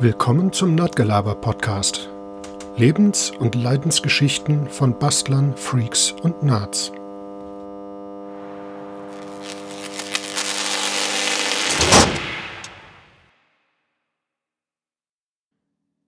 Willkommen 0.00 0.52
zum 0.52 0.76
Nerdgelaber 0.76 1.34
Podcast. 1.34 2.08
Lebens- 2.76 3.32
und 3.32 3.56
Leidensgeschichten 3.56 4.68
von 4.68 4.96
Bastlern, 4.96 5.56
Freaks 5.56 6.12
und 6.12 6.40
Nerds. 6.40 6.92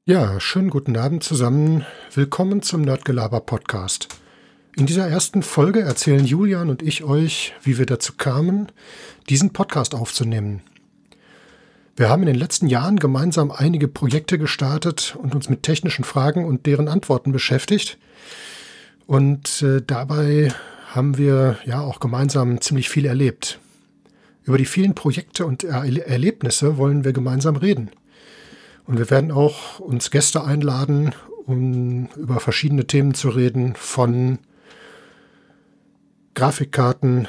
Ja, 0.04 0.38
schönen 0.38 0.70
guten 0.70 0.96
Abend 0.96 1.25
zusammen. 1.25 1.84
Willkommen 2.14 2.62
zum 2.62 2.82
Nerdgelaber 2.82 3.41
Podcast. 3.41 4.07
In 4.77 4.86
dieser 4.86 5.09
ersten 5.09 5.43
Folge 5.43 5.80
erzählen 5.80 6.24
Julian 6.24 6.70
und 6.70 6.82
ich 6.82 7.02
euch, 7.02 7.54
wie 7.65 7.77
wir 7.77 7.87
dazu 7.87 8.12
kamen, 8.16 8.70
diesen 9.29 9.52
Podcast 9.52 9.96
aufzunehmen. 9.96 10.62
Wir 11.97 12.09
haben 12.09 12.23
in 12.23 12.29
den 12.29 12.37
letzten 12.37 12.67
Jahren 12.67 12.99
gemeinsam 12.99 13.51
einige 13.51 13.89
Projekte 13.89 14.39
gestartet 14.39 15.17
und 15.21 15.35
uns 15.35 15.49
mit 15.49 15.62
technischen 15.62 16.05
Fragen 16.05 16.45
und 16.45 16.66
deren 16.66 16.89
Antworten 16.89 17.33
beschäftigt. 17.33 17.99
Und 19.07 19.63
äh, 19.63 19.83
dabei 19.87 20.53
haben 20.95 21.19
wir 21.19 21.59
ja 21.66 21.80
auch 21.80 22.01
gemeinsam 22.01 22.61
ziemlich 22.61 22.89
viel 22.89 23.07
erlebt. 23.07 23.59
Über 24.45 24.57
die 24.57 24.65
vielen 24.65 24.95
Projekte 24.95 25.45
und 25.47 25.63
er 25.65 25.85
Erlebnisse 25.85 26.77
wollen 26.77 27.05
wir 27.05 27.13
gemeinsam 27.13 27.57
reden. 27.57 27.91
Und 28.87 28.99
wir 28.99 29.11
werden 29.11 29.30
auch 29.30 29.79
uns 29.79 30.11
Gäste 30.11 30.45
einladen, 30.45 31.15
um 31.47 32.09
über 32.16 32.41
verschiedene 32.41 32.87
Themen 32.87 33.15
zu 33.15 33.29
reden, 33.29 33.75
von 33.77 34.38
Grafikkarten 36.35 37.29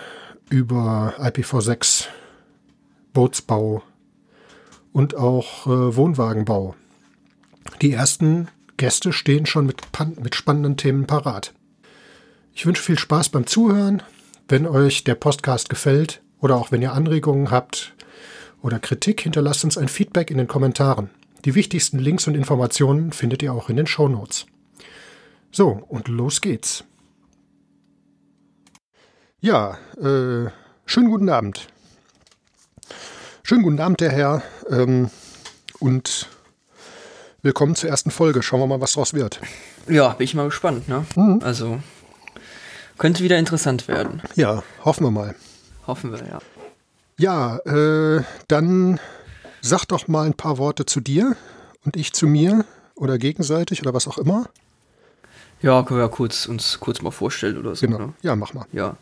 über 0.49 1.15
IPv6, 1.19 2.05
Bootsbau, 3.13 3.83
und 4.93 5.15
auch 5.15 5.67
äh, 5.67 5.95
Wohnwagenbau. 5.95 6.75
Die 7.81 7.93
ersten 7.93 8.47
Gäste 8.77 9.13
stehen 9.13 9.45
schon 9.45 9.65
mit, 9.65 9.81
mit 10.21 10.35
spannenden 10.35 10.77
Themen 10.77 11.07
parat. 11.07 11.53
Ich 12.53 12.65
wünsche 12.65 12.83
viel 12.83 12.99
Spaß 12.99 13.29
beim 13.29 13.47
Zuhören. 13.47 14.03
Wenn 14.47 14.67
euch 14.67 15.03
der 15.03 15.15
Podcast 15.15 15.69
gefällt 15.69 16.21
oder 16.39 16.57
auch 16.57 16.71
wenn 16.71 16.81
ihr 16.81 16.93
Anregungen 16.93 17.51
habt 17.51 17.93
oder 18.61 18.79
Kritik, 18.79 19.21
hinterlasst 19.21 19.63
uns 19.63 19.77
ein 19.77 19.87
Feedback 19.87 20.29
in 20.29 20.37
den 20.37 20.47
Kommentaren. 20.47 21.09
Die 21.45 21.55
wichtigsten 21.55 21.99
Links 21.99 22.27
und 22.27 22.35
Informationen 22.35 23.13
findet 23.13 23.41
ihr 23.41 23.53
auch 23.53 23.69
in 23.69 23.77
den 23.77 23.87
Show 23.87 24.09
Notes. 24.09 24.45
So, 25.51 25.83
und 25.87 26.07
los 26.07 26.41
geht's. 26.41 26.83
Ja, 29.39 29.77
äh, 29.97 30.49
schönen 30.85 31.09
guten 31.09 31.29
Abend. 31.29 31.67
Schönen 33.51 33.63
guten 33.63 33.81
Abend, 33.81 33.99
der 33.99 34.11
Herr, 34.11 34.43
ähm, 34.69 35.09
und 35.81 36.29
willkommen 37.41 37.75
zur 37.75 37.89
ersten 37.89 38.09
Folge. 38.09 38.43
Schauen 38.43 38.61
wir 38.61 38.67
mal, 38.67 38.79
was 38.79 38.93
draus 38.93 39.13
wird. 39.13 39.41
Ja, 39.89 40.13
bin 40.13 40.23
ich 40.23 40.33
mal 40.35 40.45
gespannt, 40.45 40.87
ne? 40.87 41.05
Mhm. 41.17 41.41
Also, 41.43 41.81
könnte 42.97 43.25
wieder 43.25 43.37
interessant 43.37 43.89
werden. 43.89 44.21
Ja, 44.37 44.63
hoffen 44.85 45.03
wir 45.03 45.11
mal. 45.11 45.35
Hoffen 45.85 46.13
wir, 46.13 46.19
ja. 46.19 46.39
Ja, 47.17 47.57
äh, 47.65 48.23
dann 48.47 49.01
sag 49.59 49.83
doch 49.83 50.07
mal 50.07 50.27
ein 50.27 50.33
paar 50.33 50.57
Worte 50.57 50.85
zu 50.85 51.01
dir 51.01 51.35
und 51.83 51.97
ich 51.97 52.13
zu 52.13 52.27
mir 52.27 52.63
oder 52.95 53.17
gegenseitig 53.17 53.81
oder 53.81 53.93
was 53.93 54.07
auch 54.07 54.17
immer. 54.17 54.47
Ja, 55.61 55.83
können 55.83 55.99
wir 55.99 56.05
ja 56.05 56.09
kurz, 56.09 56.45
uns 56.45 56.79
kurz 56.79 57.01
mal 57.01 57.11
vorstellen 57.11 57.57
oder 57.57 57.75
so. 57.75 57.85
Genau. 57.85 57.99
Ne? 57.99 58.13
Ja, 58.21 58.33
mach 58.37 58.53
mal. 58.53 58.65
Ja. 58.71 58.95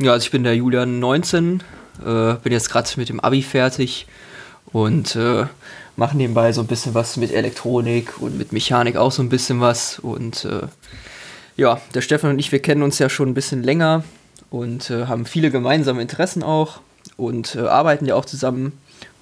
Ja, 0.00 0.14
also 0.14 0.24
ich 0.24 0.32
bin 0.32 0.42
der 0.42 0.56
Julian 0.56 0.98
19, 0.98 1.62
äh, 2.00 2.34
bin 2.34 2.52
jetzt 2.52 2.70
gerade 2.70 2.88
mit 2.96 3.08
dem 3.08 3.20
Abi 3.20 3.42
fertig 3.42 4.06
und 4.72 5.16
äh, 5.16 5.46
mache 5.96 6.16
nebenbei 6.16 6.52
so 6.52 6.60
ein 6.60 6.66
bisschen 6.66 6.94
was 6.94 7.16
mit 7.16 7.32
Elektronik 7.32 8.20
und 8.20 8.36
mit 8.36 8.52
Mechanik 8.52 8.96
auch 8.96 9.12
so 9.12 9.22
ein 9.22 9.28
bisschen 9.28 9.60
was. 9.60 9.98
Und 9.98 10.44
äh, 10.44 10.66
ja, 11.56 11.80
der 11.94 12.00
Stefan 12.00 12.30
und 12.30 12.38
ich, 12.38 12.52
wir 12.52 12.60
kennen 12.60 12.82
uns 12.82 12.98
ja 12.98 13.08
schon 13.08 13.28
ein 13.28 13.34
bisschen 13.34 13.62
länger 13.62 14.04
und 14.50 14.90
äh, 14.90 15.06
haben 15.06 15.26
viele 15.26 15.50
gemeinsame 15.50 16.02
Interessen 16.02 16.42
auch 16.42 16.80
und 17.16 17.54
äh, 17.54 17.60
arbeiten 17.60 18.06
ja 18.06 18.14
auch 18.16 18.24
zusammen. 18.24 18.72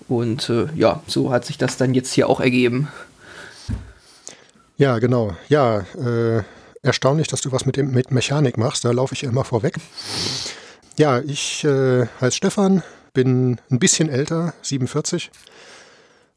Und 0.08 0.48
äh, 0.48 0.66
ja, 0.74 1.02
so 1.06 1.30
hat 1.30 1.44
sich 1.44 1.58
das 1.58 1.76
dann 1.76 1.94
jetzt 1.94 2.12
hier 2.12 2.28
auch 2.28 2.40
ergeben. 2.40 2.88
Ja, 4.78 4.98
genau. 4.98 5.36
Ja, 5.48 5.84
erstaunlich, 6.82 7.28
dass 7.28 7.40
du 7.40 7.52
was 7.52 7.66
mit, 7.66 7.76
dem, 7.76 7.92
mit 7.92 8.10
Mechanik 8.10 8.58
machst. 8.58 8.84
Da 8.84 8.90
laufe 8.90 9.14
ich 9.14 9.22
immer 9.22 9.44
vorweg. 9.44 9.76
Ja, 10.98 11.20
ich 11.20 11.64
äh, 11.64 12.06
heiße 12.20 12.36
Stefan, 12.36 12.82
bin 13.14 13.60
ein 13.70 13.78
bisschen 13.78 14.08
älter, 14.08 14.54
47. 14.62 15.30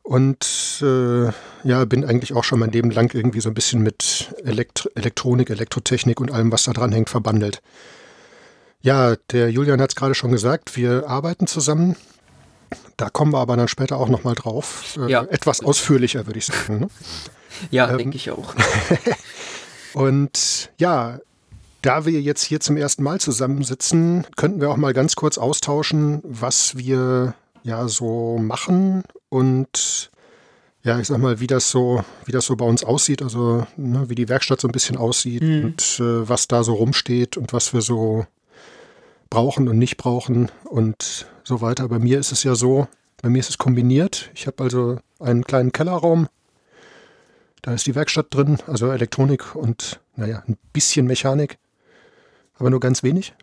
Und 0.01 0.83
äh, 0.83 1.25
ja, 1.63 1.85
bin 1.85 2.05
eigentlich 2.05 2.33
auch 2.33 2.43
schon 2.43 2.59
mein 2.59 2.71
Leben 2.71 2.91
lang 2.91 3.13
irgendwie 3.13 3.41
so 3.41 3.49
ein 3.49 3.55
bisschen 3.55 3.81
mit 3.81 4.33
Elekt 4.43 4.89
Elektronik, 4.93 5.49
Elektrotechnik 5.49 6.21
und 6.21 6.31
allem, 6.31 6.51
was 6.51 6.63
da 6.63 6.73
dran 6.73 6.91
hängt, 6.91 7.09
verbandelt. 7.09 7.61
Ja, 8.81 9.15
der 9.31 9.49
Julian 9.49 9.81
hat 9.81 9.89
es 9.89 9.95
gerade 9.95 10.13
schon 10.13 10.31
gesagt, 10.31 10.77
wir 10.77 11.09
arbeiten 11.09 11.47
zusammen. 11.47 11.95
Da 12.97 13.09
kommen 13.09 13.33
wir 13.33 13.39
aber 13.39 13.57
dann 13.57 13.67
später 13.67 13.97
auch 13.97 14.09
nochmal 14.09 14.35
drauf. 14.35 14.95
Äh, 14.99 15.11
ja. 15.11 15.23
Etwas 15.23 15.61
ausführlicher, 15.61 16.27
würde 16.27 16.37
ich 16.37 16.45
sagen. 16.45 16.81
Ne? 16.81 16.87
Ja, 17.71 17.89
ähm, 17.89 17.97
denke 17.97 18.17
ich 18.17 18.29
auch. 18.29 18.53
und 19.95 20.71
ja, 20.77 21.19
da 21.85 22.05
wir 22.05 22.19
jetzt 22.19 22.43
hier 22.43 22.59
zum 22.59 22.77
ersten 22.77 23.03
Mal 23.03 23.19
zusammensitzen, 23.19 24.25
könnten 24.35 24.59
wir 24.59 24.71
auch 24.71 24.77
mal 24.77 24.93
ganz 24.93 25.15
kurz 25.15 25.37
austauschen, 25.37 26.19
was 26.23 26.75
wir 26.77 27.35
ja 27.61 27.87
so 27.87 28.39
machen 28.39 29.03
und 29.29 30.09
ja, 30.83 30.99
ich 30.99 31.07
sag 31.07 31.19
mal, 31.19 31.39
wie 31.39 31.47
das 31.47 31.69
so, 31.69 32.03
wie 32.25 32.31
das 32.31 32.45
so 32.45 32.55
bei 32.55 32.65
uns 32.65 32.83
aussieht, 32.83 33.21
also 33.21 33.67
ne, 33.77 34.09
wie 34.09 34.15
die 34.15 34.29
Werkstatt 34.29 34.61
so 34.61 34.67
ein 34.67 34.71
bisschen 34.71 34.97
aussieht 34.97 35.43
mhm. 35.43 35.65
und 35.65 35.99
äh, 35.99 36.27
was 36.27 36.47
da 36.47 36.63
so 36.63 36.73
rumsteht 36.73 37.37
und 37.37 37.53
was 37.53 37.73
wir 37.73 37.81
so 37.81 38.25
brauchen 39.29 39.67
und 39.67 39.77
nicht 39.77 39.97
brauchen 39.97 40.49
und 40.63 41.27
so 41.43 41.61
weiter. 41.61 41.87
Bei 41.87 41.99
mir 41.99 42.19
ist 42.19 42.31
es 42.31 42.43
ja 42.43 42.55
so, 42.55 42.87
bei 43.21 43.29
mir 43.29 43.39
ist 43.39 43.49
es 43.49 43.57
kombiniert. 43.57 44.29
Ich 44.33 44.47
habe 44.47 44.63
also 44.63 44.97
einen 45.19 45.43
kleinen 45.43 45.71
Kellerraum. 45.71 46.29
Da 47.63 47.73
ist 47.73 47.87
die 47.87 47.95
Werkstatt 47.95 48.27
drin, 48.29 48.57
also 48.67 48.91
Elektronik 48.91 49.55
und 49.55 49.99
naja, 50.15 50.43
ein 50.47 50.57
bisschen 50.71 51.07
Mechanik 51.07 51.57
aber 52.57 52.69
nur 52.69 52.79
ganz 52.79 53.03
wenig. 53.03 53.33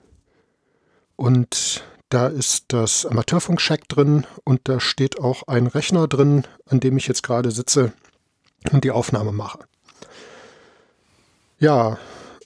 Und 1.17 1.85
da 2.09 2.27
ist 2.27 2.67
das 2.69 3.07
Amateurfunk-Shack 3.07 3.89
drin 3.89 4.27
und 4.45 4.61
da 4.65 4.81
steht 4.81 5.19
auch 5.19 5.45
ein 5.49 5.67
Rechner 5.67 6.09
drin, 6.09 6.47
an 6.67 6.81
dem 6.81 6.97
ich 6.97 7.07
jetzt 7.07 7.23
gerade 7.23 7.51
sitze 7.51 7.93
und 8.71 8.85
die 8.85 8.91
Aufnahme 8.91 9.33
mache. 9.33 9.61
Ja, 11.59 11.99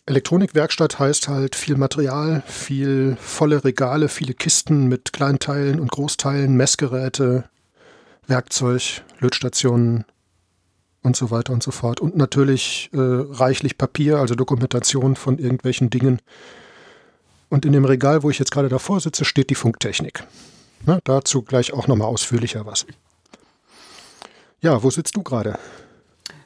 Elektronikwerkstatt 0.07 1.01
heißt 1.01 1.29
halt 1.29 1.57
viel 1.57 1.77
Material, 1.77 2.45
viel 2.47 3.17
volle 3.21 3.65
Regale, 3.65 4.09
viele 4.09 4.35
Kisten 4.35 4.87
mit 4.87 5.13
Kleinteilen 5.13 5.81
und 5.81 5.91
Großteilen, 5.91 6.55
Messgeräte, 6.57 7.49
Werkzeug, 8.29 9.03
Lötstationen 9.19 10.05
und 11.07 11.17
so 11.17 11.31
weiter 11.31 11.53
und 11.53 11.63
so 11.63 11.71
fort. 11.71 12.01
Und 12.01 12.17
natürlich 12.17 12.91
äh, 12.93 12.99
reichlich 12.99 13.79
Papier, 13.79 14.19
also 14.19 14.35
Dokumentation 14.35 15.17
von 15.17 15.39
irgendwelchen 15.39 15.89
Dingen. 15.89 16.21
Und 17.49 17.65
in 17.65 17.73
dem 17.73 17.85
Regal, 17.85 18.25
wo 18.25 18.31
ich 18.31 18.39
jetzt 18.41 18.51
gerade 18.51 18.69
davor 18.69 19.01
sitze, 19.01 19.25
steht 19.25 19.49
die 19.49 19.55
Funktechnik. 19.55 20.25
Na, 20.85 20.99
dazu 21.05 21.43
gleich 21.43 21.73
auch 21.73 21.87
nochmal 21.87 22.09
ausführlicher 22.09 22.67
was. 22.67 22.87
Ja, 24.61 24.83
wo 24.83 24.91
sitzt 24.91 25.17
du 25.17 25.23
gerade? 25.23 25.59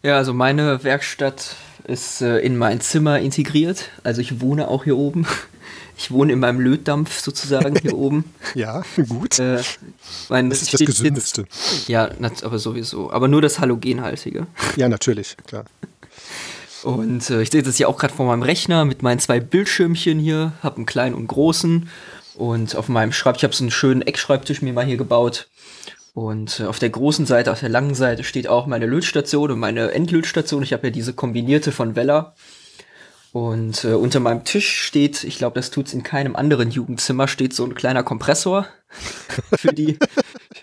Ja, 0.02 0.16
also 0.16 0.34
meine 0.34 0.84
Werkstatt 0.84 1.56
ist 1.84 2.20
äh, 2.20 2.38
in 2.40 2.58
mein 2.58 2.80
Zimmer 2.82 3.18
integriert. 3.18 3.90
Also 4.04 4.20
ich 4.20 4.40
wohne 4.40 4.68
auch 4.68 4.84
hier 4.84 4.96
oben. 4.96 5.26
Ich 6.00 6.10
wohne 6.10 6.32
in 6.32 6.38
meinem 6.38 6.60
Lötdampf 6.60 7.20
sozusagen 7.20 7.76
hier 7.76 7.94
oben. 7.96 8.24
Ja, 8.54 8.82
gut. 9.06 9.38
Äh, 9.38 9.60
mein, 10.30 10.48
das 10.48 10.62
ist 10.62 10.72
das 10.72 10.80
Gesündeste. 10.80 11.42
Jetzt, 11.42 11.88
ja, 11.90 12.08
aber 12.42 12.58
sowieso. 12.58 13.12
Aber 13.12 13.28
nur 13.28 13.42
das 13.42 13.58
Halogenhaltige. 13.58 14.46
Ja, 14.76 14.88
natürlich, 14.88 15.36
klar. 15.46 15.66
Und 16.84 17.28
äh, 17.28 17.42
ich 17.42 17.50
sehe 17.50 17.62
das 17.62 17.76
hier 17.76 17.86
auch 17.86 17.98
gerade 17.98 18.14
vor 18.14 18.24
meinem 18.24 18.42
Rechner 18.42 18.86
mit 18.86 19.02
meinen 19.02 19.18
zwei 19.18 19.40
Bildschirmchen 19.40 20.18
hier, 20.18 20.54
habe 20.62 20.76
einen 20.76 20.86
kleinen 20.86 21.14
und 21.14 21.26
großen. 21.26 21.90
Und 22.34 22.76
auf 22.76 22.88
meinem 22.88 23.12
Schreibtisch, 23.12 23.40
ich 23.40 23.44
habe 23.44 23.54
so 23.54 23.64
einen 23.64 23.70
schönen 23.70 24.00
Eckschreibtisch 24.00 24.62
mir 24.62 24.72
mal 24.72 24.86
hier 24.86 24.96
gebaut. 24.96 25.48
Und 26.14 26.60
äh, 26.60 26.64
auf 26.64 26.78
der 26.78 26.88
großen 26.88 27.26
Seite, 27.26 27.52
auf 27.52 27.60
der 27.60 27.68
langen 27.68 27.94
Seite 27.94 28.24
steht 28.24 28.48
auch 28.48 28.66
meine 28.66 28.86
Lötstation 28.86 29.50
und 29.50 29.58
meine 29.58 29.90
Endlötstation. 29.90 30.62
Ich 30.62 30.72
habe 30.72 30.86
ja 30.86 30.90
diese 30.90 31.12
kombinierte 31.12 31.72
von 31.72 31.94
Weller. 31.94 32.34
Und 33.32 33.84
äh, 33.84 33.94
unter 33.94 34.18
meinem 34.18 34.44
Tisch 34.44 34.68
steht, 34.82 35.22
ich 35.22 35.38
glaube, 35.38 35.54
das 35.54 35.70
tut's 35.70 35.92
in 35.92 36.02
keinem 36.02 36.34
anderen 36.34 36.70
Jugendzimmer, 36.70 37.28
steht 37.28 37.54
so 37.54 37.64
ein 37.64 37.74
kleiner 37.74 38.02
Kompressor 38.02 38.66
für 39.56 39.72
die, 39.72 39.98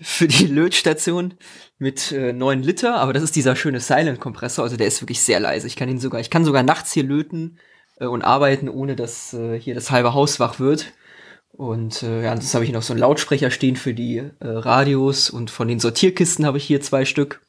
für 0.01 0.27
die 0.27 0.47
Lötstation 0.47 1.35
mit 1.79 2.11
äh, 2.11 2.33
9 2.33 2.61
Liter, 2.63 2.95
aber 2.95 3.13
das 3.13 3.23
ist 3.23 3.37
dieser 3.37 3.55
schöne 3.55 3.79
Silent-Kompressor, 3.79 4.65
also 4.65 4.75
der 4.75 4.87
ist 4.87 5.01
wirklich 5.01 5.21
sehr 5.21 5.39
leise. 5.39 5.67
Ich 5.67 5.77
kann 5.77 5.87
ihn 5.87 5.99
sogar, 5.99 6.19
ich 6.19 6.29
kann 6.29 6.43
sogar 6.43 6.63
nachts 6.63 6.91
hier 6.91 7.03
löten 7.03 7.57
äh, 7.99 8.05
und 8.05 8.23
arbeiten, 8.23 8.67
ohne 8.67 8.97
dass 8.97 9.33
äh, 9.33 9.57
hier 9.57 9.73
das 9.73 9.89
halbe 9.89 10.13
Haus 10.13 10.39
wach 10.41 10.59
wird. 10.59 10.91
Und 11.51 12.03
äh, 12.03 12.23
ja, 12.23 12.31
ansonsten 12.31 12.55
habe 12.55 12.65
ich 12.65 12.71
noch 12.71 12.83
so 12.83 12.93
einen 12.93 12.99
Lautsprecher 12.99 13.49
stehen 13.49 13.77
für 13.77 13.93
die 13.93 14.17
äh, 14.17 14.31
Radios 14.41 15.29
und 15.29 15.49
von 15.49 15.69
den 15.69 15.79
Sortierkisten 15.79 16.45
habe 16.45 16.57
ich 16.57 16.65
hier 16.65 16.81
zwei 16.81 17.05
Stück. 17.05 17.41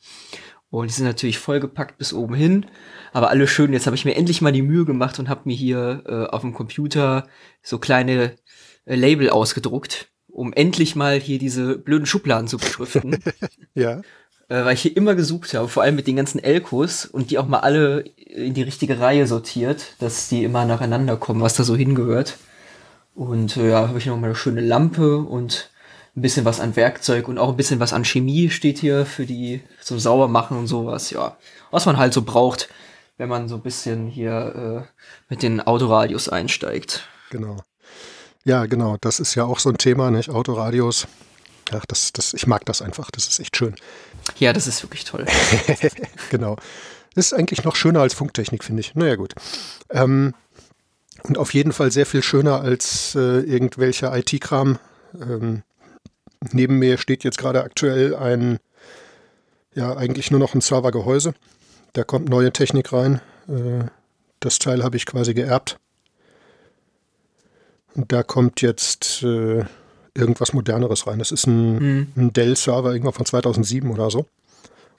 Und 0.70 0.88
die 0.88 0.94
sind 0.94 1.06
natürlich 1.06 1.38
vollgepackt 1.38 1.96
bis 1.98 2.12
oben 2.12 2.34
hin. 2.34 2.66
Aber 3.12 3.30
alle 3.30 3.48
schön, 3.48 3.72
jetzt 3.72 3.86
habe 3.86 3.96
ich 3.96 4.04
mir 4.04 4.16
endlich 4.16 4.42
mal 4.42 4.52
die 4.52 4.62
Mühe 4.62 4.84
gemacht 4.84 5.18
und 5.18 5.28
habe 5.28 5.42
mir 5.44 5.56
hier 5.56 6.02
äh, 6.06 6.26
auf 6.26 6.42
dem 6.42 6.52
Computer 6.52 7.26
so 7.62 7.78
kleine 7.78 8.36
äh, 8.84 8.94
Label 8.94 9.30
ausgedruckt, 9.30 10.10
um 10.28 10.52
endlich 10.52 10.94
mal 10.94 11.18
hier 11.18 11.38
diese 11.38 11.78
blöden 11.78 12.06
Schubladen 12.06 12.48
zu 12.48 12.58
beschriften. 12.58 13.18
ja. 13.74 14.02
Äh, 14.48 14.64
weil 14.64 14.74
ich 14.74 14.82
hier 14.82 14.96
immer 14.96 15.14
gesucht 15.14 15.54
habe, 15.54 15.68
vor 15.68 15.82
allem 15.82 15.96
mit 15.96 16.06
den 16.06 16.16
ganzen 16.16 16.42
Elkos 16.42 17.06
und 17.06 17.30
die 17.30 17.38
auch 17.38 17.48
mal 17.48 17.60
alle 17.60 18.00
in 18.00 18.52
die 18.54 18.62
richtige 18.62 19.00
Reihe 19.00 19.26
sortiert, 19.26 19.94
dass 20.00 20.28
die 20.28 20.44
immer 20.44 20.66
nacheinander 20.66 21.16
kommen, 21.16 21.40
was 21.40 21.54
da 21.54 21.64
so 21.64 21.76
hingehört. 21.76 22.36
Und 23.14 23.56
äh, 23.56 23.70
ja, 23.70 23.88
habe 23.88 23.98
ich 23.98 24.06
noch 24.06 24.18
mal 24.18 24.26
eine 24.26 24.36
schöne 24.36 24.60
Lampe 24.60 25.18
und 25.18 25.70
ein 26.18 26.22
bisschen 26.22 26.44
was 26.44 26.60
an 26.60 26.76
Werkzeug 26.76 27.28
und 27.28 27.38
auch 27.38 27.50
ein 27.50 27.56
bisschen 27.56 27.80
was 27.80 27.92
an 27.92 28.04
Chemie 28.04 28.50
steht 28.50 28.78
hier 28.78 29.06
für 29.06 29.24
die 29.24 29.62
zum 29.80 29.98
Saubermachen 29.98 30.56
und 30.56 30.66
sowas. 30.66 31.10
Ja, 31.10 31.36
was 31.70 31.86
man 31.86 31.96
halt 31.96 32.12
so 32.12 32.22
braucht, 32.22 32.68
wenn 33.16 33.28
man 33.28 33.48
so 33.48 33.56
ein 33.56 33.62
bisschen 33.62 34.08
hier 34.08 34.86
äh, 34.88 35.02
mit 35.28 35.42
den 35.42 35.60
Autoradios 35.60 36.28
einsteigt. 36.28 37.08
Genau. 37.30 37.56
Ja, 38.44 38.66
genau. 38.66 38.96
Das 39.00 39.20
ist 39.20 39.34
ja 39.34 39.44
auch 39.44 39.58
so 39.58 39.70
ein 39.70 39.78
Thema, 39.78 40.10
nicht? 40.10 40.30
Autoradios. 40.30 41.06
Ach, 41.72 41.84
das, 41.86 42.12
das, 42.12 42.34
ich 42.34 42.46
mag 42.46 42.64
das 42.64 42.82
einfach. 42.82 43.10
Das 43.10 43.28
ist 43.28 43.38
echt 43.38 43.56
schön. 43.56 43.74
Ja, 44.38 44.52
das 44.52 44.66
ist 44.66 44.82
wirklich 44.82 45.04
toll. 45.04 45.26
genau. 46.30 46.56
Das 47.14 47.26
ist 47.26 47.32
eigentlich 47.32 47.64
noch 47.64 47.76
schöner 47.76 48.00
als 48.00 48.14
Funktechnik, 48.14 48.64
finde 48.64 48.80
ich. 48.80 48.94
Naja, 48.94 49.16
gut. 49.16 49.34
Ähm, 49.90 50.34
und 51.24 51.36
auf 51.36 51.52
jeden 51.52 51.72
Fall 51.72 51.90
sehr 51.90 52.06
viel 52.06 52.22
schöner 52.22 52.60
als 52.60 53.14
äh, 53.14 53.40
irgendwelcher 53.40 54.16
IT-Kram. 54.16 54.78
Ähm, 55.20 55.62
neben 56.52 56.78
mir 56.78 56.98
steht 56.98 57.24
jetzt 57.24 57.38
gerade 57.38 57.62
aktuell 57.62 58.14
ein, 58.14 58.58
ja, 59.74 59.96
eigentlich 59.96 60.30
nur 60.30 60.40
noch 60.40 60.54
ein 60.54 60.60
Servergehäuse. 60.60 61.34
Da 61.92 62.04
kommt 62.04 62.28
neue 62.28 62.52
Technik 62.52 62.92
rein. 62.92 63.20
Äh, 63.48 63.84
das 64.40 64.58
Teil 64.58 64.84
habe 64.84 64.96
ich 64.96 65.06
quasi 65.06 65.34
geerbt. 65.34 65.78
Und 67.94 68.12
da 68.12 68.22
kommt 68.22 68.60
jetzt 68.60 69.22
äh, 69.22 69.64
irgendwas 70.14 70.52
Moderneres 70.52 71.06
rein. 71.06 71.18
Das 71.18 71.32
ist 71.32 71.46
ein, 71.46 71.78
mhm. 71.78 72.06
ein 72.16 72.32
Dell-Server, 72.32 72.92
irgendwann 72.92 73.14
von 73.14 73.26
2007 73.26 73.90
oder 73.90 74.10
so. 74.10 74.26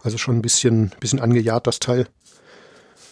Also 0.02 0.18
schon 0.18 0.38
ein 0.38 0.42
bisschen, 0.42 0.92
bisschen 1.00 1.20
angejahrt, 1.20 1.68
das 1.68 1.80
Teil. 1.80 2.08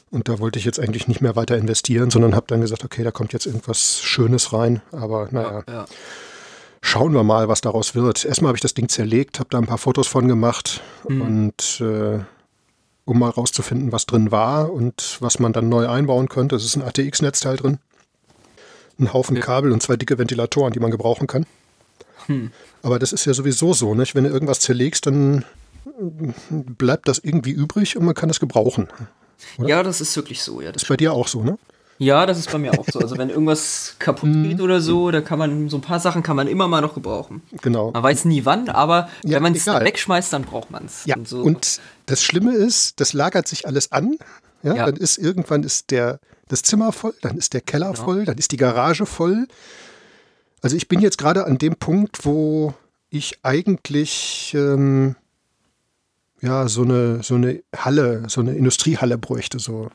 Und 0.09 0.29
da 0.29 0.39
wollte 0.39 0.57
ich 0.57 0.65
jetzt 0.65 0.79
eigentlich 0.79 1.07
nicht 1.07 1.21
mehr 1.21 1.35
weiter 1.35 1.57
investieren, 1.57 2.09
sondern 2.09 2.33
habe 2.33 2.47
dann 2.47 2.61
gesagt, 2.61 2.85
okay, 2.85 3.03
da 3.03 3.11
kommt 3.11 3.33
jetzt 3.33 3.45
irgendwas 3.45 3.99
Schönes 3.99 4.53
rein. 4.53 4.81
Aber 4.91 5.27
naja, 5.31 5.63
ja, 5.67 5.73
ja. 5.73 5.85
Schauen 6.81 7.13
wir 7.13 7.23
mal, 7.23 7.47
was 7.47 7.61
daraus 7.61 7.95
wird. 7.95 8.25
Erstmal 8.25 8.49
habe 8.49 8.57
ich 8.57 8.61
das 8.61 8.73
Ding 8.73 8.89
zerlegt, 8.89 9.39
habe 9.39 9.49
da 9.49 9.57
ein 9.57 9.65
paar 9.65 9.77
Fotos 9.77 10.07
von 10.07 10.27
gemacht 10.27 10.81
mhm. 11.07 11.21
und 11.21 11.81
äh, 11.81 12.19
um 13.05 13.19
mal 13.19 13.29
rauszufinden, 13.29 13.91
was 13.91 14.05
drin 14.05 14.31
war 14.31 14.71
und 14.71 15.17
was 15.21 15.39
man 15.39 15.53
dann 15.53 15.69
neu 15.69 15.87
einbauen 15.87 16.27
könnte. 16.27 16.55
Es 16.55 16.65
ist 16.65 16.75
ein 16.75 16.83
ATX-Netzteil 16.83 17.55
drin, 17.55 17.79
ein 18.99 19.13
Haufen 19.13 19.35
ja. 19.35 19.41
Kabel 19.41 19.71
und 19.71 19.81
zwei 19.81 19.95
dicke 19.95 20.17
Ventilatoren, 20.17 20.73
die 20.73 20.79
man 20.79 20.91
gebrauchen 20.91 21.27
kann. 21.27 21.45
Hm. 22.25 22.51
Aber 22.83 22.99
das 22.99 23.13
ist 23.13 23.25
ja 23.25 23.33
sowieso 23.33 23.73
so, 23.73 23.95
nicht? 23.95 24.15
wenn 24.15 24.25
du 24.25 24.29
irgendwas 24.29 24.59
zerlegst, 24.59 25.05
dann 25.05 25.45
bleibt 26.49 27.07
das 27.07 27.19
irgendwie 27.19 27.51
übrig 27.51 27.97
und 27.97 28.05
man 28.05 28.13
kann 28.13 28.29
es 28.29 28.39
gebrauchen. 28.39 28.87
Oder? 29.57 29.69
Ja, 29.69 29.83
das 29.83 30.01
ist 30.01 30.15
wirklich 30.15 30.43
so. 30.43 30.61
Ja, 30.61 30.71
das 30.71 30.83
ist 30.83 30.89
bei 30.89 30.97
dir 30.97 31.13
auch 31.13 31.27
so, 31.27 31.43
ne? 31.43 31.57
Ja, 31.99 32.25
das 32.25 32.37
ist 32.37 32.51
bei 32.51 32.57
mir 32.57 32.77
auch 32.77 32.85
so. 32.91 32.99
Also 32.99 33.17
wenn 33.17 33.29
irgendwas 33.29 33.95
kaputt 33.99 34.29
hm. 34.29 34.43
geht 34.43 34.61
oder 34.61 34.81
so, 34.81 35.11
da 35.11 35.21
kann 35.21 35.39
man 35.39 35.69
so 35.69 35.77
ein 35.77 35.81
paar 35.81 35.99
Sachen 35.99 36.23
kann 36.23 36.35
man 36.35 36.47
immer 36.47 36.67
mal 36.67 36.81
noch 36.81 36.93
gebrauchen. 36.93 37.41
Genau. 37.61 37.91
Man 37.91 38.03
weiß 38.03 38.25
nie 38.25 38.45
wann, 38.45 38.69
aber 38.69 39.09
ja, 39.23 39.37
wenn 39.37 39.43
man 39.43 39.53
es 39.53 39.65
wegschmeißt, 39.65 40.31
dann 40.33 40.43
braucht 40.43 40.71
man 40.71 40.85
es. 40.85 41.05
Ja. 41.05 41.15
Und, 41.15 41.27
so. 41.27 41.41
und, 41.41 41.79
das 42.05 42.23
Schlimme 42.23 42.53
ist, 42.53 43.01
das 43.01 43.11
lagert 43.11 43.49
sich 43.49 43.67
alles 43.67 43.91
an. 43.91 44.15
Ja, 44.63 44.75
ja. 44.75 44.85
Dann 44.85 44.95
ist 44.95 45.17
irgendwann 45.17 45.63
ist 45.63 45.91
der 45.91 46.19
das 46.47 46.61
Zimmer 46.61 46.93
voll, 46.93 47.13
dann 47.21 47.37
ist 47.37 47.53
der 47.53 47.59
Keller 47.59 47.91
genau. 47.91 48.03
voll, 48.05 48.25
dann 48.25 48.37
ist 48.37 48.53
die 48.53 48.57
Garage 48.57 49.05
voll. 49.05 49.47
Also 50.61 50.77
ich 50.77 50.87
bin 50.87 51.01
jetzt 51.01 51.17
gerade 51.17 51.45
an 51.45 51.57
dem 51.57 51.75
Punkt, 51.75 52.25
wo 52.25 52.73
ich 53.09 53.39
eigentlich 53.43 54.53
ähm, 54.55 55.15
ja 56.41 56.69
so 56.69 56.83
eine 56.83 57.23
so 57.23 57.35
eine 57.35 57.61
Halle, 57.75 58.23
so 58.27 58.39
eine 58.41 58.53
Industriehalle 58.53 59.17
bräuchte, 59.17 59.59
so 59.59 59.89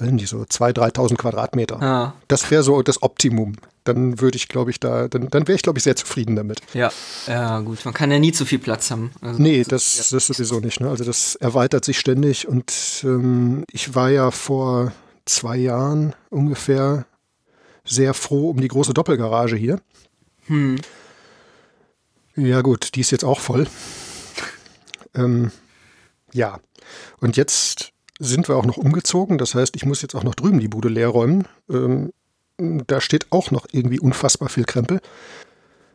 weiß 0.00 0.10
nicht, 0.10 0.28
so 0.28 0.38
2.000, 0.38 0.94
3.000 0.94 1.16
Quadratmeter. 1.16 1.82
Ah. 1.82 2.14
Das 2.28 2.50
wäre 2.50 2.62
so 2.62 2.82
das 2.82 3.02
Optimum. 3.02 3.56
Dann 3.84 4.20
würde 4.20 4.36
ich, 4.36 4.48
glaube 4.48 4.70
ich, 4.70 4.80
da, 4.80 5.08
dann, 5.08 5.28
dann 5.28 5.48
wäre 5.48 5.56
ich, 5.56 5.62
glaube 5.62 5.78
ich, 5.78 5.84
sehr 5.84 5.96
zufrieden 5.96 6.36
damit. 6.36 6.60
Ja, 6.74 6.90
ja, 7.26 7.60
gut. 7.60 7.84
Man 7.84 7.94
kann 7.94 8.10
ja 8.10 8.18
nie 8.18 8.32
zu 8.32 8.44
viel 8.44 8.58
Platz 8.58 8.90
haben. 8.90 9.10
Also, 9.20 9.40
nee, 9.40 9.62
das, 9.66 9.96
das, 9.96 10.10
das 10.10 10.26
sowieso 10.26 10.60
nicht. 10.60 10.80
Ne? 10.80 10.88
Also 10.88 11.04
das 11.04 11.34
erweitert 11.36 11.84
sich 11.84 11.98
ständig 11.98 12.46
und 12.48 12.72
ähm, 13.04 13.64
ich 13.70 13.94
war 13.94 14.10
ja 14.10 14.30
vor 14.30 14.92
zwei 15.24 15.56
Jahren 15.56 16.14
ungefähr 16.30 17.06
sehr 17.84 18.14
froh 18.14 18.50
um 18.50 18.60
die 18.60 18.68
große 18.68 18.94
Doppelgarage 18.94 19.56
hier. 19.56 19.80
Hm. 20.46 20.76
Ja, 22.36 22.60
gut, 22.62 22.94
die 22.94 23.00
ist 23.00 23.10
jetzt 23.10 23.24
auch 23.24 23.40
voll. 23.40 23.66
ähm, 25.14 25.50
ja, 26.32 26.60
und 27.20 27.36
jetzt 27.36 27.92
sind 28.20 28.48
wir 28.48 28.56
auch 28.56 28.66
noch 28.66 28.76
umgezogen. 28.76 29.38
Das 29.38 29.54
heißt, 29.54 29.74
ich 29.74 29.84
muss 29.84 30.02
jetzt 30.02 30.14
auch 30.14 30.22
noch 30.22 30.34
drüben 30.34 30.60
die 30.60 30.68
Bude 30.68 30.88
leer 30.88 31.08
räumen. 31.08 31.48
Ähm, 31.68 32.12
da 32.58 33.00
steht 33.00 33.26
auch 33.30 33.50
noch 33.50 33.66
irgendwie 33.72 33.98
unfassbar 33.98 34.50
viel 34.50 34.64
Krempel. 34.64 35.00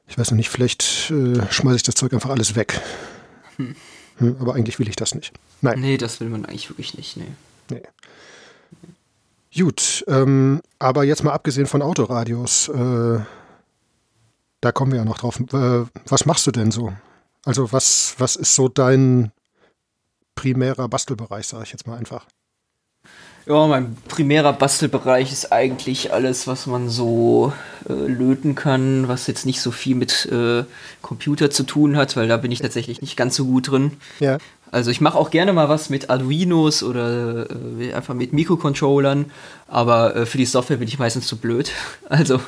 Ich 0.08 0.18
weiß 0.18 0.32
noch 0.32 0.38
nicht, 0.38 0.50
vielleicht 0.50 1.12
äh, 1.12 1.42
schmeiße 1.52 1.78
ich 1.78 1.84
das 1.84 1.96
Zeug 1.96 2.14
einfach 2.14 2.32
alles 2.32 2.56
weg. 2.56 2.82
Hm. 3.58 3.76
Hm, 4.18 4.38
aber 4.40 4.56
eigentlich 4.56 4.80
will 4.80 4.90
ich 4.90 4.96
das 4.96 5.14
nicht. 5.14 5.34
Nein. 5.62 5.80
Nee, 5.80 5.98
das 5.98 6.20
will 6.20 6.30
man 6.30 6.46
eigentlich 6.46 6.70
wirklich 6.70 6.98
nicht. 6.98 7.18
Nee. 7.18 7.32
nee. 7.70 7.82
Gut, 9.58 10.04
ähm, 10.08 10.62
aber 10.80 11.04
jetzt 11.04 11.24
mal 11.24 11.32
abgesehen 11.32 11.68
von 11.68 11.82
Autoradios, 11.82 12.68
äh, 12.70 13.20
da 14.62 14.72
kommen 14.72 14.92
wir 14.92 15.00
ja 15.00 15.06
noch 15.06 15.20
drauf. 15.20 15.40
Äh, 15.40 15.86
was 16.08 16.26
machst 16.26 16.48
du 16.48 16.52
denn 16.52 16.72
so? 16.72 16.92
Also 17.46 17.72
was, 17.72 18.16
was 18.18 18.36
ist 18.36 18.56
so 18.56 18.68
dein 18.68 19.32
primärer 20.36 20.88
Bastelbereich, 20.88 21.48
sage 21.48 21.64
ich 21.64 21.72
jetzt 21.72 21.88
mal 21.88 21.98
einfach? 21.98 22.26
Ja, 23.48 23.68
mein 23.68 23.96
primärer 24.08 24.54
Bastelbereich 24.54 25.32
ist 25.32 25.52
eigentlich 25.52 26.12
alles, 26.12 26.48
was 26.48 26.66
man 26.66 26.90
so 26.90 27.54
äh, 27.88 27.94
löten 27.94 28.56
kann, 28.56 29.08
was 29.08 29.28
jetzt 29.28 29.46
nicht 29.46 29.62
so 29.62 29.70
viel 29.70 29.96
mit 29.96 30.26
äh, 30.32 30.64
Computer 31.04 31.52
zu 31.52 31.62
tun 31.64 31.96
hat, 31.96 32.18
weil 32.18 32.28
da 32.28 32.38
bin 32.38 32.52
ich 32.52 32.62
tatsächlich 32.62 33.02
nicht 33.02 33.16
ganz 33.16 33.36
so 33.36 33.46
gut 33.46 33.70
drin. 33.70 33.92
Ja. 34.20 34.40
Also 34.72 34.90
ich 34.90 35.00
mache 35.00 35.18
auch 35.18 35.30
gerne 35.30 35.54
mal 35.54 35.70
was 35.70 35.92
mit 35.92 36.10
Arduinos 36.10 36.82
oder 36.82 37.48
äh, 37.80 37.94
einfach 37.94 38.16
mit 38.16 38.34
Mikrocontrollern, 38.34 39.32
aber 39.68 40.16
äh, 40.16 40.26
für 40.26 40.40
die 40.40 40.46
Software 40.46 40.78
bin 40.78 40.88
ich 40.88 40.98
meistens 40.98 41.28
zu 41.28 41.38
blöd. 41.38 41.72
Also 42.10 42.40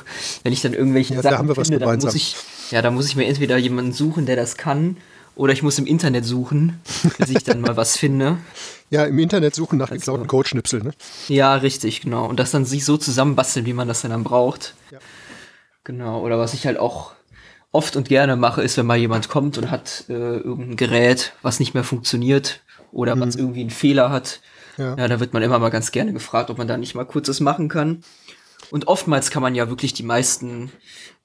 wenn 0.42 0.52
ich 0.52 0.62
dann 0.62 0.74
irgendwelche 0.74 1.14
ja, 1.14 1.22
Sachen 1.22 1.46
da 1.46 1.54
finde, 1.54 1.78
dann 1.78 1.98
muss 1.98 2.14
ich, 2.14 2.36
ja, 2.70 2.82
da 2.82 2.90
muss 2.90 3.06
ich 3.06 3.16
mir 3.16 3.26
entweder 3.26 3.56
jemanden 3.56 3.92
suchen, 3.92 4.26
der 4.26 4.36
das 4.36 4.56
kann, 4.56 4.96
oder 5.38 5.52
ich 5.52 5.62
muss 5.62 5.78
im 5.78 5.86
Internet 5.86 6.24
suchen, 6.24 6.80
bis 7.16 7.30
ich 7.30 7.44
dann 7.44 7.60
mal 7.60 7.76
was 7.76 7.96
finde. 7.96 8.36
Ja, 8.90 9.04
im 9.04 9.18
Internet 9.18 9.54
suchen 9.54 9.78
nach 9.78 9.90
also, 9.90 10.00
geklauten 10.00 10.26
Codeschnipseln, 10.28 10.82
ne? 10.82 10.92
Ja, 11.28 11.56
richtig, 11.56 12.00
genau. 12.00 12.24
Und 12.24 12.40
das 12.40 12.52
dann 12.52 12.64
sich 12.64 12.86
so 12.86 12.96
zusammenbasteln, 12.96 13.66
wie 13.66 13.74
man 13.74 13.86
das 13.86 14.00
dann, 14.00 14.10
dann 14.10 14.24
braucht. 14.24 14.72
Ja. 14.90 14.98
Genau, 15.84 16.22
oder 16.22 16.38
was 16.38 16.54
ich 16.54 16.64
halt 16.64 16.78
auch 16.78 17.12
oft 17.70 17.96
und 17.96 18.08
gerne 18.08 18.36
mache, 18.36 18.62
ist, 18.62 18.78
wenn 18.78 18.86
mal 18.86 18.96
jemand 18.96 19.28
kommt 19.28 19.58
und 19.58 19.70
hat 19.70 20.06
äh, 20.08 20.14
irgendein 20.14 20.76
Gerät, 20.76 21.34
was 21.42 21.60
nicht 21.60 21.74
mehr 21.74 21.84
funktioniert 21.84 22.62
oder 22.90 23.14
mhm. 23.14 23.20
was 23.20 23.36
irgendwie 23.36 23.60
einen 23.60 23.68
Fehler 23.68 24.08
hat. 24.08 24.40
Ja. 24.78 24.96
ja, 24.96 25.06
da 25.06 25.20
wird 25.20 25.34
man 25.34 25.42
immer 25.42 25.58
mal 25.58 25.68
ganz 25.68 25.92
gerne 25.92 26.14
gefragt, 26.14 26.48
ob 26.48 26.56
man 26.56 26.66
da 26.66 26.78
nicht 26.78 26.94
mal 26.94 27.04
kurzes 27.04 27.40
machen 27.40 27.68
kann. 27.68 28.02
Und 28.70 28.88
oftmals 28.88 29.30
kann 29.30 29.42
man 29.42 29.54
ja 29.54 29.68
wirklich 29.68 29.94
die 29.94 30.02
meisten 30.02 30.70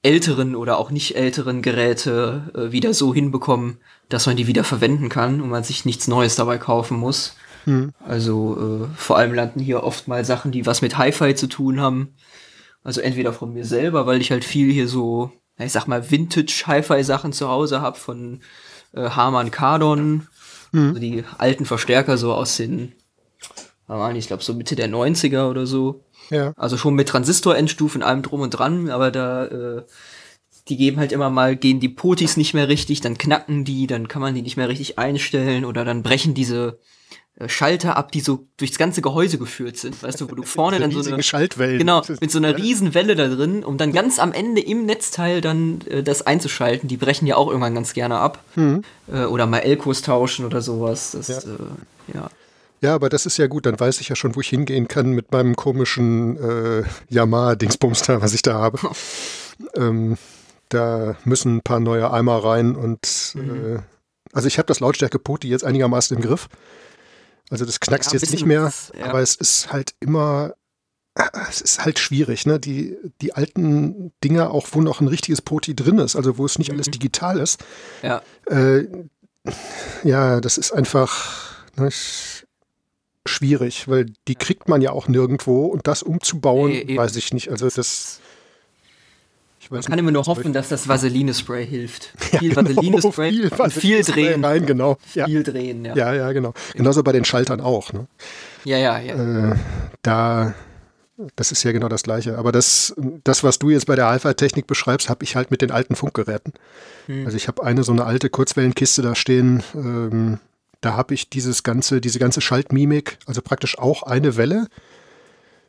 älteren 0.01 0.55
oder 0.55 0.77
auch 0.77 0.91
nicht 0.91 1.15
älteren 1.15 1.61
Geräte 1.61 2.51
äh, 2.55 2.71
wieder 2.71 2.93
so 2.93 3.13
hinbekommen, 3.13 3.79
dass 4.09 4.25
man 4.25 4.35
die 4.35 4.47
wieder 4.47 4.63
verwenden 4.63 5.09
kann 5.09 5.41
und 5.41 5.49
man 5.49 5.63
sich 5.63 5.85
nichts 5.85 6.07
Neues 6.07 6.35
dabei 6.35 6.57
kaufen 6.57 6.97
muss. 6.97 7.35
Mhm. 7.65 7.93
Also 8.05 8.85
äh, 8.85 8.97
vor 8.97 9.17
allem 9.17 9.33
landen 9.33 9.61
hier 9.61 9.83
oft 9.83 10.07
mal 10.07 10.25
Sachen, 10.25 10.51
die 10.51 10.65
was 10.65 10.81
mit 10.81 10.97
Hi-Fi 10.97 11.35
zu 11.35 11.47
tun 11.47 11.79
haben. 11.79 12.15
Also 12.83 12.99
entweder 12.99 13.31
von 13.31 13.53
mir 13.53 13.65
selber, 13.65 14.05
weil 14.05 14.19
ich 14.19 14.31
halt 14.31 14.43
viel 14.43 14.71
hier 14.71 14.89
so, 14.89 15.31
ich 15.57 15.71
sag 15.71 15.87
mal, 15.87 16.11
Vintage-Hi-Fi-Sachen 16.11 17.31
zu 17.31 17.47
Hause 17.47 17.81
habe 17.81 17.97
von 17.97 18.41
äh, 18.93 19.09
Harman 19.09 19.51
Kardon. 19.51 20.27
Mhm. 20.73 20.87
Also 20.89 20.99
die 20.99 21.23
alten 21.37 21.65
Verstärker 21.65 22.17
so 22.17 22.33
aus 22.33 22.57
den, 22.57 22.93
ich 24.15 24.27
glaube 24.27 24.43
so 24.43 24.53
Mitte 24.53 24.75
der 24.75 24.89
90er 24.89 25.49
oder 25.49 25.65
so. 25.65 26.03
Ja. 26.29 26.53
Also 26.55 26.77
schon 26.77 26.95
mit 26.95 27.09
Transistor-Endstufen, 27.09 28.03
allem 28.03 28.21
drum 28.21 28.41
und 28.41 28.51
dran, 28.51 28.89
aber 28.89 29.11
da, 29.11 29.45
äh, 29.45 29.83
die 30.67 30.77
geben 30.77 30.99
halt 30.99 31.11
immer 31.11 31.29
mal, 31.29 31.55
gehen 31.55 31.79
die 31.79 31.89
Potis 31.89 32.37
nicht 32.37 32.53
mehr 32.53 32.67
richtig, 32.67 33.01
dann 33.01 33.17
knacken 33.17 33.65
die, 33.65 33.87
dann 33.87 34.07
kann 34.07 34.21
man 34.21 34.33
die 34.33 34.41
nicht 34.41 34.57
mehr 34.57 34.69
richtig 34.69 34.97
einstellen 34.97 35.65
oder 35.65 35.83
dann 35.83 36.03
brechen 36.03 36.33
diese 36.33 36.79
äh, 37.35 37.49
Schalter 37.49 37.97
ab, 37.97 38.11
die 38.11 38.21
so 38.21 38.47
durchs 38.57 38.77
ganze 38.77 39.01
Gehäuse 39.01 39.37
geführt 39.37 39.77
sind, 39.77 40.01
weißt 40.01 40.21
du, 40.21 40.29
wo 40.29 40.35
du 40.35 40.43
vorne 40.43 40.79
dann 40.79 40.91
so 40.91 41.11
eine 41.11 41.23
Schaltwellen. 41.23 41.79
Genau, 41.79 42.01
mit 42.21 42.31
so 42.31 42.37
einer 42.37 42.57
riesen 42.57 42.93
Welle 42.93 43.15
da 43.15 43.27
drin, 43.27 43.63
um 43.63 43.77
dann 43.77 43.91
ganz 43.91 44.19
am 44.19 44.33
Ende 44.33 44.61
im 44.61 44.85
Netzteil 44.85 45.41
dann 45.41 45.81
äh, 45.89 46.03
das 46.03 46.21
einzuschalten. 46.21 46.87
Die 46.87 46.97
brechen 46.97 47.27
ja 47.27 47.35
auch 47.35 47.47
irgendwann 47.47 47.75
ganz 47.75 47.93
gerne 47.93 48.19
ab. 48.19 48.43
Mhm. 48.55 48.83
Äh, 49.11 49.25
oder 49.25 49.47
mal 49.47 49.59
Elkos 49.59 50.01
tauschen 50.03 50.45
oder 50.45 50.61
sowas. 50.61 51.11
Das, 51.11 51.27
ja. 51.27 51.37
Äh, 51.37 52.13
ja. 52.13 52.29
Ja, 52.83 52.95
aber 52.95 53.07
das 53.07 53.25
ist 53.25 53.37
ja 53.37 53.47
gut, 53.47 53.65
dann 53.65 53.79
weiß 53.79 54.01
ich 54.01 54.09
ja 54.09 54.15
schon, 54.17 54.35
wo 54.35 54.41
ich 54.41 54.49
hingehen 54.49 54.89
kann 54.89 55.11
mit 55.11 55.31
meinem 55.31 55.55
komischen 55.55 56.35
äh, 56.35 56.83
Yamaha-Dingsbums 57.07 58.03
da, 58.03 58.21
was 58.21 58.33
ich 58.33 58.41
da 58.41 58.55
habe. 58.55 58.77
ähm, 59.75 60.17
da 60.67 61.15
müssen 61.23 61.55
ein 61.57 61.61
paar 61.61 61.79
neue 61.79 62.11
Eimer 62.11 62.43
rein 62.43 62.75
und 62.75 63.35
mhm. 63.35 63.75
äh, 63.75 63.79
also 64.33 64.49
ich 64.49 64.57
habe 64.57 64.65
das 64.65 64.81
Lautstärke-Poti 64.81 65.47
jetzt 65.47 65.63
einigermaßen 65.63 66.17
im 66.17 66.21
Griff. 66.21 66.49
Also 67.49 67.63
das 67.63 67.79
knackst 67.79 68.11
ja, 68.11 68.19
jetzt 68.19 68.31
nicht 68.31 68.45
mehr, 68.45 68.63
was, 68.63 68.91
ja. 68.97 69.05
aber 69.05 69.21
es 69.21 69.35
ist 69.35 69.71
halt 69.71 69.95
immer, 70.01 70.53
es 71.49 71.61
ist 71.61 71.85
halt 71.85 71.99
schwierig, 71.99 72.45
ne? 72.45 72.59
Die, 72.59 72.97
die 73.21 73.33
alten 73.33 74.11
Dinger, 74.25 74.51
auch 74.51 74.67
wo 74.71 74.81
noch 74.81 74.99
ein 74.99 75.07
richtiges 75.07 75.41
Poti 75.41 75.73
drin 75.73 75.99
ist, 75.99 76.17
also 76.17 76.37
wo 76.37 76.45
es 76.45 76.59
nicht 76.59 76.67
mhm. 76.67 76.75
alles 76.75 76.91
digital 76.91 77.39
ist. 77.39 77.63
Ja. 78.01 78.21
Äh, 78.47 78.87
ja, 80.03 80.41
das 80.41 80.57
ist 80.57 80.73
einfach 80.73 81.63
ne, 81.77 81.89
schwierig, 83.25 83.87
weil 83.87 84.07
die 84.27 84.35
kriegt 84.35 84.67
man 84.67 84.81
ja 84.81 84.91
auch 84.91 85.07
nirgendwo 85.07 85.65
und 85.65 85.87
das 85.87 86.03
umzubauen, 86.03 86.71
e 86.71 86.97
weiß 86.97 87.15
ich 87.15 87.33
nicht. 87.33 87.49
Also 87.49 87.69
das 87.69 88.21
man 89.69 89.81
kann 89.81 89.97
immer 89.97 90.11
nur 90.11 90.25
hoffen, 90.25 90.53
dass 90.53 90.69
das 90.69 90.87
Vaseline-Spray 90.87 91.65
hilft. 91.65 92.13
Ja, 92.33 92.39
viel 92.39 92.53
genau, 92.53 92.69
Vaseline-Spray 92.69 93.31
viel, 93.31 93.51
und 93.51 93.73
viel 93.73 94.03
drehen. 94.03 94.45
Rein, 94.45 94.65
genau. 94.65 94.97
Ja. 95.13 95.25
Viel 95.25 95.43
drehen, 95.43 95.85
ja. 95.85 95.95
Ja, 95.95 96.13
ja, 96.13 96.31
genau. 96.31 96.53
Genauso 96.73 97.03
bei 97.03 97.11
den 97.11 97.25
Schaltern 97.25 97.61
auch. 97.61 97.93
Ne? 97.93 98.07
Ja, 98.65 98.77
ja, 98.77 98.99
ja. 98.99 99.51
Äh, 99.51 99.55
da, 100.01 100.53
das 101.35 101.51
ist 101.51 101.63
ja 101.63 101.71
genau 101.71 101.89
das 101.89 102.03
Gleiche. 102.03 102.37
Aber 102.37 102.51
das, 102.51 102.95
das 103.23 103.43
was 103.43 103.59
du 103.59 103.69
jetzt 103.69 103.85
bei 103.85 103.95
der 103.95 104.07
Hi-Fi-Technik 104.07 104.67
beschreibst, 104.67 105.09
habe 105.09 105.23
ich 105.23 105.35
halt 105.35 105.51
mit 105.51 105.61
den 105.61 105.71
alten 105.71 105.95
Funkgeräten. 105.95 106.53
Hm. 107.05 107.25
Also 107.25 107.37
ich 107.37 107.47
habe 107.47 107.63
eine 107.63 107.83
so 107.83 107.91
eine 107.91 108.05
alte 108.05 108.29
Kurzwellenkiste 108.29 109.01
da 109.01 109.15
stehen. 109.15 109.63
Ähm, 109.75 110.39
da 110.83 110.95
habe 110.95 111.13
ich 111.13 111.29
dieses 111.29 111.63
ganze, 111.63 112.01
diese 112.01 112.19
ganze 112.19 112.41
Schaltmimik, 112.41 113.17
also 113.25 113.41
praktisch 113.41 113.77
auch 113.77 114.03
eine 114.03 114.37
Welle 114.37 114.67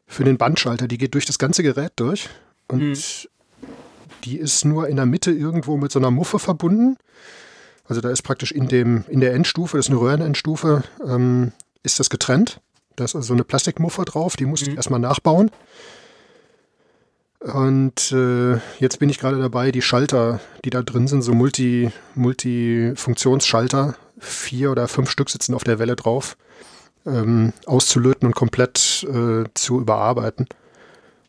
für 0.06 0.24
den 0.24 0.38
Bandschalter. 0.38 0.88
Die 0.88 0.98
geht 0.98 1.14
durch 1.14 1.26
das 1.26 1.38
ganze 1.38 1.62
Gerät 1.62 1.92
durch. 1.96 2.28
Und 2.68 2.96
hm 2.96 3.28
die 4.24 4.38
ist 4.38 4.64
nur 4.64 4.88
in 4.88 4.96
der 4.96 5.06
Mitte 5.06 5.30
irgendwo 5.30 5.76
mit 5.76 5.92
so 5.92 5.98
einer 5.98 6.10
Muffe 6.10 6.38
verbunden. 6.38 6.96
Also 7.86 8.00
da 8.00 8.10
ist 8.10 8.22
praktisch 8.22 8.52
in, 8.52 8.68
dem, 8.68 9.04
in 9.08 9.20
der 9.20 9.34
Endstufe, 9.34 9.76
das 9.76 9.86
ist 9.86 9.90
eine 9.90 10.00
Röhrenendstufe, 10.00 10.82
ähm, 11.06 11.52
ist 11.82 12.00
das 12.00 12.10
getrennt. 12.10 12.60
Da 12.96 13.04
ist 13.04 13.14
also 13.14 13.28
so 13.28 13.34
eine 13.34 13.44
Plastikmuffe 13.44 14.04
drauf, 14.04 14.36
die 14.36 14.46
musste 14.46 14.66
mhm. 14.66 14.72
ich 14.72 14.76
erstmal 14.76 15.00
nachbauen. 15.00 15.50
Und 17.40 18.10
äh, 18.12 18.54
jetzt 18.78 18.98
bin 19.00 19.10
ich 19.10 19.18
gerade 19.18 19.38
dabei, 19.38 19.70
die 19.70 19.82
Schalter, 19.82 20.40
die 20.64 20.70
da 20.70 20.82
drin 20.82 21.08
sind, 21.08 21.20
so 21.20 21.34
Multi, 21.34 21.90
Multifunktionsschalter, 22.14 23.96
vier 24.24 24.70
oder 24.70 24.88
fünf 24.88 25.10
Stück 25.10 25.30
sitzen 25.30 25.54
auf 25.54 25.64
der 25.64 25.78
Welle 25.78 25.96
drauf, 25.96 26.36
ähm, 27.06 27.52
auszulöten 27.66 28.26
und 28.26 28.34
komplett 28.34 29.06
äh, 29.08 29.44
zu 29.54 29.80
überarbeiten. 29.80 30.46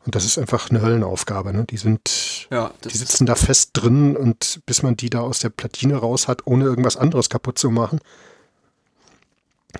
Und 0.05 0.13
das 0.13 0.25
ist 0.25 0.37
einfach 0.37 0.69
eine 0.69 0.81
Höllenaufgabe. 0.81 1.51
Ne? 1.51 1.65
Die 1.65 1.77
sind, 1.77 2.47
ja, 2.51 2.71
die 2.83 2.95
sitzen 2.95 3.25
da 3.25 3.35
fest 3.35 3.71
drin 3.73 4.15
und 4.15 4.61
bis 4.65 4.83
man 4.83 4.95
die 4.95 5.09
da 5.09 5.21
aus 5.21 5.39
der 5.39 5.49
Platine 5.49 5.95
raus 5.95 6.27
hat, 6.27 6.45
ohne 6.45 6.65
irgendwas 6.65 6.95
anderes 6.95 7.29
kaputt 7.29 7.57
zu 7.57 7.71
machen, 7.71 7.99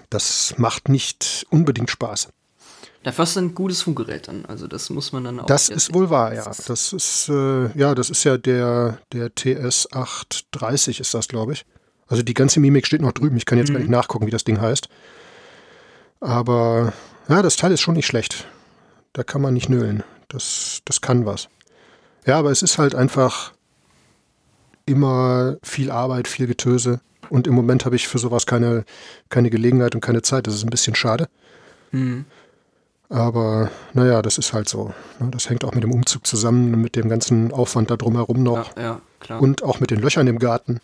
das 0.10 0.56
macht 0.58 0.90
nicht 0.90 1.46
unbedingt 1.50 1.92
Spaß. 1.92 2.30
Dafür 3.04 3.24
ist 3.24 3.38
ein 3.38 3.54
gutes 3.54 3.84
Funkgerät 3.84 4.28
dann. 4.28 4.46
Also 4.48 4.66
das 4.66 4.90
muss 4.90 5.12
man 5.12 5.26
dann 5.26 5.40
auch. 5.40 5.46
Das 5.46 5.70
ist 5.70 5.94
wohl 5.94 6.10
wahr, 6.10 6.34
ja. 6.34 6.52
Das 6.66 6.92
ist 6.92 7.30
äh, 7.30 7.78
ja, 7.78 7.94
das 7.94 8.10
ist 8.10 8.24
ja 8.24 8.36
der 8.38 8.98
der 9.14 9.34
TS 9.34 9.92
830 9.92 11.00
ist 11.00 11.14
das, 11.14 11.28
glaube 11.28 11.54
ich. 11.54 11.66
Also 12.08 12.24
die 12.24 12.34
ganze 12.34 12.60
Mimik 12.60 12.86
steht 12.86 13.02
noch 13.02 13.12
drüben. 13.12 13.38
Ich 13.38 13.46
kann 13.46 13.58
jetzt 13.58 13.70
mhm. 13.70 13.74
gar 13.74 13.80
nicht 13.80 13.90
nachgucken, 13.90 14.28
wie 14.28 14.32
das 14.32 14.44
Ding 14.44 14.62
heißt. 14.62 14.90
Aber 16.20 16.94
ja, 17.28 17.42
das 17.42 17.56
Teil 17.56 17.72
ist 17.72 17.82
schon 17.82 17.96
nicht 17.96 18.06
schlecht. 18.06 18.48
Da 19.14 19.24
kann 19.24 19.42
man 19.42 19.54
nicht 19.54 19.70
nölen. 19.70 20.04
Das, 20.28 20.82
das 20.86 21.02
kann 21.02 21.26
was. 21.26 21.50
Ja, 22.26 22.40
aber 22.40 22.52
es 22.52 22.62
ist 22.62 22.78
halt 22.78 22.96
einfach 22.96 23.54
immer 24.86 25.58
viel 25.64 25.92
Arbeit, 25.92 26.28
viel 26.28 26.48
Getöse. 26.48 27.02
Und 27.30 27.48
im 27.48 27.54
Moment 27.54 27.86
habe 27.86 27.96
ich 27.96 28.08
für 28.08 28.20
sowas 28.20 28.46
keine, 28.46 28.86
keine 29.30 29.50
Gelegenheit 29.50 29.96
und 29.96 30.02
keine 30.02 30.22
Zeit. 30.22 30.48
Das 30.48 30.54
ist 30.54 30.64
ein 30.64 30.70
bisschen 30.70 30.96
schade. 30.96 31.28
Mhm. 31.92 32.26
Aber 33.10 33.70
naja, 33.94 34.22
das 34.22 34.38
ist 34.38 34.54
halt 34.54 34.68
so. 34.68 34.94
Ne? 35.20 35.30
Das 35.32 35.50
hängt 35.50 35.64
auch 35.64 35.74
mit 35.74 35.84
dem 35.84 35.92
Umzug 35.92 36.26
zusammen, 36.26 36.82
mit 36.82 36.96
dem 36.96 37.10
ganzen 37.10 37.52
Aufwand 37.52 37.92
da 37.92 37.98
drumherum 37.98 38.42
noch. 38.42 38.76
Ja, 38.78 39.02
ja, 39.30 39.38
und 39.38 39.64
auch 39.64 39.80
mit 39.80 39.92
den 39.92 40.02
Löchern 40.02 40.28
im 40.28 40.40
Garten. 40.40 40.82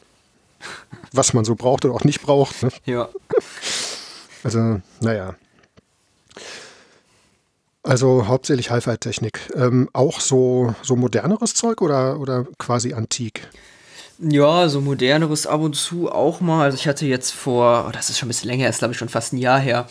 Was 1.12 1.34
man 1.34 1.46
so 1.46 1.56
braucht 1.56 1.86
oder 1.86 1.94
auch 1.94 2.04
nicht 2.04 2.22
braucht. 2.22 2.64
Ne? 2.64 2.70
Ja. 2.86 3.10
Also, 4.44 4.82
naja. 5.02 5.36
Also 7.84 8.28
hauptsächlich 8.28 8.70
Hi-Fi-Technik. 8.70 9.40
Ähm, 9.56 9.90
auch 9.94 10.20
so, 10.20 10.76
so 10.84 10.96
moderneres 10.96 11.56
Zeug 11.56 11.82
oder, 11.82 12.20
oder 12.20 12.46
quasi 12.58 12.94
antik? 12.94 13.48
Ja, 14.20 14.70
so 14.70 14.82
moderneres 14.82 15.48
ab 15.48 15.62
und 15.62 15.76
zu 15.76 16.12
auch 16.12 16.42
mal. 16.42 16.66
Also 16.66 16.76
ich 16.76 16.88
hatte 16.88 17.08
jetzt 17.08 17.32
vor, 17.32 17.86
oh, 17.88 17.92
das 17.92 18.12
ist 18.12 18.20
schon 18.20 18.28
ein 18.28 18.30
bisschen 18.30 18.50
länger, 18.50 18.70
ist 18.70 18.80
glaube 18.80 18.92
ich 18.92 19.00
schon 19.00 19.10
fast 19.10 19.34
ein 19.34 19.38
Jahr 19.38 19.60
her, 19.60 19.88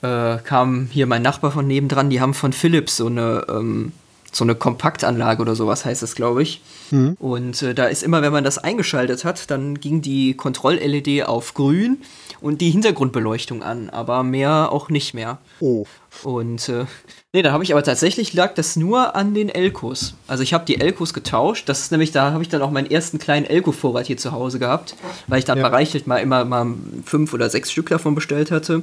äh, 0.00 0.38
kam 0.38 0.88
hier 0.90 1.06
mein 1.06 1.20
Nachbar 1.20 1.52
von 1.52 1.66
nebendran, 1.66 2.08
die 2.08 2.22
haben 2.22 2.32
von 2.32 2.54
Philips 2.54 2.96
so 2.96 3.06
eine, 3.08 3.44
ähm, 3.50 3.92
so 4.34 4.44
eine 4.44 4.54
Kompaktanlage 4.54 5.40
oder 5.40 5.54
sowas 5.54 5.84
heißt 5.84 6.02
das, 6.02 6.14
glaube 6.14 6.42
ich. 6.42 6.60
Mhm. 6.90 7.16
Und 7.18 7.62
äh, 7.62 7.74
da 7.74 7.86
ist 7.86 8.02
immer, 8.02 8.22
wenn 8.22 8.32
man 8.32 8.44
das 8.44 8.58
eingeschaltet 8.58 9.24
hat, 9.24 9.50
dann 9.50 9.80
ging 9.80 10.02
die 10.02 10.34
Kontroll-LED 10.34 11.26
auf 11.26 11.54
grün 11.54 11.98
und 12.40 12.60
die 12.60 12.70
Hintergrundbeleuchtung 12.70 13.62
an, 13.62 13.90
aber 13.90 14.22
mehr 14.22 14.72
auch 14.72 14.90
nicht 14.90 15.14
mehr. 15.14 15.38
Oh. 15.60 15.86
Und 16.24 16.68
äh, 16.68 16.86
Nee, 17.34 17.42
da 17.42 17.50
habe 17.50 17.64
ich 17.64 17.72
aber 17.72 17.82
tatsächlich 17.82 18.32
lag 18.32 18.54
das 18.54 18.76
nur 18.76 19.16
an 19.16 19.34
den 19.34 19.48
Elkos. 19.48 20.14
Also 20.28 20.44
ich 20.44 20.54
habe 20.54 20.64
die 20.64 20.80
Elkos 20.80 21.12
getauscht. 21.12 21.68
Das 21.68 21.80
ist 21.80 21.90
nämlich, 21.90 22.12
da 22.12 22.30
habe 22.30 22.44
ich 22.44 22.48
dann 22.48 22.62
auch 22.62 22.70
meinen 22.70 22.88
ersten 22.88 23.18
kleinen 23.18 23.44
Elko-Vorrat 23.44 24.06
hier 24.06 24.16
zu 24.16 24.30
Hause 24.30 24.60
gehabt, 24.60 24.94
weil 25.26 25.40
ich 25.40 25.44
dann 25.44 25.58
ja. 25.58 25.68
bereichelt 25.68 26.06
mal 26.06 26.18
immer 26.18 26.44
mal 26.44 26.74
fünf 27.04 27.34
oder 27.34 27.50
sechs 27.50 27.72
Stück 27.72 27.88
davon 27.88 28.14
bestellt 28.14 28.52
hatte. 28.52 28.82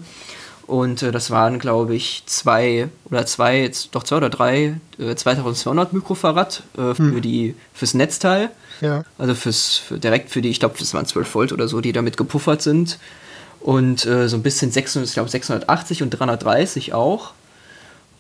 Und 0.68 1.04
äh, 1.04 1.12
das 1.12 1.32
waren, 1.32 1.60
glaube 1.60 1.96
ich, 1.96 2.24
zwei 2.26 2.90
oder 3.06 3.26
zwei, 3.26 3.72
doch 3.92 4.04
zwei 4.04 4.18
oder 4.18 4.30
drei, 4.30 4.76
äh, 5.00 5.16
2200 5.16 5.94
Mikrofarad 5.94 6.64
äh, 6.76 6.94
für 6.94 6.98
hm. 6.98 7.22
die, 7.22 7.56
fürs 7.74 7.94
Netzteil. 7.94 8.50
Ja. 8.80 9.04
Also 9.18 9.36
fürs, 9.36 9.78
für, 9.78 10.00
direkt 10.00 10.30
für 10.30 10.42
die, 10.42 10.50
ich 10.50 10.60
glaube, 10.60 10.76
das 10.80 10.94
waren 10.94 11.06
12 11.06 11.36
Volt 11.36 11.52
oder 11.52 11.68
so, 11.68 11.82
die 11.82 11.92
damit 11.92 12.18
gepuffert 12.18 12.62
sind. 12.62 13.00
Und 13.60 14.06
äh, 14.06 14.28
so 14.28 14.38
ein 14.38 14.44
bisschen 14.44 14.72
600, 14.72 15.08
ich 15.08 15.14
glaube 15.14 15.30
680 15.30 16.04
und 16.04 16.10
330 16.12 16.94
auch. 16.94 17.34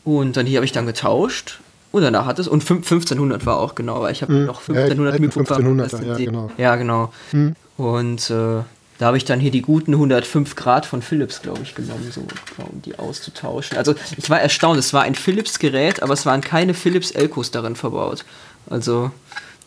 Und 0.03 0.37
dann 0.37 0.45
hier 0.45 0.57
habe 0.57 0.65
ich 0.65 0.71
dann 0.71 0.85
getauscht. 0.85 1.59
Und 1.91 2.03
danach 2.03 2.25
hat 2.25 2.39
es, 2.39 2.47
und 2.47 2.61
1500 2.61 3.45
war 3.45 3.59
auch 3.59 3.75
genau, 3.75 4.01
weil 4.01 4.13
ich 4.13 4.21
habe 4.21 4.33
hm. 4.33 4.45
noch 4.45 4.61
1500 4.61 5.19
ja, 5.19 5.25
1500 5.25 5.91
ja, 5.91 6.15
genau. 6.25 6.51
Ja, 6.57 6.75
genau. 6.75 7.13
Hm. 7.31 7.55
Und 7.77 8.29
äh, 8.29 8.63
da 9.01 9.07
habe 9.07 9.17
ich 9.17 9.25
dann 9.25 9.39
hier 9.39 9.49
die 9.49 9.63
guten 9.63 9.93
105 9.93 10.55
Grad 10.55 10.85
von 10.85 11.01
Philips, 11.01 11.41
glaube 11.41 11.61
ich, 11.63 11.73
genommen, 11.73 12.07
so, 12.11 12.21
um 12.21 12.83
die 12.83 12.99
auszutauschen. 12.99 13.75
Also 13.75 13.95
ich 14.15 14.29
war 14.29 14.39
erstaunt, 14.39 14.77
es 14.77 14.93
war 14.93 15.01
ein 15.01 15.15
Philips-Gerät, 15.15 16.03
aber 16.03 16.13
es 16.13 16.27
waren 16.27 16.41
keine 16.41 16.75
Philips 16.75 17.09
Elkos 17.09 17.49
darin 17.49 17.75
verbaut. 17.75 18.25
Also 18.69 19.09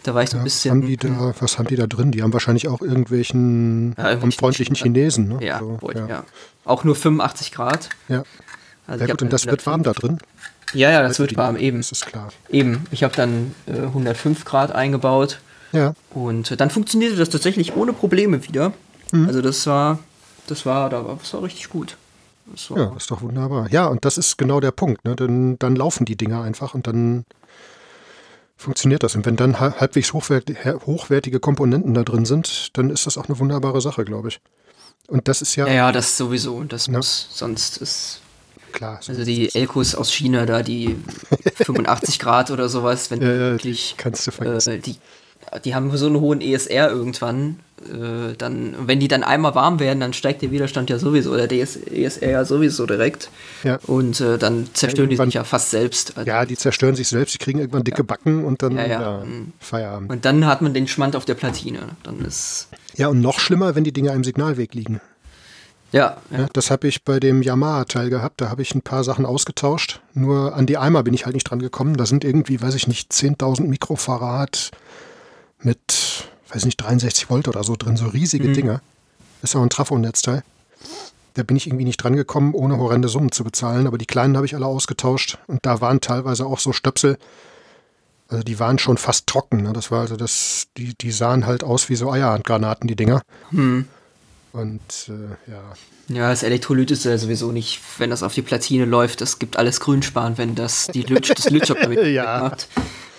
da 0.04 0.14
war 0.14 0.22
ich 0.22 0.30
so 0.30 0.38
ein 0.38 0.44
bisschen. 0.44 0.70
Haben 0.70 0.96
da, 0.98 1.34
was 1.40 1.58
haben 1.58 1.66
die 1.66 1.74
da 1.74 1.88
drin? 1.88 2.12
Die 2.12 2.22
haben 2.22 2.32
wahrscheinlich 2.32 2.68
auch 2.68 2.80
irgendwelchen 2.80 3.96
ja, 3.98 4.16
freundlichen 4.30 4.76
Chinesen. 4.76 5.26
Ne? 5.26 5.44
Ja, 5.44 5.58
so, 5.58 5.80
ja. 5.92 6.06
ja, 6.06 6.24
Auch 6.64 6.84
nur 6.84 6.94
85 6.94 7.50
Grad. 7.50 7.88
Ja. 8.08 8.22
Also 8.86 9.04
ja 9.04 9.10
gut, 9.10 9.22
und 9.22 9.32
das 9.32 9.46
wird 9.46 9.66
warm 9.66 9.82
da 9.82 9.94
drin? 9.94 10.18
Ja, 10.74 10.92
ja, 10.92 11.02
das 11.02 11.18
wird 11.18 11.36
warm, 11.36 11.56
eben. 11.56 11.78
Das 11.78 11.90
ist 11.90 12.06
klar. 12.06 12.28
Eben. 12.50 12.84
Ich 12.92 13.02
habe 13.02 13.16
dann 13.16 13.52
äh, 13.66 13.78
105 13.80 14.44
Grad 14.44 14.70
eingebaut. 14.70 15.40
Ja. 15.72 15.94
Und 16.10 16.60
dann 16.60 16.70
funktionierte 16.70 17.16
das 17.16 17.30
tatsächlich 17.30 17.74
ohne 17.74 17.92
Probleme 17.92 18.46
wieder. 18.46 18.72
Mhm. 19.14 19.28
Also 19.28 19.42
das 19.42 19.66
war, 19.66 19.99
das 20.47 20.66
war, 20.66 20.90
das 20.90 21.33
war 21.33 21.42
richtig 21.42 21.68
gut. 21.68 21.97
Das 22.47 22.68
ja, 22.68 22.87
das 22.87 23.04
ist 23.04 23.11
doch 23.11 23.23
wunderbar. 23.23 23.71
Ja, 23.71 23.87
und 23.87 24.04
das 24.04 24.18
ist 24.18 24.37
genau 24.37 24.61
der 24.61 24.71
Punkt. 24.71 25.04
Ne? 25.04 25.16
Dann, 25.16 25.59
dann 25.59 25.76
laufen 25.76 26.04
die 26.04 26.16
Dinger 26.16 26.42
einfach 26.42 26.75
und 26.75 26.87
dann 26.87 27.25
funktioniert 28.56 29.02
das. 29.02 29.14
Und 29.14 29.25
wenn 29.25 29.37
dann 29.37 29.61
halbwegs 29.61 30.12
hochwertige 30.12 31.40
Komponenten 31.40 31.94
da 31.94 32.02
drin 32.02 32.25
sind, 32.25 32.76
dann 32.76 32.90
ist 32.90 33.06
das 33.06 33.16
auch 33.16 33.28
eine 33.28 33.38
wunderbare 33.38 33.80
Sache, 33.80 34.04
glaube 34.04 34.28
ich. 34.28 34.40
Und 35.09 35.28
das 35.28 35.42
ist 35.42 35.56
ja. 35.56 35.66
Ja, 35.66 35.73
ja 35.73 35.92
das 35.92 36.16
sowieso. 36.16 36.62
Das 36.64 36.87
ja. 36.87 36.94
muss, 36.94 37.28
sonst 37.30 37.78
ist 37.78 38.21
klar. 38.73 38.99
So 39.00 39.12
also 39.12 39.25
die 39.25 39.54
Elkos 39.54 39.94
aus 39.94 40.12
China 40.12 40.44
da, 40.47 40.62
die 40.62 40.97
85 41.56 42.18
Grad 42.18 42.50
oder 42.50 42.68
sowas, 42.68 43.11
wenn 43.11 43.23
ja, 43.23 43.28
wirklich, 43.28 43.94
kannst 43.97 44.26
du 44.26 44.33
vergessen. 44.33 44.75
Äh, 44.75 44.78
die, 44.80 44.97
die 45.64 45.75
haben 45.75 45.94
so 45.97 46.06
einen 46.06 46.21
hohen 46.21 46.40
ESR 46.40 46.90
irgendwann. 46.90 47.61
Äh, 47.92 48.34
dann, 48.36 48.74
wenn 48.86 49.00
die 49.00 49.08
dann 49.08 49.22
einmal 49.22 49.54
warm 49.54 49.78
werden, 49.80 50.00
dann 50.00 50.12
steigt 50.12 50.42
der 50.42 50.50
Widerstand 50.50 50.90
ja 50.90 50.98
sowieso, 50.98 51.36
der 51.36 51.46
DS 51.46 51.76
ESR 51.76 52.30
ja 52.30 52.44
sowieso 52.44 52.86
direkt. 52.86 53.30
Ja. 53.62 53.78
Und 53.86 54.20
äh, 54.20 54.38
dann 54.38 54.68
zerstören 54.74 55.08
die 55.08 55.14
irgendwann- 55.14 55.28
sich 55.28 55.34
ja 55.34 55.44
fast 55.44 55.70
selbst. 55.70 56.16
Also, 56.16 56.28
Ja, 56.28 56.44
die 56.46 56.56
zerstören 56.56 56.94
sich 56.94 57.08
selbst, 57.08 57.34
die 57.34 57.38
kriegen 57.38 57.58
irgendwann 57.58 57.84
dicke 57.84 58.04
Backen 58.04 58.44
und 58.44 58.62
dann 58.62 58.76
Ja, 58.76 58.86
ja. 58.86 59.00
ja, 59.00 59.24
Mhm. 59.24 59.52
Feierabend. 59.60 60.10
Und 60.10 60.24
dann 60.24 60.46
hat 60.46 60.62
man 60.62 60.74
den 60.74 60.88
Schmand 60.88 61.14
auf 61.16 61.24
der 61.24 61.34
Platine. 61.34 61.80
Dann 62.02 62.20
ist. 62.24 62.68
Ja, 62.96 63.08
und 63.08 63.20
noch 63.20 63.38
schlimmer, 63.40 63.74
wenn 63.74 63.84
die 63.84 63.92
Dinger 63.92 64.12
im 64.12 64.24
Signalweg 64.24 64.74
liegen. 64.74 65.00
Ja, 65.92 66.16
ja. 66.32 66.38
Ja, 66.40 66.46
das 66.52 66.72
habe 66.72 66.88
ich 66.88 67.04
bei 67.04 67.20
dem 67.20 67.40
Yamaha-Teil 67.42 68.10
gehabt. 68.10 68.40
Da 68.40 68.48
habe 68.50 68.62
ich 68.62 68.74
ein 68.74 68.82
paar 68.82 69.04
Sachen 69.04 69.24
ausgetauscht. 69.24 70.00
Nur 70.12 70.54
an 70.56 70.66
die 70.66 70.76
Eimer 70.76 71.04
bin 71.04 71.14
ich 71.14 71.24
halt 71.24 71.34
nicht 71.34 71.44
dran 71.48 71.60
gekommen. 71.60 71.96
Da 71.96 72.04
sind 72.06 72.24
irgendwie, 72.24 72.60
weiß 72.60 72.74
ich 72.74 72.88
nicht, 72.88 73.12
10.000 73.12 73.68
Mikrofarad 73.68 74.72
mit, 75.62 76.13
weiß 76.54 76.64
nicht, 76.64 76.76
63 76.76 77.28
Volt 77.30 77.49
oder 77.49 77.64
so 77.64 77.76
drin. 77.76 77.96
So 77.96 78.06
riesige 78.06 78.52
Dinger. 78.52 78.80
Ist 79.42 79.56
auch 79.56 79.62
ein 79.62 79.70
Trafo-Netzteil. 79.70 80.42
Da 81.34 81.42
bin 81.42 81.56
ich 81.56 81.66
irgendwie 81.66 81.84
nicht 81.84 81.96
dran 81.96 82.14
gekommen, 82.16 82.54
ohne 82.54 82.78
horrende 82.78 83.08
Summen 83.08 83.32
zu 83.32 83.42
bezahlen. 83.44 83.87
Aber 83.87 83.99
die 83.99 84.06
kleinen 84.06 84.37
habe 84.37 84.46
ich 84.46 84.54
alle 84.54 84.66
ausgetauscht. 84.66 85.38
Und 85.49 85.66
da 85.66 85.80
waren 85.80 86.00
teilweise 86.00 86.46
auch 86.46 86.61
so 86.61 86.73
Stöpsel. 86.73 87.18
Also 88.28 88.42
die 88.44 88.58
waren 88.58 88.78
schon 88.78 88.96
fast 88.99 89.26
trocken. 89.26 89.62
Ne? 89.62 89.73
Das 89.73 89.90
war 89.90 90.00
also 90.02 90.16
das, 90.16 90.68
die, 90.76 90.94
die 90.94 91.11
sahen 91.11 91.44
halt 91.46 91.64
aus 91.64 91.88
wie 91.88 91.96
so 91.96 92.11
Eierhandgranaten, 92.11 92.87
die 92.88 92.96
Dinger. 92.96 93.20
Hm. 93.50 93.87
Und 94.52 94.80
äh, 95.08 95.50
ja, 95.50 95.62
Ja, 96.08 96.30
das 96.30 96.44
Elektrolyt 96.44 96.90
ist 96.92 97.04
ja 97.04 97.18
sowieso 97.18 97.50
nicht, 97.50 97.80
wenn 97.99 98.11
das 98.11 98.23
auf 98.23 98.32
die 98.32 98.42
Platine 98.42 98.84
läuft, 98.84 99.20
das 99.20 99.40
gibt 99.40 99.56
alles 99.56 99.80
Grünspan, 99.80 100.38
wenn 100.38 100.54
das 100.54 100.87
die 100.94 101.02
Lütsch, 101.02 101.32
das 101.34 101.50
Lütschop 101.50 101.78
damit 101.80 102.06
Ja. 102.06 102.38
macht. 102.40 102.68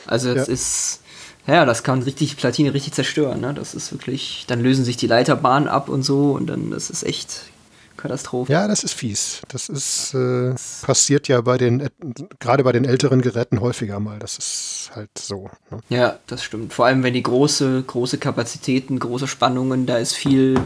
Also 0.07 0.29
es 0.29 0.47
Ja. 0.47 0.53
ist, 0.53 0.99
ja, 1.47 1.65
das 1.65 1.83
kann 1.83 2.01
richtig 2.01 2.29
die 2.31 2.35
Platine 2.35 2.73
richtig 2.73 2.93
zerstören. 2.93 3.41
Ne? 3.41 3.53
Das 3.53 3.73
ist 3.73 3.91
wirklich, 3.91 4.45
dann 4.47 4.61
lösen 4.61 4.85
sich 4.85 4.97
die 4.97 5.07
Leiterbahnen 5.07 5.67
ab 5.67 5.89
und 5.89 6.03
so 6.03 6.31
und 6.31 6.47
dann 6.47 6.71
das 6.71 6.89
ist 6.89 7.03
echt 7.03 7.43
Katastrophe. 7.97 8.51
Ja, 8.51 8.67
das 8.67 8.83
ist 8.83 8.93
fies. 8.93 9.41
Das 9.47 9.69
ist 9.69 10.13
äh, 10.13 10.53
passiert 10.85 11.27
ja 11.27 11.41
bei 11.41 11.57
den, 11.57 11.89
gerade 12.39 12.63
bei 12.63 12.71
den 12.71 12.85
älteren 12.85 13.21
Geräten 13.21 13.61
häufiger 13.61 13.99
mal. 13.99 14.19
Das 14.19 14.37
ist 14.37 14.91
halt 14.93 15.09
so. 15.17 15.49
Ne? 15.71 15.79
Ja, 15.89 16.19
das 16.27 16.43
stimmt. 16.43 16.73
Vor 16.73 16.85
allem, 16.85 17.03
wenn 17.03 17.13
die 17.13 17.23
große, 17.23 17.83
große 17.83 18.17
Kapazitäten, 18.17 18.99
große 18.99 19.27
Spannungen, 19.27 19.85
da 19.85 19.97
ist 19.97 20.13
viel 20.13 20.59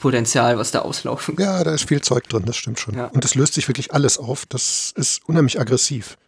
Potenzial, 0.00 0.58
was 0.58 0.70
da 0.70 0.80
auslaufen 0.80 1.36
kann. 1.36 1.46
Ja, 1.46 1.64
da 1.64 1.72
ist 1.72 1.88
viel 1.88 2.00
Zeug 2.02 2.28
drin, 2.28 2.44
das 2.44 2.56
stimmt 2.56 2.78
schon. 2.78 2.94
Ja. 2.94 3.06
Und 3.06 3.24
es 3.24 3.34
löst 3.34 3.54
sich 3.54 3.68
wirklich 3.68 3.92
alles 3.92 4.18
auf. 4.18 4.44
Das 4.46 4.92
ist 4.96 5.26
unheimlich 5.28 5.60
aggressiv. 5.60 6.18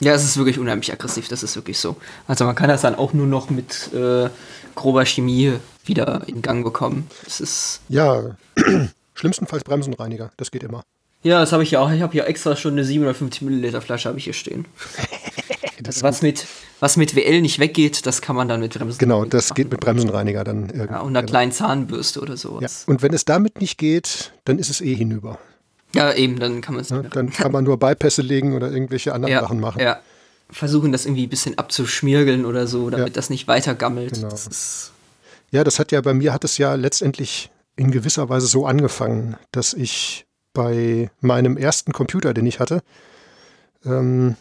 Ja, 0.00 0.12
es 0.14 0.24
ist 0.24 0.36
wirklich 0.36 0.58
unheimlich 0.58 0.92
aggressiv, 0.92 1.28
das 1.28 1.42
ist 1.42 1.56
wirklich 1.56 1.78
so. 1.78 1.96
Also 2.28 2.44
man 2.44 2.54
kann 2.54 2.68
das 2.68 2.82
dann 2.82 2.94
auch 2.94 3.12
nur 3.12 3.26
noch 3.26 3.48
mit 3.50 3.92
äh, 3.94 4.28
grober 4.74 5.04
Chemie 5.06 5.54
wieder 5.84 6.22
in 6.26 6.42
Gang 6.42 6.64
bekommen. 6.64 7.08
Das 7.24 7.40
ist. 7.40 7.80
Ja, 7.88 8.36
schlimmstenfalls 9.14 9.64
Bremsenreiniger. 9.64 10.30
Das 10.36 10.50
geht 10.50 10.62
immer. 10.62 10.82
Ja, 11.22 11.40
das 11.40 11.52
habe 11.52 11.62
ich 11.62 11.70
ja 11.72 11.80
auch. 11.80 11.90
Ich 11.90 12.02
habe 12.02 12.12
hier 12.12 12.26
extra 12.26 12.54
schon 12.56 12.72
eine 12.72 12.84
750 12.84 13.42
Milliliter 13.42 13.80
Flasche 13.80 14.08
habe 14.08 14.18
ich 14.18 14.24
hier 14.24 14.32
stehen. 14.34 14.66
Das 15.82 16.02
Was 16.02 16.22
mit, 16.22 16.46
was 16.80 16.96
mit 16.96 17.14
WL 17.14 17.42
nicht 17.42 17.58
weggeht, 17.58 18.06
das 18.06 18.22
kann 18.22 18.34
man 18.34 18.48
dann 18.48 18.60
mit 18.60 18.72
Bremsen. 18.72 18.98
genau, 18.98 19.26
das 19.26 19.54
geht 19.54 19.70
mit 19.70 19.78
Bremsenreiniger 19.78 20.42
dann 20.42 20.70
irgendwie. 20.70 20.94
Ja, 20.94 21.00
und 21.00 21.10
einer 21.10 21.20
genau. 21.20 21.30
kleinen 21.30 21.52
Zahnbürste 21.52 22.20
oder 22.20 22.30
Ja. 22.32 22.36
sowas. 22.38 22.84
Und 22.86 23.02
wenn 23.02 23.12
es 23.12 23.26
damit 23.26 23.60
nicht 23.60 23.76
geht, 23.76 24.32
dann 24.46 24.58
ist 24.58 24.70
es 24.70 24.80
eh 24.80 24.94
hinüber. 24.94 25.38
Ja, 25.94 26.12
eben, 26.12 26.38
dann 26.38 26.60
kann 26.60 26.74
man 26.74 26.82
es. 26.82 26.90
Ne? 26.90 27.08
Dann 27.10 27.30
kann 27.30 27.52
man 27.52 27.64
nur 27.64 27.78
Bypässe 27.78 28.22
legen 28.22 28.54
oder 28.54 28.70
irgendwelche 28.70 29.14
anderen 29.14 29.32
ja, 29.32 29.40
Sachen 29.40 29.60
machen. 29.60 29.80
Ja. 29.80 30.00
Versuchen 30.50 30.92
das 30.92 31.06
irgendwie 31.06 31.26
ein 31.26 31.30
bisschen 31.30 31.58
abzuschmirgeln 31.58 32.44
oder 32.44 32.66
so, 32.66 32.90
damit 32.90 33.08
Ja. 33.08 33.12
das 33.14 33.30
nicht 33.30 33.48
weiter 33.48 33.74
gammelt. 33.74 34.14
Genau. 34.14 34.28
Das 34.28 34.92
Ja, 35.50 35.64
das 35.64 35.78
hat 35.78 35.92
ja 35.92 36.00
bei 36.00 36.14
mir 36.14 36.32
hat 36.32 36.44
es 36.44 36.58
ja 36.58 36.74
letztendlich 36.74 37.50
in 37.76 37.90
gewisser 37.90 38.28
Weise 38.28 38.46
so 38.46 38.66
angefangen, 38.66 39.36
dass 39.52 39.74
ich 39.74 40.26
bei 40.52 41.10
meinem 41.20 41.56
ersten 41.56 41.92
Computer, 41.92 42.32
den 42.32 42.46
ich 42.46 42.60
hatte, 42.60 42.82
ähm, 43.84 44.36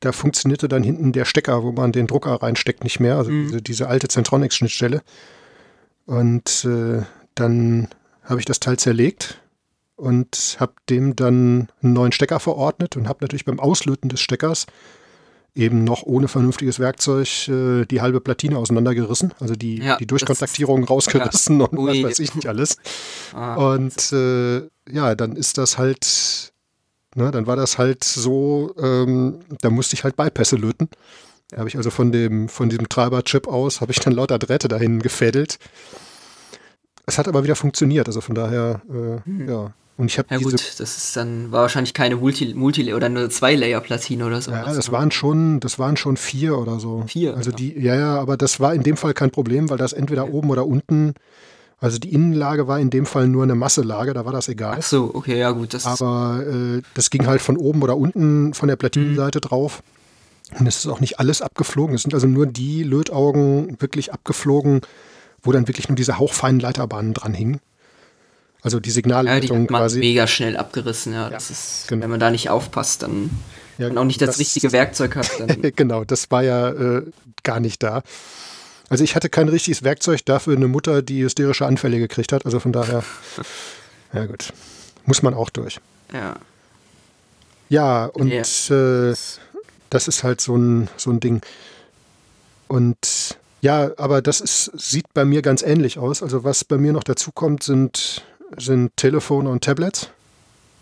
da 0.00 0.12
funktionierte 0.12 0.68
dann 0.68 0.82
hinten 0.82 1.12
der 1.12 1.24
Stecker, 1.24 1.62
wo 1.62 1.72
man 1.72 1.92
den 1.92 2.06
Drucker 2.06 2.34
reinsteckt, 2.42 2.84
nicht 2.84 3.00
mehr, 3.00 3.16
also 3.16 3.30
diese, 3.30 3.62
diese 3.62 3.88
alte 3.88 4.08
Centronics-Schnittstelle. 4.08 5.02
Und 6.06 6.64
äh, 6.64 7.02
dann 7.34 7.88
habe 8.22 8.40
ich 8.40 8.46
das 8.46 8.60
Teil 8.60 8.78
zerlegt 8.78 9.40
und 9.98 10.56
habe 10.60 10.72
dem 10.88 11.16
dann 11.16 11.68
einen 11.82 11.92
neuen 11.92 12.12
Stecker 12.12 12.40
verordnet 12.40 12.96
und 12.96 13.08
habe 13.08 13.18
natürlich 13.22 13.44
beim 13.44 13.60
Auslöten 13.60 14.08
des 14.08 14.20
Steckers 14.20 14.66
eben 15.54 15.82
noch 15.82 16.04
ohne 16.04 16.28
vernünftiges 16.28 16.78
Werkzeug 16.78 17.48
äh, 17.48 17.84
die 17.84 18.00
halbe 18.00 18.20
Platine 18.20 18.58
auseinandergerissen, 18.58 19.34
also 19.40 19.54
die, 19.54 19.78
Ja, 19.82 19.96
die 19.96 20.06
Durchkontaktierung 20.06 20.84
rausgerissen 20.88 21.60
und 21.60 21.76
Ui. 21.76 22.04
was 22.04 22.10
weiß 22.10 22.18
ich 22.20 22.34
nicht 22.36 22.46
alles. 22.46 22.76
ah, 23.34 23.54
Und 23.74 24.12
äh, 24.12 24.58
ja, 24.90 25.14
dann 25.16 25.34
ist 25.34 25.58
das 25.58 25.76
halt, 25.76 26.52
ne, 27.16 27.30
dann 27.32 27.46
war 27.48 27.56
das 27.56 27.76
halt 27.76 28.04
so, 28.04 28.72
ähm, 28.80 29.40
da 29.60 29.70
musste 29.70 29.94
ich 29.94 30.04
halt 30.04 30.16
Bypässe 30.16 30.56
löten. 30.56 30.88
Da 31.50 31.58
habe 31.58 31.68
ich 31.68 31.76
also 31.76 31.90
von 31.90 32.12
dem, 32.12 32.48
von 32.48 32.68
diesem 32.68 32.88
Treiberchip 32.88 33.48
aus, 33.48 33.80
habe 33.80 33.90
ich 33.90 33.98
dann 33.98 34.12
lauter 34.12 34.38
Drähte 34.38 34.68
dahin 34.68 35.00
gefädelt. 35.00 35.58
Es 37.06 37.18
hat 37.18 37.26
aber 37.26 37.42
wieder 37.42 37.56
funktioniert, 37.56 38.06
also 38.06 38.20
von 38.20 38.34
daher, 38.36 38.82
äh, 38.92 39.50
ja. 39.50 39.72
Und 39.98 40.12
ich 40.12 40.18
habe 40.18 40.28
ja 40.30 40.38
diese, 40.38 40.52
gut, 40.52 40.74
das 40.78 40.96
ist 40.96 41.16
dann, 41.16 41.50
war 41.50 41.62
wahrscheinlich 41.62 41.92
keine 41.92 42.14
Multi, 42.14 42.54
Multi 42.54 42.94
oder 42.94 43.06
eine 43.06 43.28
Zwei-Layer-Platine 43.28 44.24
oder 44.24 44.40
so. 44.40 44.52
ja, 44.52 44.62
das 44.62 44.92
waren 44.92 45.10
schon, 45.10 45.58
das 45.58 45.80
waren 45.80 45.96
schon 45.96 46.16
vier 46.16 46.56
oder 46.56 46.78
so. 46.78 47.02
Vier, 47.08 47.36
Also 47.36 47.50
ja. 47.50 47.56
die, 47.56 47.80
ja, 47.80 47.96
ja, 47.96 48.16
aber 48.16 48.36
das 48.36 48.60
war 48.60 48.72
in 48.74 48.84
dem 48.84 48.96
Fall 48.96 49.12
kein 49.12 49.32
Problem, 49.32 49.68
weil 49.70 49.76
das 49.76 49.92
entweder 49.92 50.32
oben 50.32 50.50
oder 50.50 50.66
unten, 50.66 51.14
also 51.80 51.98
die 51.98 52.14
Innenlage 52.14 52.68
war 52.68 52.78
in 52.78 52.90
dem 52.90 53.06
Fall 53.06 53.26
nur 53.26 53.42
eine 53.42 53.56
Masselage, 53.56 54.14
da 54.14 54.24
war 54.24 54.32
das 54.32 54.46
egal. 54.46 54.76
Ach 54.78 54.84
so, 54.84 55.10
okay, 55.14 55.36
ja 55.36 55.50
gut, 55.50 55.74
das 55.74 55.84
Aber 55.84 56.44
äh, 56.46 56.80
das 56.94 57.10
ging 57.10 57.26
halt 57.26 57.42
von 57.42 57.56
oben 57.56 57.82
oder 57.82 57.96
unten 57.96 58.54
von 58.54 58.68
der 58.68 58.76
Platinenseite 58.76 59.40
drauf. 59.40 59.82
Und 60.60 60.68
es 60.68 60.76
ist 60.76 60.86
auch 60.86 61.00
nicht 61.00 61.18
alles 61.18 61.42
abgeflogen. 61.42 61.96
Es 61.96 62.02
sind 62.02 62.14
also 62.14 62.28
nur 62.28 62.46
die 62.46 62.84
Lötaugen 62.84 63.80
wirklich 63.80 64.12
abgeflogen, 64.12 64.80
wo 65.42 65.50
dann 65.50 65.66
wirklich 65.66 65.88
nur 65.88 65.96
diese 65.96 66.18
hauchfeinen 66.18 66.60
Leiterbahnen 66.60 67.14
dran 67.14 67.34
hingen. 67.34 67.58
Also 68.68 68.80
die 68.80 68.88
ja, 68.88 68.90
die 68.90 68.94
Signalleitung 68.94 69.62
hat 69.64 69.70
man 69.70 69.80
quasi. 69.82 69.98
mega 69.98 70.26
schnell 70.26 70.56
abgerissen, 70.56 71.12
ja. 71.14 71.30
Das 71.30 71.50
ist, 71.50 71.86
genau. 71.88 72.02
wenn 72.02 72.10
man 72.10 72.20
da 72.20 72.30
nicht 72.30 72.50
aufpasst, 72.50 73.02
dann 73.02 73.30
Ja, 73.78 73.88
und 73.88 73.98
auch 73.98 74.04
nicht 74.04 74.20
das, 74.20 74.30
das- 74.30 74.38
richtige 74.38 74.72
Werkzeug 74.72 75.16
hat, 75.16 75.30
dann 75.38 75.62
genau, 75.76 76.04
das 76.04 76.30
war 76.30 76.42
ja 76.42 76.70
äh, 76.70 77.02
gar 77.42 77.60
nicht 77.60 77.82
da. 77.82 78.02
Also 78.90 79.04
ich 79.04 79.14
hatte 79.14 79.28
kein 79.28 79.48
richtiges 79.48 79.82
Werkzeug 79.82 80.24
dafür, 80.24 80.56
eine 80.56 80.66
Mutter, 80.68 81.02
die 81.02 81.22
hysterische 81.22 81.66
Anfälle 81.66 81.98
gekriegt 81.98 82.32
hat. 82.32 82.46
Also 82.46 82.58
von 82.60 82.72
daher, 82.72 83.04
ja 84.14 84.24
gut, 84.26 84.52
muss 85.04 85.22
man 85.22 85.34
auch 85.34 85.50
durch. 85.50 85.78
ja. 86.12 86.36
Ja, 87.70 88.06
und 88.06 88.28
Ja. 88.28 88.40
Äh, 88.40 89.14
das 89.90 90.08
ist 90.08 90.22
halt 90.24 90.40
so 90.40 90.56
ein, 90.56 90.88
so 90.96 91.10
ein 91.10 91.20
Ding. 91.20 91.42
Und 92.66 93.38
ja, 93.60 93.90
aber 93.96 94.22
das 94.22 94.40
ist, 94.40 94.70
sieht 94.74 95.12
bei 95.14 95.24
mir 95.24 95.42
ganz 95.42 95.62
ähnlich 95.62 95.98
aus. 95.98 96.22
Also 96.22 96.44
was 96.44 96.64
bei 96.64 96.78
mir 96.78 96.92
noch 96.92 97.04
dazu 97.04 97.30
kommt, 97.32 97.62
sind, 97.62 98.22
sind 98.56 98.96
Telefone 98.96 99.50
und 99.50 99.64
Tablets. 99.64 100.10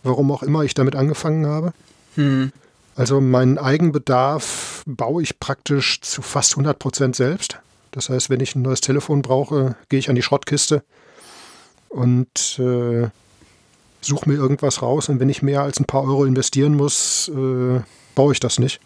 Warum 0.03 0.31
auch 0.31 0.43
immer 0.43 0.63
ich 0.63 0.75
damit 0.75 0.95
angefangen 0.95 1.47
habe. 1.47 1.73
Hm. 2.15 2.53
Also 2.95 3.21
meinen 3.21 3.59
Eigenbedarf 3.59 4.83
baue 4.87 5.23
ich 5.23 5.39
praktisch 5.39 6.01
zu 6.01 6.23
fast 6.23 6.53
100 6.53 6.79
Prozent 6.79 7.17
selbst. 7.17 7.59
Das 7.91 8.09
heißt, 8.09 8.31
wenn 8.31 8.41
ich 8.41 8.55
ein 8.55 8.63
neues 8.63 8.81
Telefon 8.81 9.23
brauche, 9.23 9.77
gehe 9.89 9.99
ich 9.99 10.09
an 10.09 10.17
die 10.17 10.23
Schrottkiste 10.23 10.83
und 11.89 12.59
äh, 12.59 13.09
suche 14.01 14.29
mir 14.29 14.37
irgendwas 14.37 14.83
raus. 14.83 15.09
Und 15.09 15.21
wenn 15.21 15.29
ich 15.29 15.43
mehr 15.43 15.63
als 15.63 15.81
ein 15.81 15.85
paar 15.87 16.05
Euro 16.05 16.25
investieren 16.25 16.75
muss, 16.75 17.29
äh, 17.29 17.81
baue 18.15 18.33
ich 18.33 18.41
das 18.41 18.59
nicht. 18.59 18.81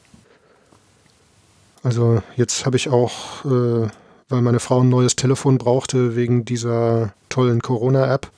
Also 1.82 2.22
jetzt 2.36 2.66
habe 2.66 2.76
ich 2.76 2.88
auch, 2.88 3.44
äh, 3.44 3.88
weil 4.28 4.42
meine 4.42 4.60
Frau 4.60 4.80
ein 4.80 4.88
neues 4.88 5.16
Telefon 5.16 5.58
brauchte 5.58 6.16
wegen 6.16 6.44
dieser 6.44 7.14
tollen 7.28 7.62
Corona-App, 7.62 8.30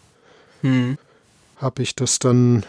Hm. 0.63 0.99
habe 1.57 1.83
ich 1.83 1.95
das 1.95 2.19
dann 2.19 2.65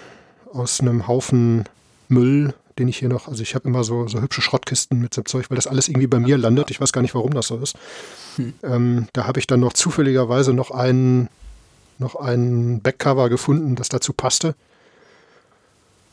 aus 0.52 0.80
einem 0.82 1.08
Haufen 1.08 1.66
Müll, 2.10 2.54
den 2.78 2.88
ich 2.88 2.98
hier 2.98 3.10
noch, 3.10 3.28
also 3.28 3.42
ich 3.42 3.56
habe 3.56 3.68
immer 3.68 3.84
so, 3.84 4.08
so 4.08 4.22
hübsche 4.22 4.42
Schrottkisten 4.42 5.00
mit 5.00 5.14
so 5.14 5.22
Zeug, 5.22 5.50
weil 5.50 5.56
das 5.56 5.68
alles 5.68 5.88
irgendwie 5.88 6.08
bei 6.08 6.20
mir 6.20 6.38
landet. 6.38 6.72
Ich 6.72 6.82
weiß 6.82 6.92
gar 6.92 7.02
nicht, 7.02 7.16
warum 7.16 7.32
das 7.34 7.48
so 7.48 7.58
ist. 7.58 7.76
Ähm, 8.64 9.08
da 9.14 9.28
habe 9.28 9.40
ich 9.40 9.48
dann 9.48 9.60
noch 9.60 9.74
zufälligerweise 9.74 10.54
noch 10.54 10.72
einen, 10.72 11.30
noch 12.00 12.16
einen 12.16 12.82
Backcover 12.82 13.30
gefunden, 13.30 13.76
das 13.76 13.90
dazu 13.90 14.14
passte. 14.14 14.56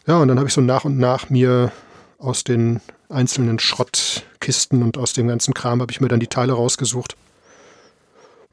Ja, 0.07 0.19
und 0.19 0.29
dann 0.29 0.39
habe 0.39 0.49
ich 0.49 0.55
so 0.55 0.61
nach 0.61 0.85
und 0.85 0.99
nach 0.99 1.31
mir 1.31 1.73
aus 2.19 2.45
den 2.45 2.81
einzelnen 3.09 3.59
Schrottkisten 3.59 4.83
und 4.83 4.99
aus 4.99 5.13
dem 5.13 5.29
ganzen 5.29 5.55
Kram 5.55 5.81
habe 5.81 5.93
ich 5.93 6.01
mir 6.01 6.09
dann 6.09 6.21
die 6.21 6.27
Teile 6.27 6.53
rausgesucht. 6.53 7.17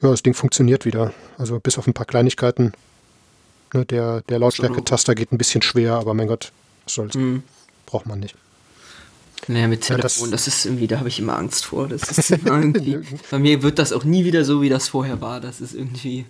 Ja, 0.01 0.11
das 0.11 0.23
Ding 0.23 0.33
funktioniert 0.33 0.85
wieder. 0.85 1.13
Also 1.37 1.59
bis 1.59 1.77
auf 1.77 1.87
ein 1.87 1.93
paar 1.93 2.05
Kleinigkeiten. 2.05 2.73
Ne, 3.73 3.85
der 3.85 4.21
der 4.21 4.39
Lautstärke-Taster 4.39 5.13
geht 5.15 5.31
ein 5.31 5.37
bisschen 5.37 5.61
schwer, 5.61 5.93
aber 5.93 6.13
mein 6.13 6.27
Gott, 6.27 6.51
was 6.85 6.93
soll's. 6.93 7.15
Hm. 7.15 7.43
Braucht 7.85 8.05
man 8.05 8.19
nicht. 8.19 8.35
Naja, 9.47 9.67
mit 9.67 9.87
Ja, 9.87 9.95
Telefon, 9.95 10.31
das- 10.31 10.45
das, 10.45 10.55
ist 10.55 10.65
irgendwie, 10.65 10.87
da 10.87 10.99
habe 10.99 11.09
ich 11.09 11.19
immer 11.19 11.37
Angst 11.37 11.65
vor. 11.65 11.87
Das 11.87 12.03
ist 12.17 12.31
irgendwie, 12.31 12.99
bei 13.31 13.39
mir 13.39 13.61
wird 13.63 13.79
das 13.79 13.93
auch 13.93 14.03
nie 14.03 14.25
wieder 14.25 14.43
so, 14.43 14.61
wie 14.61 14.69
das 14.69 14.89
vorher 14.89 15.21
war. 15.21 15.39
Das 15.39 15.61
ist 15.61 15.73
irgendwie. 15.73 16.25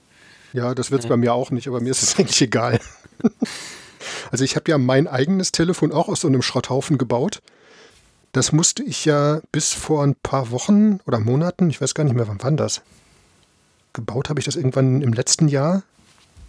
Ja, 0.53 0.73
das 0.75 0.91
wird 0.91 1.03
es 1.03 1.09
bei 1.09 1.17
mir 1.17 1.33
auch 1.33 1.51
nicht, 1.51 1.67
aber 1.67 1.79
mir 1.79 1.91
ist 1.91 2.03
es 2.03 2.15
eigentlich 2.19 2.41
egal. 2.41 2.79
also 4.31 4.43
ich 4.43 4.55
habe 4.55 4.69
ja 4.71 4.77
mein 4.77 5.07
eigenes 5.07 5.51
Telefon 5.51 5.91
auch 5.91 6.07
aus 6.09 6.21
so 6.21 6.27
einem 6.27 6.41
Schrotthaufen 6.41 6.97
gebaut. 6.97 7.41
Das 8.33 8.51
musste 8.51 8.83
ich 8.83 9.05
ja 9.05 9.41
bis 9.51 9.73
vor 9.73 10.03
ein 10.03 10.15
paar 10.15 10.51
Wochen 10.51 10.99
oder 11.07 11.19
Monaten, 11.19 11.69
ich 11.69 11.81
weiß 11.81 11.93
gar 11.95 12.03
nicht 12.03 12.15
mehr, 12.15 12.27
wann 12.27 12.37
wann 12.41 12.57
das. 12.57 12.81
Gebaut 13.93 14.29
habe 14.29 14.39
ich 14.39 14.45
das 14.45 14.55
irgendwann 14.55 15.01
im 15.01 15.13
letzten 15.13 15.47
Jahr. 15.47 15.81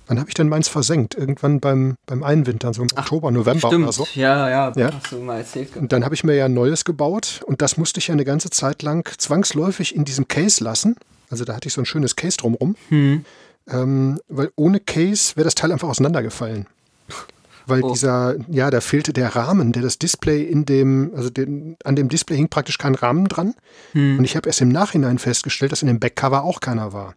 Wann 0.08 0.18
habe 0.18 0.28
ich 0.30 0.34
denn 0.34 0.48
meins 0.48 0.68
versenkt? 0.68 1.14
Irgendwann 1.14 1.60
beim, 1.60 1.96
beim 2.06 2.22
Einwintern, 2.22 2.72
so 2.72 2.82
im 2.82 2.88
Oktober, 2.96 3.30
November 3.30 3.68
Stimmt. 3.68 3.84
oder 3.84 3.92
so. 3.92 4.06
Ja, 4.14 4.48
ja, 4.48 4.72
Ja. 4.74 4.90
hast 4.94 5.12
du 5.12 5.18
mal 5.20 5.38
erzählt. 5.38 5.76
Und 5.76 5.92
dann 5.92 6.04
habe 6.04 6.14
ich 6.14 6.24
mir 6.24 6.34
ja 6.34 6.46
ein 6.46 6.54
neues 6.54 6.84
gebaut 6.84 7.42
und 7.46 7.60
das 7.62 7.76
musste 7.76 8.00
ich 8.00 8.08
ja 8.08 8.14
eine 8.14 8.24
ganze 8.24 8.48
Zeit 8.50 8.82
lang 8.82 9.06
zwangsläufig 9.18 9.94
in 9.94 10.04
diesem 10.04 10.26
Case 10.26 10.64
lassen. 10.64 10.96
Also 11.30 11.44
da 11.44 11.54
hatte 11.54 11.68
ich 11.68 11.74
so 11.74 11.82
ein 11.82 11.86
schönes 11.86 12.16
Case 12.16 12.38
drumrum. 12.38 12.74
Hm. 12.88 13.24
Ähm, 13.70 14.18
weil 14.28 14.50
ohne 14.56 14.80
Case 14.80 15.36
wäre 15.36 15.44
das 15.44 15.54
Teil 15.54 15.70
einfach 15.72 15.88
auseinandergefallen. 15.88 16.66
Weil 17.66 17.82
Oh. 17.84 17.92
dieser, 17.92 18.34
ja, 18.48 18.70
da 18.70 18.80
fehlte 18.80 19.12
der 19.12 19.36
Rahmen, 19.36 19.72
der 19.72 19.82
das 19.82 19.98
Display 19.98 20.42
in 20.42 20.64
dem, 20.64 21.12
also 21.14 21.28
den, 21.28 21.76
an 21.84 21.96
dem 21.96 22.08
Display 22.08 22.36
hing 22.38 22.48
praktisch 22.48 22.78
kein 22.78 22.94
Rahmen 22.94 23.26
dran. 23.28 23.52
Hm. 23.92 24.18
Und 24.18 24.24
ich 24.24 24.36
habe 24.36 24.48
erst 24.48 24.62
im 24.62 24.70
Nachhinein 24.70 25.18
festgestellt, 25.18 25.70
dass 25.72 25.82
in 25.82 25.88
dem 25.88 26.00
Backcover 26.00 26.44
auch 26.44 26.60
keiner 26.60 26.94
war. 26.94 27.14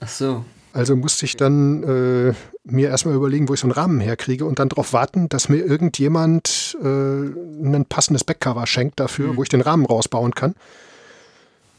Ach 0.00 0.08
so. 0.08 0.44
Also 0.72 0.94
musste 0.94 1.24
ich 1.24 1.36
dann 1.36 1.82
äh, 1.82 2.34
mir 2.64 2.88
erstmal 2.88 3.14
überlegen, 3.14 3.48
wo 3.48 3.54
ich 3.54 3.60
so 3.60 3.66
einen 3.66 3.72
Rahmen 3.72 4.00
herkriege 4.00 4.44
und 4.44 4.60
dann 4.60 4.68
darauf 4.68 4.92
warten, 4.92 5.28
dass 5.28 5.48
mir 5.48 5.58
irgendjemand 5.58 6.76
äh, 6.80 6.86
ein 6.86 7.84
passendes 7.88 8.22
Backcover 8.22 8.66
schenkt 8.66 9.00
dafür, 9.00 9.36
wo 9.36 9.42
ich 9.42 9.48
den 9.48 9.62
Rahmen 9.62 9.84
rausbauen 9.84 10.34
kann. 10.34 10.54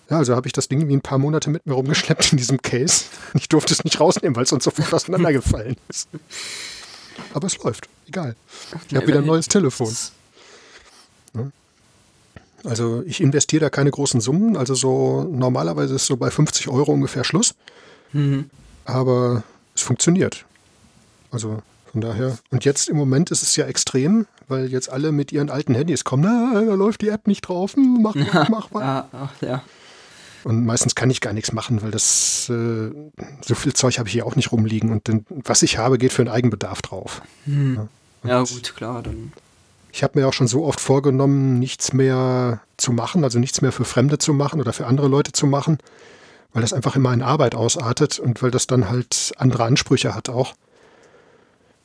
Ja, 0.10 0.18
also 0.18 0.36
habe 0.36 0.46
ich 0.48 0.54
das 0.54 0.68
Ding 0.68 0.82
irgendwie 0.82 0.98
ein 0.98 1.02
paar 1.02 1.20
Monate 1.20 1.50
mit 1.50 1.66
mir 1.66 1.74
rumgeschleppt 1.74 2.34
in 2.34 2.38
diesem 2.38 2.62
Case. 2.62 3.06
Ich 3.34 3.48
durfte 3.48 3.74
es 3.74 3.86
nicht 3.86 3.98
rausnehmen, 3.98 4.36
weil 4.36 4.44
es 4.44 4.52
uns 4.52 4.66
sofort 4.66 4.94
auseinandergefallen 4.94 5.78
ist. 5.88 6.10
Aber 7.34 7.48
es 7.48 7.58
läuft, 7.64 7.88
egal. 8.10 8.36
Ich 8.90 8.96
habe 8.96 9.08
wieder 9.08 9.20
ein 9.20 9.26
neues 9.26 9.48
Telefon. 9.48 9.96
Also 12.64 13.04
ich 13.06 13.22
investiere 13.22 13.62
da 13.62 13.70
keine 13.70 13.90
großen 13.90 14.20
Summen. 14.20 14.58
Also 14.58 14.76
so 14.76 15.24
normalerweise 15.24 15.96
ist 15.96 16.08
so 16.08 16.18
bei 16.18 16.30
50 16.30 16.68
Euro 16.68 16.92
ungefähr 16.92 17.24
Schluss. 17.24 17.56
Mhm. 18.12 18.50
Aber 18.86 19.44
es 19.76 19.82
funktioniert. 19.82 20.46
Also 21.32 21.62
von 21.92 22.02
daher. 22.02 22.38
Und 22.50 22.66
jetzt 22.66 22.90
im 22.90 22.98
Moment 22.98 23.32
ist 23.32 23.44
es 23.44 23.56
ja 23.56 23.66
extrem, 23.66 24.26
weil 24.48 24.68
jetzt 24.72 24.90
alle 24.90 25.12
mit 25.12 25.32
ihren 25.32 25.50
alten 25.50 25.76
Handys 25.76 26.04
kommen. 26.04 26.24
Na, 26.24 26.62
da 26.62 26.74
läuft 26.74 27.02
die 27.02 27.10
App 27.10 27.28
nicht 27.28 27.42
drauf. 27.42 27.76
Hm, 27.76 28.00
Mach, 28.02 28.16
mach, 28.16 28.50
mach 28.50 28.68
was. 28.72 28.84
Ah, 28.84 29.08
ach, 29.12 29.32
ja. 29.42 29.62
Und 30.44 30.66
meistens 30.66 30.96
kann 30.96 31.10
ich 31.12 31.22
gar 31.22 31.34
nichts 31.34 31.52
machen, 31.52 31.84
weil 31.84 31.92
das 31.92 32.50
äh, 32.50 32.90
so 33.42 33.54
viel 33.56 33.74
Zeug 33.74 34.00
habe 34.00 34.08
ich 34.10 34.14
hier 34.14 34.26
auch 34.26 34.36
nicht 34.36 34.52
rumliegen. 34.52 34.92
Und 34.92 35.08
dann, 35.08 35.26
was 35.30 35.62
ich 35.62 35.78
habe, 35.78 35.98
geht 36.00 36.14
für 36.14 36.24
den 36.24 36.32
Eigenbedarf 36.34 36.82
drauf. 36.82 37.22
Ja, 38.24 38.40
gut, 38.44 38.76
klar, 38.76 39.04
dann. 39.04 39.34
Ich 39.94 40.04
habe 40.04 40.20
mir 40.20 40.28
auch 40.28 40.34
schon 40.34 40.48
so 40.48 40.64
oft 40.66 40.80
vorgenommen, 40.80 41.60
nichts 41.60 41.94
mehr 41.94 42.62
zu 42.78 42.92
machen, 42.94 43.24
also 43.24 43.40
nichts 43.40 43.62
mehr 43.62 43.72
für 43.72 43.84
Fremde 43.86 44.18
zu 44.18 44.34
machen 44.34 44.60
oder 44.60 44.74
für 44.74 44.88
andere 44.88 45.08
Leute 45.08 45.32
zu 45.34 45.46
machen, 45.46 45.78
weil 46.54 46.62
das 46.62 46.74
einfach 46.74 46.96
immer 46.96 47.14
in 47.14 47.22
Arbeit 47.22 47.56
ausartet 47.56 48.20
und 48.20 48.42
weil 48.42 48.52
das 48.52 48.68
dann 48.68 48.90
halt 48.90 49.34
andere 49.38 49.64
Ansprüche 49.64 50.16
hat 50.16 50.30
auch. 50.30 50.54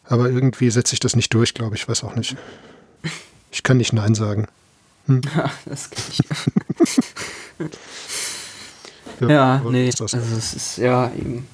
Aber 0.05 0.31
irgendwie 0.31 0.71
setze 0.71 0.95
ich 0.95 1.01
das 1.01 1.17
nicht 1.17 1.33
durch, 1.35 1.55
glaube 1.55 1.77
ich, 1.77 1.89
weiß 1.89 2.05
auch 2.05 2.15
nicht. 2.15 2.37
Ich 3.51 3.63
kann 3.63 3.77
nicht 3.77 3.93
Nein 3.93 4.15
sagen. 4.15 4.49
das 5.67 5.91
kann 5.91 6.03
ich. 6.11 6.21
ja, 9.29 9.57
aber 9.57 9.71
nee. 9.71 9.89
ist 9.89 10.01
das. 10.01 10.15
Also, 10.15 10.37
es 10.37 10.55
ist 10.55 10.79
ja 10.79 11.11
eben. 11.17 11.47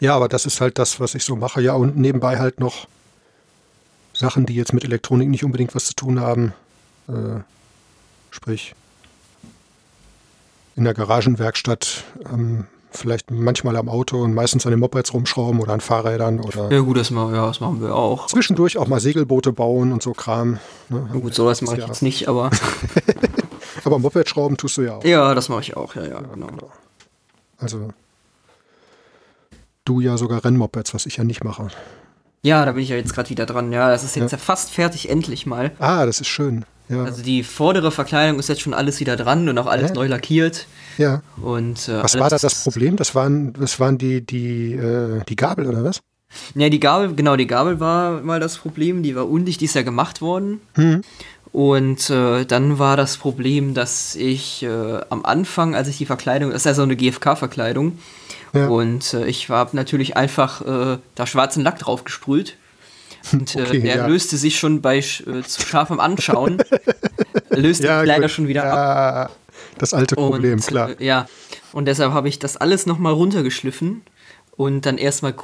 Ja, 0.00 0.16
aber 0.16 0.28
das 0.28 0.46
ist 0.46 0.60
halt 0.60 0.78
das, 0.78 0.98
was 0.98 1.14
ich 1.14 1.24
so 1.24 1.36
mache. 1.36 1.62
Ja, 1.62 1.74
und 1.74 1.96
nebenbei 1.96 2.38
halt 2.38 2.58
noch 2.58 2.88
Sachen, 4.12 4.46
die 4.46 4.54
jetzt 4.54 4.72
mit 4.72 4.84
Elektronik 4.84 5.28
nicht 5.28 5.44
unbedingt 5.44 5.74
was 5.74 5.86
zu 5.86 5.94
tun 5.94 6.20
haben. 6.20 6.52
Äh, 7.08 7.40
sprich, 8.30 8.74
in 10.76 10.84
der 10.84 10.94
Garagenwerkstatt 10.94 12.04
ähm, 12.32 12.66
vielleicht 12.90 13.30
manchmal 13.30 13.76
am 13.76 13.88
Auto 13.88 14.22
und 14.22 14.34
meistens 14.34 14.66
an 14.66 14.70
den 14.72 14.80
Mopeds 14.80 15.12
rumschrauben 15.14 15.60
oder 15.60 15.72
an 15.72 15.80
Fahrrädern 15.80 16.40
oder 16.40 16.70
Ja, 16.70 16.80
gut, 16.80 16.96
das, 16.98 17.10
ma- 17.10 17.32
ja, 17.34 17.46
das 17.46 17.60
machen 17.60 17.80
wir 17.80 17.94
auch. 17.94 18.26
zwischendurch 18.26 18.76
auch 18.78 18.86
mal 18.88 19.00
Segelboote 19.00 19.52
bauen 19.52 19.92
und 19.92 20.02
so 20.02 20.12
Kram. 20.12 20.58
Ne? 20.90 21.08
Ja, 21.12 21.20
gut, 21.20 21.34
sowas 21.34 21.62
mache 21.62 21.76
ich 21.76 21.82
Ja. 21.82 21.86
jetzt 21.88 22.02
nicht, 22.02 22.28
aber. 22.28 22.50
Aber 23.84 23.98
Moped 23.98 24.28
schrauben 24.28 24.56
tust 24.56 24.76
du 24.76 24.82
ja 24.82 24.96
auch. 24.96 25.04
ja, 25.04 25.34
das 25.34 25.48
mache 25.48 25.62
ich 25.62 25.76
auch, 25.76 25.96
ja, 25.96 26.04
ja, 26.06 26.20
genau. 26.20 26.46
Also 27.58 27.88
du 29.84 30.00
ja 30.00 30.16
sogar 30.16 30.44
Rennmopeds, 30.44 30.94
was 30.94 31.06
ich 31.06 31.16
ja 31.16 31.24
nicht 31.24 31.42
mache. 31.42 31.66
Ja, 32.42 32.64
da 32.64 32.72
bin 32.72 32.82
ich 32.82 32.90
ja 32.90 32.96
jetzt 32.96 33.14
gerade 33.14 33.30
wieder 33.30 33.46
dran. 33.46 33.72
Ja, 33.72 33.88
das 33.90 34.04
ist 34.04 34.14
jetzt 34.14 34.30
ja. 34.32 34.38
fast 34.38 34.70
fertig, 34.70 35.08
endlich 35.10 35.46
mal. 35.46 35.72
Ah, 35.80 36.06
das 36.06 36.20
ist 36.20 36.28
schön. 36.28 36.64
Ja, 36.92 37.04
Also 37.04 37.22
die 37.22 37.42
vordere 37.42 37.90
Verkleidung 37.90 38.38
ist 38.38 38.48
jetzt 38.48 38.60
schon 38.60 38.74
alles 38.74 39.00
wieder 39.00 39.16
dran 39.16 39.48
und 39.48 39.58
auch 39.58 39.66
alles 39.66 39.90
Ja. 39.90 39.94
neu 39.94 40.06
lackiert. 40.06 40.66
ja. 40.98 41.22
Und, 41.42 41.88
äh, 41.88 42.02
Was 42.02 42.18
war 42.18 42.28
da 42.30 42.38
das 42.38 42.62
Problem? 42.64 42.96
Das 42.96 43.14
waren, 43.14 43.52
das 43.54 43.80
waren 43.80 43.98
die, 43.98 44.20
die, 44.24 44.74
äh, 44.74 45.22
die 45.28 45.36
Gabel 45.36 45.66
oder 45.66 45.82
was? 45.84 46.00
Ja, 46.54 46.68
die 46.68 46.80
Gabel, 46.80 47.14
genau, 47.14 47.36
die 47.36 47.46
Gabel 47.46 47.78
war 47.80 48.20
mal 48.22 48.40
das 48.40 48.56
Problem. 48.58 49.02
Die 49.02 49.14
war 49.16 49.28
undicht, 49.28 49.60
die 49.60 49.66
ist 49.66 49.74
ja 49.74 49.82
gemacht 49.82 50.20
worden. 50.22 50.60
Und 51.52 52.08
äh, 52.08 52.44
dann 52.46 52.78
war 52.78 52.96
das 52.96 53.18
Problem, 53.18 53.74
dass 53.74 54.14
ich 54.14 54.62
äh, 54.62 55.00
am 55.10 55.24
Anfang, 55.24 55.74
als 55.74 55.88
ich 55.88 55.98
die 55.98 56.06
Verkleidung, 56.06 56.50
das 56.50 56.62
ist 56.62 56.64
ja 56.66 56.74
so 56.74 56.82
eine 56.82 56.96
GFK-Verkleidung, 56.96 57.98
Ja. 58.54 58.68
und 58.68 59.12
äh, 59.12 59.26
ich 59.26 59.50
habe 59.50 59.76
natürlich 59.76 60.16
einfach 60.16 60.62
äh, 60.62 60.98
da 61.14 61.26
schwarzen 61.26 61.62
Lack 61.62 61.78
drauf 61.78 62.04
gesprüht. 62.04 62.56
Und 63.32 63.54
äh, 63.56 63.62
Okay, 63.62 63.80
der 63.80 63.96
ja. 63.96 64.06
löste 64.06 64.36
sich 64.36 64.58
schon 64.58 64.80
bei 64.82 64.98
äh, 64.98 65.02
zu 65.46 65.62
scharfem 65.66 66.00
Anschauen, 66.00 66.58
löste 67.50 67.82
sich 67.86 68.06
leider 68.06 68.22
gut. 68.22 68.30
schon 68.30 68.48
wieder 68.48 68.64
ab. 68.64 68.74
ja, 68.74 69.30
Das 69.78 69.94
alte 69.94 70.14
Problem, 70.16 70.54
und, 70.54 70.66
klar. 70.66 70.90
Äh, 71.00 71.04
ja, 71.04 71.26
und 71.72 71.86
deshalb 71.86 72.12
habe 72.12 72.28
ich 72.28 72.38
das 72.38 72.56
alles 72.56 72.86
nochmal 72.86 73.12
runtergeschliffen 73.12 74.02
und 74.56 74.84
dann 74.86 74.98
erstmal 74.98 75.34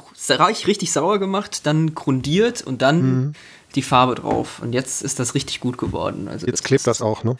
richtig 0.67 0.91
sauer 0.91 1.19
gemacht, 1.19 1.65
dann 1.65 1.95
grundiert 1.95 2.61
und 2.61 2.81
dann 2.81 3.01
Mhm. 3.01 3.33
die 3.75 3.81
Farbe 3.81 4.15
drauf. 4.15 4.59
Und 4.61 4.73
jetzt 4.73 5.01
ist 5.01 5.19
das 5.19 5.33
richtig 5.35 5.59
gut 5.59 5.77
geworden. 5.77 6.27
Also 6.27 6.45
Jetzt 6.47 6.63
klebt 6.63 6.85
das 6.87 7.01
auch, 7.01 7.23
ne? 7.23 7.35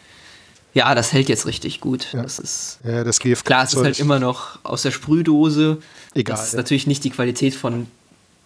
Ja, 0.72 0.94
das 0.94 1.12
hält 1.12 1.28
jetzt 1.28 1.46
richtig 1.46 1.80
gut. 1.80 2.08
Das 2.12 2.38
ist 2.38 2.78
Ja, 2.84 3.02
das 3.02 3.18
GFK. 3.18 3.44
klar, 3.44 3.64
es 3.64 3.74
ist 3.74 3.82
halt 3.82 3.98
immer 3.98 4.20
noch 4.20 4.60
aus 4.62 4.82
der 4.82 4.92
Sprühdose. 4.92 5.78
Egal, 6.14 6.36
Das 6.36 6.46
ist 6.46 6.52
ja. 6.52 6.58
natürlich 6.58 6.86
nicht 6.86 7.02
die 7.02 7.10
Qualität 7.10 7.54
von 7.56 7.88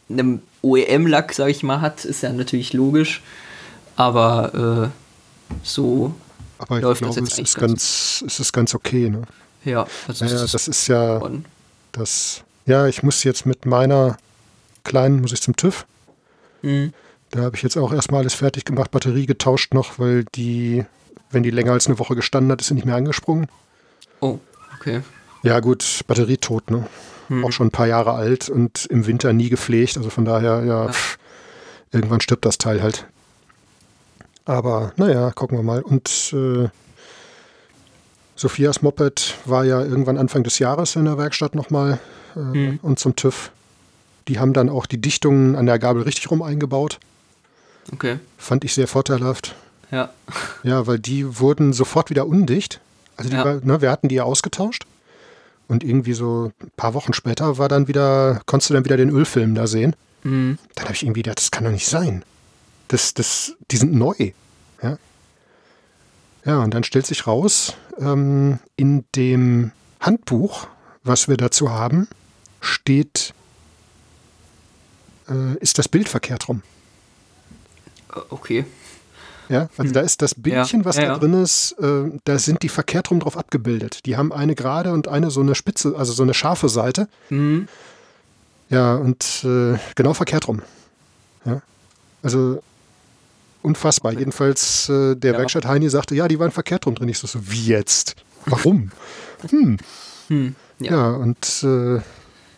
einem 0.08 0.42
OEM-Lack, 0.62 1.32
sag 1.32 1.48
ich 1.48 1.62
mal, 1.62 1.80
hat, 1.80 2.04
ist 2.04 2.22
ja 2.22 2.32
natürlich 2.32 2.72
logisch. 2.72 3.22
Aber 3.96 4.90
äh, 4.90 5.56
so, 5.62 6.14
Aber 6.58 6.80
läuft 6.80 7.02
das 7.02 7.14
glaube, 7.14 7.20
jetzt 7.20 7.32
es 7.32 7.38
eigentlich 7.38 7.48
ist 7.50 7.54
ganz 7.56 7.70
ganz, 7.70 8.24
es 8.26 8.40
ist 8.40 8.52
ganz 8.52 8.74
okay, 8.74 9.10
ne? 9.10 9.22
ja, 9.64 9.86
also 10.08 10.24
Naja, 10.24 10.46
das 10.46 10.68
ist 10.68 10.86
ja 10.88 11.16
geworden. 11.16 11.44
das. 11.92 12.42
Ja, 12.66 12.86
ich 12.86 13.02
muss 13.02 13.22
jetzt 13.24 13.44
mit 13.44 13.66
meiner 13.66 14.16
kleinen, 14.84 15.20
muss 15.20 15.32
ich 15.32 15.42
zum 15.42 15.54
TÜV. 15.54 15.86
Mhm. 16.62 16.92
Da 17.30 17.42
habe 17.42 17.56
ich 17.56 17.62
jetzt 17.62 17.76
auch 17.76 17.92
erstmal 17.92 18.20
alles 18.20 18.34
fertig 18.34 18.64
gemacht, 18.64 18.90
Batterie 18.90 19.26
getauscht 19.26 19.74
noch, 19.74 19.98
weil 19.98 20.24
die, 20.34 20.84
wenn 21.30 21.42
die 21.42 21.50
länger 21.50 21.72
als 21.72 21.86
eine 21.86 21.98
Woche 21.98 22.14
gestanden 22.14 22.50
hat, 22.52 22.60
ist 22.60 22.68
sie 22.68 22.74
nicht 22.74 22.86
mehr 22.86 22.96
angesprungen. 22.96 23.48
Oh, 24.20 24.38
okay. 24.78 25.02
Ja, 25.42 25.60
gut, 25.60 26.00
Batterie 26.06 26.38
tot, 26.38 26.70
ne? 26.70 26.86
Auch 27.42 27.52
schon 27.52 27.68
ein 27.68 27.70
paar 27.70 27.86
Jahre 27.86 28.12
alt 28.12 28.48
und 28.48 28.86
im 28.86 29.06
Winter 29.06 29.32
nie 29.32 29.48
gepflegt. 29.48 29.96
Also 29.96 30.10
von 30.10 30.24
daher, 30.24 30.64
ja, 30.64 30.88
pff, 30.88 31.18
irgendwann 31.92 32.20
stirbt 32.20 32.44
das 32.44 32.58
Teil 32.58 32.82
halt. 32.82 33.06
Aber 34.44 34.92
naja, 34.96 35.30
gucken 35.30 35.56
wir 35.58 35.62
mal. 35.62 35.80
Und 35.82 36.34
äh, 36.34 36.68
Sophias 38.36 38.82
Moped 38.82 39.36
war 39.44 39.64
ja 39.64 39.80
irgendwann 39.82 40.18
Anfang 40.18 40.42
des 40.42 40.58
Jahres 40.58 40.96
in 40.96 41.04
der 41.04 41.16
Werkstatt 41.18 41.54
nochmal 41.54 41.98
äh, 42.36 42.78
und 42.82 42.98
zum 42.98 43.16
TÜV. 43.16 43.50
Die 44.28 44.38
haben 44.38 44.52
dann 44.52 44.68
auch 44.68 44.86
die 44.86 45.00
Dichtungen 45.00 45.54
an 45.56 45.66
der 45.66 45.78
Gabel 45.78 46.02
richtig 46.02 46.30
rum 46.30 46.42
eingebaut. 46.42 46.98
Okay. 47.92 48.18
Fand 48.38 48.64
ich 48.64 48.74
sehr 48.74 48.88
vorteilhaft. 48.88 49.54
Ja. 49.90 50.10
Ja, 50.62 50.86
weil 50.86 50.98
die 50.98 51.38
wurden 51.40 51.72
sofort 51.72 52.10
wieder 52.10 52.26
undicht. 52.26 52.80
Also 53.16 53.30
die 53.30 53.36
Ja. 53.36 53.44
ne, 53.62 53.80
wir 53.80 53.90
hatten 53.90 54.08
die 54.08 54.16
ja 54.16 54.24
ausgetauscht. 54.24 54.86
Und 55.66 55.82
irgendwie 55.82 56.12
so 56.12 56.52
ein 56.60 56.70
paar 56.76 56.94
Wochen 56.94 57.12
später 57.12 57.58
war 57.58 57.68
dann 57.68 57.88
wieder, 57.88 58.40
konntest 58.46 58.70
du 58.70 58.74
dann 58.74 58.84
wieder 58.84 58.96
den 58.96 59.10
Ölfilm 59.10 59.54
da 59.54 59.66
sehen. 59.66 59.96
Mhm. 60.22 60.58
Dann 60.74 60.84
habe 60.84 60.94
ich 60.94 61.02
irgendwie 61.02 61.22
gedacht, 61.22 61.38
das 61.38 61.50
kann 61.50 61.64
doch 61.64 61.70
nicht 61.70 61.86
sein. 61.86 62.24
Das, 62.88 63.14
das, 63.14 63.54
die 63.70 63.76
sind 63.76 63.94
neu. 63.94 64.32
Ja, 64.82 64.98
ja 66.44 66.58
und 66.62 66.74
dann 66.74 66.84
stellt 66.84 67.06
sich 67.06 67.26
raus, 67.26 67.74
ähm, 67.98 68.58
in 68.76 69.04
dem 69.14 69.72
Handbuch, 70.00 70.68
was 71.02 71.28
wir 71.28 71.36
dazu 71.36 71.70
haben, 71.70 72.08
steht, 72.60 73.34
äh, 75.28 75.56
ist 75.58 75.78
das 75.78 75.88
Bild 75.88 76.08
verkehrt 76.08 76.48
rum. 76.48 76.62
Äh, 78.14 78.20
Okay. 78.30 78.64
Ja, 79.48 79.68
also 79.76 79.90
hm. 79.90 79.92
da 79.92 80.00
ist 80.00 80.22
das 80.22 80.34
Bildchen, 80.34 80.80
ja. 80.80 80.84
was 80.84 80.96
ja, 80.96 81.06
da 81.06 81.18
drin 81.18 81.34
ist, 81.34 81.72
äh, 81.78 82.10
da 82.24 82.38
sind 82.38 82.62
die 82.62 82.68
verkehrt 82.68 83.10
rum 83.10 83.20
drauf 83.20 83.36
abgebildet. 83.36 84.06
Die 84.06 84.16
haben 84.16 84.32
eine 84.32 84.54
gerade 84.54 84.92
und 84.92 85.08
eine 85.08 85.30
so 85.30 85.40
eine 85.40 85.54
spitze, 85.54 85.94
also 85.96 86.12
so 86.12 86.22
eine 86.22 86.34
scharfe 86.34 86.68
Seite. 86.68 87.08
Mhm. 87.30 87.68
Ja, 88.70 88.94
und 88.94 89.44
äh, 89.44 89.78
genau 89.94 90.14
verkehrt 90.14 90.48
rum. 90.48 90.62
Ja. 91.44 91.60
Also 92.22 92.62
unfassbar. 93.62 94.12
Jedenfalls 94.12 94.88
äh, 94.88 95.14
der 95.14 95.32
ja. 95.32 95.38
Werkstatt 95.38 95.66
Heini 95.66 95.90
sagte, 95.90 96.14
ja, 96.14 96.26
die 96.28 96.38
waren 96.38 96.50
verkehrt 96.50 96.86
rum 96.86 96.94
drin. 96.94 97.08
Ich 97.08 97.18
so, 97.18 97.26
so 97.26 97.50
wie 97.50 97.66
jetzt? 97.66 98.16
Warum? 98.46 98.90
hm. 99.50 99.76
Hm. 100.28 100.54
Ja. 100.80 100.90
ja. 100.90 101.10
und 101.10 101.62
äh, 101.62 102.00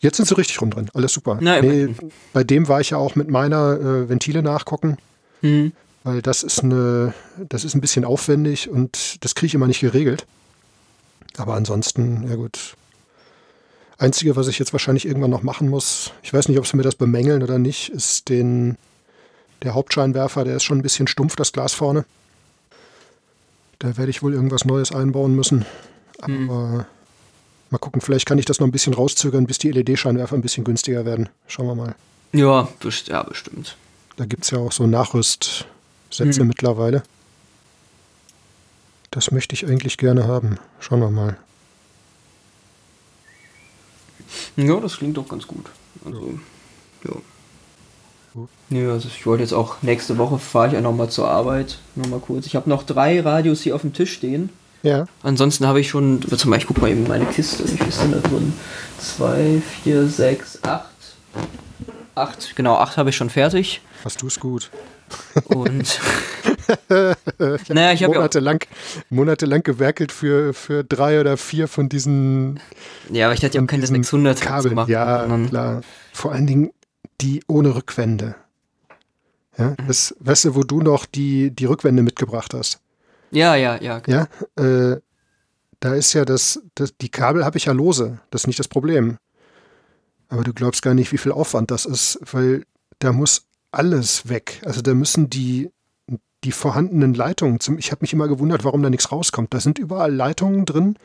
jetzt 0.01 0.16
sind 0.16 0.27
sie 0.27 0.37
richtig 0.37 0.61
rum 0.61 0.70
drin. 0.70 0.88
Alles 0.94 1.12
super. 1.12 1.38
Na, 1.40 1.61
nee, 1.61 1.88
bei 2.33 2.44
dem 2.44 2.68
war 2.68 2.81
ich 2.81 2.90
ja 2.90 2.99
auch 2.99 3.16
mit 3.16 3.29
meiner 3.29 3.72
äh, 3.72 4.09
Ventile 4.09 4.42
nachgucken. 4.42 4.99
Hm 5.40 5.72
weil 6.07 6.23
das 6.23 6.45
ist 6.45 6.62
eine, 6.62 7.14
das 7.37 7.64
ist 7.64 7.75
ein 7.75 7.81
bisschen 7.81 8.05
aufwendig 8.05 8.71
und 8.71 9.25
das 9.25 9.35
kriege 9.35 9.49
ich 9.49 9.55
immer 9.55 9.66
nicht 9.66 9.81
geregelt. 9.81 10.25
Aber 11.37 11.55
ansonsten, 11.55 12.29
ja 12.29 12.37
gut. 12.37 12.77
Einzige, 13.99 14.37
was 14.37 14.47
ich 14.47 14.61
jetzt 14.61 14.73
wahrscheinlich 14.73 15.05
irgendwann 15.05 15.33
noch 15.33 15.42
machen 15.42 15.69
muss, 15.69 16.12
ich 16.23 16.33
weiß 16.33 16.49
nicht, 16.49 16.59
ob 16.59 16.66
sie 16.66 16.77
mir 16.77 16.85
das 16.85 16.95
bemängeln 16.95 17.42
oder 17.42 17.59
nicht, 17.59 17.88
ist 17.88 18.29
den, 18.29 18.79
der 19.62 19.75
Hauptscheinwerfer, 19.75 20.45
der 20.45 20.55
ist 20.55 20.62
schon 20.62 20.79
ein 20.79 20.83
bisschen 20.83 21.09
stumpf, 21.09 21.35
das 21.35 21.53
Glas 21.53 21.75
vorne. 21.75 22.05
Da 23.81 23.97
werde 23.97 24.11
ich 24.11 24.23
wohl 24.23 24.33
irgendwas 24.33 24.64
Neues 24.64 24.92
einbauen 24.92 25.35
müssen. 25.35 25.66
Aber 26.21 26.33
hm. 26.33 26.85
mal 27.71 27.79
gucken, 27.79 28.01
vielleicht 28.01 28.27
kann 28.27 28.38
ich 28.38 28.45
das 28.45 28.61
noch 28.61 28.69
ein 28.69 28.73
bisschen 28.73 28.95
rauszögern, 28.95 29.49
bis 29.49 29.59
die 29.59 29.73
LED-Scheinwerfer 29.73 30.37
ein 30.37 30.42
bisschen 30.42 30.62
günstiger 30.62 31.05
werden. 31.05 31.31
Schauen 31.49 31.66
wir 31.66 31.75
mal. 31.75 31.97
Ja, 32.33 32.69
best 32.79 33.09
ja 33.09 33.25
bestimmt. 33.25 33.77
Da 34.16 34.25
gibt 34.25 34.45
es 34.45 34.51
ja 34.51 34.59
auch 34.59 34.71
so 34.71 34.87
Nachrüst, 34.87 35.66
Sätze 36.11 36.42
mhm. 36.42 36.49
mittlerweile. 36.49 37.03
Das 39.11 39.31
möchte 39.31 39.55
ich 39.55 39.66
eigentlich 39.66 39.97
gerne 39.99 40.27
haben. 40.27 40.59
Schauen 40.81 41.01
wir 41.01 41.11
mal. 41.11 41.37
Ja, 44.57 44.79
das 44.81 44.99
klingt 44.99 45.16
doch 45.16 45.29
ganz 45.29 45.47
gut. 45.47 45.66
Also, 46.05 46.38
ja. 47.05 47.12
Ja, 48.69 48.92
also 48.92 49.09
ich 49.09 49.25
wollte 49.25 49.42
jetzt 49.42 49.55
auch 49.55 49.83
nächste 49.83 50.19
Woche 50.19 50.38
fahre 50.38 50.66
ich 50.69 50.73
ja 50.75 50.81
nochmal 50.81 51.09
zur 51.09 51.29
Arbeit. 51.29 51.79
Nochmal 51.95 52.21
kurz. 52.21 52.47
Ich 52.47 52.57
habe 52.57 52.69
noch 52.69 52.83
drei 52.83 53.21
Radios 53.21 53.62
hier 53.62 53.75
auf 53.75 53.81
dem 53.81 53.95
Tisch 53.95 54.12
stehen. 54.12 54.51
Ja. 54.83 55.07
Ansonsten 55.23 55.66
habe 55.66 55.81
ich 55.81 55.88
schon, 55.88 56.21
zum 56.23 56.51
Beispiel, 56.51 56.59
ich 56.59 56.66
guck 56.66 56.83
mal 56.83 56.90
eben 56.90 57.09
meine 57.09 57.25
Kiste, 57.27 57.64
wie 57.64 57.77
viel 57.77 57.88
ist 57.88 58.01
denn 58.01 58.12
da 58.12 58.19
drin? 58.19 58.53
Zwei, 58.99 59.62
vier, 59.83 60.07
sechs, 60.07 60.62
acht. 60.62 60.90
Acht, 62.14 62.55
genau, 62.57 62.77
acht 62.77 62.97
habe 62.97 63.11
ich 63.11 63.16
schon 63.16 63.31
fertig. 63.31 63.81
Hast 64.05 64.23
du 64.23 64.27
es 64.27 64.38
gut. 64.38 64.71
Und 65.47 66.01
naja, 67.69 67.92
ich 67.92 68.03
habe 68.03 68.14
monatelang, 68.14 68.61
ja 68.61 69.03
monatelang 69.11 69.62
gewerkelt 69.62 70.12
für, 70.12 70.55
für 70.55 70.85
drei 70.85 71.21
oder 71.21 71.37
vier 71.37 71.69
von 71.69 71.88
diesen. 71.88 72.61
Ja, 73.11 73.27
aber 73.27 73.35
ich 73.35 73.45
hatte 73.45 73.57
ja 73.59 73.62
auch 73.62 73.66
keine 73.66 73.87
600 73.87 74.40
Kabel. 74.40 74.71
Gemacht, 74.71 74.88
ja, 74.88 75.27
klar. 75.49 75.83
Vor 76.12 76.33
allen 76.33 76.47
Dingen 76.47 76.71
die 77.21 77.42
ohne 77.47 77.75
Rückwände. 77.75 78.35
Ja, 79.59 79.71
mhm. 79.71 79.87
das, 79.87 80.14
weißt 80.21 80.47
du, 80.47 80.55
wo 80.55 80.62
du 80.62 80.81
noch 80.81 81.07
die, 81.07 81.51
die 81.51 81.64
Rückwände 81.64 82.03
mitgebracht 82.03 82.53
hast? 82.55 82.81
Ja, 83.31 83.55
ja, 83.55 83.81
ja. 83.81 84.01
Klar. 84.01 84.29
Ja, 84.59 84.64
äh, 84.64 85.01
da 85.81 85.95
ist 85.95 86.12
ja 86.12 86.25
das, 86.25 86.61
das 86.75 86.97
die 86.97 87.09
Kabel 87.09 87.45
habe 87.45 87.59
ich 87.59 87.66
ja 87.66 87.73
lose. 87.73 88.19
Das 88.31 88.42
ist 88.42 88.47
nicht 88.47 88.59
das 88.59 88.69
Problem. 88.69 89.19
Aber 90.29 90.42
du 90.42 90.53
glaubst 90.53 90.83
gar 90.83 90.95
nicht, 90.95 91.12
wie 91.12 91.19
viel 91.19 91.33
Aufwand 91.33 91.71
das 91.71 91.87
ist, 91.87 92.19
weil 92.33 92.64
da 92.99 93.12
muss 93.12 93.47
alles 93.77 94.29
weg. 94.29 94.62
Also 94.65 94.81
da 94.81 94.95
müssen 94.95 95.29
die, 95.29 95.71
die 96.45 96.53
vorhandenen 96.53 97.15
Leitungen, 97.15 97.61
zum, 97.61 97.79
ich 97.79 97.91
habe 97.93 98.03
mich 98.03 98.12
immer 98.12 98.29
gewundert, 98.29 98.65
warum 98.65 98.83
da 98.83 98.91
nichts 98.91 99.12
rauskommt. 99.12 99.53
Da 99.53 99.61
sind 99.61 99.79
überall 99.79 100.15
Leitungen 100.15 100.65
drin, 100.65 100.99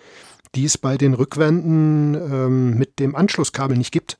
die 0.55 0.65
es 0.65 0.77
bei 0.77 0.97
den 0.97 1.13
Rückwänden 1.13 2.15
ähm, 2.15 2.77
mit 2.77 2.99
dem 2.99 3.15
Anschlusskabel 3.15 3.77
nicht 3.77 3.91
gibt. 3.91 4.17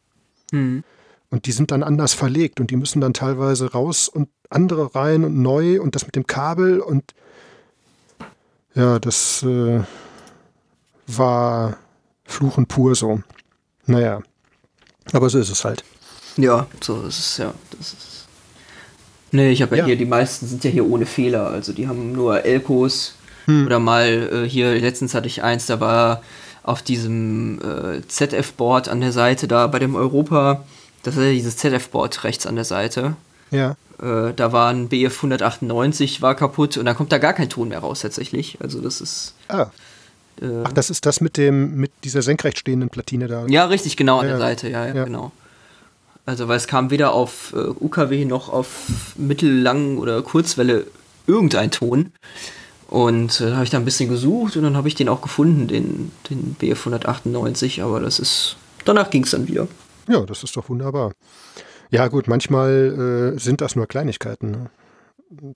Mhm. 0.51 0.83
Und 1.29 1.45
die 1.45 1.53
sind 1.53 1.71
dann 1.71 1.81
anders 1.81 2.13
verlegt 2.13 2.59
und 2.59 2.71
die 2.71 2.75
müssen 2.75 2.99
dann 2.99 3.13
teilweise 3.13 3.71
raus 3.71 4.09
und 4.09 4.27
andere 4.49 4.93
rein 4.95 5.23
und 5.23 5.41
neu 5.41 5.81
und 5.81 5.95
das 5.95 6.05
mit 6.05 6.17
dem 6.17 6.27
Kabel 6.27 6.81
und 6.81 7.13
ja, 8.73 8.99
das 8.99 9.43
äh, 9.43 9.81
war 11.07 11.77
Fluchen 12.25 12.65
pur 12.65 12.95
so. 12.95 13.21
Naja, 13.85 14.21
aber 15.13 15.29
so 15.29 15.39
ist 15.39 15.49
es 15.49 15.63
halt. 15.63 15.85
Ja, 16.35 16.67
so 16.81 17.01
ist 17.03 17.19
es, 17.19 17.37
ja. 17.37 17.53
Das 17.71 17.93
ist 17.93 18.10
Nee, 19.31 19.51
ich 19.51 19.61
habe 19.61 19.75
ja, 19.75 19.83
ja, 19.83 19.87
hier, 19.87 19.95
die 19.95 20.05
meisten 20.05 20.45
sind 20.47 20.63
ja 20.63 20.69
hier 20.69 20.85
ohne 20.85 21.05
Fehler. 21.05 21.47
Also 21.47 21.73
die 21.73 21.87
haben 21.87 22.11
nur 22.11 22.43
Elkos 22.45 23.15
hm. 23.45 23.65
oder 23.65 23.79
mal 23.79 24.29
äh, 24.45 24.49
hier, 24.49 24.75
letztens 24.79 25.13
hatte 25.13 25.27
ich 25.27 25.43
eins, 25.43 25.65
da 25.65 25.79
war 25.79 26.21
auf 26.63 26.81
diesem 26.81 27.59
äh, 27.59 28.07
ZF-Board 28.07 28.89
an 28.89 29.01
der 29.01 29.11
Seite 29.11 29.47
da 29.47 29.67
bei 29.67 29.79
dem 29.79 29.95
Europa, 29.95 30.63
das 31.03 31.17
ist 31.17 31.23
ja 31.23 31.31
dieses 31.31 31.57
ZF-Board 31.57 32.23
rechts 32.23 32.45
an 32.45 32.55
der 32.55 32.65
Seite. 32.65 33.15
Ja. 33.49 33.75
Äh, 34.01 34.33
da 34.35 34.51
war 34.51 34.69
ein 34.69 34.87
BF 34.89 35.17
198 35.17 36.21
war 36.21 36.35
kaputt 36.35 36.77
und 36.77 36.85
dann 36.85 36.95
kommt 36.95 37.11
da 37.11 37.17
gar 37.17 37.33
kein 37.33 37.49
Ton 37.49 37.69
mehr 37.69 37.79
raus 37.79 38.01
tatsächlich. 38.01 38.57
Also 38.61 38.81
das 38.81 39.01
ist. 39.01 39.33
Ah. 39.47 39.67
Äh, 40.41 40.63
Ach, 40.63 40.71
das 40.71 40.89
ist 40.89 41.05
das 41.05 41.21
mit 41.21 41.37
dem, 41.37 41.75
mit 41.75 41.91
dieser 42.03 42.21
senkrecht 42.21 42.59
stehenden 42.59 42.89
Platine 42.89 43.27
da. 43.27 43.45
Ja, 43.47 43.65
richtig, 43.65 43.97
genau 43.97 44.19
an 44.19 44.27
der 44.27 44.37
Seite, 44.37 44.69
ja, 44.69 44.85
ja. 44.85 45.03
genau. 45.05 45.31
Also, 46.25 46.47
weil 46.47 46.57
es 46.57 46.67
kam 46.67 46.91
weder 46.91 47.13
auf 47.13 47.53
äh, 47.55 47.59
UKW 47.59 48.25
noch 48.25 48.49
auf 48.49 49.13
mittellang 49.17 49.97
oder 49.97 50.21
Kurzwelle 50.21 50.85
irgendein 51.27 51.71
Ton. 51.71 52.11
Und 52.87 53.39
äh, 53.39 53.53
habe 53.53 53.63
ich 53.63 53.69
da 53.69 53.77
ein 53.77 53.85
bisschen 53.85 54.09
gesucht 54.09 54.57
und 54.57 54.63
dann 54.63 54.75
habe 54.75 54.87
ich 54.87 54.95
den 54.95 55.07
auch 55.07 55.21
gefunden, 55.21 55.67
den, 55.67 56.11
den 56.29 56.55
BF 56.55 56.79
198, 56.79 57.81
aber 57.81 57.99
das 58.01 58.19
ist. 58.19 58.57
Danach 58.83 59.09
ging 59.09 59.23
es 59.23 59.31
dann 59.31 59.47
wieder. 59.47 59.67
Ja, 60.09 60.25
das 60.25 60.43
ist 60.43 60.57
doch 60.57 60.67
wunderbar. 60.69 61.13
Ja, 61.89 62.07
gut, 62.07 62.27
manchmal 62.27 63.33
äh, 63.35 63.39
sind 63.39 63.61
das 63.61 63.75
nur 63.75 63.87
Kleinigkeiten. 63.87 64.51
Ne? 64.51 65.55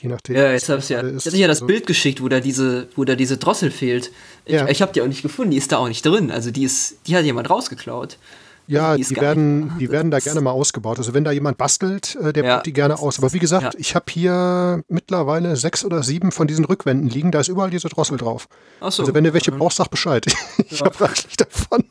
Je 0.00 0.08
nachdem. 0.08 0.36
Ja, 0.36 0.52
jetzt 0.52 0.68
hab's 0.68 0.88
ja. 0.88 1.04
Ich 1.04 1.24
ja 1.24 1.48
das 1.48 1.58
so. 1.58 1.66
Bild 1.66 1.86
geschickt, 1.86 2.22
wo 2.22 2.28
da 2.28 2.40
diese, 2.40 2.88
wo 2.96 3.04
da 3.04 3.16
diese 3.16 3.36
Drossel 3.36 3.70
fehlt. 3.70 4.10
Ich, 4.44 4.54
ja. 4.54 4.68
ich 4.68 4.80
habe 4.80 4.92
die 4.92 5.02
auch 5.02 5.06
nicht 5.06 5.22
gefunden, 5.22 5.50
die 5.50 5.56
ist 5.56 5.72
da 5.72 5.78
auch 5.78 5.88
nicht 5.88 6.04
drin. 6.04 6.30
Also 6.30 6.50
die 6.50 6.62
ist, 6.62 6.98
die 7.06 7.16
hat 7.16 7.24
jemand 7.24 7.50
rausgeklaut. 7.50 8.18
Ja, 8.68 8.96
die, 8.96 9.02
die 9.02 9.16
werden, 9.16 9.72
die 9.80 9.90
werden 9.90 10.10
da 10.10 10.18
gerne 10.18 10.42
mal 10.42 10.50
ausgebaut. 10.50 10.98
Also 10.98 11.14
wenn 11.14 11.24
da 11.24 11.32
jemand 11.32 11.56
bastelt, 11.56 12.16
äh, 12.16 12.34
der 12.34 12.44
ja. 12.44 12.56
baut 12.56 12.66
die 12.66 12.74
gerne 12.74 12.98
aus. 12.98 13.18
Aber 13.18 13.32
wie 13.32 13.38
gesagt, 13.38 13.74
ja. 13.74 13.80
ich 13.80 13.94
habe 13.94 14.04
hier 14.10 14.82
mittlerweile 14.88 15.56
sechs 15.56 15.86
oder 15.86 16.02
sieben 16.02 16.32
von 16.32 16.46
diesen 16.46 16.66
Rückwänden 16.66 17.08
liegen. 17.08 17.30
Da 17.30 17.40
ist 17.40 17.48
überall 17.48 17.70
diese 17.70 17.88
Drossel 17.88 18.18
drauf. 18.18 18.46
Ach 18.80 18.92
so. 18.92 19.02
Also 19.02 19.14
wenn 19.14 19.24
du 19.24 19.32
welche 19.32 19.52
brauchst, 19.52 19.78
sag 19.78 19.88
Bescheid. 19.88 20.26
ich 20.68 20.80
ja. 20.80 20.86
habe 20.86 21.00
reichlich 21.00 21.36
davon. 21.38 21.84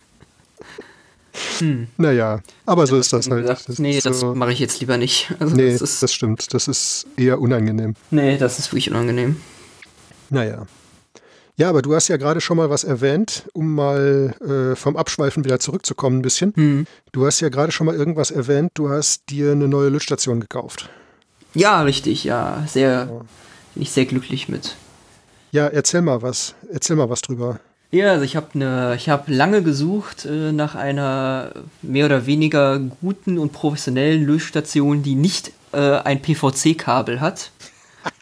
Hm. 1.60 1.88
Naja, 1.98 2.42
aber 2.66 2.86
so 2.88 2.98
ist 2.98 3.12
das 3.12 3.30
halt. 3.30 3.48
Das 3.48 3.80
nee, 3.80 4.00
das 4.00 4.20
so 4.20 4.36
mache 4.36 4.52
ich 4.52 4.60
jetzt 4.60 4.80
lieber 4.80 4.98
nicht. 4.98 5.34
Also 5.40 5.56
nee, 5.56 5.76
das, 5.78 6.00
das, 6.00 6.14
stimmt. 6.14 6.54
Das 6.54 6.68
ist 6.68 7.08
eher 7.16 7.40
unangenehm. 7.40 7.96
Nee, 8.12 8.38
das 8.38 8.60
ist 8.60 8.72
wirklich 8.72 8.90
unangenehm. 8.92 9.38
Naja. 10.30 10.66
Ja, 11.60 11.70
aber 11.70 11.82
du 11.82 11.96
hast 11.96 12.08
ja 12.08 12.18
gerade 12.18 12.40
schon 12.40 12.58
mal 12.58 12.70
was 12.70 12.84
erwähnt, 12.84 13.50
um 13.54 13.74
mal 13.74 14.36
äh, 14.42 14.76
vom 14.76 14.96
Abschweifen 14.96 15.44
wieder 15.44 15.60
zurückzukommen 15.60 16.20
ein 16.20 16.22
bisschen. 16.22 16.54
Mhm. 16.56 16.86
Du 17.12 17.26
hast 17.26 17.40
ja 17.40 17.50
gerade 17.50 17.72
schon 17.72 17.88
mal 17.88 17.96
irgendwas 17.96 18.30
erwähnt, 18.30 18.74
du 18.76 18.90
hast 18.90 19.24
dir 19.30 19.54
eine 19.54 19.68
neue 19.68 19.90
Lötstation 19.90 20.40
gekauft. 20.40 20.88
Ja, 21.56 21.82
richtig, 21.82 22.24
ja. 22.24 22.64
Sehr, 22.68 22.90
ja. 22.90 23.06
bin 23.74 23.82
ich 23.82 23.90
sehr 23.90 24.06
glücklich 24.06 24.48
mit. 24.48 24.76
Ja, 25.52 25.66
erzähl 25.66 26.04
mal 26.04 26.22
was. 26.22 26.54
Erzähl 26.72 26.96
mal 26.96 27.10
was 27.10 27.24
drüber. 27.24 27.60
Ja, 27.90 28.12
also 28.12 28.24
ich 28.24 28.36
habe 28.36 28.56
ne, 28.56 28.96
ich 28.96 29.10
lange 29.26 29.64
gesucht 29.64 30.26
äh, 30.26 30.52
nach 30.52 30.76
einer 30.76 31.54
mehr 31.82 32.06
oder 32.06 32.28
weniger 32.28 32.78
guten 32.78 33.40
und 33.40 33.52
professionellen 33.52 34.28
Lötstation, 34.28 35.02
die 35.02 35.16
nicht 35.16 35.54
äh, 35.72 35.80
ein 35.80 36.22
PVC-Kabel 36.22 37.20
hat 37.20 37.50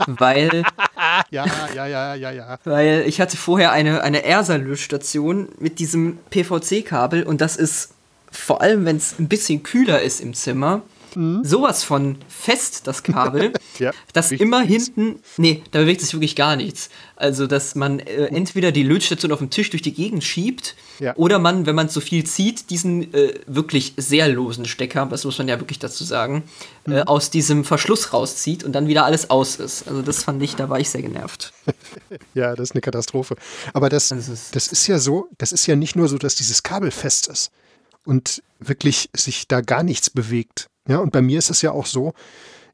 weil. 0.07 0.63
ja, 1.31 1.45
ja, 1.73 1.85
ja, 1.85 2.15
ja, 2.15 2.31
ja. 2.31 2.59
Weil 2.63 3.03
ich 3.07 3.21
hatte 3.21 3.37
vorher 3.37 3.71
eine, 3.71 4.01
eine 4.01 4.23
Ersa-Löschstation 4.23 5.49
mit 5.59 5.79
diesem 5.79 6.17
PVC-Kabel 6.29 7.23
und 7.23 7.41
das 7.41 7.55
ist 7.55 7.91
vor 8.31 8.61
allem, 8.61 8.85
wenn 8.85 8.97
es 8.97 9.17
ein 9.19 9.27
bisschen 9.27 9.63
kühler 9.63 10.01
ist 10.01 10.19
im 10.19 10.33
Zimmer, 10.33 10.81
mhm. 11.15 11.43
sowas 11.43 11.83
von 11.83 12.17
fest, 12.27 12.87
das 12.87 13.03
Kabel, 13.03 13.53
ja, 13.79 13.91
dass 14.13 14.31
immer 14.31 14.61
hinten, 14.61 15.19
nee, 15.37 15.63
da 15.71 15.79
bewegt 15.79 16.01
sich 16.01 16.13
wirklich 16.13 16.35
gar 16.35 16.55
nichts. 16.55 16.89
Also, 17.15 17.47
dass 17.47 17.75
man 17.75 17.99
äh, 17.99 18.25
entweder 18.25 18.71
die 18.71 18.83
Lötstation 18.83 19.31
auf 19.31 19.39
dem 19.39 19.49
Tisch 19.49 19.69
durch 19.69 19.81
die 19.81 19.93
Gegend 19.93 20.23
schiebt 20.23 20.75
ja. 20.99 21.15
oder 21.15 21.39
man, 21.39 21.65
wenn 21.65 21.75
man 21.75 21.89
zu 21.89 22.01
viel 22.01 22.25
zieht, 22.25 22.69
diesen 22.69 23.13
äh, 23.13 23.33
wirklich 23.47 23.93
sehr 23.97 24.27
losen 24.27 24.65
Stecker, 24.65 25.05
das 25.05 25.23
muss 25.23 25.37
man 25.37 25.47
ja 25.47 25.59
wirklich 25.59 25.79
dazu 25.79 26.03
sagen, 26.03 26.43
äh, 26.85 26.89
mhm. 26.89 26.95
äh, 26.97 27.01
aus 27.03 27.29
diesem 27.29 27.63
Verschluss 27.63 28.11
rauszieht 28.11 28.63
und 28.63 28.73
dann 28.73 28.87
wieder 28.87 29.05
alles 29.05 29.29
aus 29.29 29.55
ist. 29.55 29.87
Also, 29.87 30.01
das 30.01 30.23
fand 30.23 30.41
ich, 30.43 30.55
da 30.55 30.69
war 30.69 30.79
ich 30.79 30.89
sehr 30.89 31.01
genervt. 31.01 31.53
ja, 32.33 32.55
das 32.55 32.69
ist 32.69 32.75
eine 32.75 32.81
Katastrophe. 32.81 33.35
Aber 33.73 33.89
das, 33.89 34.09
das, 34.09 34.27
ist, 34.27 34.55
das 34.55 34.67
ist 34.67 34.87
ja 34.87 34.99
so, 34.99 35.27
das 35.37 35.51
ist 35.51 35.65
ja 35.67 35.75
nicht 35.75 35.95
nur 35.95 36.07
so, 36.07 36.17
dass 36.17 36.35
dieses 36.35 36.63
Kabel 36.63 36.91
fest 36.91 37.27
ist 37.27 37.51
und 38.05 38.41
wirklich 38.59 39.09
sich 39.15 39.47
da 39.47 39.61
gar 39.61 39.83
nichts 39.83 40.09
bewegt. 40.09 40.67
Ja, 40.87 40.97
und 40.99 41.11
bei 41.11 41.21
mir 41.21 41.39
ist 41.39 41.49
es 41.49 41.61
ja 41.61 41.71
auch 41.71 41.85
so, 41.85 42.13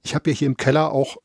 ich 0.03 0.15
habe 0.15 0.29
ja 0.29 0.35
hier 0.35 0.47
im 0.47 0.57
Keller 0.57 0.91
auch 0.91 1.17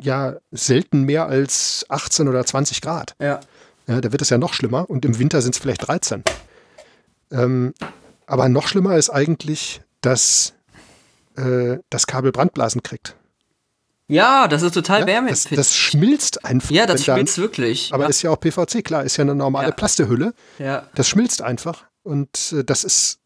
ja 0.00 0.36
selten 0.52 1.02
mehr 1.02 1.26
als 1.26 1.84
18 1.88 2.28
oder 2.28 2.44
20 2.44 2.80
Grad. 2.80 3.14
Ja. 3.20 3.40
Ja, 3.86 4.00
da 4.00 4.12
wird 4.12 4.22
es 4.22 4.30
ja 4.30 4.38
noch 4.38 4.52
schlimmer 4.52 4.88
und 4.88 5.04
im 5.04 5.18
Winter 5.18 5.40
sind 5.42 5.54
es 5.54 5.60
vielleicht 5.60 5.88
13. 5.88 6.22
Ähm, 7.30 7.74
aber 8.26 8.48
noch 8.48 8.68
schlimmer 8.68 8.96
ist 8.96 9.10
eigentlich, 9.10 9.80
dass 10.02 10.54
äh, 11.36 11.78
das 11.90 12.06
Kabel 12.06 12.30
Brandblasen 12.32 12.82
kriegt. 12.82 13.16
Ja, 14.10 14.48
das 14.48 14.62
ist 14.62 14.72
total 14.72 15.00
Ja, 15.00 15.06
das, 15.06 15.14
wärmeempfindlich. 15.14 15.56
das 15.58 15.74
schmilzt 15.74 16.44
einfach. 16.44 16.70
ja, 16.70 16.86
das 16.86 17.00
wenn 17.00 17.06
dann- 17.06 17.16
schmilzt 17.16 17.38
wirklich. 17.38 17.92
Aber 17.92 18.04
ja. 18.04 18.08
ist 18.08 18.22
ja 18.22 18.30
auch 18.30 18.40
PVC, 18.40 18.82
klar, 18.82 19.04
ist 19.04 19.16
ja 19.18 19.22
eine 19.22 19.34
normale 19.34 19.68
Ja. 19.68 19.74
Plastehülle. 19.74 20.32
ja. 20.58 20.86
Das 20.94 21.08
schmilzt 21.08 21.42
einfach 21.42 21.84
und 22.08 22.52
äh, 22.52 22.64
das 22.64 22.84
ist 22.84 23.18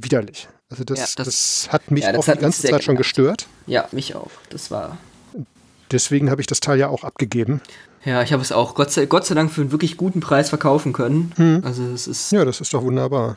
widerlich. 0.00 0.48
Also 0.70 0.84
das, 0.84 0.98
Ja, 0.98 1.06
das, 1.16 1.26
das- 1.26 1.68
hat 1.72 1.90
mich 1.90 2.04
ja, 2.04 2.12
das 2.12 2.20
auch 2.24 2.28
hat 2.28 2.38
die 2.38 2.42
ganze 2.42 2.62
Zeit 2.62 2.82
schon 2.84 2.94
genervt. 2.94 2.98
gestört. 3.14 3.46
ja, 3.66 3.88
mich 3.92 4.14
auch. 4.14 4.30
Das 4.50 4.70
war. 4.70 4.98
Deswegen 5.90 6.30
habe 6.30 6.40
ich 6.40 6.46
das 6.46 6.60
Teil 6.60 6.78
ja 6.78 6.88
auch 6.88 7.02
abgegeben. 7.04 7.60
Ja, 8.04 8.22
ich 8.22 8.32
habe 8.32 8.40
es 8.42 8.52
auch 8.52 8.74
Gott 8.74 8.92
sei, 8.92 9.06
Gott 9.06 9.26
sei 9.26 9.34
Dank 9.34 9.50
für 9.52 9.60
einen 9.60 9.72
wirklich 9.72 9.96
guten 9.96 10.20
Preis 10.20 10.48
verkaufen 10.48 10.92
können. 10.92 11.32
Hm. 11.36 11.62
Also 11.64 11.82
es 11.92 12.06
ist 12.06 12.30
Ja, 12.32 12.44
das 12.44 12.60
ist 12.60 12.72
doch 12.72 12.82
wunderbar. 12.82 13.36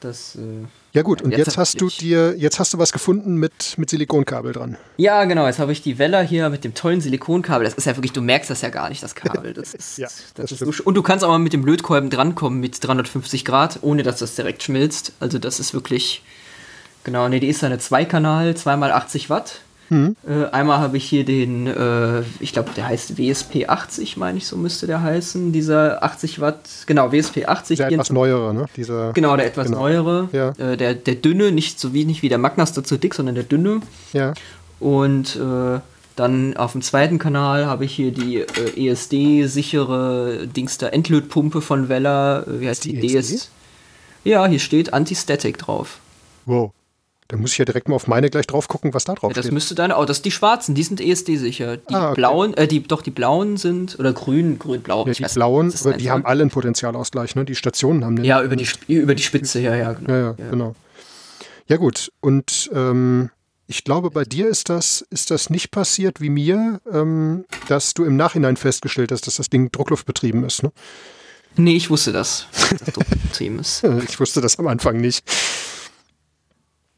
das. 0.00 0.36
Äh, 0.36 0.66
Ja 0.92 1.02
gut, 1.02 1.22
und 1.22 1.30
Jetzt 1.30 1.38
jetzt, 1.38 1.56
hast 1.56 1.80
du 1.80 1.88
dir, 1.88 2.34
jetzt 2.36 2.58
hast 2.58 2.74
du 2.74 2.78
was 2.78 2.90
gefunden 2.92 3.36
mit, 3.36 3.78
mit 3.78 3.90
Silikonkabel 3.90 4.52
dran. 4.52 4.76
ja, 4.96 5.24
genau. 5.24 5.46
Jetzt 5.46 5.60
habe 5.60 5.70
ich 5.70 5.82
die 5.82 5.98
Weller 5.98 6.22
hier 6.22 6.50
mit 6.50 6.64
dem 6.64 6.74
tollen 6.74 7.00
Silikonkabel. 7.00 7.64
Das 7.64 7.74
ist 7.74 7.84
ja 7.84 7.96
wirklich, 7.96 8.12
du 8.12 8.20
merkst 8.20 8.50
das 8.50 8.62
ja 8.62 8.70
gar 8.70 8.88
nicht, 8.88 9.00
das 9.00 9.14
Kabel. 9.14 9.54
Das 9.54 9.72
ist, 9.74 9.98
Ja, 9.98 10.08
das 10.34 10.50
das 10.50 10.52
ist 10.52 10.58
so, 10.58 10.82
und 10.82 10.94
du 10.94 11.02
kannst 11.02 11.24
auch 11.24 11.28
mal 11.28 11.38
mit 11.38 11.52
dem 11.52 11.64
Lötkolben 11.64 12.10
drankommen 12.10 12.58
mit 12.58 12.82
350 12.84 13.44
Grad, 13.44 13.78
ohne 13.82 14.02
dass 14.02 14.18
das 14.18 14.34
direkt 14.34 14.64
schmilzt. 14.64 15.12
Also 15.20 15.38
das 15.38 15.60
ist 15.60 15.74
wirklich. 15.74 16.22
Genau, 17.04 17.28
nee, 17.28 17.40
die 17.40 17.48
ist 17.48 17.62
eine 17.62 17.78
Zweikanal, 17.78 18.56
zweimal 18.56 18.90
80 18.90 19.30
Watt. 19.30 19.60
Mhm. 19.90 20.16
Äh, 20.26 20.46
einmal 20.52 20.78
habe 20.78 20.96
ich 20.96 21.04
hier 21.04 21.24
den, 21.24 21.66
äh, 21.66 22.22
ich 22.38 22.52
glaube, 22.52 22.70
der 22.76 22.86
heißt 22.86 23.18
WSP 23.18 23.66
80, 23.66 24.16
meine 24.16 24.38
ich, 24.38 24.46
so 24.46 24.56
müsste 24.56 24.86
der 24.86 25.02
heißen. 25.02 25.52
Dieser 25.52 26.02
80 26.02 26.40
Watt, 26.40 26.60
genau, 26.86 27.12
WSP 27.12 27.44
80. 27.46 27.78
Der 27.78 27.86
etwas 27.88 28.08
24 28.08 28.14
neuere, 28.14 28.54
ne? 28.54 28.66
Dieser, 28.76 29.12
Genau, 29.12 29.36
der 29.36 29.46
etwas 29.46 29.66
Genau. 29.66 29.80
neuere. 29.80 30.28
Ja. 30.32 30.50
Äh, 30.50 30.76
der, 30.76 30.94
der 30.94 31.16
dünne, 31.16 31.50
nicht 31.52 31.78
so 31.80 31.92
wie 31.92 32.04
nicht 32.04 32.22
wie 32.22 32.28
der 32.28 32.38
Magnaster 32.38 32.82
zu 32.84 32.96
dick, 32.98 33.14
sondern 33.14 33.34
der 33.34 33.44
dünne. 33.44 33.80
Ja. 34.12 34.32
Und 34.78 35.36
äh, 35.36 35.80
dann 36.16 36.56
auf 36.56 36.72
dem 36.72 36.82
zweiten 36.82 37.18
Kanal 37.18 37.66
habe 37.66 37.84
ich 37.84 37.92
hier 37.94 38.12
die 38.12 38.38
äh, 38.42 38.88
ESD-sichere 38.88 40.46
Dings 40.46 40.78
der 40.78 40.92
Endlötpumpe 40.94 41.60
von 41.60 41.88
Weller. 41.88 42.46
Äh, 42.46 42.60
wie 42.60 42.68
heißt 42.68 42.84
die? 42.84 43.00
Die 43.00 43.16
ESD? 43.16 43.32
DS. 43.34 43.50
Ja, 44.24 44.46
hier 44.46 44.58
steht 44.58 44.92
Anti-Static 44.92 45.58
drauf. 45.58 45.98
Wow. 46.46 46.72
Da 47.30 47.36
muss 47.36 47.52
ich 47.52 47.58
ja 47.58 47.64
direkt 47.64 47.88
mal 47.88 47.94
auf 47.94 48.08
meine 48.08 48.28
gleich 48.28 48.48
drauf 48.48 48.66
gucken, 48.66 48.92
was 48.92 49.04
da 49.04 49.14
drauf 49.14 49.30
Ja, 49.30 49.34
das 49.34 49.44
steht. 49.44 49.52
müsste 49.52 49.76
deine. 49.76 49.96
Oh, 49.96 50.04
das 50.04 50.16
sind 50.16 50.24
die 50.24 50.30
schwarzen, 50.32 50.74
die 50.74 50.82
sind 50.82 51.00
ESD-sicher. 51.00 51.76
Die 51.76 51.94
Ah, 51.94 52.06
okay. 52.10 52.16
blauen, 52.16 52.54
äh, 52.54 52.66
die, 52.66 52.82
doch, 52.82 53.02
die 53.02 53.12
blauen 53.12 53.56
sind. 53.56 53.96
Oder 54.00 54.12
grün, 54.12 54.58
grün, 54.58 54.80
blau. 54.82 55.04
Ja, 55.04 55.12
ich 55.12 55.18
die 55.18 55.22
weiß 55.24 55.34
blauen, 55.34 55.68
aber 55.68 55.76
sein 55.76 55.98
die 55.98 56.10
haben 56.10 56.26
alle 56.26 56.40
einen 56.42 56.50
Potenzialausgleich, 56.50 57.36
ne? 57.36 57.44
Die 57.44 57.54
Stationen 57.54 58.04
haben 58.04 58.16
den. 58.16 58.24
Ja, 58.24 58.42
über 58.42 58.56
die, 58.56 58.64
Sp- 58.66 58.82
über 58.88 59.14
die 59.14 59.22
Spitze, 59.22 59.60
ja, 59.60 59.76
ja, 59.76 59.92
genau. 59.92 60.10
Ja, 60.12 60.20
ja, 60.36 60.50
genau. 60.50 60.74
Ja 61.68 61.76
gut, 61.76 62.10
und 62.20 62.68
ähm, 62.74 63.30
ich 63.68 63.84
glaube, 63.84 64.10
bei 64.10 64.24
dir 64.24 64.48
ist 64.48 64.68
das, 64.68 65.06
ist 65.10 65.30
das 65.30 65.50
nicht 65.50 65.70
passiert 65.70 66.20
wie 66.20 66.30
mir, 66.30 66.80
ähm, 66.92 67.44
dass 67.68 67.94
du 67.94 68.04
im 68.04 68.16
Nachhinein 68.16 68.56
festgestellt 68.56 69.12
hast, 69.12 69.28
dass 69.28 69.36
das 69.36 69.50
Ding 69.50 69.70
druckluftbetrieben 69.70 70.42
ist. 70.42 70.64
Ne? 70.64 70.72
Nee, 71.56 71.76
ich 71.76 71.90
wusste 71.90 72.10
das. 72.10 72.46
dass 72.70 72.80
das 72.94 73.40
ist. 73.40 73.84
Ich 74.08 74.18
wusste 74.18 74.40
das 74.40 74.58
am 74.58 74.66
Anfang 74.66 74.96
nicht. 75.00 75.22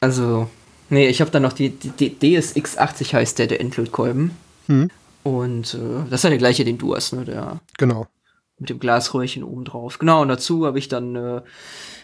Also, 0.03 0.51
nee, 0.91 1.07
ich 1.09 1.21
habe 1.21 1.31
dann 1.31 1.43
noch 1.43 1.53
die, 1.53 1.71
die, 1.71 2.11
die 2.11 2.37
DSX80 2.37 3.13
heißt 3.15 3.39
der, 3.39 3.47
der 3.47 3.61
Endlötkolben. 3.61 4.33
Hm. 4.67 4.91
Und 5.23 5.75
äh, 5.75 6.05
das 6.11 6.21
ist 6.21 6.25
ja 6.25 6.31
der 6.31 6.39
gleiche, 6.39 6.65
den 6.65 6.77
du 6.79 6.95
hast, 6.97 7.13
ne? 7.13 7.25
Der 7.25 7.61
Genau. 7.79 8.09
mit 8.59 8.69
dem 8.69 8.81
Glasröhrchen 8.81 9.45
oben 9.45 9.65
drauf. 9.65 9.99
Genau, 10.01 10.23
und 10.23 10.29
dazu 10.29 10.67
habe 10.67 10.79
ich 10.81 10.89
dann 10.89 11.15
äh, 11.15 11.43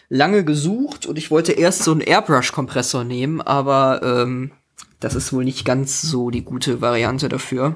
lange 0.09 0.45
gesucht 0.45 1.07
und 1.07 1.19
ich 1.19 1.31
wollte 1.31 1.53
erst 1.53 1.83
so 1.83 1.91
einen 1.91 2.01
Airbrush-Kompressor 2.01 3.03
nehmen, 3.05 3.41
aber 3.41 4.01
ähm, 4.03 4.53
das 5.01 5.15
ist 5.17 5.33
wohl 5.33 5.45
nicht 5.45 5.65
ganz 5.65 6.01
so 6.03 6.31
die 6.31 6.45
gute 6.45 6.81
Variante 6.81 7.29
dafür, 7.29 7.75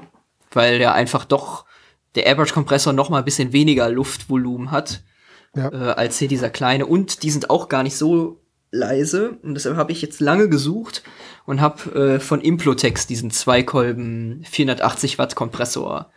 weil 0.51 0.79
der 0.79 0.93
einfach 0.93 1.25
doch, 1.25 1.65
der 2.15 2.25
Airbrush-Kompressor 2.27 2.93
noch 2.93 3.09
mal 3.09 3.19
ein 3.19 3.25
bisschen 3.25 3.51
weniger 3.51 3.89
Luftvolumen 3.89 4.71
hat 4.71 5.03
Ja. 5.55 5.69
äh, 5.71 5.91
als 5.93 6.17
hier 6.19 6.27
dieser 6.29 6.49
kleine. 6.49 6.85
Und 6.85 7.23
die 7.23 7.31
sind 7.31 7.49
auch 7.49 7.67
gar 7.69 7.83
nicht 7.83 7.97
so 7.97 8.39
leise. 8.73 9.37
Und 9.43 9.53
deshalb 9.53 9.77
habe 9.77 9.91
ich 9.91 10.01
jetzt 10.01 10.19
lange 10.19 10.49
gesucht 10.49 11.03
und 11.45 11.61
habe 11.61 12.15
äh, 12.15 12.19
von 12.19 12.41
Implotex 12.41 13.07
diesen 13.07 13.31
Zweikolben 13.31 14.43
480 14.49 15.17
Watt 15.17 15.35
Kompressor 15.35 16.11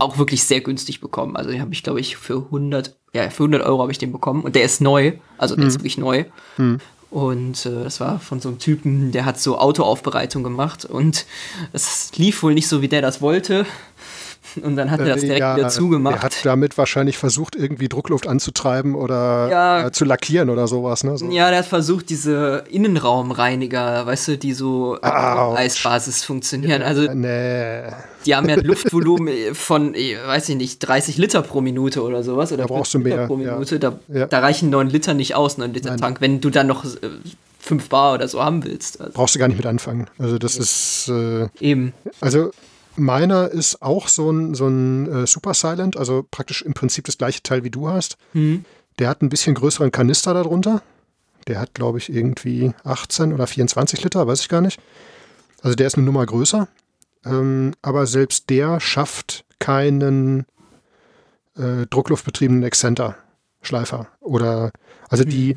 auch 0.00 0.18
wirklich 0.18 0.42
sehr 0.42 0.60
günstig 0.60 1.00
bekommen. 1.00 1.36
Also 1.36 1.50
den 1.50 1.60
habe 1.60 1.72
ich, 1.72 1.82
glaube 1.82 2.00
ich, 2.00 2.16
für 2.16 2.38
100, 2.46 2.96
ja, 3.12 3.30
für 3.30 3.44
100 3.44 3.62
Euro 3.62 3.82
habe 3.82 3.92
ich 3.92 3.98
den 3.98 4.10
bekommen. 4.10 4.42
Und 4.42 4.56
der 4.56 4.64
ist 4.64 4.80
neu. 4.80 5.12
Also 5.38 5.54
der 5.54 5.66
ist 5.66 5.74
wirklich 5.74 5.96
neu. 5.98 6.24
Und 7.10 7.66
äh, 7.66 7.84
das 7.84 8.00
war 8.00 8.18
von 8.20 8.40
so 8.40 8.48
einem 8.48 8.58
Typen, 8.58 9.12
der 9.12 9.24
hat 9.24 9.38
so 9.38 9.58
Autoaufbereitung 9.58 10.42
gemacht. 10.42 10.84
Und 10.84 11.26
es 11.72 12.10
lief 12.16 12.42
wohl 12.42 12.54
nicht 12.54 12.68
so, 12.68 12.82
wie 12.82 12.88
der 12.88 13.02
das 13.02 13.20
wollte. 13.20 13.64
Und 14.62 14.74
dann 14.76 14.90
hat 14.90 15.00
er 15.00 15.06
das 15.06 15.22
Äh, 15.22 15.26
direkt 15.26 15.56
wieder 15.56 15.68
zugemacht. 15.68 16.16
Er 16.16 16.22
hat 16.22 16.34
damit 16.44 16.76
wahrscheinlich 16.78 17.18
versucht, 17.18 17.54
irgendwie 17.56 17.88
Druckluft 17.88 18.26
anzutreiben 18.26 18.94
oder 18.94 19.48
Ja. 19.50 19.86
äh, 19.86 19.92
zu 19.92 20.04
lackieren 20.04 20.50
oder 20.50 20.66
sowas. 20.66 21.04
Ne? 21.04 21.16
So. 21.18 21.30
Ja, 21.30 21.50
der 21.50 21.60
hat 21.60 21.66
versucht, 21.66 22.10
diese 22.10 22.64
Innenraumreiniger, 22.70 24.06
weißt 24.06 24.28
du, 24.28 24.38
die 24.38 24.52
so 24.54 24.96
auf. 25.00 25.56
Eisbasis 25.58 26.24
funktionieren. 26.24 26.82
Also, 26.82 27.02
Äh, 27.04 27.14
Nee, 27.14 27.92
die 28.26 28.34
haben 28.34 28.48
ja 28.48 28.56
ein 28.56 28.64
Luftvolumen 28.64 29.54
von, 29.54 29.94
weiß 29.94 30.48
ich 30.48 30.56
nicht, 30.56 30.78
30 30.80 31.16
Liter 31.18 31.42
pro 31.42 31.60
Minute 31.60 32.02
oder 32.02 32.22
sowas. 32.22 32.52
Oder 32.52 32.62
Da 32.62 32.66
brauchst 32.68 32.92
40 32.92 32.92
du 32.92 33.08
Liter 33.08 33.16
mehr, 33.18 33.26
pro 33.26 33.38
ja. 33.38 33.52
Minute. 33.52 33.78
Da, 33.78 33.98
Ja. 34.08 34.26
da 34.26 34.38
reichen 34.40 34.70
9 34.70 34.88
Liter 34.88 35.14
nicht 35.14 35.34
aus, 35.34 35.58
9 35.58 35.72
Liter 35.72 35.90
Nein. 35.90 36.00
Tank, 36.00 36.20
wenn 36.20 36.40
du 36.40 36.50
dann 36.50 36.66
noch 36.66 36.84
5 37.58 37.88
Bar 37.88 38.14
oder 38.14 38.26
so 38.28 38.42
haben 38.42 38.64
willst. 38.64 39.00
Also, 39.00 39.12
brauchst 39.12 39.34
du 39.34 39.38
gar 39.38 39.48
nicht 39.48 39.58
mit 39.58 39.66
anfangen. 39.66 40.06
Also 40.18 40.38
das 40.38 40.56
ist, 40.56 41.08
äh, 41.08 41.48
eben. 41.60 41.92
also 42.20 42.50
meiner 42.96 43.48
ist 43.48 43.82
auch 43.82 44.08
so 44.08 44.30
ein, 44.30 44.54
so 44.54 44.66
ein 44.66 45.06
äh, 45.06 45.26
Super 45.26 45.54
Silent, 45.54 45.96
also 45.96 46.26
praktisch 46.28 46.62
im 46.62 46.74
Prinzip 46.74 47.04
das 47.04 47.18
gleiche 47.18 47.42
Teil 47.42 47.64
wie 47.64 47.70
du 47.70 47.88
hast. 47.88 48.16
Hm. 48.32 48.64
Der 48.98 49.08
hat 49.08 49.22
ein 49.22 49.28
bisschen 49.28 49.54
größeren 49.54 49.92
Kanister 49.92 50.34
darunter. 50.34 50.82
Der 51.46 51.58
hat, 51.58 51.74
glaube 51.74 51.98
ich, 51.98 52.12
irgendwie 52.12 52.72
18 52.84 53.32
oder 53.32 53.46
24 53.46 54.02
Liter, 54.04 54.26
weiß 54.26 54.40
ich 54.40 54.48
gar 54.48 54.60
nicht. 54.60 54.80
Also 55.62 55.74
der 55.74 55.86
ist 55.86 55.96
eine 55.96 56.04
Nummer 56.04 56.24
größer. 56.26 56.68
Ähm, 57.24 57.72
aber 57.82 58.06
selbst 58.06 58.50
der 58.50 58.80
schafft 58.80 59.44
keinen 59.58 60.46
äh, 61.56 61.86
druckluftbetriebenen 61.88 62.62
Exzenter-Schleifer. 62.62 64.08
Oder, 64.20 64.72
also 65.08 65.24
die, 65.24 65.56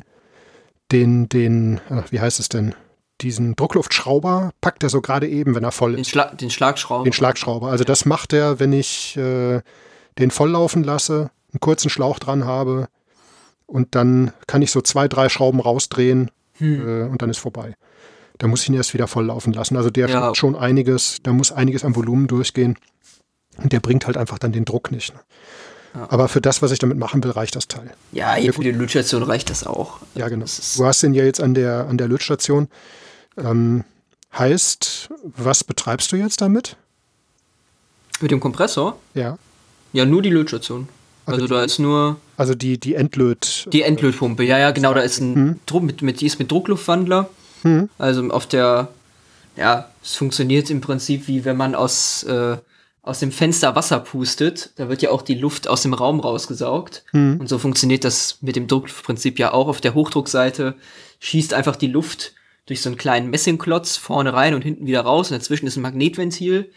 den, 0.92 1.28
den, 1.28 1.80
ach, 1.90 2.10
wie 2.12 2.20
heißt 2.20 2.40
es 2.40 2.48
denn? 2.48 2.74
Diesen 3.20 3.54
Druckluftschrauber 3.56 4.50
packt 4.60 4.82
er 4.82 4.88
so 4.88 5.00
gerade 5.00 5.28
eben, 5.28 5.54
wenn 5.54 5.64
er 5.64 5.72
voll 5.72 5.92
Den, 5.92 6.00
ist. 6.00 6.10
Schla 6.10 6.32
den 6.34 6.50
Schlagschrauber. 6.50 7.04
Den 7.04 7.12
Schlagschrauber. 7.12 7.68
Also 7.70 7.84
das 7.84 8.04
macht 8.04 8.32
er, 8.32 8.58
wenn 8.58 8.72
ich 8.72 9.16
äh, 9.16 9.60
den 10.18 10.30
volllaufen 10.30 10.82
lasse, 10.84 11.30
einen 11.52 11.60
kurzen 11.60 11.90
Schlauch 11.90 12.18
dran 12.18 12.44
habe 12.44 12.88
und 13.66 13.94
dann 13.94 14.32
kann 14.46 14.62
ich 14.62 14.70
so 14.72 14.80
zwei, 14.80 15.06
drei 15.08 15.28
Schrauben 15.28 15.60
rausdrehen 15.60 16.30
äh, 16.60 17.02
und 17.04 17.22
dann 17.22 17.30
ist 17.30 17.38
vorbei. 17.38 17.74
Da 18.38 18.48
muss 18.48 18.62
ich 18.62 18.68
ihn 18.68 18.74
erst 18.74 18.94
wieder 18.94 19.06
volllaufen 19.06 19.52
lassen. 19.52 19.76
Also 19.76 19.90
der 19.90 20.08
Ja. 20.08 20.34
schon 20.34 20.56
einiges, 20.56 21.18
da 21.22 21.32
muss 21.32 21.52
einiges 21.52 21.84
am 21.84 21.94
Volumen 21.94 22.26
durchgehen 22.26 22.76
und 23.62 23.72
der 23.72 23.78
bringt 23.78 24.06
halt 24.06 24.16
einfach 24.16 24.40
dann 24.40 24.50
den 24.50 24.64
Druck 24.64 24.90
nicht. 24.90 25.14
Ne? 25.14 25.20
Aber 26.08 26.26
für 26.26 26.40
das, 26.40 26.60
was 26.60 26.72
ich 26.72 26.80
damit 26.80 26.98
machen 26.98 27.22
will, 27.22 27.30
reicht 27.30 27.54
das 27.54 27.68
Teil. 27.68 27.92
ja, 28.10 28.34
hier 28.34 28.52
für 28.52 28.62
die 28.64 28.72
Lötstation 28.72 29.22
reicht 29.22 29.50
das 29.50 29.64
auch. 29.64 30.00
Ja, 30.16 30.28
genau. 30.28 30.42
Das 30.42 30.74
Du 30.76 30.84
hast 30.84 31.00
den 31.04 31.14
ja 31.14 31.22
jetzt 31.22 31.40
an 31.40 31.54
der, 31.54 31.86
an 31.86 31.96
der 31.96 32.08
Lötstation. 32.08 32.66
Ähm, 33.36 33.84
heißt, 34.36 35.10
was 35.36 35.64
betreibst 35.64 36.12
du 36.12 36.16
jetzt 36.16 36.40
damit? 36.40 36.76
mit 38.20 38.30
dem 38.30 38.40
Kompressor? 38.40 38.98
Ja. 39.14 39.38
Ja, 39.92 40.04
nur 40.04 40.22
die 40.22 40.30
Lötstation. 40.30 40.88
Also 41.26 41.42
Also, 41.42 41.54
da 41.54 41.62
ist 41.64 41.78
nur 41.78 42.16
Also 42.36 42.54
die, 42.54 42.78
die 42.78 42.94
Endlöt. 42.94 43.66
Die 43.72 43.82
Endlötpumpe, 43.82 44.44
ja, 44.44 44.58
ja, 44.58 44.70
genau, 44.70 44.94
da 44.94 45.00
ist 45.00 45.20
ein 45.20 45.60
Druck 45.66 45.82
mit, 45.82 46.00
mit, 46.02 46.20
die 46.20 46.26
ist 46.26 46.38
mit 46.38 46.50
Druckluftwandler. 46.50 47.28
Also 47.98 48.28
auf 48.30 48.46
der, 48.46 48.88
ja, 49.56 49.88
es 50.02 50.16
funktioniert 50.16 50.68
im 50.70 50.80
Prinzip 50.82 51.28
wie 51.28 51.44
wenn 51.46 51.56
man 51.56 51.74
aus, 51.74 52.22
äh, 52.24 52.58
aus 53.02 53.20
dem 53.20 53.32
Fenster 53.32 53.74
Wasser 53.74 54.00
pustet. 54.00 54.70
Da 54.76 54.88
wird 54.88 55.00
ja 55.02 55.10
auch 55.10 55.22
die 55.22 55.34
Luft 55.34 55.66
aus 55.66 55.82
dem 55.82 55.94
Raum 55.94 56.20
rausgesaugt. 56.20 57.04
Und 57.12 57.48
so 57.48 57.58
funktioniert 57.58 58.04
das 58.04 58.38
mit 58.42 58.56
dem 58.56 58.66
Druckluftprinzip 58.68 59.38
ja 59.38 59.52
auch. 59.52 59.68
Auf 59.68 59.80
der 59.80 59.94
Hochdruckseite 59.94 60.74
schießt 61.20 61.54
einfach 61.54 61.76
die 61.76 61.86
Luft 61.88 62.32
durch 62.66 62.80
so 62.82 62.88
einen 62.88 62.96
kleinen 62.96 63.30
Messingklotz 63.30 63.96
vorne 63.96 64.32
rein 64.32 64.54
und 64.54 64.62
hinten 64.62 64.86
wieder 64.86 65.02
raus. 65.02 65.30
Und 65.30 65.38
dazwischen 65.38 65.66
ist 65.66 65.76
ein 65.76 65.82
Magnetventil. 65.82 66.70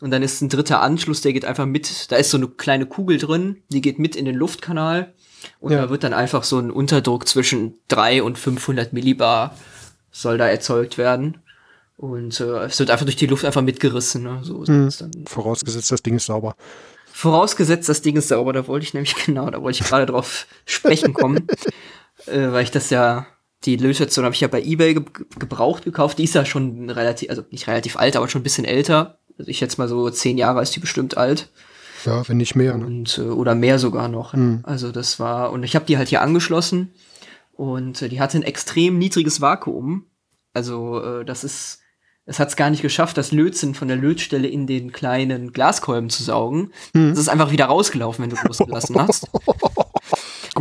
Und 0.00 0.10
dann 0.10 0.22
ist 0.22 0.40
ein 0.42 0.48
dritter 0.48 0.82
Anschluss, 0.82 1.20
der 1.20 1.32
geht 1.32 1.44
einfach 1.44 1.64
mit, 1.64 2.10
da 2.10 2.16
ist 2.16 2.30
so 2.30 2.36
eine 2.36 2.48
kleine 2.48 2.86
Kugel 2.86 3.18
drin, 3.18 3.62
die 3.68 3.80
geht 3.80 3.98
mit 4.00 4.16
in 4.16 4.24
den 4.24 4.34
Luftkanal. 4.34 5.14
Und 5.60 5.72
Ja. 5.72 5.82
da 5.82 5.90
wird 5.90 6.02
dann 6.02 6.12
einfach 6.12 6.42
so 6.42 6.58
ein 6.58 6.70
Unterdruck 6.72 7.28
zwischen 7.28 7.74
3 7.88 8.22
und 8.22 8.36
500 8.36 8.92
Millibar 8.92 9.56
soll 10.10 10.38
da 10.38 10.48
erzeugt 10.48 10.98
werden. 10.98 11.38
Und 11.96 12.40
äh, 12.40 12.64
es 12.64 12.80
wird 12.80 12.90
einfach 12.90 13.04
durch 13.04 13.16
die 13.16 13.26
Luft 13.26 13.44
einfach 13.44 13.62
mitgerissen. 13.62 14.24
Ne? 14.24 14.40
So, 14.42 14.66
hm. 14.66 14.90
Vorausgesetzt, 15.26 15.92
das 15.92 16.02
Ding 16.02 16.16
ist 16.16 16.26
sauber. 16.26 16.56
Vorausgesetzt, 17.12 17.88
das 17.88 18.02
Ding 18.02 18.16
ist 18.16 18.28
sauber, 18.28 18.52
da 18.52 18.66
wollte 18.66 18.84
ich 18.84 18.94
nämlich 18.94 19.14
genau, 19.26 19.50
da 19.50 19.62
wollte 19.62 19.80
ich 19.82 19.88
gerade 19.88 20.06
drauf 20.06 20.46
sprechen 20.64 21.14
kommen, 21.14 21.46
äh, 22.26 22.50
weil 22.50 22.64
ich 22.64 22.70
das 22.72 22.90
ja, 22.90 23.26
die 23.64 23.76
Lösung 23.76 24.24
habe 24.24 24.34
ich 24.34 24.40
ja 24.40 24.48
bei 24.48 24.62
eBay 24.62 24.94
ge 24.94 25.04
gebraucht 25.38 25.84
gekauft, 25.84 26.18
die 26.18 26.24
ist 26.24 26.34
ja 26.34 26.44
schon 26.44 26.90
relativ, 26.90 27.30
also 27.30 27.44
nicht 27.50 27.66
relativ 27.66 27.96
alt, 27.96 28.16
aber 28.16 28.28
schon 28.28 28.40
ein 28.40 28.44
bisschen 28.44 28.64
älter. 28.64 29.18
Also 29.38 29.50
ich 29.50 29.60
jetzt 29.60 29.78
mal 29.78 29.88
so 29.88 30.10
zehn 30.10 30.38
Jahre 30.38 30.62
ist 30.62 30.74
die 30.74 30.80
bestimmt 30.80 31.16
alt. 31.16 31.48
Ja, 32.04 32.26
wenn 32.28 32.36
nicht 32.36 32.54
mehr. 32.54 32.76
Ne? 32.76 32.86
Und, 32.86 33.18
äh, 33.18 33.22
oder 33.22 33.54
mehr 33.54 33.78
sogar 33.78 34.08
noch. 34.08 34.34
Mhm. 34.34 34.60
Also 34.64 34.92
das 34.92 35.20
war, 35.20 35.52
und 35.52 35.62
ich 35.62 35.74
habe 35.76 35.84
die 35.84 35.96
halt 35.96 36.08
hier 36.08 36.22
angeschlossen 36.22 36.92
und 37.52 38.02
äh, 38.02 38.08
die 38.08 38.20
hatte 38.20 38.38
ein 38.38 38.42
extrem 38.42 38.98
niedriges 38.98 39.40
Vakuum. 39.40 40.06
Also 40.52 41.02
äh, 41.02 41.24
das 41.24 41.44
ist 41.44 41.82
es 42.24 42.38
hat 42.38 42.48
es 42.48 42.56
gar 42.56 42.70
nicht 42.70 42.82
geschafft, 42.82 43.16
das 43.18 43.32
Lötzinn 43.32 43.74
von 43.74 43.88
der 43.88 43.96
Lötstelle 43.96 44.46
in 44.46 44.68
den 44.68 44.92
kleinen 44.92 45.52
Glaskolben 45.52 46.08
zu 46.08 46.22
saugen. 46.22 46.70
Hm. 46.94 47.10
Es 47.10 47.18
ist 47.18 47.28
einfach 47.28 47.50
wieder 47.50 47.64
rausgelaufen, 47.64 48.22
wenn 48.22 48.30
du 48.30 48.36
losgelassen 48.46 48.96
hast. 49.00 49.28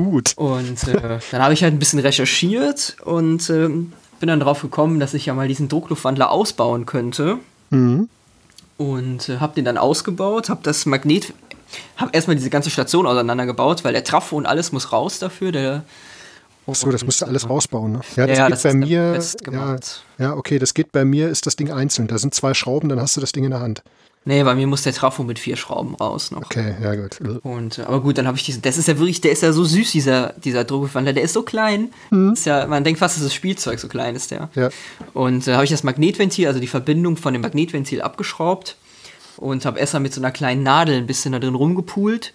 Gut. 0.04 0.34
Und 0.36 0.88
äh, 0.88 1.20
dann 1.32 1.41
habe 1.41 1.54
ich 1.54 1.64
halt 1.64 1.74
ein 1.74 1.80
bisschen 1.80 1.99
recherchiert 1.99 2.97
und 3.04 3.49
äh, 3.49 3.68
bin 3.68 4.28
dann 4.28 4.39
drauf 4.39 4.62
gekommen, 4.62 4.99
dass 4.99 5.14
ich 5.14 5.26
ja 5.28 5.34
mal 5.34 5.47
diesen 5.47 5.70
Druckluftwandler 5.70 6.32
ausbauen 6.32 6.86
könnte. 6.86 7.38
Mhm. 7.70 8.10
Und 8.78 9.30
äh, 9.30 9.38
habe 9.38 9.54
den 9.54 9.66
dann 9.66 9.78
ausgebaut, 9.78 10.49
habe 10.49 10.62
das 10.64 10.86
Magnet, 10.86 11.34
habe 11.97 12.12
erstmal 12.14 12.36
diese 12.36 12.49
ganze 12.49 12.70
Station 12.72 13.06
auseinandergebaut, 13.06 13.84
weil 13.84 13.93
der 13.93 14.04
Trafo 14.04 14.38
und 14.38 14.45
alles 14.45 14.72
muss 14.72 14.91
raus 14.91 15.20
dafür. 15.20 15.52
Der 15.52 15.84
so, 16.74 16.91
das 16.91 17.04
musst 17.04 17.22
du 17.22 17.26
alles 17.26 17.49
rausbauen, 17.49 17.91
ne? 17.91 18.02
Ja, 18.16 18.28
das 18.28 18.38
ja, 18.38 18.45
geht 18.45 18.54
das 18.54 18.64
bei 18.64 18.74
mir. 18.74 19.20
Ja, 19.52 19.76
ja, 20.20 20.34
okay, 20.36 20.60
das 20.60 20.74
geht 20.74 20.91
bei 20.91 21.04
mir, 21.04 21.30
ist 21.30 21.45
das 21.47 21.56
Ding 21.56 21.72
einzeln. 21.72 22.08
Da 22.08 22.18
sind 22.18 22.34
zwei 22.34 22.54
Schrauben, 22.54 22.88
dann 22.88 22.99
hast 23.02 23.18
du 23.18 23.22
das 23.22 23.32
Ding 23.32 23.43
in 23.43 23.52
der 23.52 23.60
Hand. 23.60 23.84
Nee, 24.24 24.43
bei 24.43 24.53
mir 24.53 24.67
muss 24.67 24.84
der 24.84 24.93
Trafo 24.93 25.24
mit 25.24 25.39
vier 25.39 25.55
Schrauben 25.55 25.95
raus 25.95 26.30
noch. 26.30 26.43
Okay, 26.43 26.76
ja 26.80 26.93
gut. 26.93 27.19
Und 27.41 27.80
aber 27.80 28.01
gut, 28.01 28.19
dann 28.19 28.28
habe 28.28 28.38
ich 28.38 28.43
diesen. 28.43 28.61
Das 28.61 28.78
ist 28.78 28.88
ja 28.88 28.99
wirklich, 28.99 29.19
der 29.22 29.32
ist 29.32 29.41
ja 29.41 29.51
so 29.51 29.63
süß, 29.63 29.91
dieser, 29.91 30.34
dieser 30.34 30.63
Druckwandler. 30.63 31.13
Der 31.13 31.24
ist 31.24 31.34
so 31.34 31.41
klein. 31.41 31.89
Mhm. 32.11 32.34
Ist 32.34 32.45
ja, 32.45 32.67
man 32.67 32.84
denkt 32.84 32.99
fast, 32.99 33.17
das 33.17 33.24
ist 33.24 33.34
Spielzeug, 33.34 33.80
so 33.80 33.88
klein 33.88 34.15
ist 34.15 34.30
der. 34.30 34.49
Ja. 34.53 34.69
Und 35.13 35.47
da 35.47 35.51
äh, 35.51 35.53
habe 35.55 35.63
ich 35.63 35.72
das 35.72 35.84
Magnetventil, 35.84 36.47
also 36.47 36.59
die 36.59 36.67
Verbindung 36.67 37.17
von 37.17 37.34
dem 37.34 37.41
Magnetventil 37.41 38.03
abgeschraubt 38.03 38.76
und 39.38 39.65
habe 39.65 39.80
erstmal 39.80 40.01
mit 40.01 40.13
so 40.13 40.22
einer 40.22 40.32
kleinen 40.32 40.61
Nadel 40.61 40.97
ein 40.97 41.07
bisschen 41.07 41.32
da 41.32 41.39
drin 41.39 41.55
rumgepult. 41.55 42.34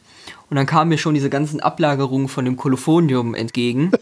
Und 0.51 0.57
dann 0.57 0.67
kamen 0.67 0.89
mir 0.89 0.99
schon 0.99 1.15
diese 1.15 1.31
ganzen 1.31 1.61
Ablagerungen 1.61 2.29
von 2.29 2.45
dem 2.45 2.57
Kolophonium 2.57 3.35
entgegen. 3.35 3.93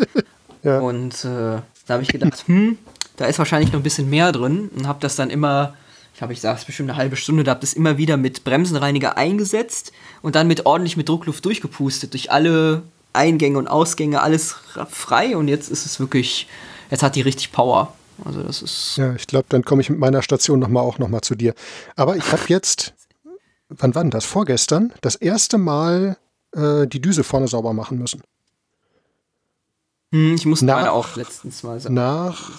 ja. 0.62 0.78
Und 0.78 1.24
äh, 1.24 1.58
da 1.86 1.94
habe 1.94 2.02
ich 2.02 2.08
gedacht, 2.08 2.44
hm, 2.46 2.78
da 3.16 3.26
ist 3.26 3.38
wahrscheinlich 3.38 3.72
noch 3.72 3.80
ein 3.80 3.84
bisschen 3.84 4.08
mehr 4.08 4.30
drin. 4.30 4.70
Und 4.76 4.86
habe 4.86 4.98
das 5.00 5.16
dann 5.16 5.30
immer, 5.30 5.74
ich 6.14 6.22
habe, 6.22 6.32
ich 6.32 6.40
sag's 6.40 6.64
bestimmt 6.64 6.90
eine 6.90 6.98
halbe 6.98 7.16
Stunde, 7.16 7.44
da 7.44 7.50
habe 7.52 7.60
das 7.60 7.72
immer 7.72 7.98
wieder 7.98 8.16
mit 8.16 8.44
Bremsenreiniger 8.44 9.16
eingesetzt 9.16 9.92
und 10.22 10.36
dann 10.36 10.46
mit 10.46 10.64
ordentlich 10.64 10.96
mit 10.96 11.08
Druckluft 11.08 11.44
durchgepustet, 11.44 12.12
durch 12.12 12.30
alle 12.30 12.82
Eingänge 13.12 13.58
und 13.58 13.68
Ausgänge, 13.68 14.22
alles 14.22 14.56
frei. 14.90 15.36
Und 15.36 15.48
jetzt 15.48 15.68
ist 15.70 15.86
es 15.86 16.00
wirklich, 16.00 16.48
jetzt 16.90 17.02
hat 17.02 17.16
die 17.16 17.22
richtig 17.22 17.52
Power. 17.52 17.94
Also 18.24 18.42
das 18.42 18.62
ist. 18.62 18.96
Ja, 18.96 19.14
ich 19.14 19.26
glaube, 19.26 19.46
dann 19.48 19.64
komme 19.64 19.82
ich 19.82 19.90
mit 19.90 19.98
meiner 19.98 20.22
Station 20.22 20.60
noch 20.60 20.68
mal 20.68 20.80
auch 20.80 20.98
noch 20.98 21.08
mal 21.08 21.20
zu 21.20 21.34
dir. 21.34 21.54
Aber 21.96 22.16
ich 22.16 22.30
habe 22.30 22.42
jetzt 22.46 22.94
wann 23.68 23.94
war 23.94 24.02
denn 24.02 24.10
das? 24.10 24.24
Vorgestern, 24.24 24.92
das 25.00 25.16
erste 25.16 25.58
Mal 25.58 26.16
äh, 26.52 26.86
die 26.86 27.00
Düse 27.00 27.24
vorne 27.24 27.48
sauber 27.48 27.72
machen 27.72 27.98
müssen. 27.98 28.22
Hm, 30.12 30.34
ich 30.34 30.46
musste 30.46 30.66
nach, 30.66 30.76
meine 30.76 30.92
auch 30.92 31.16
letztens 31.16 31.62
mal 31.62 31.80
sagen. 31.80 31.94
Nach, 31.94 32.50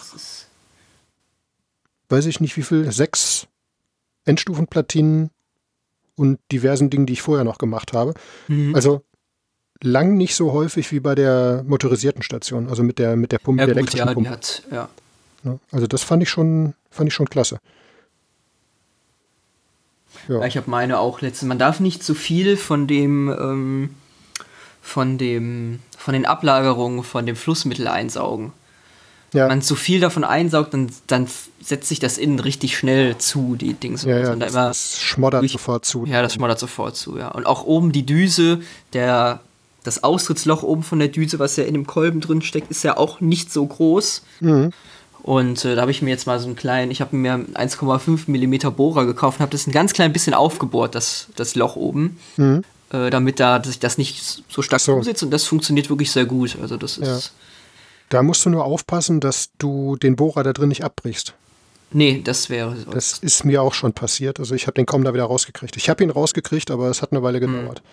weiß 2.10 2.26
ich 2.26 2.40
nicht 2.40 2.56
wie 2.58 2.64
viel, 2.64 2.92
sechs 2.92 3.48
Endstufenplatinen 4.26 5.32
und 6.16 6.40
diversen 6.52 6.90
Dingen, 6.90 7.06
die 7.06 7.14
ich 7.14 7.22
vorher 7.22 7.44
noch 7.44 7.58
gemacht 7.58 7.94
habe. 7.94 8.14
Mhm. 8.48 8.76
Also 8.76 9.04
lang 9.82 10.18
nicht 10.18 10.36
so 10.36 10.54
häufig 10.54 10.92
wie 10.92 11.00
bei 11.00 11.16
der 11.16 11.64
motorisierten 11.68 12.24
Station, 12.24 12.70
also 12.70 12.84
mit 12.84 13.00
der 13.00 13.16
mit 13.16 13.32
der 13.32 13.40
Pumpe, 13.40 13.62
ja, 13.62 13.66
der 13.66 13.76
gut, 13.76 13.80
elektrischen 13.82 14.08
ja, 14.08 14.14
Pumpe. 14.14 14.30
Hat, 14.30 14.64
ja. 14.72 14.90
Also 15.72 15.86
das 15.86 16.02
fand 16.04 16.24
ich 16.24 16.30
schon, 16.30 16.74
fand 16.90 17.08
ich 17.10 17.14
schon 17.14 17.30
klasse. 17.30 17.60
Ja. 20.28 20.44
Ich 20.46 20.58
habe 20.58 20.70
meine 20.70 21.00
auch 21.00 21.22
letztens. 21.22 21.48
Man 21.48 21.60
darf 21.60 21.80
nicht 21.80 22.04
zu 22.04 22.16
viel 22.16 22.58
von 22.58 22.88
dem, 22.88 23.30
ähm, 23.30 23.96
von 24.82 25.18
dem, 25.18 25.82
von 25.98 26.14
den 26.14 26.26
Ablagerungen 26.26 27.04
von 27.04 27.26
dem 27.26 27.36
Flussmittel 27.36 27.88
einsaugen. 27.88 28.54
Ja. 29.36 29.44
Wenn 29.44 29.50
man 29.50 29.62
zu 29.62 29.76
viel 29.76 30.00
davon 30.00 30.24
einsaugt, 30.24 30.74
dann, 30.74 30.90
dann 31.08 31.28
setzt 31.62 31.90
sich 31.90 32.00
das 32.00 32.18
innen 32.18 32.40
richtig 32.40 32.78
schnell 32.78 33.18
zu, 33.18 33.56
die 33.56 33.74
Dings. 33.74 34.04
Ja, 34.04 34.18
ja, 34.18 34.36
das, 34.36 34.54
da 34.54 34.68
das 34.70 35.00
schmoddert 35.00 35.42
durch, 35.42 35.52
sofort 35.52 35.84
zu. 35.84 36.06
Ja, 36.06 36.22
das 36.22 36.36
schmoddert 36.36 36.58
sofort 36.58 36.96
zu, 36.96 37.18
ja. 37.18 37.30
Und 37.30 37.46
auch 37.46 37.66
oben 37.66 37.92
die 37.92 38.06
Düse, 38.06 38.62
der, 38.94 39.42
das 39.84 40.04
Austrittsloch 40.04 40.64
oben 40.64 40.84
von 40.84 41.00
der 41.00 41.10
Düse, 41.10 41.38
was 41.38 41.58
ja 41.58 41.66
in 41.66 41.74
dem 41.74 41.86
Kolben 41.86 42.22
drin 42.22 42.42
steckt, 42.42 42.72
ist 42.72 42.84
ja 42.84 42.98
auch 42.98 43.20
nicht 43.20 43.52
so 43.52 43.66
groß. 43.66 44.22
Mhm. 44.40 44.72
Und 45.22 45.66
äh, 45.66 45.76
da 45.76 45.82
habe 45.82 45.92
ich 45.92 46.02
mir 46.02 46.12
jetzt 46.12 46.28
mal 46.28 46.40
so 46.40 46.46
einen 46.46 46.56
kleinen, 46.56 46.92
ich 46.92 47.02
habe 47.02 47.16
mir 47.16 47.34
1,5 47.34 48.28
mm 48.28 48.74
Bohrer 48.74 49.06
gekauft 49.06 49.40
und 49.40 49.42
habe 49.42 49.52
das 49.52 49.68
ein 49.68 49.72
ganz 49.72 49.92
klein 49.92 50.14
bisschen 50.14 50.34
aufgebohrt, 50.34 50.96
das, 50.96 51.28
das 51.36 51.56
Loch 51.56 51.76
oben. 51.76 52.18
Mhm. 52.38 52.64
Äh, 52.92 53.10
damit 53.10 53.40
da 53.40 53.62
sich 53.64 53.80
das 53.80 53.98
nicht 53.98 54.44
so 54.48 54.62
stark 54.62 54.80
so. 54.80 54.94
umsetzt 54.94 55.24
und 55.24 55.32
das 55.32 55.44
funktioniert 55.46 55.90
wirklich 55.90 56.12
sehr 56.12 56.26
gut. 56.26 56.56
Also 56.62 56.78
das 56.78 56.98
ist. 57.00 57.34
Da 58.10 58.24
musst 58.24 58.46
du 58.46 58.50
nur 58.50 58.66
aufpassen, 58.66 59.20
dass 59.20 59.50
du 59.58 59.96
den 59.96 60.16
Bohrer 60.16 60.44
da 60.44 60.54
drin 60.54 60.70
nicht 60.70 60.84
abbrichst. 60.84 61.34
Nee, 61.92 62.22
das 62.24 62.50
wäre. 62.50 62.76
Das 62.92 63.20
ist 63.20 63.46
mir 63.46 63.62
auch 63.62 63.74
schon 63.74 63.94
passiert. 63.94 64.40
Also 64.40 64.54
ich 64.54 64.68
habe 64.68 64.76
den 64.76 64.86
kaum 64.86 65.04
da 65.04 65.14
wieder 65.14 65.24
rausgekriegt. 65.24 65.78
Ich 65.78 65.90
habe 65.90 66.04
ihn 66.04 66.10
rausgekriegt, 66.10 66.72
aber 66.72 66.90
es 66.90 67.02
hat 67.02 67.12
eine 67.12 67.24
Weile 67.24 67.40
mhm. 67.40 67.54
gedauert. 67.54 67.82
Mhm. 67.84 67.90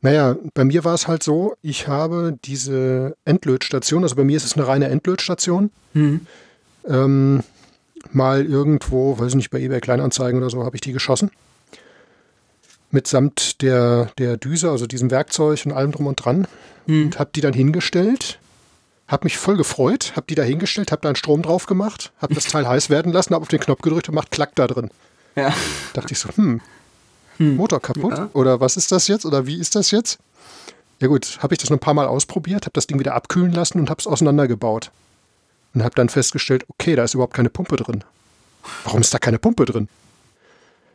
Naja, 0.00 0.36
bei 0.54 0.64
mir 0.64 0.84
war 0.84 0.94
es 0.94 1.08
halt 1.08 1.22
so, 1.22 1.56
ich 1.60 1.88
habe 1.88 2.38
diese 2.44 3.16
Endlötstation, 3.24 4.04
also 4.04 4.14
bei 4.14 4.22
mir 4.24 4.36
ist 4.36 4.44
es 4.44 4.56
eine 4.56 4.66
reine 4.66 4.88
Endlötstation. 4.88 5.70
Mhm. 5.92 6.20
Ähm, 6.86 7.42
mal 8.12 8.44
irgendwo, 8.44 9.18
weiß 9.18 9.30
ich 9.30 9.34
nicht, 9.36 9.50
bei 9.50 9.60
eBay 9.60 9.80
Kleinanzeigen 9.80 10.40
oder 10.40 10.50
so, 10.50 10.64
habe 10.64 10.76
ich 10.76 10.80
die 10.80 10.92
geschossen. 10.92 11.30
Mitsamt 12.90 13.60
der, 13.60 14.10
der 14.18 14.36
Düse, 14.36 14.70
also 14.70 14.86
diesem 14.86 15.10
Werkzeug 15.10 15.66
und 15.66 15.72
allem 15.72 15.92
drum 15.92 16.06
und 16.06 16.16
dran. 16.16 16.46
Mhm. 16.86 17.06
Und 17.06 17.18
habe 17.18 17.30
die 17.34 17.40
dann 17.40 17.52
hingestellt. 17.52 18.38
Habe 19.08 19.24
mich 19.24 19.38
voll 19.38 19.56
gefreut, 19.56 20.12
habe 20.16 20.26
die 20.28 20.34
da 20.34 20.42
hingestellt, 20.42 20.92
habe 20.92 21.02
da 21.02 21.08
einen 21.08 21.16
Strom 21.16 21.42
drauf 21.42 21.66
gemacht, 21.66 22.12
habe 22.20 22.34
das 22.34 22.44
Teil 22.44 22.68
heiß 22.68 22.90
werden 22.90 23.12
lassen, 23.12 23.34
habe 23.34 23.42
auf 23.42 23.48
den 23.48 23.60
Knopf 23.60 23.80
gedrückt 23.80 24.08
und 24.08 24.14
macht 24.14 24.30
Klack 24.30 24.54
da 24.54 24.66
drin. 24.66 24.90
Ja. 25.34 25.54
Dachte 25.94 26.12
ich 26.12 26.18
so, 26.18 26.28
hm, 26.28 26.60
hm. 27.38 27.56
Motor 27.56 27.80
kaputt? 27.80 28.18
Ja. 28.18 28.28
Oder 28.34 28.60
was 28.60 28.76
ist 28.76 28.92
das 28.92 29.08
jetzt? 29.08 29.24
Oder 29.24 29.46
wie 29.46 29.58
ist 29.58 29.74
das 29.74 29.90
jetzt? 29.90 30.18
Ja 31.00 31.06
gut, 31.08 31.38
habe 31.40 31.54
ich 31.54 31.58
das 31.58 31.70
noch 31.70 31.76
ein 31.76 31.80
paar 31.80 31.94
Mal 31.94 32.06
ausprobiert, 32.06 32.66
habe 32.66 32.72
das 32.74 32.86
Ding 32.86 32.98
wieder 32.98 33.14
abkühlen 33.14 33.52
lassen 33.52 33.78
und 33.78 33.88
habe 33.88 34.00
es 34.00 34.06
auseinandergebaut. 34.06 34.90
Und 35.74 35.84
habe 35.84 35.94
dann 35.94 36.08
festgestellt, 36.08 36.64
okay, 36.68 36.96
da 36.96 37.04
ist 37.04 37.14
überhaupt 37.14 37.34
keine 37.34 37.50
Pumpe 37.50 37.76
drin. 37.76 38.02
Warum 38.84 39.00
ist 39.00 39.14
da 39.14 39.18
keine 39.18 39.38
Pumpe 39.38 39.64
drin? 39.64 39.88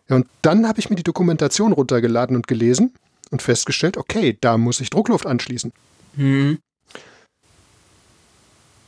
Ja, 0.10 0.18
und 0.18 0.28
dann 0.42 0.68
habe 0.68 0.80
ich 0.80 0.90
mir 0.90 0.98
die 0.98 1.04
Dokumentation 1.04 1.72
runtergeladen 1.72 2.36
und 2.36 2.48
gelesen 2.48 2.94
und 3.32 3.42
festgestellt, 3.42 3.98
okay, 3.98 4.38
da 4.42 4.58
muss 4.58 4.82
ich 4.82 4.90
Druckluft 4.90 5.26
anschließen. 5.26 5.72
Hm. 6.16 6.60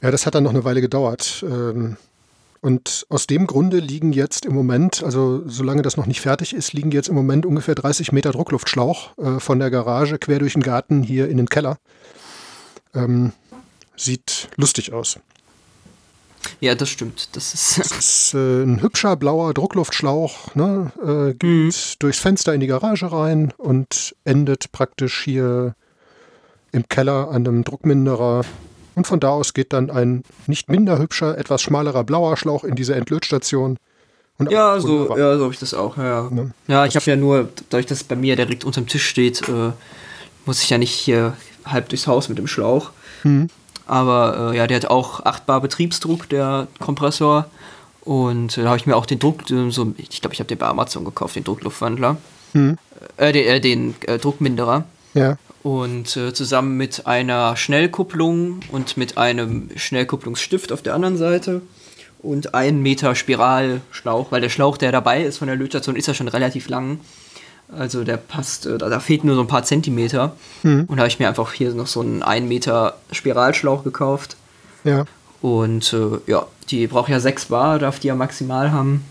Ja, 0.05 0.11
das 0.11 0.27
hat 0.27 0.35
dann 0.35 0.43
noch 0.43 0.51
eine 0.51 0.63
Weile 0.63 0.81
gedauert. 0.81 1.43
Ähm, 1.49 1.97
und 2.61 3.07
aus 3.09 3.25
dem 3.25 3.47
Grunde 3.47 3.79
liegen 3.79 4.13
jetzt 4.13 4.45
im 4.45 4.53
Moment, 4.53 5.01
also 5.01 5.41
solange 5.49 5.81
das 5.81 5.97
noch 5.97 6.05
nicht 6.05 6.21
fertig 6.21 6.53
ist, 6.53 6.73
liegen 6.73 6.91
jetzt 6.91 7.07
im 7.07 7.15
Moment 7.15 7.43
ungefähr 7.43 7.73
30 7.73 8.11
Meter 8.11 8.31
Druckluftschlauch 8.31 9.17
äh, 9.17 9.39
von 9.39 9.57
der 9.57 9.71
Garage 9.71 10.19
quer 10.19 10.37
durch 10.37 10.53
den 10.53 10.61
Garten 10.61 11.01
hier 11.01 11.27
in 11.27 11.37
den 11.37 11.49
Keller. 11.49 11.79
Ähm, 12.93 13.31
sieht 13.97 14.47
lustig 14.57 14.93
aus. 14.93 15.17
Ja, 16.59 16.75
das 16.75 16.89
stimmt. 16.89 17.35
Das 17.35 17.55
ist, 17.55 17.79
das 17.79 17.91
ist 17.91 18.33
äh, 18.35 18.61
ein 18.61 18.83
hübscher 18.83 19.15
blauer 19.15 19.55
Druckluftschlauch, 19.55 20.53
ne? 20.53 20.91
äh, 21.01 21.33
geht 21.33 21.43
mhm. 21.49 21.71
durchs 21.97 22.19
Fenster 22.19 22.53
in 22.53 22.59
die 22.59 22.67
Garage 22.67 23.11
rein 23.11 23.53
und 23.57 24.15
endet 24.23 24.71
praktisch 24.71 25.23
hier 25.23 25.73
im 26.71 26.87
Keller 26.89 27.29
an 27.29 27.47
einem 27.47 27.63
Druckminderer 27.63 28.43
und 28.95 29.05
von 29.05 29.19
da 29.19 29.29
aus 29.29 29.53
geht 29.53 29.73
dann 29.73 29.89
ein 29.89 30.23
nicht 30.47 30.69
minder 30.69 30.97
hübscher, 30.97 31.37
etwas 31.37 31.61
schmalerer 31.61 32.03
blauer 32.03 32.37
Schlauch 32.37 32.63
in 32.63 32.75
diese 32.75 32.95
Entlötstation. 32.95 33.77
ja, 34.49 34.79
so, 34.79 35.15
ja, 35.17 35.37
so 35.37 35.43
habe 35.43 35.53
ich 35.53 35.59
das 35.59 35.73
auch. 35.73 35.97
Ja, 35.97 36.29
ne? 36.29 36.51
ja 36.67 36.85
ich 36.85 36.95
habe 36.95 37.05
ja 37.05 37.15
nur, 37.15 37.49
dadurch, 37.69 37.85
dass 37.85 37.99
es 37.99 38.03
bei 38.03 38.15
mir 38.15 38.35
direkt 38.35 38.63
unterm 38.63 38.87
Tisch 38.87 39.05
steht, 39.05 39.47
äh, 39.47 39.71
muss 40.45 40.61
ich 40.63 40.69
ja 40.69 40.77
nicht 40.77 40.93
hier 40.93 41.35
halb 41.65 41.89
durchs 41.89 42.07
Haus 42.07 42.29
mit 42.29 42.37
dem 42.37 42.47
Schlauch. 42.47 42.91
Mhm. 43.23 43.49
Aber 43.85 44.51
äh, 44.53 44.57
ja, 44.57 44.67
der 44.67 44.77
hat 44.77 44.85
auch 44.85 45.25
8 45.25 45.45
Bar 45.45 45.61
Betriebsdruck, 45.61 46.29
der 46.29 46.67
Kompressor. 46.79 47.47
Und 48.01 48.57
äh, 48.57 48.63
da 48.63 48.69
habe 48.69 48.77
ich 48.77 48.85
mir 48.85 48.95
auch 48.95 49.05
den 49.05 49.19
Druck, 49.19 49.49
äh, 49.51 49.69
so, 49.71 49.93
ich 49.97 50.21
glaube, 50.21 50.33
ich 50.33 50.39
habe 50.39 50.47
den 50.47 50.57
bei 50.57 50.67
Amazon 50.67 51.05
gekauft, 51.05 51.35
den 51.35 51.43
Druckluftwandler. 51.43 52.17
Mhm. 52.53 52.77
Äh, 53.17 53.33
den, 53.33 53.45
äh, 53.45 53.59
den 53.59 53.95
Druckminderer. 54.21 54.85
Ja 55.13 55.37
und 55.65 56.15
äh, 56.15 56.31
zusammen 56.31 56.77
mit 56.77 57.07
einer 57.07 57.57
Schnellkupplung 57.57 58.59
und 58.71 58.97
mit 58.97 59.17
einem 59.17 59.71
Schnellkupplungsstift 59.75 60.71
auf 60.71 60.83
der 60.83 60.93
anderen 60.93 61.17
Seite 61.17 61.63
und 62.19 62.53
ein 62.53 62.83
Meter 62.83 63.15
Spiralschlauch, 63.15 64.31
weil 64.31 64.41
der 64.41 64.49
Schlauch, 64.49 64.77
der 64.77 64.91
dabei 64.91 65.23
ist 65.23 65.39
von 65.39 65.47
der 65.47 65.57
Lötstation, 65.57 65.95
ist 65.95 66.05
ja 66.05 66.13
schon 66.13 66.27
relativ 66.27 66.69
lang. 66.69 66.99
Also 67.75 68.03
der 68.03 68.17
passt, 68.17 68.67
äh, 68.67 68.77
da, 68.77 68.89
da 68.89 68.99
fehlt 68.99 69.23
nur 69.23 69.33
so 69.33 69.41
ein 69.41 69.47
paar 69.47 69.63
Zentimeter. 69.63 70.35
Und 70.81 70.97
da 70.97 70.97
habe 70.97 71.07
ich 71.07 71.17
mir 71.17 71.27
einfach 71.27 71.51
hier 71.53 71.73
noch 71.73 71.87
so 71.87 72.01
einen 72.01 72.21
1 72.21 72.47
Meter 72.47 72.97
Spiralschlauch 73.11 73.83
gekauft. 73.83 74.35
Ja. 74.83 75.05
Und 75.41 75.93
äh, 75.93 76.19
ja, 76.29 76.45
die 76.69 76.85
braucht 76.85 77.09
ja 77.09 77.19
6 77.19 77.45
Bar, 77.45 77.79
darf 77.79 77.97
die 77.97 78.09
ja 78.09 78.15
maximal 78.15 78.71
haben. 78.71 79.03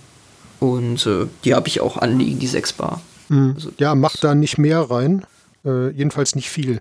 Und 0.60 1.04
äh, 1.04 1.26
die 1.42 1.52
habe 1.52 1.66
ich 1.66 1.80
auch 1.80 1.96
anliegen, 1.96 2.38
die 2.38 2.46
6 2.46 2.74
Bar. 2.74 3.00
Also, 3.28 3.72
Ja, 3.78 3.96
mach 3.96 4.16
da 4.18 4.36
nicht 4.36 4.56
mehr 4.56 4.88
rein. 4.88 5.26
Äh, 5.64 5.90
jedenfalls 5.90 6.34
nicht 6.34 6.50
viel. 6.50 6.80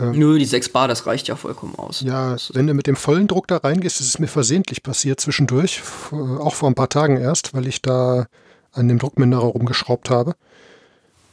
Nö, 0.00 0.38
die 0.38 0.46
6 0.46 0.70
Bar, 0.70 0.88
das 0.88 1.06
reicht 1.06 1.28
ja 1.28 1.36
vollkommen 1.36 1.74
aus. 1.76 2.00
Ja, 2.00 2.36
wenn 2.54 2.66
du 2.66 2.72
mit 2.72 2.86
dem 2.86 2.96
vollen 2.96 3.28
Druck 3.28 3.46
da 3.46 3.58
reingehst, 3.58 4.00
das 4.00 4.06
ist 4.06 4.18
mir 4.18 4.26
versehentlich 4.26 4.82
passiert 4.82 5.20
zwischendurch, 5.20 5.78
f- 5.80 6.12
auch 6.14 6.54
vor 6.54 6.70
ein 6.70 6.74
paar 6.74 6.88
Tagen 6.88 7.18
erst, 7.18 7.52
weil 7.52 7.66
ich 7.66 7.82
da 7.82 8.26
an 8.72 8.88
dem 8.88 8.98
Druckminderer 8.98 9.42
rumgeschraubt 9.44 10.08
habe. 10.08 10.34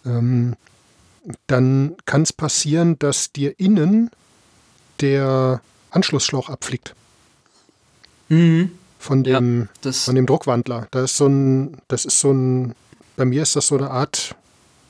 Ähm, 0.05 0.55
dann 1.47 1.95
kann 2.05 2.23
es 2.23 2.33
passieren, 2.33 2.99
dass 2.99 3.31
dir 3.31 3.57
innen 3.59 4.11
der 4.99 5.61
Anschlussschlauch 5.91 6.49
abfliegt 6.49 6.95
Mhm. 8.27 8.71
von 8.99 9.23
Ja, 9.23 9.39
dem, 9.39 9.69
das, 9.81 10.03
von 10.03 10.15
dem 10.15 10.25
Druckwandler. 10.25 10.87
Da 10.91 11.03
ist 11.05 11.15
so 11.15 11.27
ein, 11.27 11.77
das 11.87 12.03
ist 12.03 12.19
so 12.19 12.31
ein, 12.31 12.75
bei 13.15 13.23
mir 13.25 13.41
ist 13.41 13.55
das 13.55 13.67
so 13.67 13.77
eine 13.77 13.89
Art, 13.89 14.35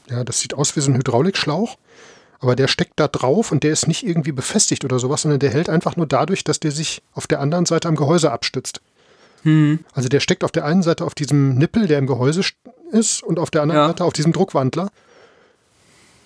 ja, 0.09 0.23
das 0.23 0.39
sieht 0.39 0.53
aus 0.53 0.75
wie 0.75 0.81
so 0.81 0.91
ein 0.91 0.95
Hydraulikschlauch, 0.97 1.77
aber 2.39 2.55
der 2.55 2.67
steckt 2.67 2.93
da 2.99 3.07
drauf 3.07 3.51
und 3.51 3.63
der 3.63 3.71
ist 3.71 3.87
nicht 3.87 4.05
irgendwie 4.05 4.31
befestigt 4.31 4.83
oder 4.85 4.97
sowas, 4.99 5.21
sondern 5.23 5.39
der 5.39 5.51
hält 5.51 5.69
einfach 5.69 5.95
nur 5.95 6.07
dadurch, 6.07 6.43
dass 6.43 6.59
der 6.59 6.71
sich 6.71 7.01
auf 7.13 7.27
der 7.27 7.39
anderen 7.41 7.65
Seite 7.65 7.87
am 7.87 7.95
Gehäuse 7.95 8.31
abstützt. 8.31 8.81
hm, 9.43 9.79
Also 9.93 10.09
der 10.09 10.19
steckt 10.19 10.43
auf 10.43 10.51
der 10.51 10.65
einen 10.65 10.83
Seite 10.83 11.03
auf 11.05 11.15
diesem 11.15 11.55
Nippel, 11.55 11.87
der 11.87 11.99
im 11.99 12.07
Gehäuse 12.07 12.41
st- 12.41 12.53
ist, 12.91 13.21
und 13.23 13.39
auf 13.39 13.51
der 13.51 13.61
anderen 13.61 13.81
Ja. 13.81 13.87
Seite 13.87 14.03
auf 14.05 14.13
diesem 14.13 14.31
Druckwandler. 14.33 14.89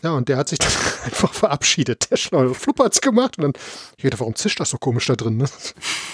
Ja, 0.02 0.12
und 0.12 0.28
der 0.30 0.38
hat 0.38 0.50
sich 0.50 0.60
dann 0.60 0.72
einfach 1.06 1.34
verabschiedet. 1.34 2.12
Der 2.12 2.18
Schlauch 2.18 2.56
fluppert's 2.56 3.02
gemacht 3.02 3.38
und 3.38 3.44
dann, 3.44 3.54
ich 3.98 4.04
dachte, 4.04 4.20
warum 4.20 4.36
zischt 4.36 4.60
das 4.60 4.70
so 4.70 4.78
komisch 4.78 5.06
da 5.08 5.16
drin? 5.16 5.38
Ne? 5.38 5.46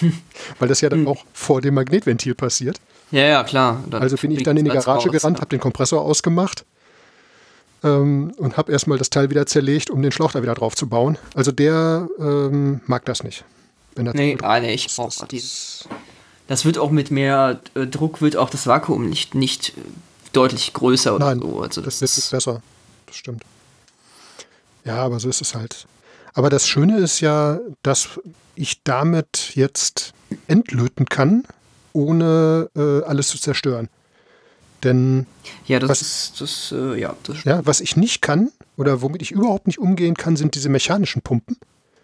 Weil 0.58 0.68
das 0.68 0.80
ja 0.80 0.90
Hm. 0.90 1.04
dann 1.04 1.12
auch 1.14 1.24
vor 1.32 1.60
dem 1.60 1.74
Magnetventil 1.74 2.34
passiert. 2.34 2.80
ja, 3.10 3.22
ja, 3.22 3.44
klar. 3.44 3.82
Dann 3.90 4.00
Also 4.02 4.16
bin 4.16 4.30
ich 4.30 4.42
dann 4.44 4.56
in 4.56 4.64
die 4.64 4.70
Garage 4.70 5.08
raus, 5.08 5.12
gerannt, 5.12 5.38
ja. 5.38 5.40
habe 5.42 5.50
den 5.50 5.60
Kompressor 5.60 6.00
ausgemacht 6.02 6.64
ähm, 7.82 8.32
und 8.36 8.56
habe 8.56 8.72
erstmal 8.72 8.98
das 8.98 9.10
Teil 9.10 9.30
wieder 9.30 9.46
zerlegt, 9.46 9.90
um 9.90 10.02
den 10.02 10.12
Schlauch 10.12 10.32
da 10.32 10.42
wieder 10.42 10.54
drauf 10.54 10.74
zu 10.74 10.88
bauen. 10.88 11.18
Also 11.34 11.52
der 11.52 12.08
ähm, 12.18 12.80
mag 12.86 13.04
das 13.04 13.22
nicht. 13.22 13.44
Wenn 13.94 14.06
Nee, 14.06 14.36
ah, 14.42 14.60
nee, 14.60 14.74
ich 14.74 14.94
brauche 14.94 15.18
das- 15.18 15.28
dieses. 15.28 15.88
Das 16.46 16.64
wird 16.64 16.78
auch 16.78 16.90
mit 16.90 17.10
mehr 17.12 17.60
äh, 17.74 17.86
Druck, 17.86 18.20
wird 18.20 18.36
auch 18.36 18.50
das 18.50 18.66
Vakuum 18.66 19.08
nicht, 19.08 19.34
nicht 19.36 19.68
äh, 19.70 19.80
deutlich 20.32 20.72
größer 20.72 21.14
oder 21.14 21.26
Nein, 21.26 21.40
so. 21.40 21.60
Also 21.60 21.80
das 21.80 22.00
das, 22.00 22.18
ist, 22.18 22.30
besser. 22.30 22.60
Das 23.06 23.16
stimmt. 23.16 23.44
Ja, 24.84 24.96
aber 24.96 25.20
so 25.20 25.28
ist 25.28 25.40
es 25.40 25.54
halt. 25.54 25.86
Aber 26.34 26.50
das 26.50 26.66
Schöne 26.66 26.98
ist 26.98 27.20
ja, 27.20 27.60
dass 27.82 28.08
ich 28.56 28.82
damit 28.82 29.52
jetzt 29.54 30.12
entlöten 30.48 31.06
kann, 31.06 31.44
ohne 31.92 32.68
äh, 32.76 33.02
alles 33.04 33.28
zu 33.28 33.38
zerstören. 33.38 33.88
Denn 34.84 35.26
ja, 35.66 35.78
das 35.78 35.90
was- 35.90 36.02
ist, 36.02 36.40
das, 36.40 36.74
äh, 36.76 36.98
ja, 37.00 37.14
das 37.24 37.44
ja, 37.44 37.60
was 37.66 37.80
ich 37.80 37.96
nicht 37.96 38.22
kann 38.22 38.50
oder 38.76 39.02
womit 39.02 39.22
ich 39.22 39.30
überhaupt 39.30 39.66
nicht 39.66 39.78
umgehen 39.78 40.14
kann, 40.14 40.36
sind 40.36 40.54
diese 40.54 40.68
mechanischen 40.68 41.22
Pumpen. 41.22 41.56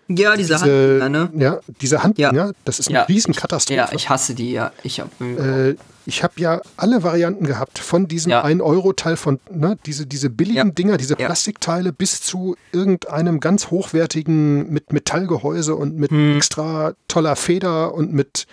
Ja, 0.09 0.37
diese, 0.37 0.55
Diese, 0.55 1.01
Handdinger, 1.01 1.09
ne? 1.09 1.31
ja, 1.43 1.61
diese 1.81 2.03
Handdinger, 2.05 2.33
Ja. 2.33 2.51
das 2.64 2.79
ist 2.79 2.89
eine 2.89 2.99
Ja. 2.99 3.03
Riesenkatastrophe. 3.05 3.77
Ja, 3.77 3.89
ich 3.93 4.09
hasse 4.09 4.35
die, 4.37 4.53
ja. 4.53 4.70
Ich 4.85 5.01
hab, 5.01 5.09
Äh, 5.20 5.74
ich 6.09 6.22
habe 6.22 6.35
ja 6.37 6.61
alle 6.77 7.03
Varianten 7.03 7.45
gehabt, 7.45 7.81
von 7.81 8.07
diesem 8.07 8.31
Ja. 8.31 8.45
1-Euro-Teil 8.45 9.16
von, 9.16 9.41
ne, 9.51 9.77
diese, 9.85 10.07
diese 10.07 10.31
billigen 10.31 10.68
Ja. 10.68 10.72
Dinger, 10.72 10.97
diese. 10.97 11.16
Plastikteile, 11.16 11.93
bis 11.93 12.22
zu 12.22 12.55
irgendeinem 12.70 13.41
ganz 13.41 13.72
hochwertigen 13.72 14.70
mit 14.72 14.93
Metallgehäuse 14.93 15.74
und 15.74 15.97
mit 15.97 16.12
Hm. 16.12 16.37
extra 16.37 16.93
toller 17.09 17.35
Feder 17.35 17.93
und 17.93 18.12
mit 18.12 18.47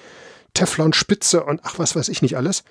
Teflon-Spitze 0.56 1.44
und 1.44 1.62
ach, 1.64 1.78
was 1.78 1.96
weiß 1.96 2.10
ich 2.10 2.22
nicht 2.24 2.36
alles. 2.38 2.64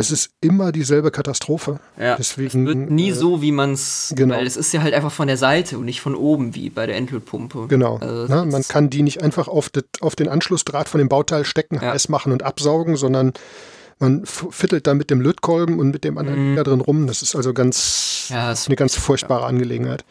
Es 0.00 0.10
ist 0.12 0.30
immer 0.40 0.70
dieselbe 0.70 1.10
Katastrophe. 1.10 1.80
ja, 1.98 2.14
Deswegen, 2.16 2.62
es 2.62 2.66
wird 2.76 2.90
nie 2.90 3.10
äh, 3.10 3.14
so, 3.14 3.42
wie 3.42 3.50
man 3.50 3.72
es, 3.72 4.12
genau. 4.16 4.36
weil 4.36 4.46
es 4.46 4.56
ist 4.56 4.72
ja 4.72 4.80
halt 4.82 4.94
einfach 4.94 5.10
von 5.10 5.26
der 5.26 5.36
Seite 5.36 5.76
und 5.76 5.84
nicht 5.86 6.00
von 6.00 6.14
oben, 6.14 6.54
wie 6.54 6.70
bei 6.70 6.86
der 6.86 6.96
Endlötpumpe. 6.96 7.66
Genau. 7.68 7.96
Also, 7.96 8.22
ne, 8.22 8.28
das 8.28 8.46
man 8.52 8.60
ist- 8.60 8.68
kann 8.68 8.90
die 8.90 9.02
nicht 9.02 9.22
einfach 9.22 9.48
auf, 9.48 9.68
das, 9.70 9.84
auf 10.00 10.14
den 10.14 10.28
Anschlussdraht 10.28 10.88
von 10.88 10.98
dem 10.98 11.08
Bauteil 11.08 11.44
stecken, 11.44 11.76
Ja. 11.82 11.92
heiß 11.92 12.08
machen 12.10 12.30
und 12.32 12.44
absaugen, 12.44 12.96
sondern 12.96 13.32
man 13.98 14.24
fittelt 14.26 14.86
da 14.86 14.94
mit 14.94 15.10
dem 15.10 15.20
Lötkolben 15.20 15.80
und 15.80 15.90
mit 15.90 16.04
dem 16.04 16.16
anderen 16.18 16.54
da 16.54 16.62
drin 16.62 16.80
rum. 16.80 17.08
Das 17.08 17.22
ist 17.22 17.34
also 17.34 17.52
ganz 17.52 18.28
Mhm. 18.30 18.36
Ja, 18.36 18.48
das- 18.50 18.66
eine 18.68 18.76
ganz 18.76 18.94
furchtbare 18.94 19.46
Angelegenheit. 19.46 20.04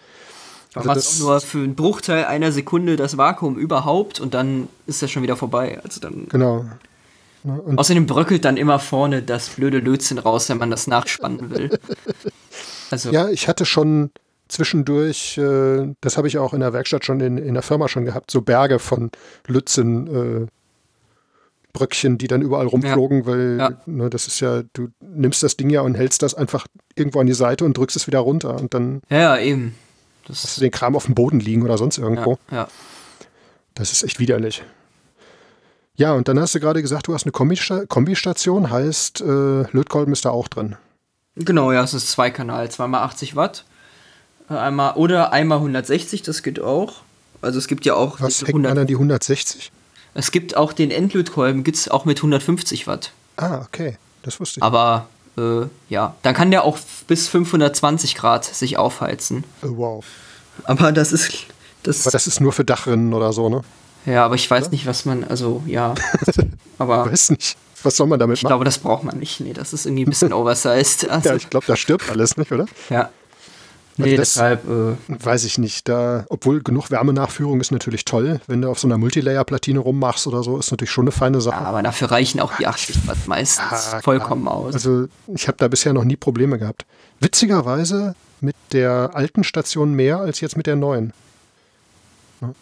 Du 0.73 0.81
Also 0.81 1.23
auch 1.25 1.29
nur 1.31 1.39
für 1.41 1.59
einen 1.59 1.75
Bruchteil 1.75 2.25
einer 2.25 2.51
Sekunde 2.51 2.97
das 2.97 3.17
Vakuum 3.17 3.57
überhaupt 3.57 4.19
und 4.19 4.33
dann 4.33 4.67
ist 4.85 5.01
das 5.01 5.09
schon 5.11 5.23
wieder 5.23 5.37
vorbei. 5.37 5.79
Also 5.83 6.01
dann. 6.01 6.27
Genau. 6.29 6.65
Ne, 7.47 7.77
Außerdem 7.77 8.05
bröckelt 8.07 8.43
dann 8.43 8.57
immer 8.57 8.77
vorne 8.77 9.21
das 9.23 9.49
blöde 9.49 9.79
Lötzinn 9.79 10.17
raus, 10.17 10.49
wenn 10.49 10.57
man 10.57 10.69
das 10.69 10.87
nachspannen 10.87 11.49
will. 11.49 11.69
Also, 12.89 13.11
ja, 13.11 13.27
ich 13.27 13.49
hatte 13.49 13.65
schon 13.65 14.11
zwischendurch, 14.47 15.37
äh, 15.37 15.93
das 15.99 16.15
habe 16.15 16.29
ich 16.29 16.37
auch 16.37 16.53
in 16.53 16.61
der 16.61 16.71
Werkstatt 16.71 17.03
schon 17.03 17.19
in, 17.19 17.37
in 17.37 17.53
der 17.53 17.63
Firma 17.63 17.89
schon 17.89 18.05
gehabt, 18.05 18.31
so 18.31 18.41
Berge 18.41 18.79
von 18.79 19.11
Lützen. 19.45 20.45
Äh, 20.45 20.47
Bröckchen, 21.73 22.17
die 22.17 22.27
dann 22.27 22.41
überall 22.41 22.65
rumflogen, 22.65 23.25
weil 23.25 23.57
Ja. 23.59 23.71
Ne, 23.85 24.09
das 24.09 24.25
ist 24.25 24.39
ja, 24.39 24.63
du 24.71 24.87
nimmst 25.01 25.43
das 25.43 25.57
Ding 25.57 25.69
ja 25.69 25.81
und 25.81 25.95
hältst 25.95 26.23
das 26.23 26.33
einfach 26.33 26.65
irgendwo 26.95 27.19
an 27.19 27.27
die 27.27 27.33
Seite 27.33 27.65
und 27.65 27.77
drückst 27.77 27.97
es 27.97 28.07
wieder 28.07 28.19
runter 28.19 28.55
und 28.55 28.73
dann 28.73 29.01
ja, 29.09 29.35
ja, 29.35 29.37
eben. 29.37 29.75
hast 30.29 30.45
Das, 30.45 30.55
du 30.55 30.61
den 30.61 30.71
Kram 30.71 30.95
auf 30.95 31.05
dem 31.07 31.13
Boden 31.13 31.41
liegen 31.41 31.63
oder 31.63 31.77
sonst 31.77 31.97
irgendwo. 31.97 32.39
ja, 32.51 32.57
ja. 32.57 32.67
Das 33.75 33.91
ist 33.91 34.03
echt 34.03 34.19
widerlich. 34.19 34.63
Ja, 35.97 36.13
und 36.13 36.27
dann 36.27 36.39
hast 36.39 36.53
du 36.53 36.59
gerade 36.59 36.81
gesagt, 36.81 37.07
du 37.07 37.13
hast 37.15 37.25
eine 37.25 37.31
Kombista 37.31 37.85
Kombistation, 37.87 38.69
heißt, 38.69 39.21
äh, 39.21 39.63
Lötkolben 39.71 40.13
ist 40.13 40.25
da 40.25 40.29
auch 40.29 40.47
drin. 40.47 40.75
Genau, 41.35 41.71
ja, 41.71 41.83
es 41.83 41.93
ist 41.95 42.11
Zweikanal, 42.11 42.69
zweimal 42.69 43.01
80 43.03 43.35
Watt. 43.35 43.65
Äh, 44.49 44.53
Einmal, 44.53 44.93
oder 44.93 45.33
einmal 45.33 45.57
160, 45.57 46.21
das 46.21 46.43
geht 46.43 46.59
auch. 46.59 47.01
Also 47.41 47.57
es 47.57 47.67
gibt 47.67 47.85
ja 47.85 47.95
auch 47.95 48.21
Was 48.21 48.41
hängt 48.41 48.53
man 48.53 48.65
100, 48.65 48.81
an 48.81 48.87
die 48.87 48.95
160? 48.95 49.71
es 50.13 50.31
gibt 50.31 50.55
auch 50.55 50.73
den 50.73 50.89
Endlötkolben, 50.91 51.63
gibt 51.63 51.77
es 51.77 51.89
auch 51.89 52.05
mit 52.05 52.19
150 52.19 52.87
Watt. 52.87 53.11
Ah, 53.35 53.61
okay. 53.61 53.97
Das 54.23 54.39
wusste 54.39 54.59
ich. 54.59 54.63
Aber 54.63 55.07
äh, 55.37 55.65
ja, 55.89 56.15
dann 56.21 56.33
kann 56.35 56.51
der 56.51 56.63
auch 56.63 56.77
bis 57.07 57.27
520 57.27 58.15
Grad 58.15 58.45
sich 58.45 58.77
aufheizen. 58.77 59.43
Oh, 59.63 59.77
wow. 59.77 60.05
Aber 60.63 60.91
das 60.91 61.11
ist 61.11 61.45
das, 61.83 62.01
Aber 62.05 62.11
das 62.11 62.27
ist 62.27 62.39
nur 62.39 62.51
für 62.51 62.65
Dachrinnen 62.65 63.13
oder 63.13 63.33
so, 63.33 63.49
ne? 63.49 63.61
Ja, 64.07 64.25
aber 64.25 64.33
ich 64.35 64.49
weiß 64.49 64.71
nicht, 64.71 64.87
was 64.87 65.05
man 65.05 65.23
also 65.23 65.61
ja, 65.67 65.93
aber 66.79 67.05
Weiß 67.11 67.29
nicht. 67.29 67.55
Was 67.83 67.95
soll 67.95 68.07
man 68.07 68.17
damit 68.17 68.37
ich 68.37 68.43
machen? 68.43 68.49
glaube, 68.49 68.65
das 68.65 68.79
braucht 68.79 69.03
man 69.03 69.19
nicht. 69.19 69.39
Nee, 69.39 69.53
das 69.53 69.71
ist 69.71 69.85
irgendwie 69.85 70.03
ein 70.05 70.09
bisschen 70.09 70.33
oversized. 70.33 71.07
Also, 71.09 71.29
Ja, 71.29 71.35
ich 71.35 71.49
glaube, 71.51 71.67
da 71.67 71.75
stirbt 71.75 72.09
alles, 72.09 72.35
nicht, 72.35 72.51
oder? 72.51 72.65
ja. 72.89 73.09
Nee, 73.99 74.11
Also 74.11 74.17
das- 74.17 74.33
deshalb 74.33 74.63
äh, 74.69 74.95
Weiß 75.25 75.43
ich 75.43 75.57
nicht. 75.57 75.87
Da, 75.89 76.25
obwohl 76.29 76.61
genug 76.61 76.91
Wärmenachführung 76.91 77.59
ist 77.61 77.71
natürlich 77.71 78.05
toll. 78.05 78.39
Wenn 78.45 78.61
du 78.61 78.69
auf 78.69 78.77
so 78.79 78.87
einer 78.87 78.97
Multilayer-Platine 78.99 79.79
rummachst 79.79 80.27
oder 80.27 80.43
so, 80.43 80.57
ist 80.59 80.69
natürlich 80.69 80.91
schon 80.91 81.05
eine 81.05 81.11
feine 81.11 81.41
Sache. 81.41 81.61
ja, 81.61 81.67
aber 81.67 81.81
dafür 81.81 82.11
reichen 82.11 82.39
auch 82.39 82.55
die 82.57 82.67
80 82.67 83.07
Watt 83.07 83.17
meistens 83.27 83.65
Ah, 83.71 83.99
vollkommen 84.01 84.47
aus. 84.47 84.73
Also 84.75 85.07
ich 85.33 85.47
habe 85.47 85.57
da 85.57 85.67
bisher 85.67 85.93
noch 85.93 86.03
nie 86.03 86.15
Probleme 86.15 86.59
gehabt. 86.59 86.85
Witzigerweise 87.19 88.15
mit 88.39 88.55
der 88.71 89.11
alten 89.13 89.43
Station 89.43 89.93
mehr 89.93 90.17
als 90.19 90.41
jetzt 90.41 90.57
mit 90.57 90.67
der 90.67 90.75
neuen. 90.75 91.11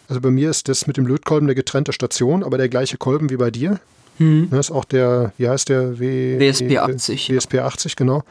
Also 0.08 0.20
bei 0.20 0.30
mir 0.30 0.50
ist 0.50 0.68
das 0.68 0.86
mit 0.86 0.96
dem 0.96 1.06
Lötkolben 1.06 1.46
eine 1.46 1.54
getrennte 1.54 1.92
Station, 1.92 2.42
aber 2.42 2.58
der 2.58 2.68
gleiche 2.68 2.96
Kolben 2.96 3.30
wie 3.30 3.36
bei 3.36 3.50
dir. 3.50 3.80
Hm. 4.18 4.48
Das 4.50 4.66
ist 4.66 4.70
auch 4.70 4.84
der, 4.84 5.32
wie 5.36 5.48
heißt 5.48 5.68
der? 5.68 5.98
W 5.98 6.38
WSP 6.38 6.78
80, 6.78 7.28
ja. 7.28 7.36
WSP 7.36 7.58
80, 7.58 7.96
genau. 7.96 8.22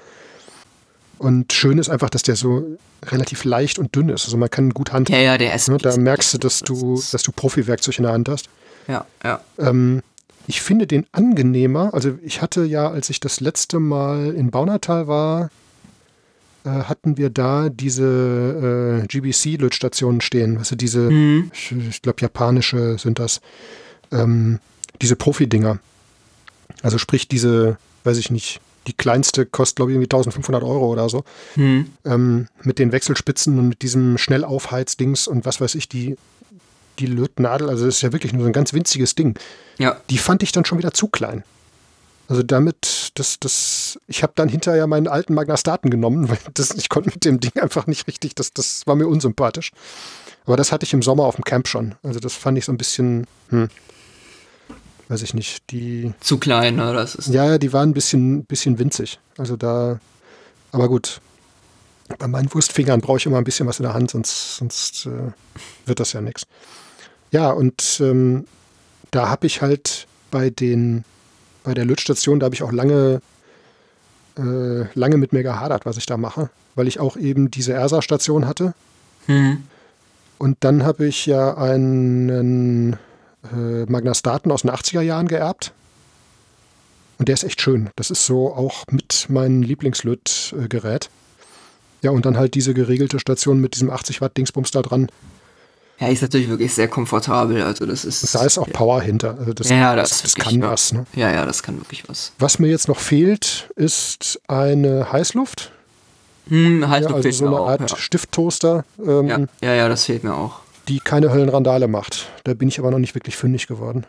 Und 1.17 1.53
schön 1.53 1.77
ist 1.77 1.89
einfach, 1.89 2.09
dass 2.09 2.23
der 2.23 2.35
so 2.35 2.77
relativ 3.05 3.43
leicht 3.43 3.79
und 3.79 3.95
dünn 3.95 4.09
ist. 4.09 4.25
Also 4.25 4.37
man 4.37 4.49
kann 4.49 4.67
ihn 4.67 4.73
gut 4.73 4.91
handhaben. 4.91 5.21
Ja, 5.21 5.31
ja, 5.33 5.37
der 5.37 5.53
ist. 5.53 5.69
Ne, 5.69 5.77
da 5.77 5.95
merkst 5.95 6.33
du, 6.33 6.37
dass 6.39 6.59
du, 6.61 7.01
dass 7.11 7.23
du 7.23 7.31
Profi-Werkzeug 7.31 7.99
in 7.99 8.03
der 8.03 8.13
Hand 8.13 8.29
hast. 8.29 8.49
Ja, 8.87 9.05
ja. 9.23 9.41
Ähm, 9.59 10.01
ich 10.47 10.61
finde 10.61 10.87
den 10.87 11.05
angenehmer. 11.11 11.93
Also 11.93 12.17
ich 12.23 12.41
hatte 12.41 12.65
ja, 12.65 12.89
als 12.89 13.09
ich 13.09 13.19
das 13.19 13.39
letzte 13.39 13.79
Mal 13.79 14.33
in 14.33 14.51
Baunatal 14.51 15.07
war, 15.07 15.49
äh, 16.65 16.69
hatten 16.69 17.17
wir 17.17 17.29
da 17.29 17.69
diese 17.69 19.03
äh, 19.03 19.07
GBC-Lötstationen 19.07 20.21
stehen. 20.21 20.57
Also 20.57 20.75
diese, 20.75 20.99
Mhm. 21.11 21.51
ich, 21.53 21.71
ich 21.71 22.01
glaube 22.01 22.21
japanische 22.21 22.97
sind 22.97 23.19
das, 23.19 23.41
ähm, 24.11 24.59
diese 25.01 25.15
Profi-Dinger. 25.15 25.79
Also 26.81 26.97
sprich 26.97 27.27
diese, 27.27 27.77
weiß 28.03 28.17
ich 28.17 28.31
nicht, 28.31 28.59
die 28.87 28.93
kleinste 28.93 29.45
kostet 29.45 29.77
glaube 29.77 29.91
ich 29.91 29.95
irgendwie 29.95 30.05
1500 30.07 30.61
Euro 30.63 30.91
oder 30.91 31.09
so. 31.09 31.23
Hm. 31.55 31.87
Ähm, 32.05 32.47
mit 32.63 32.77
den 32.79 32.91
Wechselspitzen 32.91 33.57
und 33.57 33.69
mit 33.69 33.81
diesem 33.81 34.17
Schnellaufheizdings 34.17 35.27
und 35.27 35.45
was 35.45 35.59
weiß 35.61 35.75
ich, 35.75 35.89
die 35.89 36.15
die 36.99 37.07
Lötnadel, 37.07 37.69
also 37.69 37.85
das 37.85 37.95
ist 37.95 38.01
ja 38.03 38.13
wirklich 38.13 38.31
nur 38.31 38.43
so 38.43 38.47
ein 38.47 38.53
ganz 38.53 38.71
winziges 38.71 39.15
Ding, 39.15 39.37
Ja. 39.79 39.97
die 40.09 40.17
fand 40.17 40.43
ich 40.43 40.53
dann 40.53 40.63
schon 40.63 40.77
wieder 40.77 40.93
zu 40.93 41.07
klein. 41.09 41.43
Also 42.27 42.41
damit, 42.41 43.11
das, 43.15 43.39
das, 43.39 43.99
ich 44.07 44.23
habe 44.23 44.33
dann 44.35 44.49
hinterher 44.49 44.87
meinen 44.87 45.07
alten 45.07 45.33
Magnastaten 45.33 45.89
genommen, 45.89 46.29
weil 46.29 46.39
das, 46.53 46.71
ich 46.71 46.89
konnte 46.89 47.09
mit 47.09 47.23
dem 47.25 47.39
Ding 47.39 47.51
einfach 47.61 47.87
nicht 47.87 48.07
richtig, 48.07 48.35
das, 48.35 48.53
das 48.53 48.85
war 48.85 48.95
mir 48.95 49.07
unsympathisch. 49.07 49.71
Aber 50.45 50.57
das 50.57 50.71
hatte 50.71 50.85
ich 50.85 50.93
im 50.93 51.01
Sommer 51.01 51.23
auf 51.23 51.35
dem 51.35 51.43
Camp 51.43 51.67
schon. 51.67 51.95
Also 52.03 52.19
das 52.19 52.33
fand 52.33 52.57
ich 52.57 52.65
so 52.65 52.71
ein 52.71 52.77
bisschen, 52.77 53.25
hm, 53.49 53.69
weiß 55.07 55.21
ich 55.21 55.33
nicht, 55.33 55.71
die, 55.71 56.13
Zu 56.19 56.37
klein, 56.37 56.75
ne? 56.75 56.93
Das 56.93 57.15
ist. 57.15 57.27
ja, 57.27 57.57
die 57.57 57.73
waren 57.73 57.89
ein 57.89 57.93
bisschen, 57.93 58.45
bisschen 58.45 58.79
winzig. 58.79 59.19
Also 59.37 59.55
da, 59.55 59.99
aber 60.71 60.87
gut. 60.87 61.21
Bei 62.19 62.27
meinen 62.27 62.53
Wurstfingern 62.53 63.01
brauche 63.01 63.17
ich 63.17 63.25
immer 63.25 63.39
ein 63.39 63.43
bisschen 63.43 63.65
was 63.65 63.79
in 63.79 63.83
der 63.83 63.95
Hand, 63.95 64.11
sonst, 64.11 64.57
sonst 64.57 65.07
äh, 65.07 65.31
wird 65.87 65.99
das 65.99 66.13
ja 66.13 66.21
nichts. 66.21 66.45
Ja, 67.31 67.49
und 67.49 67.99
ähm, 67.99 68.45
da 69.09 69.29
habe 69.29 69.47
ich 69.47 69.63
halt 69.63 70.05
bei 70.29 70.51
den, 70.51 71.03
bei 71.65 71.73
der 71.73 71.85
Lötstation, 71.85 72.39
da 72.39 72.45
habe 72.45 72.55
ich 72.55 72.63
auch 72.63 72.71
lange, 72.71 73.21
äh, 74.37 74.85
lange 74.93 75.17
mit 75.17 75.33
mir 75.33 75.43
gehadert, 75.43 75.85
was 75.85 75.97
ich 75.97 76.05
da 76.05 76.17
mache, 76.17 76.49
weil 76.75 76.87
ich 76.87 76.99
auch 76.99 77.17
eben 77.17 77.51
diese 77.51 77.73
ERSA-Station 77.73 78.47
hatte. 78.47 78.73
Hm. 79.25 79.63
Und 80.37 80.57
dann 80.61 80.83
habe 80.83 81.05
ich 81.07 81.25
ja 81.25 81.57
einen 81.57 82.93
äh, 83.51 83.85
Magnastaten 83.87 84.51
aus 84.51 84.61
den 84.61 84.71
80er 84.71 85.01
Jahren 85.01 85.27
geerbt. 85.27 85.73
Und 87.17 87.29
der 87.29 87.33
ist 87.33 87.43
echt 87.43 87.61
schön. 87.61 87.89
Das 87.95 88.11
ist 88.11 88.25
so 88.25 88.53
auch 88.53 88.83
mit 88.91 89.27
meinem 89.29 89.61
Lieblingslötgerät. 89.61 91.09
Ja, 92.01 92.11
und 92.11 92.25
dann 92.25 92.37
halt 92.37 92.55
diese 92.55 92.73
geregelte 92.73 93.19
Station 93.19 93.61
mit 93.61 93.75
diesem 93.75 93.89
80 93.89 94.21
Watt 94.21 94.37
Dingsbums 94.37 94.71
da 94.71 94.81
dran. 94.81 95.07
Ja, 95.99 96.07
ist 96.09 96.21
natürlich 96.21 96.49
wirklich 96.49 96.73
sehr 96.73 96.87
komfortabel. 96.89 97.61
Also 97.63 97.85
das 97.85 98.03
ist. 98.03 98.35
Da 98.35 98.43
ist 98.43 98.57
auch 98.57 98.69
Power 98.69 99.01
hinter. 99.01 99.37
Also 99.39 99.53
das, 99.53 99.69
Ja, 99.69 99.95
das, 99.95 100.09
das, 100.09 100.21
das 100.23 100.35
kann 100.35 100.61
was. 100.61 100.91
Ne? 100.91 101.05
Ja, 101.15 101.31
ja, 101.31 101.45
das 101.45 101.63
kann 101.63 101.77
wirklich 101.77 102.07
was. 102.09 102.33
Was 102.37 102.59
mir 102.59 102.67
jetzt 102.67 102.87
noch 102.87 102.99
fehlt, 102.99 103.69
ist 103.75 104.41
eine 104.47 105.11
Heißluft. 105.11 105.71
Hm, 106.47 106.87
halt 106.89 107.09
Ja, 107.09 107.15
also 107.15 107.31
so 107.31 107.47
eine 107.47 107.57
Art 107.57 107.97
Stifttoaster, 107.97 108.83
ähm, 109.03 109.27
Ja. 109.27 109.39
ja, 109.39 109.47
ja, 109.61 109.73
ja, 109.73 109.89
das 109.89 110.05
fehlt 110.05 110.23
mir 110.23 110.35
auch. 110.35 110.59
die 110.87 110.99
keine 110.99 111.31
Höllenrandale 111.31 111.87
macht. 111.87 112.27
Da 112.43 112.53
bin 112.53 112.67
ich 112.67 112.77
aber 112.77 112.91
noch 112.91 112.99
nicht 112.99 113.15
wirklich 113.15 113.35
fündig 113.35 113.65
geworden. 113.65 114.05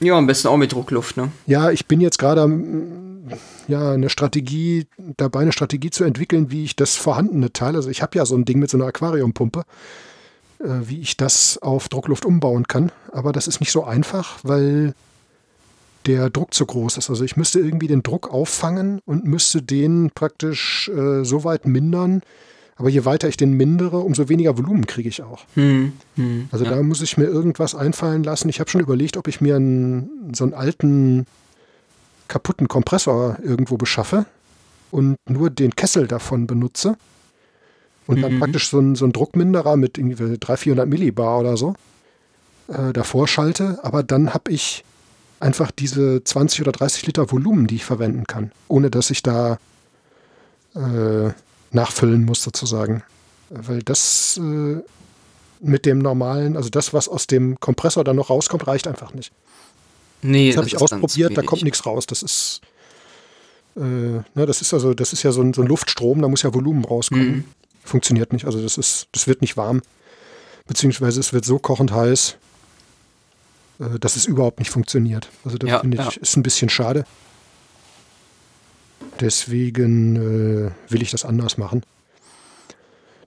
Ja, 0.00 0.16
am 0.16 0.26
besten 0.26 0.48
auch 0.48 0.56
mit 0.56 0.72
Druckluft, 0.72 1.16
ne? 1.16 1.30
Ja, 1.46 1.70
ich 1.70 1.86
bin 1.86 2.00
jetzt 2.00 2.18
gerade 2.18 2.48
ja, 3.68 3.92
eine 3.92 4.10
Strategie, 4.10 4.86
dabei 5.16 5.40
eine 5.40 5.52
Strategie 5.52 5.90
zu 5.90 6.02
entwickeln, 6.02 6.50
wie 6.50 6.64
ich 6.64 6.74
das 6.76 6.96
vorhandene 6.96 7.52
Teil, 7.52 7.76
also 7.76 7.88
ich 7.88 8.02
habe 8.02 8.18
ja 8.18 8.26
so 8.26 8.34
ein 8.36 8.44
Ding 8.44 8.58
mit 8.58 8.70
so 8.70 8.76
einer 8.76 8.86
Aquariumpumpe, 8.86 9.62
wie 10.64 11.00
ich 11.00 11.16
das 11.16 11.58
auf 11.58 11.88
Druckluft 11.88 12.24
umbauen 12.24 12.66
kann. 12.66 12.90
Aber 13.12 13.32
das 13.32 13.46
ist 13.46 13.60
nicht 13.60 13.72
so 13.72 13.84
einfach, 13.84 14.38
weil 14.42 14.94
der 16.06 16.30
Druck 16.30 16.52
zu 16.52 16.66
groß 16.66 16.98
ist. 16.98 17.10
Also 17.10 17.24
ich 17.24 17.36
müsste 17.36 17.60
irgendwie 17.60 17.86
den 17.86 18.02
Druck 18.02 18.30
auffangen 18.32 19.00
und 19.06 19.24
müsste 19.24 19.62
den 19.62 20.10
praktisch 20.14 20.88
äh, 20.88 21.24
so 21.24 21.44
weit 21.44 21.66
mindern. 21.66 22.22
Aber 22.76 22.88
je 22.88 23.04
weiter 23.04 23.28
ich 23.28 23.36
den 23.36 23.52
mindere, 23.52 23.98
umso 23.98 24.28
weniger 24.28 24.58
Volumen 24.58 24.86
kriege 24.86 25.08
ich 25.08 25.22
auch. 25.22 25.44
Hm, 25.54 25.92
hm. 26.16 26.48
Also 26.50 26.64
ja. 26.64 26.72
da 26.72 26.82
muss 26.82 27.02
ich 27.02 27.16
mir 27.16 27.26
irgendwas 27.26 27.74
einfallen 27.74 28.24
lassen. 28.24 28.48
Ich 28.48 28.58
habe 28.58 28.68
schon 28.68 28.80
überlegt, 28.80 29.16
ob 29.16 29.28
ich 29.28 29.40
mir 29.40 29.56
einen, 29.56 30.32
so 30.34 30.44
einen 30.44 30.54
alten 30.54 31.26
kaputten 32.26 32.68
Kompressor 32.68 33.38
irgendwo 33.42 33.76
beschaffe 33.76 34.26
und 34.90 35.16
nur 35.28 35.50
den 35.50 35.76
Kessel 35.76 36.08
davon 36.08 36.46
benutze 36.46 36.96
und 38.06 38.20
dann 38.22 38.34
Mhm. 38.34 38.40
praktisch 38.40 38.68
so 38.68 38.78
einen, 38.78 38.94
so 38.94 39.04
einen 39.04 39.12
Druckminderer 39.12 39.76
mit 39.76 39.98
irgendwie 39.98 40.14
300, 40.16 40.58
400 40.58 40.88
Millibar 40.88 41.40
oder 41.40 41.56
so 41.56 41.74
äh, 42.68 42.92
davor 42.92 43.26
schalte. 43.28 43.78
Aber 43.82 44.02
dann 44.02 44.34
habe 44.34 44.50
ich 44.52 44.84
einfach 45.40 45.70
diese 45.70 46.22
20 46.24 46.60
oder 46.62 46.72
30 46.72 47.06
Liter 47.06 47.30
Volumen, 47.30 47.66
die 47.66 47.76
ich 47.76 47.84
verwenden 47.84 48.26
kann, 48.26 48.52
ohne 48.68 48.90
dass 48.90 49.10
ich 49.10 49.22
da 49.22 49.58
äh, 50.74 51.30
nachfüllen 51.72 52.24
muss 52.24 52.42
sozusagen. 52.42 53.02
Weil 53.50 53.82
das 53.82 54.38
äh, 54.42 54.80
mit 55.60 55.86
dem 55.86 55.98
normalen, 55.98 56.56
also 56.56 56.68
das, 56.68 56.92
was 56.92 57.08
aus 57.08 57.26
dem 57.26 57.58
Kompressor 57.60 58.04
dann 58.04 58.16
noch 58.16 58.30
rauskommt, 58.30 58.66
reicht 58.66 58.86
einfach 58.86 59.14
nicht. 59.14 59.32
Nee, 60.22 60.48
Das 60.48 60.56
habe 60.58 60.66
ich 60.68 60.80
ausprobiert, 60.80 61.36
da 61.36 61.42
kommt 61.42 61.62
nichts 61.62 61.84
raus. 61.84 62.06
Das 62.06 62.22
ist, 62.22 62.60
äh, 63.76 63.80
ne, 63.80 64.24
das 64.34 64.60
ist 64.62 64.72
also, 64.72 64.94
das 64.94 65.12
ist 65.12 65.22
ja 65.22 65.32
so 65.32 65.42
ein, 65.42 65.52
so 65.52 65.60
ein 65.62 65.68
Luftstrom, 65.68 66.22
da 66.22 66.28
muss 66.28 66.42
ja 66.42 66.52
Volumen 66.54 66.84
rauskommen. 66.84 67.28
Mhm. 67.28 67.44
Funktioniert 67.84 68.32
nicht. 68.32 68.46
Also 68.46 68.60
das 68.62 68.78
ist, 68.78 69.06
das 69.12 69.26
wird 69.26 69.40
nicht 69.42 69.56
warm. 69.56 69.82
Beziehungsweise 70.66 71.20
es 71.20 71.32
wird 71.32 71.44
so 71.44 71.58
kochend 71.58 71.92
heiß, 71.92 72.36
äh, 73.80 73.98
dass 73.98 74.16
es 74.16 74.24
überhaupt 74.24 74.58
nicht 74.58 74.70
funktioniert. 74.70 75.28
Also 75.44 75.58
das 75.58 75.68
Ja, 75.70 75.80
finde 75.80 75.98
ich, 75.98 76.16
ja. 76.16 76.22
ist 76.22 76.36
ein 76.36 76.42
bisschen 76.42 76.70
schade. 76.70 77.04
Deswegen 79.20 80.16
äh, 80.16 80.70
will 80.92 81.02
ich 81.02 81.10
das 81.10 81.24
anders 81.24 81.56
machen. 81.58 81.82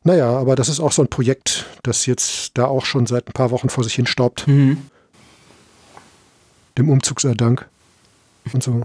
Naja, 0.03 0.29
aber 0.37 0.55
das 0.55 0.69
ist 0.69 0.79
auch 0.79 0.91
so 0.91 1.01
ein 1.01 1.07
Projekt, 1.09 1.65
das 1.83 2.05
jetzt 2.05 2.51
da 2.57 2.65
auch 2.65 2.85
schon 2.85 3.05
seit 3.07 3.27
ein 3.27 3.33
paar 3.33 3.51
Wochen 3.51 3.69
vor 3.69 3.83
sich 3.83 3.93
hin 3.95 4.05
staubt 4.07 4.47
Mhm. 4.47 4.89
dem 6.77 6.89
Umzug 6.89 7.19
sei 7.21 7.33
Dank. 7.33 7.67
Und 8.53 8.63
so. 8.63 8.83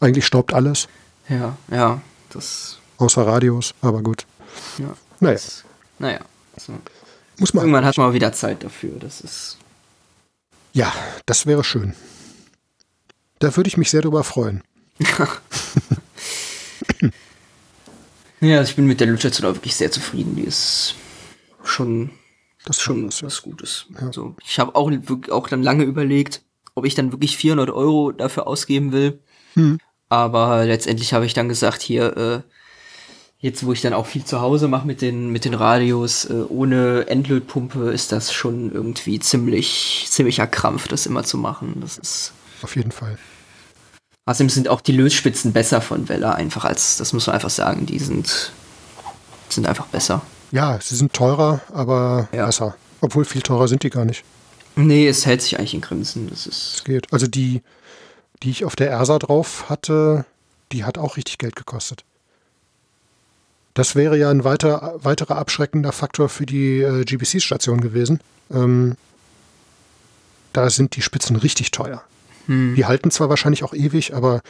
Eigentlich 0.00 0.26
staubt 0.26 0.52
alles, 0.52 0.88
Ja, 1.28 1.56
ja, 1.70 2.00
das. 2.30 2.78
außer 2.98 3.26
Radios, 3.26 3.74
aber 3.80 4.02
gut. 4.02 4.26
Ja. 4.78 4.94
Naja, 5.20 5.34
Das, 5.34 5.64
naja. 5.98 6.20
So. 6.56 6.72
muss 7.38 7.54
man. 7.54 7.64
Irgendwann 7.64 7.84
hat 7.84 7.96
man 7.98 8.12
wieder 8.12 8.32
Zeit 8.32 8.62
dafür. 8.64 8.92
Das 8.98 9.20
ist. 9.20 9.58
Ja, 10.72 10.92
das 11.26 11.46
wäre 11.46 11.64
schön. 11.64 11.94
Da 13.38 13.54
würde 13.56 13.68
ich 13.68 13.76
mich 13.76 13.90
sehr 13.90 14.02
drüber 14.02 14.24
freuen. 14.24 14.62
Ja, 18.40 18.62
ich 18.62 18.76
bin 18.76 18.86
mit 18.86 19.00
der 19.00 19.12
auch 19.12 19.42
wirklich 19.42 19.74
sehr 19.74 19.90
zufrieden. 19.90 20.36
Die 20.36 20.42
ist 20.42 20.94
schon, 21.64 22.10
Das 22.64 22.76
ist 22.76 22.82
schon 22.82 23.06
was, 23.06 23.22
was 23.22 23.42
Gutes. 23.42 23.86
Ja. 23.94 24.06
Also 24.06 24.36
ich 24.44 24.58
habe 24.58 24.74
auch, 24.74 24.90
auch 25.30 25.48
dann 25.48 25.62
lange 25.62 25.84
überlegt, 25.84 26.42
ob 26.74 26.84
ich 26.84 26.94
dann 26.94 27.12
wirklich 27.12 27.36
400 27.36 27.70
Euro 27.70 28.12
dafür 28.12 28.46
ausgeben 28.46 28.92
will. 28.92 29.20
Hm. 29.54 29.78
Aber 30.08 30.64
letztendlich 30.64 31.12
habe 31.14 31.26
ich 31.26 31.34
dann 31.34 31.48
gesagt, 31.48 31.82
hier, 31.82 32.16
äh, 32.16 32.40
jetzt 33.38 33.64
wo 33.66 33.72
ich 33.72 33.80
dann 33.80 33.92
auch 33.92 34.06
viel 34.06 34.24
zu 34.24 34.40
Hause 34.40 34.68
mache 34.68 34.86
mit 34.86 35.02
den, 35.02 35.30
mit 35.30 35.44
den 35.44 35.54
Radios, 35.54 36.24
äh, 36.24 36.42
ohne 36.48 37.06
Endlötpumpe 37.08 37.90
ist 37.92 38.12
das 38.12 38.32
schon 38.32 38.72
irgendwie 38.72 39.18
ziemlich, 39.18 40.06
ziemlicher 40.08 40.46
Krampf, 40.46 40.88
das 40.88 41.06
immer 41.06 41.24
zu 41.24 41.38
machen. 41.38 41.76
Das 41.80 41.98
ist. 41.98 42.32
Auf 42.62 42.76
jeden 42.76 42.92
Fall. 42.92 43.18
Außerdem 44.24 44.48
sind 44.48 44.68
auch 44.68 44.80
die 44.80 44.92
Lötspitzen 44.92 45.52
besser 45.52 45.80
von 45.80 46.08
Wella 46.08 46.32
einfach 46.32 46.64
als, 46.64 46.96
das 46.96 47.12
muss 47.12 47.26
man 47.26 47.34
einfach 47.34 47.50
sagen, 47.50 47.86
die 47.86 47.98
sind, 47.98 48.50
sind 49.48 49.66
einfach 49.68 49.86
besser. 49.86 50.22
Ja, 50.50 50.78
sie 50.82 50.96
sind 50.96 51.12
teurer, 51.12 51.60
aber 51.72 52.28
Ja. 52.32 52.46
besser. 52.46 52.76
Obwohl 53.00 53.24
viel 53.24 53.42
teurer 53.42 53.68
sind 53.68 53.82
die 53.82 53.90
gar 53.90 54.04
nicht. 54.04 54.24
Nee, 54.74 55.06
es 55.06 55.26
hält 55.26 55.42
sich 55.42 55.58
eigentlich 55.58 55.74
in 55.74 55.80
Grenzen. 55.80 56.28
Das 56.28 56.46
ist. 56.46 56.74
Es 56.76 56.84
geht. 56.84 57.12
Also 57.12 57.26
die, 57.26 57.62
die 58.42 58.50
ich 58.50 58.64
auf 58.64 58.74
der 58.74 58.90
ERSA 58.90 59.18
drauf 59.18 59.68
hatte, 59.68 60.24
die 60.72 60.84
hat 60.84 60.98
auch 60.98 61.16
richtig 61.16 61.38
Geld 61.38 61.54
gekostet. 61.56 62.04
Das 63.76 63.94
wäre 63.94 64.16
ja 64.16 64.30
ein 64.30 64.42
weiter, 64.42 64.94
weiterer 65.02 65.36
abschreckender 65.36 65.92
Faktor 65.92 66.30
für 66.30 66.46
die 66.46 66.80
äh, 66.80 67.04
GBC-Station 67.04 67.82
gewesen. 67.82 68.20
Ähm, 68.50 68.96
da 70.54 70.70
sind 70.70 70.96
die 70.96 71.02
Spitzen 71.02 71.36
richtig 71.36 71.72
teuer. 71.72 72.02
Hm. 72.46 72.74
Die 72.74 72.86
halten 72.86 73.10
zwar 73.10 73.28
wahrscheinlich 73.28 73.64
auch 73.64 73.74
ewig, 73.74 74.14
aber 74.14 74.40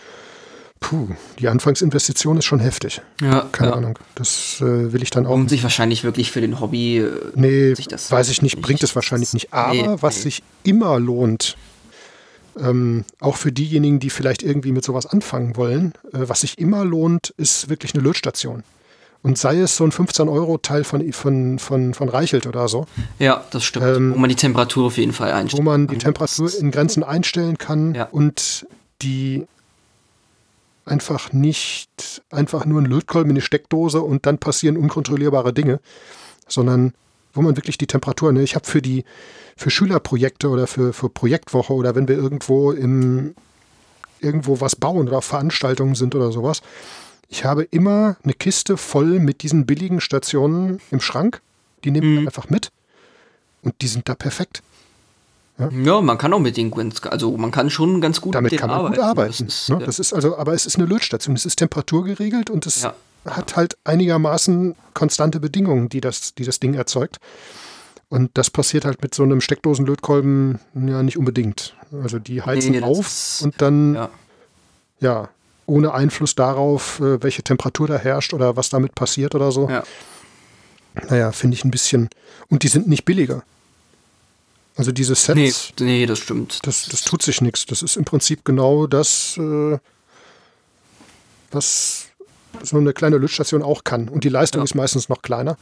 puh, 0.78 1.08
die 1.40 1.48
Anfangsinvestition 1.48 2.36
ist 2.38 2.44
schon 2.44 2.60
heftig. 2.60 3.00
Ja, 3.20 3.48
Keine 3.50 3.70
ja. 3.72 3.76
Ahnung. 3.76 3.98
Das 4.14 4.60
äh, 4.60 4.92
will 4.92 5.02
ich 5.02 5.10
dann 5.10 5.26
auch. 5.26 5.30
Lohnt 5.30 5.50
sich 5.50 5.64
wahrscheinlich 5.64 6.04
wirklich 6.04 6.30
für 6.30 6.40
den 6.40 6.60
Hobby. 6.60 6.98
äh, 6.98 7.10
Nee, 7.34 7.72
weiß 7.72 8.28
ich 8.28 8.42
nicht, 8.42 8.54
nicht. 8.54 8.64
bringt 8.64 8.84
es 8.84 8.94
wahrscheinlich 8.94 9.32
nicht. 9.32 9.52
Aber 9.52 9.72
Nee, 9.72 9.96
was 10.02 10.18
nee. 10.18 10.22
sich 10.22 10.44
immer 10.62 11.00
lohnt, 11.00 11.56
ähm, 12.60 13.04
auch 13.18 13.34
für 13.34 13.50
diejenigen, 13.50 13.98
die 13.98 14.10
vielleicht 14.10 14.44
irgendwie 14.44 14.70
mit 14.70 14.84
sowas 14.84 15.04
anfangen 15.04 15.56
wollen, 15.56 15.94
äh, 16.12 16.28
was 16.28 16.42
sich 16.42 16.58
immer 16.58 16.84
lohnt, 16.84 17.34
ist 17.36 17.68
wirklich 17.68 17.92
eine 17.94 18.04
Lötstation. 18.04 18.62
Und 19.22 19.38
sei 19.38 19.58
es 19.58 19.76
so 19.76 19.82
ein 19.84 19.90
15-Euro-Teil 19.90 20.84
von, 20.84 21.12
von, 21.12 21.58
von, 21.58 21.94
von 21.94 22.08
Reichelt 22.08 22.46
oder 22.46 22.68
so, 22.68 22.86
Ja, 23.18 23.44
das 23.50 23.64
stimmt. 23.64 23.84
Ähm, 23.86 24.14
wo 24.14 24.18
man 24.18 24.28
die 24.30 24.36
Temperatur 24.36 24.86
auf 24.86 24.98
jeden 24.98 25.12
Fall 25.12 25.32
einstellt. 25.32 25.58
wo 25.60 25.64
man 25.68 25.86
die 25.88 25.98
Temperatur 25.98 26.48
in 26.58 26.70
Grenzen 26.70 27.02
einstellen 27.02 27.58
kann 27.58 27.94
Ja. 27.94 28.04
und 28.04 28.66
die 29.02 29.46
einfach 30.84 31.32
nicht 31.32 32.22
einfach 32.30 32.64
nur 32.64 32.80
ein 32.80 32.86
Lötkolben 32.86 33.30
in 33.30 33.34
die 33.34 33.40
Steckdose 33.42 34.00
und 34.00 34.26
dann 34.26 34.38
passieren 34.38 34.76
unkontrollierbare 34.76 35.52
Dinge, 35.52 35.80
sondern 36.46 36.94
wo 37.34 37.42
man 37.42 37.56
wirklich 37.56 37.76
die 37.76 37.86
Temperatur, 37.88 38.32
ne, 38.32 38.42
ich 38.42 38.54
habe 38.54 38.66
für 38.66 38.80
die 38.80 39.04
für 39.56 39.70
Schülerprojekte 39.70 40.48
oder 40.48 40.66
für, 40.66 40.92
für 40.92 41.08
Projektwoche 41.08 41.72
oder 41.72 41.94
wenn 41.94 42.06
wir 42.08 42.16
irgendwo 42.16 42.70
im 42.72 43.34
irgendwo 44.20 44.60
was 44.60 44.76
bauen 44.76 45.08
oder 45.08 45.18
auf 45.18 45.24
Veranstaltungen 45.24 45.94
sind 45.94 46.14
oder 46.14 46.30
sowas, 46.32 46.62
ich 47.28 47.44
habe 47.44 47.64
immer 47.64 48.16
eine 48.22 48.34
Kiste 48.34 48.76
voll 48.76 49.18
mit 49.18 49.42
diesen 49.42 49.66
billigen 49.66 50.00
Stationen 50.00 50.80
im 50.90 51.00
Schrank. 51.00 51.40
Die 51.84 51.90
nehme 51.90 52.06
ich 52.06 52.20
Mhm. 52.20 52.26
einfach 52.28 52.48
mit. 52.48 52.70
Und 53.62 53.74
die 53.80 53.88
sind 53.88 54.08
da 54.08 54.14
perfekt. 54.14 54.62
Ja, 55.58 55.70
ja 55.70 56.00
man 56.00 56.18
kann 56.18 56.32
auch 56.32 56.38
mit 56.38 56.56
den 56.56 56.72
also 57.10 57.36
man 57.36 57.50
kann 57.50 57.70
schon 57.70 58.00
ganz 58.00 58.20
gut 58.20 58.34
damit 58.34 58.56
kann 58.56 58.68
man 58.70 58.78
arbeiten. 58.78 58.94
gut 58.94 59.04
arbeiten. 59.04 59.46
Das 59.46 59.54
ist, 59.54 59.70
ne? 59.70 59.78
das 59.84 59.98
ist, 59.98 60.12
also, 60.12 60.36
aber 60.36 60.52
es 60.52 60.66
ist 60.66 60.76
eine 60.76 60.86
Lötstation, 60.86 61.34
es 61.34 61.46
ist 61.46 61.56
temperaturgeregelt 61.56 62.50
und 62.50 62.66
es 62.66 62.82
ja. 62.82 62.94
hat 63.24 63.56
halt 63.56 63.76
einigermaßen 63.84 64.74
konstante 64.94 65.40
Bedingungen, 65.40 65.88
die 65.88 66.00
das, 66.00 66.34
die 66.34 66.44
das 66.44 66.60
Ding 66.60 66.74
erzeugt. 66.74 67.18
Und 68.08 68.30
das 68.34 68.50
passiert 68.50 68.84
halt 68.84 69.02
mit 69.02 69.14
so 69.14 69.24
einem 69.24 69.40
Steckdosenlötkolben 69.40 70.60
ja 70.74 71.02
nicht 71.02 71.16
unbedingt. 71.16 71.74
Also 72.02 72.20
die 72.20 72.40
heizen 72.42 72.72
nee, 72.72 72.82
auf 72.82 73.40
und 73.42 73.60
dann 73.60 73.94
ja. 73.94 74.10
ja. 75.00 75.28
Ohne 75.66 75.92
Einfluss 75.92 76.34
darauf, 76.34 77.00
äh, 77.00 77.22
welche 77.22 77.42
Temperatur 77.42 77.88
da 77.88 77.96
herrscht 77.96 78.32
oder 78.32 78.56
was 78.56 78.70
damit 78.70 78.94
passiert 78.94 79.34
oder 79.34 79.52
so. 79.52 79.68
Ja. 79.68 79.82
Naja, 81.08 81.32
finde 81.32 81.56
ich 81.56 81.64
ein 81.64 81.70
bisschen. 81.70 82.08
Und 82.48 82.62
die 82.62 82.68
sind 82.68 82.88
nicht 82.88 83.04
billiger. 83.04 83.42
Also 84.76 84.92
diese 84.92 85.14
Sets. 85.14 85.72
Nee, 85.78 85.84
nee 85.84 86.06
das 86.06 86.18
stimmt. 86.18 86.66
Das, 86.66 86.86
das 86.86 87.02
tut 87.02 87.22
sich 87.22 87.40
nichts. 87.40 87.66
Das 87.66 87.82
ist 87.82 87.96
im 87.96 88.04
Prinzip 88.04 88.44
genau 88.44 88.86
das, 88.86 89.36
äh, 89.38 89.78
was 91.50 92.06
so 92.62 92.76
eine 92.76 92.92
kleine 92.92 93.18
Lötstation 93.18 93.62
auch 93.62 93.84
kann. 93.84 94.08
Und 94.08 94.24
die 94.24 94.28
Leistung 94.28 94.60
ja. 94.60 94.64
ist 94.64 94.74
meistens 94.74 95.08
noch 95.08 95.22
kleiner. 95.22 95.56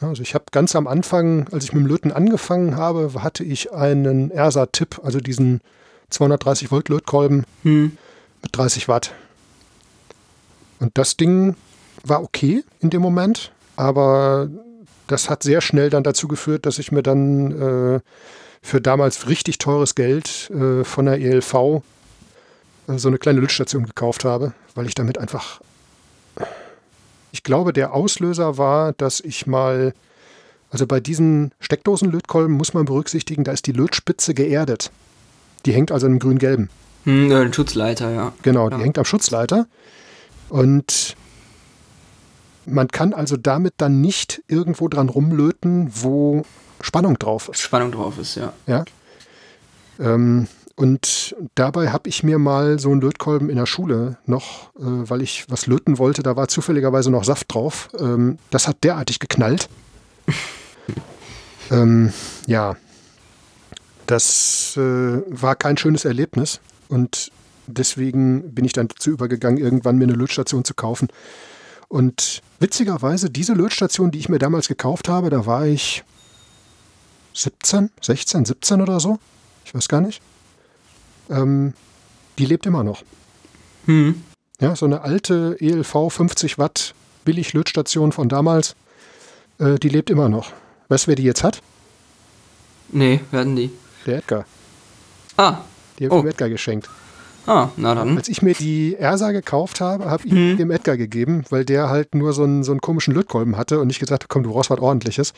Also 0.00 0.22
ich 0.22 0.34
habe 0.34 0.46
ganz 0.50 0.74
am 0.74 0.86
Anfang, 0.86 1.48
als 1.52 1.64
ich 1.64 1.72
mit 1.72 1.84
dem 1.84 1.86
Löten 1.86 2.10
angefangen 2.10 2.76
habe, 2.76 3.12
hatte 3.22 3.44
ich 3.44 3.72
einen 3.72 4.30
ERSA-Tipp, 4.30 5.00
also 5.04 5.20
diesen 5.20 5.60
230 6.10 6.70
Volt 6.70 6.88
Lötkolben 6.88 7.44
hm. 7.62 7.96
Mit 8.42 8.56
30 8.56 8.88
Watt. 8.88 9.12
Und 10.80 10.98
das 10.98 11.16
Ding 11.16 11.56
war 12.04 12.22
okay 12.22 12.64
in 12.80 12.90
dem 12.90 13.02
Moment, 13.02 13.52
aber 13.76 14.50
das 15.06 15.30
hat 15.30 15.42
sehr 15.42 15.60
schnell 15.60 15.90
dann 15.90 16.02
dazu 16.02 16.28
geführt, 16.28 16.66
dass 16.66 16.78
ich 16.78 16.90
mir 16.92 17.02
dann 17.02 17.96
äh, 17.96 18.00
für 18.62 18.80
damals 18.80 19.28
richtig 19.28 19.58
teures 19.58 19.94
Geld 19.94 20.50
äh, 20.50 20.84
von 20.84 21.06
der 21.06 21.20
ELV 21.20 21.82
äh, 22.88 22.98
so 22.98 23.08
eine 23.08 23.18
kleine 23.18 23.40
Lötstation 23.40 23.86
gekauft 23.86 24.24
habe, 24.24 24.54
weil 24.74 24.86
ich 24.86 24.94
damit 24.94 25.18
einfach. 25.18 25.60
Ich 27.32 27.42
glaube, 27.42 27.72
der 27.72 27.92
Auslöser 27.94 28.58
war, 28.58 28.92
dass 28.92 29.20
ich 29.20 29.46
mal. 29.46 29.94
Also 30.70 30.86
bei 30.86 31.00
diesen 31.00 31.52
Steckdosenlötkolben 31.60 32.56
muss 32.56 32.72
man 32.72 32.86
berücksichtigen, 32.86 33.44
da 33.44 33.52
ist 33.52 33.66
die 33.66 33.72
Lötspitze 33.72 34.32
geerdet. 34.32 34.90
Die 35.66 35.72
hängt 35.72 35.92
also 35.92 36.06
im 36.06 36.18
grün-gelben. 36.18 36.70
Hm, 37.04 37.32
ein 37.32 37.52
Schutzleiter, 37.52 38.10
ja. 38.10 38.32
Genau, 38.42 38.68
die 38.68 38.76
ja. 38.76 38.82
hängt 38.82 38.98
am 38.98 39.04
Schutzleiter. 39.04 39.66
Und 40.48 41.16
man 42.66 42.88
kann 42.88 43.12
also 43.12 43.36
damit 43.36 43.74
dann 43.78 44.00
nicht 44.00 44.42
irgendwo 44.48 44.88
dran 44.88 45.08
rumlöten, 45.08 45.90
wo 45.92 46.44
Spannung 46.80 47.18
drauf 47.18 47.48
ist. 47.48 47.60
Spannung 47.60 47.92
drauf 47.92 48.18
ist, 48.18 48.36
ja. 48.36 48.52
Ja. 48.66 48.84
Ähm, 49.98 50.46
und 50.74 51.36
dabei 51.54 51.90
habe 51.90 52.08
ich 52.08 52.22
mir 52.22 52.38
mal 52.38 52.78
so 52.78 52.90
einen 52.90 53.00
Lötkolben 53.00 53.50
in 53.50 53.56
der 53.56 53.66
Schule 53.66 54.18
noch, 54.26 54.74
äh, 54.76 54.82
weil 54.84 55.22
ich 55.22 55.44
was 55.48 55.66
löten 55.66 55.98
wollte, 55.98 56.22
da 56.22 56.36
war 56.36 56.48
zufälligerweise 56.48 57.10
noch 57.10 57.24
Saft 57.24 57.52
drauf. 57.52 57.90
Ähm, 57.98 58.38
das 58.50 58.68
hat 58.68 58.82
derartig 58.82 59.18
geknallt. 59.18 59.68
ähm, 61.70 62.12
ja, 62.46 62.76
das 64.06 64.76
äh, 64.76 65.22
war 65.28 65.56
kein 65.56 65.76
schönes 65.76 66.04
Erlebnis. 66.04 66.60
Und 66.92 67.32
deswegen 67.66 68.54
bin 68.54 68.66
ich 68.66 68.74
dann 68.74 68.88
dazu 68.88 69.10
übergegangen, 69.10 69.58
irgendwann 69.58 69.96
mir 69.96 70.04
eine 70.04 70.12
Lötstation 70.12 70.62
zu 70.62 70.74
kaufen. 70.74 71.08
Und 71.88 72.42
witzigerweise, 72.60 73.30
diese 73.30 73.54
Lötstation, 73.54 74.10
die 74.10 74.18
ich 74.18 74.28
mir 74.28 74.38
damals 74.38 74.68
gekauft 74.68 75.08
habe, 75.08 75.30
da 75.30 75.46
war 75.46 75.64
ich 75.64 76.04
17, 77.32 77.90
16, 77.98 78.44
17 78.44 78.82
oder 78.82 79.00
so. 79.00 79.18
Ich 79.64 79.74
weiß 79.74 79.88
gar 79.88 80.02
nicht. 80.02 80.20
Ähm, 81.30 81.72
die 82.38 82.44
lebt 82.44 82.66
immer 82.66 82.84
noch. 82.84 83.02
Hm. 83.86 84.22
Ja, 84.60 84.76
so 84.76 84.84
eine 84.84 85.00
alte 85.00 85.56
ELV 85.60 86.10
50 86.10 86.58
Watt 86.58 86.94
Billig-Lötstation 87.24 88.12
von 88.12 88.28
damals, 88.28 88.76
äh, 89.58 89.78
die 89.78 89.88
lebt 89.88 90.10
immer 90.10 90.28
noch. 90.28 90.52
Weißt 90.88 91.06
du, 91.06 91.08
wer 91.08 91.16
die 91.16 91.22
jetzt 91.22 91.42
hat? 91.42 91.62
Nee, 92.90 93.20
werden 93.30 93.56
die? 93.56 93.70
Der 94.04 94.18
Edgar. 94.18 94.44
Ah. 95.38 95.62
Die 96.02 96.06
habe 96.06 96.16
ich 96.16 96.20
oh. 96.20 96.22
dem 96.22 96.30
Edgar 96.30 96.48
geschenkt. 96.48 96.88
Ah, 97.46 97.68
na 97.76 97.94
dann. 97.94 98.16
Als 98.16 98.28
ich 98.28 98.42
mir 98.42 98.54
die 98.54 98.96
Ersa 98.98 99.30
gekauft 99.30 99.80
habe, 99.80 100.10
habe 100.10 100.26
ich 100.26 100.32
hm. 100.32 100.56
dem 100.56 100.70
Edgar 100.72 100.96
gegeben, 100.96 101.44
weil 101.50 101.64
der 101.64 101.88
halt 101.88 102.14
nur 102.14 102.32
so 102.32 102.42
einen, 102.42 102.64
so 102.64 102.72
einen 102.72 102.80
komischen 102.80 103.14
Lötkolben 103.14 103.56
hatte 103.56 103.78
und 103.80 103.88
ich 103.90 104.00
gesagt 104.00 104.24
habe, 104.24 104.28
komm, 104.28 104.42
du 104.42 104.50
brauchst 104.50 104.70
was 104.70 104.80
ordentliches. 104.80 105.32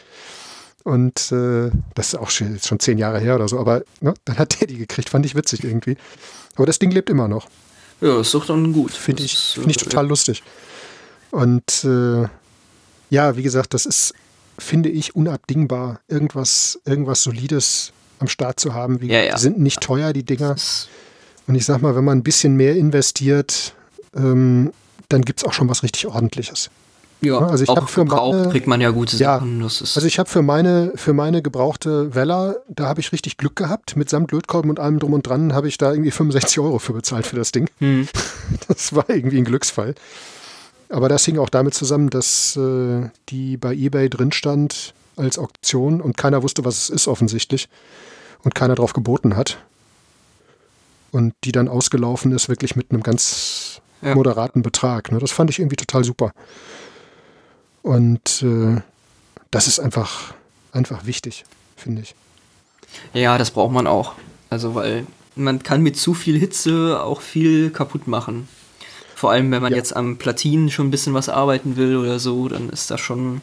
Und 0.85 1.33
äh, 1.33 1.71
das 1.95 2.09
ist 2.09 2.15
auch 2.17 2.31
schon, 2.31 2.59
schon 2.61 2.81
zehn 2.81 2.97
Jahre 2.97 3.19
her 3.19 3.35
oder 3.35 3.49
so, 3.49 3.59
aber 3.59 3.83
ne, 4.01 4.15
dann 4.25 4.39
hat 4.39 4.61
der 4.61 4.69
die 4.69 4.79
gekriegt, 4.79 5.11
fand 5.11 5.27
ich 5.27 5.35
witzig 5.35 5.65
irgendwie. 5.65 5.97
Aber 6.57 6.67
das 6.67 6.79
Ding 6.79 6.91
lebt 6.91 7.11
immer 7.11 7.29
noch. 7.29 7.49
Ja, 8.01 8.21
ist 8.21 8.33
doch 8.33 8.47
dann 8.47 8.73
gut. 8.73 8.91
Finde 8.91 9.23
ich, 9.23 9.37
find 9.37 9.71
ich 9.71 9.77
total 9.77 10.05
ja. 10.05 10.09
lustig. 10.09 10.43
Und 11.31 11.85
äh, 11.85 12.27
ja, 13.11 13.37
wie 13.37 13.43
gesagt, 13.43 13.75
das 13.75 13.87
ist, 13.87 14.15
finde 14.59 14.89
ich, 14.89 15.15
unabdingbar, 15.15 16.01
irgendwas, 16.09 16.81
irgendwas 16.87 17.23
Solides 17.23 17.93
am 18.25 18.29
Start 18.29 18.59
zu 18.59 18.75
haben. 18.75 19.01
Wie, 19.01 19.09
ja, 19.09 19.23
ja. 19.23 19.35
Die 19.35 19.41
sind 19.41 19.59
nicht 19.59 19.81
teuer, 19.81 20.13
die 20.13 20.25
Dinger. 20.25 20.57
Und 21.47 21.55
ich 21.55 21.65
sag 21.65 21.83
mal, 21.83 21.95
wenn 21.95 22.05
man 22.05 22.19
ein 22.19 22.23
bisschen 22.23 22.57
mehr 22.57 22.75
investiert, 22.75 23.75
ähm, 24.17 24.73
dann 25.09 25.23
gibt 25.23 25.41
es 25.41 25.45
auch 25.45 25.53
schon 25.53 25.69
was 25.69 25.83
richtig 25.83 26.07
Ordentliches. 26.07 26.71
Ja, 27.21 27.39
also 27.39 27.65
ich 27.65 27.71
auch 27.71 27.89
für 27.89 28.05
meine, 28.05 28.51
kriegt 28.51 28.67
man 28.67 28.81
ja 28.81 28.91
gute 28.91 29.17
Sachen. 29.17 29.61
Ja, 29.61 29.65
also 29.65 30.03
ich 30.03 30.19
habe 30.19 30.29
für 30.29 30.43
meine, 30.43 30.93
für 30.95 31.15
meine 31.15 31.41
gebrauchte 31.41 32.15
Weller, 32.15 32.57
da 32.69 32.87
habe 32.87 33.01
ich 33.01 33.13
richtig 33.13 33.39
Glück 33.39 33.57
gehabt. 33.57 33.97
Mit 33.97 34.11
samt 34.11 34.33
Lötkolben 34.33 34.71
und 34.71 34.79
allem 34.79 34.99
drum 34.99 35.15
und 35.15 35.27
dran 35.27 35.55
habe 35.55 35.69
ich 35.69 35.79
da 35.79 35.93
irgendwie 35.93 36.11
65 36.11 36.59
Euro 36.61 36.79
für 36.79 36.93
bezahlt 36.93 37.27
für 37.27 37.37
das 37.37 37.53
Ding. 37.53 37.69
Hm. 37.79 38.09
Das 38.69 38.95
war 38.95 39.09
irgendwie 39.09 39.39
ein 39.39 39.45
Glücksfall. 39.45 39.95
Aber 40.91 41.09
das 41.09 41.25
hing 41.25 41.39
auch 41.39 41.49
damit 41.49 41.73
zusammen, 41.75 42.11
dass 42.11 42.57
äh, 42.57 43.09
die 43.31 43.57
bei 43.57 43.73
eBay 43.73 44.11
drin 44.11 44.33
stand 44.33 44.93
als 45.17 45.39
Auktion 45.39 46.01
und 46.01 46.17
keiner 46.17 46.43
wusste, 46.43 46.65
was 46.65 46.77
es 46.77 46.91
ist 46.91 47.09
offensichtlich. 47.09 47.69
Und 48.45 48.55
keiner 48.55 48.75
drauf 48.75 48.93
geboten 48.93 49.37
hat 49.37 49.59
und 51.15 51.33
die 51.45 51.53
dann 51.53 51.69
ausgelaufen 51.69 52.33
ist, 52.33 52.49
wirklich 52.49 52.77
mit 52.77 52.91
einem 52.91 53.03
ganz 53.03 53.81
ja. 54.03 54.15
moderaten 54.15 54.63
Betrag. 54.63 55.13
Ne? 55.13 55.19
Das 55.19 55.31
fand 55.31 55.49
ich 55.49 55.61
irgendwie 55.61 55.77
total 55.77 56.05
super. 56.05 56.33
Und 57.83 58.43
äh, 58.43 58.81
das 59.51 59.69
ist 59.69 59.79
einfach, 59.79 60.35
einfach 60.73 61.07
wichtig, 61.07 61.45
finde 61.77 62.03
ich. 62.03 62.15
Ja, 63.13 63.39
das 63.39 63.53
braucht 63.53 63.73
man 63.73 63.87
auch. 63.87 64.15
Also, 64.51 64.75
weil 64.75 65.07
man 65.37 65.63
kann 65.63 65.83
mit 65.83 65.97
zu 65.97 66.15
viel 66.15 66.39
Hitze 66.39 67.01
auch 67.03 67.21
viel 67.21 67.71
kaputt 67.71 68.07
machen. 68.09 68.49
Vor 69.15 69.31
allem, 69.31 69.51
wenn 69.53 69.63
man 69.63 69.73
ja. 69.73 69.79
jetzt 69.79 69.95
am 69.95 70.19
Platinen 70.19 70.71
schon 70.71 70.89
ein 70.89 70.91
bisschen 70.91 71.15
was 71.15 71.29
arbeiten 71.29 71.77
will 71.77 71.97
oder 71.97 72.19
so, 72.19 72.49
dann 72.49 72.71
ist 72.71 72.91
das 72.91 73.01
schon. 73.01 73.41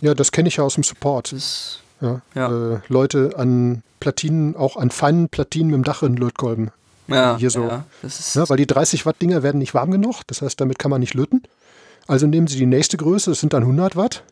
Ja, 0.00 0.14
das 0.14 0.32
kenne 0.32 0.48
ich 0.48 0.56
ja 0.56 0.64
aus 0.64 0.74
dem 0.74 0.84
Support. 0.84 1.32
Das 1.32 1.80
ja, 2.00 2.20
ja. 2.34 2.74
Äh, 2.74 2.78
Leute 2.88 3.32
an 3.36 3.82
Platinen, 4.00 4.56
auch 4.56 4.76
an 4.76 4.90
feinen 4.90 5.28
Platinen 5.28 5.70
mit 5.70 5.76
dem 5.76 5.84
Dach 5.84 6.02
in 6.02 6.16
Lötkolben. 6.16 6.70
Ja, 7.08 7.36
hier 7.36 7.50
so. 7.50 7.62
Ja, 7.62 7.84
ja, 8.02 8.48
weil 8.48 8.56
die 8.56 8.66
30 8.66 9.04
Watt 9.04 9.20
Dinger 9.20 9.42
werden 9.42 9.58
nicht 9.58 9.74
warm 9.74 9.90
genug, 9.90 10.22
das 10.26 10.42
heißt, 10.42 10.60
damit 10.60 10.78
kann 10.78 10.90
man 10.90 11.00
nicht 11.00 11.14
löten. 11.14 11.42
Also 12.06 12.26
nehmen 12.26 12.46
Sie 12.46 12.56
die 12.56 12.66
nächste 12.66 12.96
Größe, 12.96 13.30
das 13.30 13.40
sind 13.40 13.52
dann 13.52 13.62
100 13.62 13.96
Watt. 13.96 14.22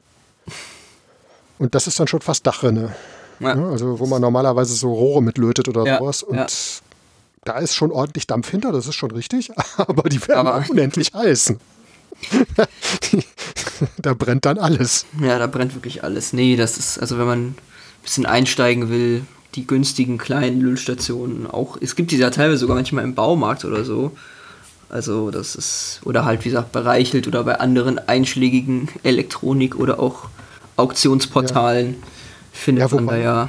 Und 1.58 1.74
das 1.74 1.86
ist 1.86 1.98
dann 1.98 2.08
schon 2.08 2.20
fast 2.20 2.46
Dachrinne. 2.46 2.94
Ja. 3.40 3.54
Also 3.54 3.98
wo 3.98 4.06
man 4.06 4.20
normalerweise 4.20 4.74
so 4.74 4.92
Rohre 4.92 5.22
mitlötet 5.22 5.68
oder 5.68 5.84
sowas. 5.84 6.22
Und 6.22 6.82
da 7.44 7.58
ist 7.58 7.74
schon 7.74 7.92
ordentlich 7.92 8.26
Dampf 8.26 8.50
hinter, 8.50 8.72
das 8.72 8.86
ist 8.86 8.94
schon 8.94 9.10
richtig. 9.10 9.50
Aber 9.76 10.08
die 10.08 10.26
werden 10.26 10.46
Aber 10.46 10.64
unendlich 10.68 11.12
heiß. 11.14 11.54
da 13.98 14.14
brennt 14.14 14.44
dann 14.44 14.58
alles. 14.58 15.06
Ja, 15.22 15.38
da 15.38 15.46
brennt 15.46 15.74
wirklich 15.74 16.04
alles. 16.04 16.32
Nee, 16.32 16.56
das 16.56 16.78
ist, 16.78 16.98
also 16.98 17.18
wenn 17.18 17.26
man 17.26 17.46
ein 17.48 17.56
bisschen 18.02 18.26
einsteigen 18.26 18.88
will, 18.90 19.22
die 19.54 19.66
günstigen 19.66 20.18
kleinen 20.18 20.60
Lötstationen 20.60 21.46
auch. 21.46 21.78
Es 21.80 21.96
gibt 21.96 22.10
die 22.10 22.16
ja 22.16 22.30
teilweise 22.30 22.58
sogar 22.58 22.76
manchmal 22.76 23.04
im 23.04 23.14
Baumarkt 23.14 23.64
oder 23.64 23.84
so. 23.84 24.12
Also 24.90 25.30
das 25.30 25.54
ist, 25.54 26.00
oder 26.04 26.24
halt 26.24 26.44
wie 26.44 26.48
gesagt 26.48 26.72
bereichelt 26.72 27.26
oder 27.26 27.44
bei 27.44 27.60
anderen 27.60 27.98
einschlägigen 27.98 28.88
Elektronik 29.02 29.76
oder 29.76 30.00
auch 30.00 30.28
Auktionsportalen 30.76 31.94
ja. 31.94 32.06
findet 32.52 32.82
ja, 32.82 32.92
wobei, 32.92 33.02
man 33.02 33.14
da 33.14 33.20
ja. 33.20 33.48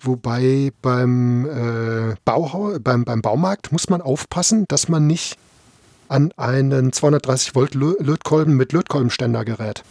Wobei 0.00 0.72
beim, 0.80 1.46
äh, 1.46 2.14
Bauhau, 2.24 2.78
beim, 2.80 3.04
beim 3.04 3.20
Baumarkt 3.20 3.72
muss 3.72 3.90
man 3.90 4.00
aufpassen, 4.00 4.64
dass 4.68 4.88
man 4.88 5.06
nicht 5.06 5.36
an 6.08 6.32
einen 6.36 6.92
230 6.92 7.54
Volt 7.54 7.74
Lötkolben 7.74 8.56
mit 8.56 8.72
Lötkolbenständer 8.72 9.44
gerät. 9.44 9.82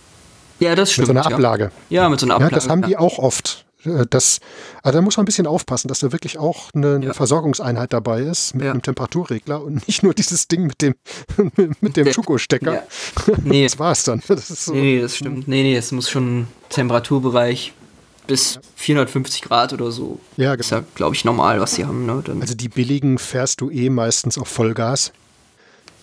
Ja, 0.59 0.75
das 0.75 0.91
stimmt. 0.91 1.09
Mit 1.09 1.17
so 1.17 1.23
einer 1.23 1.33
Ablage. 1.33 1.71
Ja, 1.89 2.03
ja 2.03 2.09
mit 2.09 2.19
so 2.19 2.25
einer 2.25 2.35
Ablage. 2.35 2.53
Ja, 2.53 2.55
das 2.55 2.69
haben 2.69 2.81
die 2.83 2.97
auch 2.97 3.17
oft. 3.17 3.65
Äh, 3.85 4.05
das, 4.09 4.39
also 4.83 4.97
da 4.97 5.01
muss 5.01 5.17
man 5.17 5.23
ein 5.23 5.25
bisschen 5.25 5.47
aufpassen, 5.47 5.87
dass 5.87 5.99
da 5.99 6.11
wirklich 6.11 6.37
auch 6.37 6.69
eine, 6.73 6.95
eine 6.95 7.05
ja. 7.07 7.13
Versorgungseinheit 7.13 7.93
dabei 7.93 8.21
ist 8.21 8.55
mit 8.55 8.65
ja. 8.65 8.71
einem 8.71 8.81
Temperaturregler 8.81 9.61
und 9.61 9.87
nicht 9.87 10.03
nur 10.03 10.13
dieses 10.13 10.47
Ding 10.47 10.67
mit 10.67 10.81
dem, 10.81 10.95
mit 11.81 11.97
dem 11.97 12.11
Schuko-Stecker. 12.11 12.73
Ja. 12.73 12.83
Nee. 13.43 13.63
Das 13.63 13.79
war's 13.79 14.03
dann. 14.03 14.21
Das 14.27 14.47
so. 14.47 14.73
Nee, 14.73 15.01
das 15.01 15.15
stimmt. 15.17 15.47
Nee, 15.47 15.63
nee, 15.63 15.75
es 15.75 15.91
muss 15.91 16.09
schon 16.09 16.47
Temperaturbereich 16.69 17.73
bis 18.27 18.59
450 18.75 19.43
Grad 19.43 19.73
oder 19.73 19.91
so. 19.91 20.19
Ja, 20.37 20.53
Ist 20.53 20.71
ja, 20.71 20.83
glaube 20.95 21.15
ich, 21.15 21.25
normal, 21.25 21.59
was 21.59 21.75
sie 21.75 21.85
haben. 21.85 22.05
Ne? 22.05 22.23
Also 22.41 22.55
die 22.55 22.69
billigen 22.69 23.17
fährst 23.17 23.61
du 23.61 23.69
eh 23.69 23.89
meistens 23.89 24.37
auf 24.37 24.47
Vollgas, 24.47 25.11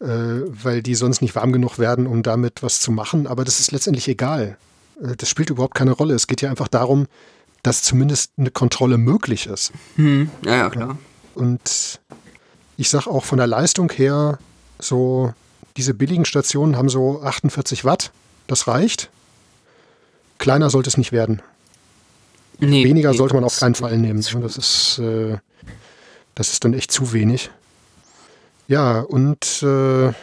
äh, 0.03 0.42
weil 0.46 0.82
die 0.82 0.94
sonst 0.94 1.22
nicht 1.22 1.34
warm 1.36 1.53
genug 1.53 1.78
werden, 1.78 2.07
um 2.07 2.22
damit 2.22 2.62
was 2.62 2.80
zu 2.80 2.90
machen. 2.90 3.26
Aber 3.26 3.44
das 3.44 3.61
ist 3.61 3.70
letztendlich 3.72 4.09
egal. 4.09 4.57
Äh, 5.00 5.16
das 5.16 5.28
spielt 5.28 5.50
überhaupt 5.50 5.74
keine 5.74 5.92
Rolle. 5.92 6.14
Es 6.14 6.26
geht 6.26 6.42
ja 6.42 6.50
einfach 6.50 6.68
darum, 6.68 7.07
dass 7.62 7.82
zumindest 7.82 8.32
eine 8.36 8.50
Kontrolle 8.50 8.98
möglich 8.98 9.46
ist. 9.46 9.72
hm, 9.96 10.30
ja, 10.44 10.57
ja, 10.57 10.70
klar. 10.70 10.98
Und 11.34 12.00
ich 12.76 12.90
sag 12.90 13.07
auch 13.07 13.24
von 13.24 13.38
der 13.38 13.46
Leistung 13.46 13.90
her, 13.92 14.38
so 14.80 15.32
diese 15.76 15.94
billigen 15.94 16.24
Stationen 16.24 16.76
haben 16.76 16.88
so 16.88 17.22
48 17.22 17.84
Watt. 17.84 18.11
Das 18.48 18.66
reicht. 18.66 19.11
Kleiner 20.38 20.68
sollte 20.68 20.88
es 20.88 20.98
nicht 20.98 21.12
werden. 21.12 21.40
Nee, 22.59 22.84
Weniger 22.84 23.12
nee, 23.12 23.16
sollte 23.16 23.34
man 23.34 23.44
auf 23.44 23.59
keinen 23.59 23.76
Fall 23.76 23.96
nehmen. 23.96 24.24
Das 24.40 24.57
ist, 24.57 24.98
äh, 24.98 25.38
das 26.34 26.53
ist 26.53 26.64
dann 26.64 26.74
echt 26.74 26.90
zu 26.90 27.12
wenig. 27.12 27.50
Ja, 28.72 29.00
und 29.00 29.62
äh, 29.62 30.14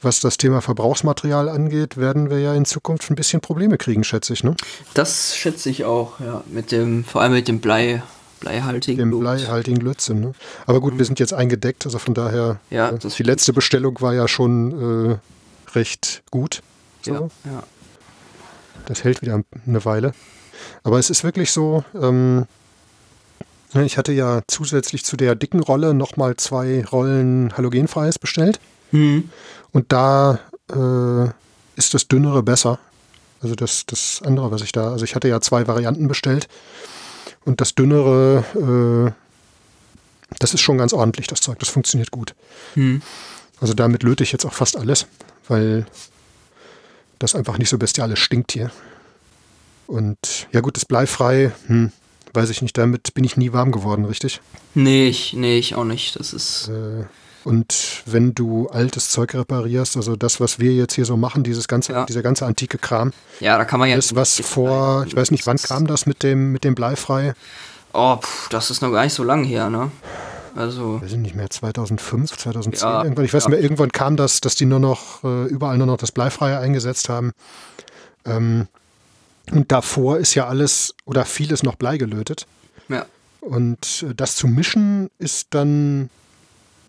was 0.00 0.20
das 0.20 0.38
Thema 0.38 0.62
Verbrauchsmaterial 0.62 1.50
angeht, 1.50 1.98
werden 1.98 2.30
wir 2.30 2.40
ja 2.40 2.54
in 2.54 2.64
Zukunft 2.64 3.10
ein 3.10 3.14
bisschen 3.14 3.42
Probleme 3.42 3.76
kriegen, 3.76 4.04
schätze 4.04 4.32
ich. 4.32 4.42
Ne? 4.42 4.56
Das 4.94 5.36
schätze 5.36 5.68
ich 5.68 5.84
auch, 5.84 6.18
ja. 6.20 6.42
Mit 6.46 6.72
dem, 6.72 7.04
vor 7.04 7.20
allem 7.20 7.34
mit 7.34 7.46
dem 7.46 7.60
Blei, 7.60 8.02
bleihaltigen. 8.40 9.10
Dem 9.10 9.20
bleihaltigen 9.20 9.82
Lötzinn. 9.82 10.20
Ne? 10.20 10.32
Aber 10.64 10.80
gut, 10.80 10.96
wir 10.96 11.04
sind 11.04 11.20
jetzt 11.20 11.34
eingedeckt, 11.34 11.84
also 11.84 11.98
von 11.98 12.14
daher. 12.14 12.58
Ja, 12.70 12.88
äh, 12.88 12.98
die 12.98 13.22
letzte 13.22 13.52
Bestellung 13.52 14.00
war 14.00 14.14
ja 14.14 14.26
schon 14.26 15.10
äh, 15.10 15.76
recht 15.76 16.22
gut. 16.30 16.62
So. 17.02 17.12
Ja, 17.12 17.20
ja. 17.52 17.62
Das 18.86 19.04
hält 19.04 19.20
wieder 19.20 19.42
eine 19.66 19.84
Weile. 19.84 20.14
Aber 20.84 20.98
es 20.98 21.10
ist 21.10 21.22
wirklich 21.22 21.52
so, 21.52 21.84
ähm, 22.00 22.46
ich 23.82 23.98
hatte 23.98 24.12
ja 24.12 24.42
zusätzlich 24.46 25.04
zu 25.04 25.16
der 25.16 25.34
dicken 25.34 25.60
Rolle 25.60 25.94
nochmal 25.94 26.36
zwei 26.36 26.84
Rollen 26.84 27.56
Halogenfreies 27.56 28.18
bestellt. 28.18 28.60
Hm. 28.90 29.30
Und 29.72 29.92
da 29.92 30.38
äh, 30.70 31.28
ist 31.76 31.94
das 31.94 32.06
dünnere 32.06 32.42
besser. 32.42 32.78
Also 33.42 33.54
das, 33.54 33.84
das 33.86 34.22
andere, 34.24 34.50
was 34.50 34.62
ich 34.62 34.72
da, 34.72 34.92
also 34.92 35.04
ich 35.04 35.14
hatte 35.14 35.28
ja 35.28 35.40
zwei 35.40 35.66
Varianten 35.66 36.08
bestellt. 36.08 36.48
Und 37.44 37.60
das 37.60 37.74
dünnere, 37.74 38.44
äh, 38.54 40.36
das 40.38 40.54
ist 40.54 40.60
schon 40.60 40.78
ganz 40.78 40.92
ordentlich, 40.92 41.26
das 41.26 41.40
Zeug. 41.40 41.58
Das 41.58 41.68
funktioniert 41.68 42.10
gut. 42.10 42.34
Hm. 42.74 43.02
Also 43.60 43.74
damit 43.74 44.02
löte 44.02 44.22
ich 44.22 44.32
jetzt 44.32 44.44
auch 44.44 44.52
fast 44.52 44.76
alles, 44.76 45.06
weil 45.48 45.86
das 47.18 47.34
einfach 47.34 47.58
nicht 47.58 47.68
so 47.68 47.78
bestialisch 47.78 48.22
stinkt 48.22 48.52
hier. 48.52 48.70
Und 49.86 50.46
ja 50.52 50.60
gut, 50.60 50.76
das 50.76 50.84
bleifrei, 50.84 51.52
hm, 51.66 51.92
weiß 52.34 52.50
ich 52.50 52.62
nicht, 52.62 52.76
damit 52.78 53.14
bin 53.14 53.24
ich 53.24 53.36
nie 53.36 53.52
warm 53.52 53.72
geworden, 53.72 54.04
richtig? 54.04 54.40
Nee, 54.74 55.08
ich, 55.08 55.32
nee, 55.34 55.58
ich 55.58 55.74
auch 55.74 55.84
nicht. 55.84 56.18
Das 56.18 56.32
ist. 56.32 56.68
Äh, 56.68 57.04
und 57.44 58.02
wenn 58.06 58.34
du 58.34 58.68
altes 58.68 59.10
Zeug 59.10 59.34
reparierst, 59.34 59.96
also 59.98 60.16
das, 60.16 60.40
was 60.40 60.58
wir 60.58 60.72
jetzt 60.72 60.94
hier 60.94 61.04
so 61.04 61.16
machen, 61.18 61.44
dieses 61.44 61.68
ganze, 61.68 61.92
Ja. 61.92 62.04
dieser 62.06 62.22
ganze 62.22 62.46
antike 62.46 62.78
Kram, 62.78 63.12
Ja, 63.40 63.58
da 63.58 63.64
kann 63.66 63.78
man 63.78 63.90
ja. 63.90 63.96
ist 63.96 64.14
was 64.16 64.40
vor, 64.40 65.04
ich 65.06 65.14
weiß 65.14 65.30
nicht, 65.30 65.46
wann 65.46 65.58
kam 65.58 65.86
das 65.86 66.06
mit 66.06 66.22
dem, 66.22 66.52
mit 66.52 66.64
dem 66.64 66.74
Bleifrei? 66.74 67.34
Oh, 67.92 68.16
pff, 68.16 68.48
das 68.48 68.70
ist 68.70 68.80
noch 68.80 68.90
gar 68.90 69.04
nicht 69.04 69.12
so 69.12 69.22
lang 69.24 69.44
her, 69.44 69.68
ne? 69.70 69.90
Also. 70.56 71.02
weiß 71.02 71.12
ich 71.12 71.18
nicht 71.18 71.34
mehr, 71.34 71.50
2005, 71.50 72.36
2010 72.36 72.88
Ja, 72.88 73.02
irgendwann. 73.02 73.24
Ich 73.24 73.34
weiß 73.34 73.44
ja. 73.44 73.50
nicht 73.50 73.56
mehr, 73.58 73.62
irgendwann 73.62 73.90
kam 73.92 74.16
das, 74.16 74.40
dass 74.40 74.54
die 74.54 74.64
nur 74.66 74.78
noch, 74.78 75.22
äh, 75.24 75.44
überall 75.46 75.76
nur 75.76 75.86
noch 75.88 75.96
das 75.96 76.12
Bleifreie 76.12 76.58
eingesetzt 76.58 77.08
haben. 77.08 77.32
Ähm, 78.24 78.68
und 79.52 79.70
davor 79.72 80.18
ist 80.18 80.34
ja 80.34 80.46
alles 80.46 80.94
oder 81.04 81.24
vieles 81.24 81.62
noch 81.62 81.76
Blei 81.76 81.98
gelötet. 81.98 82.46
Ja. 82.88 83.06
Und 83.40 84.04
äh, 84.08 84.14
das 84.14 84.36
zu 84.36 84.46
mischen 84.48 85.10
ist 85.18 85.48
dann 85.50 86.08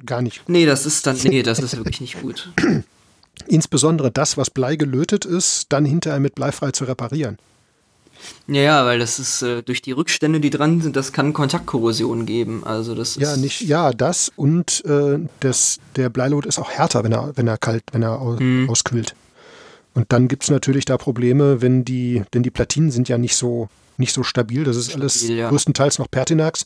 gar 0.06 0.22
nicht. 0.22 0.47
Nee, 0.47 0.66
das 0.66 0.86
ist 0.86 1.06
dann. 1.08 1.18
Nee, 1.24 1.43
das 1.43 1.60
ist 1.60 1.76
wirklich 1.78 2.01
nicht 2.01 2.22
gut. 2.22 2.49
Insbesondere 3.47 4.12
das, 4.12 4.38
was 4.38 4.49
Blei 4.49 4.76
gelötet 4.78 5.26
ist, 5.26 5.66
dann 5.70 5.86
hinterher 5.86 6.20
mit 6.20 6.36
Bleifrei 6.36 6.72
zu 6.72 6.86
reparieren. 6.86 7.38
Ja, 8.47 8.62
ja, 8.62 8.86
weil 8.86 8.97
das 8.97 9.20
ist 9.20 9.41
äh, 9.41 9.62
durch 9.62 9.82
die 9.82 9.91
Rückstände, 9.91 10.39
die 10.39 10.49
dran 10.49 10.80
sind, 10.82 10.95
das 10.95 11.12
kann 11.12 11.34
Kontaktkorrosion 11.34 12.26
geben. 12.26 12.64
Also 12.64 12.95
das 12.95 13.18
ist. 13.18 13.22
Ja, 13.22 13.36
nicht, 13.36 13.62
ja, 13.62 13.91
das 13.91 14.32
und 14.38 14.84
äh, 14.86 15.20
das, 15.41 15.80
der 15.97 16.10
Bleilot 16.10 16.45
ist 16.45 16.58
auch 16.58 16.72
härter, 16.72 17.03
wenn 17.03 17.12
er, 17.12 17.34
wenn 17.36 17.47
er 17.47 17.58
kalt, 17.58 17.84
wenn 17.91 18.03
er 18.03 18.22
au, 18.22 18.38
Mhm. 18.39 18.70
auskühlt. 18.70 19.16
Und 19.96 20.12
dann 20.12 20.28
gibt 20.28 20.43
es 20.43 20.52
natürlich 20.52 20.86
da 20.86 20.98
Probleme, 20.98 21.62
wenn 21.62 21.86
die, 21.86 22.24
denn 22.34 22.43
die 22.43 22.52
Platinen 22.52 22.91
sind 22.91 23.10
ja 23.10 23.18
nicht 23.18 23.36
so, 23.36 23.70
nicht 23.98 24.14
so 24.14 24.24
stabil. 24.24 24.66
Das 24.66 24.76
ist 24.76 24.93
alles 24.93 25.20
Stabil, 25.20 25.38
ja. 25.38 25.50
größtenteils 25.50 26.00
noch 26.00 26.12
Pertinax. 26.12 26.66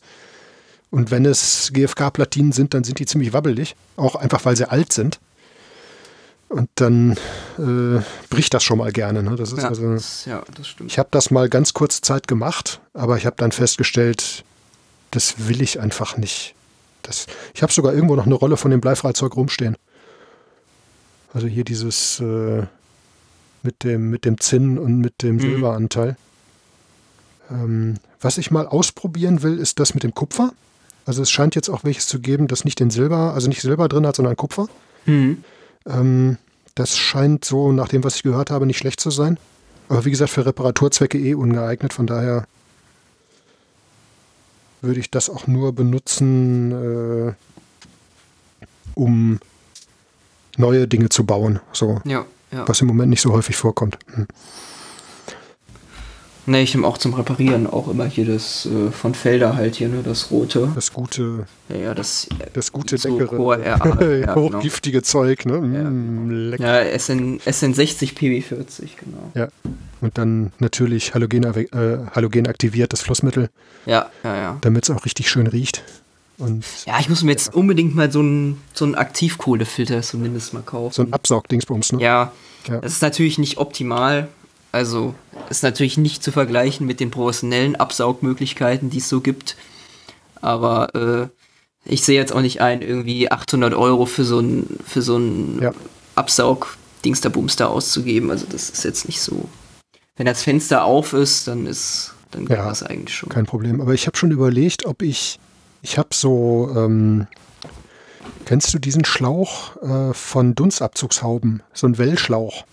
Und 0.90 1.12
wenn 1.12 1.24
es 1.24 1.70
GFK-Platinen 1.72 2.50
sind, 2.50 2.74
dann 2.74 2.82
sind 2.82 2.98
die 2.98 3.06
ziemlich 3.06 3.32
wabbelig. 3.32 3.76
Auch 3.96 4.16
einfach, 4.16 4.44
weil 4.44 4.56
sie 4.56 4.68
alt 4.68 4.92
sind. 4.92 5.20
Und 6.48 6.68
dann 6.74 7.16
äh, 7.58 8.02
bricht 8.28 8.52
das 8.52 8.64
schon 8.64 8.78
mal 8.78 8.90
gerne. 8.90 9.22
Ne? 9.22 9.36
Das 9.36 9.52
ist 9.52 9.62
ja, 9.62 9.68
also, 9.68 9.92
das, 9.92 10.24
ja, 10.24 10.42
das 10.56 10.66
stimmt. 10.66 10.90
ich 10.90 10.98
habe 10.98 11.08
das 11.12 11.30
mal 11.30 11.48
ganz 11.48 11.72
kurze 11.74 12.00
Zeit 12.00 12.26
gemacht, 12.26 12.80
aber 12.92 13.16
ich 13.16 13.24
habe 13.24 13.36
dann 13.38 13.52
festgestellt, 13.52 14.44
das 15.12 15.46
will 15.46 15.62
ich 15.62 15.78
einfach 15.78 16.16
nicht. 16.16 16.56
Das, 17.02 17.26
ich 17.54 17.62
habe 17.62 17.72
sogar 17.72 17.94
irgendwo 17.94 18.16
noch 18.16 18.26
eine 18.26 18.34
Rolle 18.34 18.56
von 18.56 18.72
dem 18.72 18.80
Bleifreizeug 18.80 19.36
rumstehen. 19.36 19.76
Also 21.32 21.46
hier 21.46 21.62
dieses 21.62 22.18
äh, 22.18 22.64
mit, 23.62 23.84
dem, 23.84 24.10
mit 24.10 24.24
dem 24.24 24.40
Zinn 24.40 24.78
und 24.78 24.98
mit 24.98 25.22
dem 25.22 25.36
Mhm. 25.36 25.40
Silberanteil. 25.40 26.16
Ähm, 27.50 27.94
was 28.20 28.38
ich 28.38 28.50
mal 28.50 28.66
ausprobieren 28.66 29.42
will, 29.42 29.58
ist 29.58 29.80
das 29.80 29.94
mit 29.94 30.02
dem 30.02 30.14
Kupfer. 30.14 30.52
Also 31.06 31.22
es 31.22 31.30
scheint 31.30 31.54
jetzt 31.54 31.68
auch 31.68 31.82
welches 31.84 32.06
zu 32.06 32.20
geben, 32.20 32.46
das 32.46 32.64
nicht 32.64 32.78
den 32.80 32.90
Silber, 32.90 33.34
also 33.34 33.48
nicht 33.48 33.62
Silber 33.62 33.88
drin 33.88 34.06
hat, 34.06 34.16
sondern 34.16 34.36
Kupfer. 34.36 34.68
Hm. 35.06 35.42
Ähm, 35.86 36.36
das 36.74 36.96
scheint 36.96 37.44
so, 37.44 37.72
nach 37.72 37.88
dem, 37.88 38.04
was 38.04 38.16
ich 38.16 38.22
gehört 38.22 38.50
habe, 38.50 38.66
nicht 38.66 38.78
schlecht 38.78 39.00
zu 39.00 39.10
sein. 39.10 39.38
Aber 39.88 40.04
wie 40.04 40.10
gesagt, 40.10 40.30
für 40.30 40.46
Reparaturzwecke 40.46 41.18
eh 41.18 41.34
ungeeignet. 41.34 41.92
Von 41.92 42.06
daher 42.06 42.46
würde 44.82 45.00
ich 45.00 45.10
das 45.10 45.28
auch 45.28 45.46
nur 45.46 45.74
benutzen, 45.74 46.72
äh, 46.72 47.32
um 48.94 49.40
neue 50.56 50.86
Dinge 50.86 51.08
zu 51.08 51.24
bauen. 51.24 51.60
So, 51.72 52.00
Ja, 52.04 52.24
ja. 52.52 52.66
was 52.66 52.80
im 52.80 52.86
Moment 52.88 53.10
nicht 53.10 53.20
so 53.22 53.32
häufig 53.32 53.56
vorkommt. 53.56 53.98
Hm. 54.14 54.26
Nee, 56.46 56.62
ich 56.62 56.74
nehme 56.74 56.86
auch 56.86 56.98
zum 56.98 57.14
Reparieren 57.14 57.66
auch 57.68 57.86
immer 57.88 58.06
hier 58.06 58.24
das 58.24 58.66
äh, 58.66 58.90
von 58.90 59.14
Felder 59.14 59.54
halt 59.54 59.76
hier, 59.76 59.88
ne, 59.88 60.02
das 60.02 60.30
rote. 60.32 60.68
Das 60.74 60.92
gute, 60.92 61.46
Ja, 61.68 61.76
ja, 61.76 61.94
das. 61.94 62.26
äh, 62.40 62.46
das 62.54 62.72
gute, 62.72 62.98
So 62.98 63.16
leckere, 63.18 63.38
RA, 63.38 63.58
ja, 63.64 63.76
genau. 63.76 64.34
hochgiftige 64.36 65.02
Zeug. 65.02 65.44
Ne? 65.46 65.58
Mm, 65.60 66.50
lecker. 66.50 66.82
Ja, 66.90 66.98
SN, 66.98 67.38
SN60 67.40 68.14
PB40, 68.14 68.82
genau. 68.98 69.30
Ja. 69.34 69.48
Und 70.00 70.16
dann 70.18 70.52
natürlich 70.58 71.14
Halogen, 71.14 71.44
äh, 71.44 71.66
Halogen 72.14 72.48
aktiviert, 72.48 72.92
das 72.94 73.02
Flussmittel, 73.02 73.50
Ja, 73.86 74.10
ja, 74.24 74.34
ja. 74.36 74.58
damit 74.62 74.84
es 74.84 74.90
auch 74.90 75.04
richtig 75.04 75.28
schön 75.30 75.46
riecht. 75.46 75.84
Und 76.40 76.64
Ja, 76.86 76.98
ich 77.00 77.08
muss 77.08 77.22
mir 77.22 77.30
jetzt 77.32 77.54
unbedingt 77.54 77.94
mal 77.94 78.10
so 78.10 78.20
einen 78.20 78.60
so 78.74 78.84
einen 78.84 78.94
Aktivkohlefilter 78.96 80.02
zumindest 80.02 80.52
mal 80.54 80.62
kaufen. 80.62 80.92
so 80.94 81.02
ein 81.02 81.12
Absaugdingsbums, 81.12 81.92
ne? 81.92 82.02
Ja, 82.02 82.32
Ja. 82.68 82.80
das 82.80 82.92
ist 82.92 83.02
natürlich 83.02 83.38
nicht 83.38 83.58
optimal. 83.58 84.28
Also 84.72 85.14
ist 85.50 85.62
natürlich 85.62 85.98
nicht 85.98 86.22
zu 86.22 86.30
vergleichen 86.32 86.86
mit 86.86 87.00
den 87.00 87.10
professionellen 87.10 87.76
Absaugmöglichkeiten, 87.76 88.88
die 88.90 88.98
es 88.98 89.08
so 89.08 89.20
gibt. 89.20 89.56
Aber 90.40 90.94
äh, 90.94 91.28
ich 91.84 92.02
sehe 92.02 92.18
jetzt 92.18 92.32
auch 92.32 92.40
nicht 92.40 92.60
ein, 92.60 92.80
irgendwie 92.82 93.30
800 93.30 93.74
Euro 93.74 94.06
für 94.06 94.24
so 94.24 94.38
ein 94.40 94.78
für 94.86 95.02
so 95.02 95.16
ein 95.18 95.60
Ja. 95.60 95.72
Absaug-Dingster-Bums 96.14 97.56
da 97.56 97.66
auszugeben. 97.66 98.30
Also 98.30 98.46
das 98.50 98.70
ist 98.70 98.84
jetzt 98.84 99.06
nicht 99.06 99.20
so. 99.20 99.48
Wenn 100.16 100.26
das 100.26 100.42
Fenster 100.42 100.84
auf 100.84 101.12
ist, 101.12 101.48
dann 101.48 101.66
ist 101.66 102.14
dann 102.30 102.46
geht 102.46 102.56
Ja, 102.58 102.68
das 102.68 102.82
eigentlich 102.84 103.16
schon. 103.16 103.28
Kein 103.28 103.46
Problem. 103.46 103.80
Aber 103.80 103.92
ich 103.94 104.06
habe 104.06 104.16
schon 104.16 104.30
überlegt, 104.30 104.86
ob 104.86 105.02
ich. 105.02 105.38
Ich 105.82 105.98
habe 105.98 106.08
so. 106.12 106.70
Ähm, 106.76 107.26
kennst 108.44 108.72
du 108.74 108.78
diesen 108.78 109.04
Schlauch 109.04 109.76
äh, 109.82 110.12
von 110.14 110.54
Dunstabzugshauben? 110.54 111.62
So 111.72 111.86
ein 111.86 111.98
Wellschlauch. 111.98 112.64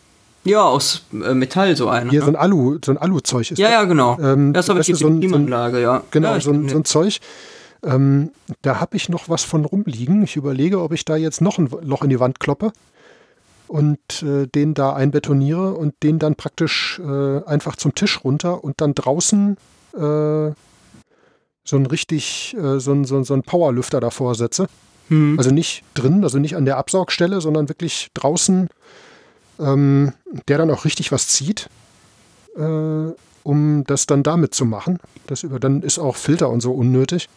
Ja, 0.43 0.63
aus 0.63 1.03
äh, 1.11 1.33
Metall 1.33 1.75
so 1.75 1.89
einer. 1.89 2.09
Hier 2.09 2.19
ne? 2.21 2.25
so 2.25 2.31
ein 2.31 2.35
Alu, 2.35 2.77
so 2.83 2.91
ein 2.91 2.97
Aluzeug 2.97 3.51
ist 3.51 3.57
ja, 3.57 3.69
ja, 3.69 3.83
genau. 3.83 4.17
Ähm, 4.19 4.53
das 4.53 4.69
habe 4.69 4.79
ich 4.79 4.87
jetzt 4.87 4.99
so 4.99 5.07
in 5.07 5.15
ein- 5.15 5.19
Klimaanlage, 5.19 5.81
ja. 5.81 6.03
Genau, 6.11 6.33
ja, 6.33 6.39
so, 6.39 6.51
ein, 6.51 6.69
so 6.69 6.77
ein 6.77 6.85
Zeug. 6.85 7.19
Ähm, 7.83 8.31
da 8.61 8.79
habe 8.79 8.95
ich 8.95 9.09
noch 9.09 9.29
was 9.29 9.43
von 9.43 9.65
rumliegen. 9.65 10.23
Ich 10.23 10.35
überlege, 10.35 10.81
ob 10.81 10.93
ich 10.93 11.05
da 11.05 11.15
jetzt 11.15 11.41
noch 11.41 11.57
ein 11.57 11.69
Loch 11.81 12.01
in 12.01 12.09
die 12.09 12.19
Wand 12.19 12.39
kloppe 12.39 12.71
und 13.67 14.23
äh, 14.23 14.47
den 14.47 14.73
da 14.73 14.93
einbetoniere 14.93 15.73
und 15.73 15.93
den 16.01 16.17
dann 16.17 16.35
praktisch 16.35 16.99
äh, 17.05 17.43
einfach 17.45 17.75
zum 17.75 17.93
Tisch 17.93 18.23
runter 18.23 18.63
und 18.63 18.79
dann 18.81 18.95
draußen 18.95 19.57
äh, 19.95 20.51
so 21.67 21.75
ein 21.75 21.85
richtig, 21.85 22.55
äh, 22.57 22.79
so 22.79 22.93
ein, 22.93 23.03
so, 23.05 23.17
ein- 23.17 23.23
so 23.25 23.33
ein 23.33 23.43
Powerlüfter 23.43 23.99
davor 23.99 24.35
setze. 24.35 24.67
Hm. 25.09 25.35
Also 25.37 25.51
nicht 25.51 25.83
drin, 25.93 26.23
also 26.23 26.39
nicht 26.39 26.55
an 26.55 26.65
der 26.65 26.77
Absaugstelle, 26.77 27.41
sondern 27.41 27.69
wirklich 27.69 28.07
draußen, 28.13 28.69
ähm, 29.59 30.13
der 30.47 30.57
dann 30.57 30.71
auch 30.71 30.85
richtig 30.85 31.11
was 31.11 31.27
zieht. 31.27 31.69
Äh, 32.57 33.11
um 33.43 33.83
das 33.87 34.05
dann 34.07 34.23
damit 34.23 34.53
zu 34.53 34.65
machen. 34.65 34.99
Das 35.27 35.43
über, 35.43 35.57
dann 35.59 35.81
ist 35.81 35.99
auch 35.99 36.17
Filter 36.17 36.49
und 36.49 36.59
so 36.59 36.73
unnötig. 36.73 37.29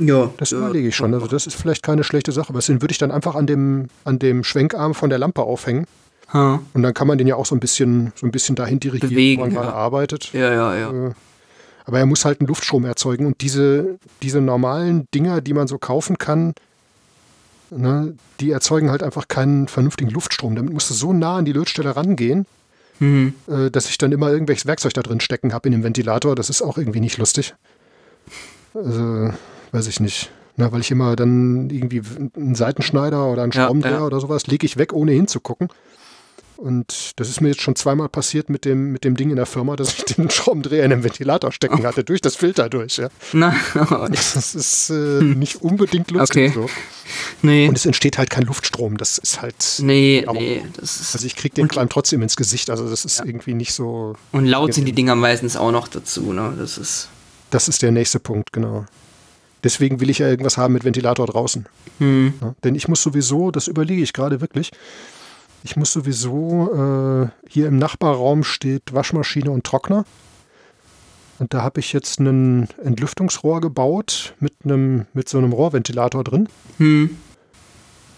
Ja. 0.00 0.30
Das 0.38 0.50
überlege 0.50 0.88
ich 0.88 0.96
schon. 0.96 1.14
Also 1.14 1.28
das 1.28 1.46
ist 1.46 1.54
vielleicht 1.54 1.84
keine 1.84 2.02
schlechte 2.02 2.32
Sache. 2.32 2.48
Aber 2.48 2.58
den 2.58 2.82
würde 2.82 2.90
ich 2.90 2.98
dann 2.98 3.12
einfach 3.12 3.36
an 3.36 3.46
dem, 3.46 3.86
an 4.04 4.18
dem 4.18 4.42
Schwenkarm 4.42 4.92
von 4.94 5.10
der 5.10 5.18
Lampe 5.20 5.42
aufhängen. 5.42 5.86
Ha. 6.32 6.58
Und 6.72 6.82
dann 6.82 6.94
kann 6.94 7.06
man 7.06 7.16
den 7.18 7.28
ja 7.28 7.36
auch 7.36 7.46
so 7.46 7.54
ein 7.54 7.60
bisschen, 7.60 8.12
so 8.16 8.26
ein 8.26 8.32
bisschen 8.32 8.56
dahin 8.56 8.80
dirigieren, 8.80 9.10
Bewegen, 9.10 9.42
wo 9.42 9.46
man 9.46 9.54
ja. 9.54 9.60
gerade 9.60 9.74
arbeitet. 9.74 10.32
Ja, 10.32 10.52
ja, 10.52 10.74
ja. 10.76 10.90
Äh, 11.08 11.12
Aber 11.84 11.98
er 11.98 12.06
muss 12.06 12.24
halt 12.24 12.40
einen 12.40 12.46
Luftstrom 12.48 12.84
erzeugen. 12.84 13.26
Und 13.26 13.40
diese, 13.42 13.98
diese 14.22 14.40
normalen 14.40 15.06
Dinger, 15.14 15.40
die 15.40 15.52
man 15.52 15.68
so 15.68 15.78
kaufen 15.78 16.16
kann, 16.18 16.54
ne, 17.70 18.14
die 18.40 18.50
erzeugen 18.50 18.90
halt 18.90 19.02
einfach 19.02 19.28
keinen 19.28 19.68
vernünftigen 19.68 20.10
Luftstrom. 20.10 20.56
Damit 20.56 20.72
musst 20.72 20.90
du 20.90 20.94
so 20.94 21.12
nah 21.12 21.36
an 21.38 21.44
die 21.44 21.52
Lötstelle 21.52 21.94
rangehen, 21.96 22.46
Mhm. 23.00 23.34
äh, 23.48 23.70
dass 23.72 23.88
ich 23.90 23.98
dann 23.98 24.12
immer 24.12 24.30
irgendwelches 24.30 24.66
Werkzeug 24.66 24.94
da 24.94 25.02
drin 25.02 25.18
stecken 25.20 25.52
habe 25.52 25.68
in 25.68 25.72
dem 25.72 25.82
Ventilator. 25.82 26.36
Das 26.36 26.48
ist 26.48 26.62
auch 26.62 26.78
irgendwie 26.78 27.00
nicht 27.00 27.18
lustig. 27.18 27.52
Also, 28.72 29.30
weiß 29.72 29.86
ich 29.88 30.00
nicht. 30.00 30.30
Na, 30.56 30.70
weil 30.72 30.80
ich 30.80 30.90
immer 30.92 31.16
dann 31.16 31.68
irgendwie 31.70 32.02
einen 32.36 32.54
Seitenschneider 32.54 33.26
oder 33.26 33.42
einen 33.42 33.50
Ja, 33.52 33.64
Schraubendreher 33.66 33.92
ja. 33.94 34.04
oder 34.06 34.20
sowas 34.20 34.46
lege 34.46 34.64
ich 34.64 34.76
weg, 34.76 34.92
ohne 34.92 35.10
hinzugucken. 35.12 35.68
Und 36.56 37.12
das 37.16 37.28
ist 37.28 37.40
mir 37.40 37.48
jetzt 37.48 37.60
schon 37.62 37.74
zweimal 37.76 38.08
passiert 38.08 38.48
mit 38.48 38.64
dem, 38.64 38.92
mit 38.92 39.04
dem 39.04 39.16
Ding 39.16 39.30
in 39.30 39.36
der 39.36 39.46
Firma, 39.46 39.76
dass 39.76 39.98
ich 39.98 40.04
den 40.04 40.30
Schraubendreher 40.30 40.84
in 40.84 40.90
den 40.90 41.02
Ventilator 41.04 41.50
stecken 41.52 41.80
Oh. 41.82 41.84
hatte, 41.84 42.04
durch 42.04 42.20
das 42.20 42.36
Filter 42.36 42.68
durch. 42.68 42.96
Ja. 42.98 43.08
Na, 43.32 43.54
Das 44.08 44.54
ist 44.54 44.90
äh, 44.90 44.94
nicht 45.22 45.62
unbedingt 45.62 46.10
lustig 46.10 46.52
Okay. 46.52 46.52
so. 46.54 46.70
nee. 47.42 47.68
Und 47.68 47.76
es 47.76 47.86
entsteht 47.86 48.18
halt 48.18 48.30
kein 48.30 48.44
Luftstrom. 48.44 48.96
Das 48.96 49.18
ist 49.18 49.42
halt. 49.42 49.56
Nee, 49.80 50.24
Au. 50.26 50.32
nee. 50.34 50.62
Das 50.76 51.00
ist, 51.00 51.14
Also 51.14 51.26
ich 51.26 51.36
kriege 51.36 51.54
den 51.54 51.68
Qualm 51.68 51.88
trotzdem 51.88 52.22
ins 52.22 52.36
Gesicht. 52.36 52.70
Also 52.70 52.88
das 52.88 53.04
ist 53.04 53.18
Ja. 53.18 53.24
irgendwie 53.26 53.54
nicht 53.54 53.72
so. 53.74 54.14
und 54.32 54.46
laut 54.46 54.74
sind 54.74 54.84
die 54.86 54.92
Dinger 54.92 55.14
meistens 55.16 55.56
auch 55.56 55.72
noch 55.72 55.88
dazu, 55.88 56.32
ne? 56.32 56.54
Das 56.58 56.78
ist. 56.78 57.08
Das 57.50 57.68
ist 57.68 57.82
der 57.82 57.92
nächste 57.92 58.18
Punkt, 58.20 58.52
genau. 58.52 58.84
Deswegen 59.62 60.00
will 60.00 60.10
ich 60.10 60.18
ja 60.18 60.28
irgendwas 60.28 60.56
haben 60.58 60.74
mit 60.74 60.84
Ventilator 60.84 61.26
draußen. 61.26 61.66
Hm. 61.98 62.34
Ja, 62.40 62.54
denn 62.64 62.74
ich 62.74 62.86
muss 62.88 63.02
sowieso, 63.02 63.50
das 63.50 63.66
überlege 63.68 64.02
ich 64.02 64.12
gerade 64.12 64.40
wirklich, 64.40 64.70
ich 65.64 65.76
muss 65.76 65.92
sowieso, 65.92 66.70
äh, 67.24 67.48
hier 67.48 67.66
im 67.66 67.78
Nachbarraum 67.78 68.44
steht 68.44 68.92
Waschmaschine 68.92 69.50
und 69.50 69.64
Trockner. 69.64 70.04
Und 71.40 71.52
da 71.52 71.62
habe 71.62 71.80
ich 71.80 71.92
jetzt 71.92 72.20
ein 72.20 72.68
Entlüftungsrohr 72.84 73.60
gebaut 73.60 74.34
mit 74.38 74.52
einem, 74.64 75.06
mit 75.14 75.28
so 75.28 75.38
einem 75.38 75.52
Rohrventilator 75.52 76.22
drin. 76.22 76.48
Hm. 76.78 77.10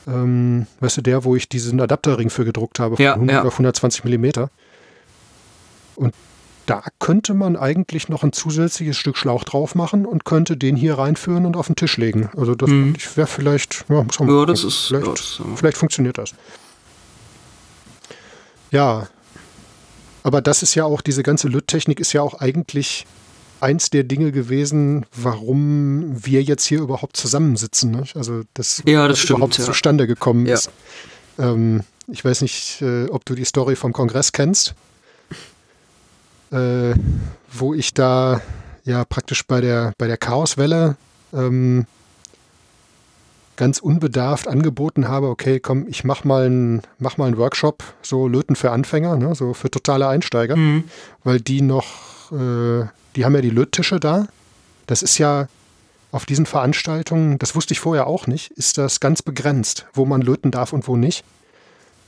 Ähm, 0.07 0.67
weißt 0.81 0.99
du, 0.99 1.03
der, 1.03 1.25
wo 1.25 1.35
ich 1.35 1.49
diesen 1.49 1.81
Adapterring 1.81 2.31
für 2.31 2.45
gedruckt 2.45 2.79
habe, 2.79 2.97
von 2.97 3.05
Ja, 3.05 3.15
100 3.15 3.35
ja. 3.35 3.43
auf 3.45 3.55
120 3.55 4.05
Millimeter. 4.05 4.51
Und 5.97 6.15
da 6.67 6.83
könnte 6.99 7.33
man 7.33 7.57
eigentlich 7.57 8.09
noch 8.09 8.23
ein 8.23 8.33
zusätzliches 8.33 8.97
Stück 8.97 9.17
Schlauch 9.17 9.45
drauf 9.45 9.75
machen 9.75 10.05
und 10.05 10.25
könnte 10.25 10.57
den 10.57 10.77
hier 10.77 10.99
reinführen 10.99 11.47
und 11.47 11.57
auf 11.57 11.67
den 11.69 11.77
Tisch 11.77 11.97
legen. 11.97 12.29
Also 12.37 12.55
das 12.55 12.69
Mhm. 12.71 12.97
wäre 13.15 13.27
vielleicht, 13.29 13.85
ja, 13.89 14.03
muss 14.03 14.19
man 14.19 14.29
mal 14.29 14.41
Ja, 14.41 14.47
das 14.47 14.61
gucken. 14.61 14.69
ist. 14.69 14.87
vielleicht, 14.89 15.07
ja, 15.07 15.13
das 15.13 15.21
ist, 15.21 15.41
äh, 15.41 15.57
vielleicht 15.57 15.77
funktioniert 15.79 16.19
das. 16.19 16.35
Ja, 18.71 19.09
aber 20.23 20.41
das 20.43 20.63
ist 20.63 20.75
ja 20.75 20.85
auch, 20.85 21.01
diese 21.03 21.23
ganze 21.23 21.49
Lütt-Technik 21.49 22.01
ist 22.01 22.13
ja 22.13 22.23
auch 22.23 22.35
eigentlich 22.35 23.07
eins 23.61 23.91
der 23.91 24.05
Dinge 24.05 24.33
gewesen, 24.33 25.07
warum 25.15 26.25
wir 26.27 26.43
jetzt 26.43 26.65
hier 26.67 26.81
überhaupt 26.81 27.17
zusammensitzen. 27.17 27.91
Ne? 27.91 28.05
Also 28.15 28.43
das, 28.55 28.83
Ja, 28.87 29.07
das 29.07 29.13
was 29.13 29.19
stimmt, 29.21 29.39
überhaupt 29.39 29.59
ja. 29.59 29.65
zustande 29.65 30.07
gekommen 30.07 30.47
Ja. 30.47 30.55
ist. 30.55 30.71
Ähm, 31.39 31.83
ich 32.09 32.25
weiß 32.25 32.43
nicht, 32.43 32.83
äh, 32.83 33.07
ob 33.09 33.25
du 33.25 33.35
die 33.35 33.45
Story 33.45 33.77
vom 33.77 33.93
Kongress 33.93 34.33
kennst, 34.33 34.75
äh, 36.53 36.95
wo 37.53 37.75
ich 37.75 37.95
da 37.95 38.41
ja 38.85 39.05
praktisch 39.05 39.45
bei 39.47 39.61
der, 39.61 39.93
bei 39.99 40.07
der 40.07 40.17
Chaoswelle 40.17 40.97
ähm, 41.33 41.87
ganz 43.57 43.79
unbedarft 43.79 44.49
angeboten 44.49 45.09
habe, 45.09 45.29
okay, 45.29 45.61
komm, 45.61 45.87
ich 45.89 46.05
mach 46.05 46.25
mal 46.25 46.47
einen 46.47 46.83
mach 46.99 47.17
mal 47.17 47.27
einen 47.27 47.39
Workshop, 47.39 47.83
so 48.03 48.29
Löten 48.29 48.57
für 48.57 48.71
Anfänger, 48.71 49.17
ne, 49.17 49.35
so 49.35 49.55
für 49.55 49.71
totale 49.71 50.09
Einsteiger, 50.09 50.57
Mhm. 50.57 50.85
weil 51.25 51.41
die 51.41 51.63
noch, 51.63 51.87
äh, 52.33 52.85
die 53.17 53.25
haben 53.25 53.35
ja 53.35 53.41
die 53.41 53.51
Löttische 53.51 53.99
da. 53.99 54.27
Das 54.87 55.03
ist 55.03 55.19
ja 55.19 55.49
auf 56.13 56.27
diesen 56.27 56.47
Veranstaltungen, 56.47 57.39
das 57.39 57.55
wusste 57.55 57.73
ich 57.75 57.81
vorher 57.81 58.07
auch 58.07 58.27
nicht, 58.27 58.51
ist 58.53 58.79
das 58.79 59.01
ganz 59.01 59.23
begrenzt, 59.23 59.87
wo 59.93 60.05
man 60.05 60.23
löten 60.23 60.51
darf 60.51 60.73
und 60.73 60.87
wo 60.87 60.97
nicht. 60.97 61.25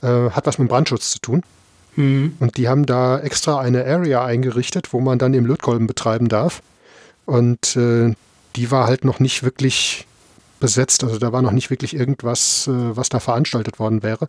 Äh, 0.01 0.29
hat 0.31 0.45
was 0.47 0.57
mit 0.59 0.69
Brandschutz 0.69 1.11
zu 1.11 1.19
tun. 1.19 1.43
Mhm. 1.95 2.37
Und 2.39 2.57
die 2.57 2.69
haben 2.69 2.85
da 2.85 3.19
extra 3.19 3.59
eine 3.59 3.85
Area 3.85 4.23
eingerichtet, 4.23 4.93
wo 4.93 5.01
man 5.01 5.19
dann 5.19 5.33
eben 5.33 5.45
Lötkolben 5.45 5.87
betreiben 5.87 6.29
darf. 6.29 6.61
Und 7.25 7.75
äh, 7.75 8.13
die 8.55 8.71
war 8.71 8.87
halt 8.87 9.03
noch 9.03 9.19
nicht 9.19 9.43
wirklich 9.43 10.07
besetzt. 10.59 11.03
Also 11.03 11.17
da 11.17 11.31
war 11.31 11.41
noch 11.41 11.51
nicht 11.51 11.69
wirklich 11.69 11.95
irgendwas, 11.95 12.67
äh, 12.67 12.71
was 12.95 13.09
da 13.09 13.19
veranstaltet 13.19 13.79
worden 13.79 14.03
wäre. 14.03 14.27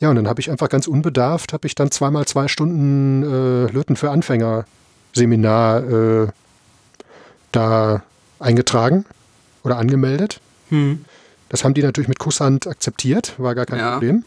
Ja, 0.00 0.10
und 0.10 0.16
dann 0.16 0.28
habe 0.28 0.40
ich 0.40 0.50
einfach 0.50 0.68
ganz 0.68 0.86
unbedarft, 0.88 1.52
habe 1.52 1.66
ich 1.66 1.74
dann 1.74 1.90
zweimal 1.90 2.24
zwei 2.26 2.48
Stunden 2.48 3.22
äh, 3.22 3.70
Löten 3.70 3.94
für 3.96 4.10
Anfänger 4.10 4.64
Seminar 5.12 5.84
äh, 5.88 6.28
da 7.52 8.02
eingetragen 8.38 9.04
oder 9.62 9.78
angemeldet. 9.78 10.40
Mhm. 10.70 11.04
Das 11.48 11.64
haben 11.64 11.74
die 11.74 11.82
natürlich 11.82 12.08
mit 12.08 12.18
Kusshand 12.18 12.66
akzeptiert, 12.66 13.34
war 13.38 13.54
gar 13.54 13.66
kein 13.66 13.78
Ja. 13.78 13.92
Problem. 13.92 14.24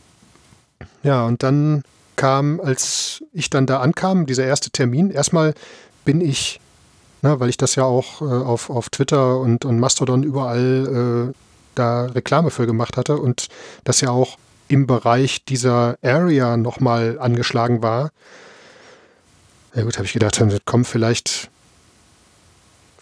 Ja, 1.03 1.25
und 1.25 1.43
dann 1.43 1.83
kam, 2.15 2.61
als 2.61 3.23
ich 3.33 3.49
dann 3.49 3.65
da 3.65 3.79
ankam, 3.79 4.25
dieser 4.25 4.45
erste 4.45 4.69
Termin, 4.69 5.09
erstmal 5.09 5.53
bin 6.05 6.21
ich, 6.21 6.59
na, 7.25 7.39
weil 7.39 7.49
ich 7.49 7.57
das 7.57 7.73
ja 7.73 7.83
auch 7.83 8.21
äh, 8.21 8.25
auf, 8.25 8.69
auf 8.69 8.89
Twitter 8.89 9.39
und, 9.39 9.65
und 9.65 9.79
Mastodon 9.79 10.21
überall 10.21 11.31
äh, 11.31 11.33
da 11.73 12.05
Reklame 12.05 12.51
für 12.51 12.67
gemacht 12.67 12.97
hatte 12.97 13.17
und 13.17 13.47
das 13.83 13.99
ja 14.01 14.11
auch 14.11 14.37
im 14.67 14.85
Bereich 14.85 15.43
dieser 15.43 15.97
Area 16.03 16.55
nochmal 16.55 17.17
angeschlagen 17.19 17.81
war. 17.81 18.11
Ja 19.73 19.83
gut, 19.83 19.97
habe 19.97 20.05
ich 20.05 20.13
gedacht, 20.13 20.39
dann 20.39 20.55
kommen 20.65 20.85
vielleicht, 20.85 21.49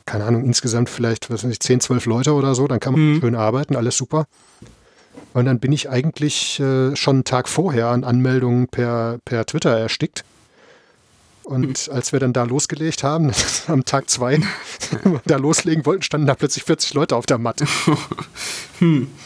keine 0.06 0.24
Ahnung, 0.24 0.46
insgesamt 0.46 0.90
vielleicht, 0.90 1.30
was 1.30 1.44
weiß 1.44 1.52
ich, 1.52 1.60
10, 1.60 1.82
12 1.82 2.06
Leute 2.06 2.34
oder 2.34 2.56
so, 2.56 2.66
dann 2.68 2.80
kann 2.80 2.94
man 2.94 3.16
Mhm. 3.16 3.20
schön 3.20 3.36
arbeiten, 3.36 3.76
alles 3.76 3.98
super. 3.98 4.26
Und 5.34 5.46
dann 5.46 5.60
bin 5.60 5.74
ich 5.74 5.90
eigentlich 5.90 6.62
äh, 6.62 6.96
schon 6.96 7.18
einen 7.18 7.24
Tag 7.26 7.50
vorher 7.50 7.88
an 7.88 8.06
Anmeldungen 8.06 8.70
per, 8.70 9.20
per 9.26 9.46
Twitter 9.46 9.78
erstickt. 9.78 10.24
Und 11.46 11.90
als 11.92 12.12
wir 12.14 12.20
dann 12.20 12.34
da 12.34 12.44
losgelegt 12.44 13.04
haben, 13.04 13.32
am 13.68 13.86
Tag 13.86 14.10
zwei, 14.10 14.40
da 15.26 15.38
loslegen 15.38 15.86
wollten, 15.86 16.04
standen 16.04 16.28
da 16.28 16.36
plötzlich 16.36 16.64
40 16.64 16.94
Leute 16.94 17.16
auf 17.16 17.26
der 17.26 17.38
Matte. 17.38 17.66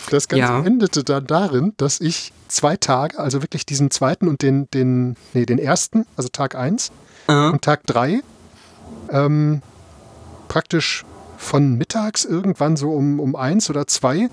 Das 0.09 0.27
Ganze 0.27 0.37
Ja. 0.45 0.63
endete 0.63 1.03
dann 1.03 1.25
darin, 1.27 1.73
dass 1.77 1.99
ich 1.99 2.31
zwei 2.47 2.77
Tage, 2.77 3.17
also 3.19 3.41
wirklich 3.41 3.65
diesen 3.65 3.91
zweiten 3.91 4.27
und 4.27 4.41
den, 4.41 4.69
den, 4.71 5.15
nee, 5.33 5.45
den 5.45 5.59
ersten, 5.59 6.05
also 6.15 6.29
Tag 6.29 6.55
eins 6.55 6.91
Äh, 7.27 7.49
und 7.49 7.61
Tag 7.61 7.85
drei, 7.85 8.21
ähm, 9.09 9.61
praktisch 10.47 11.03
von 11.37 11.75
mittags 11.75 12.23
irgendwann 12.25 12.77
so 12.77 12.91
um, 12.91 13.19
um 13.19 13.35
eins 13.35 13.69
oder 13.69 13.85
zwei 13.87 14.29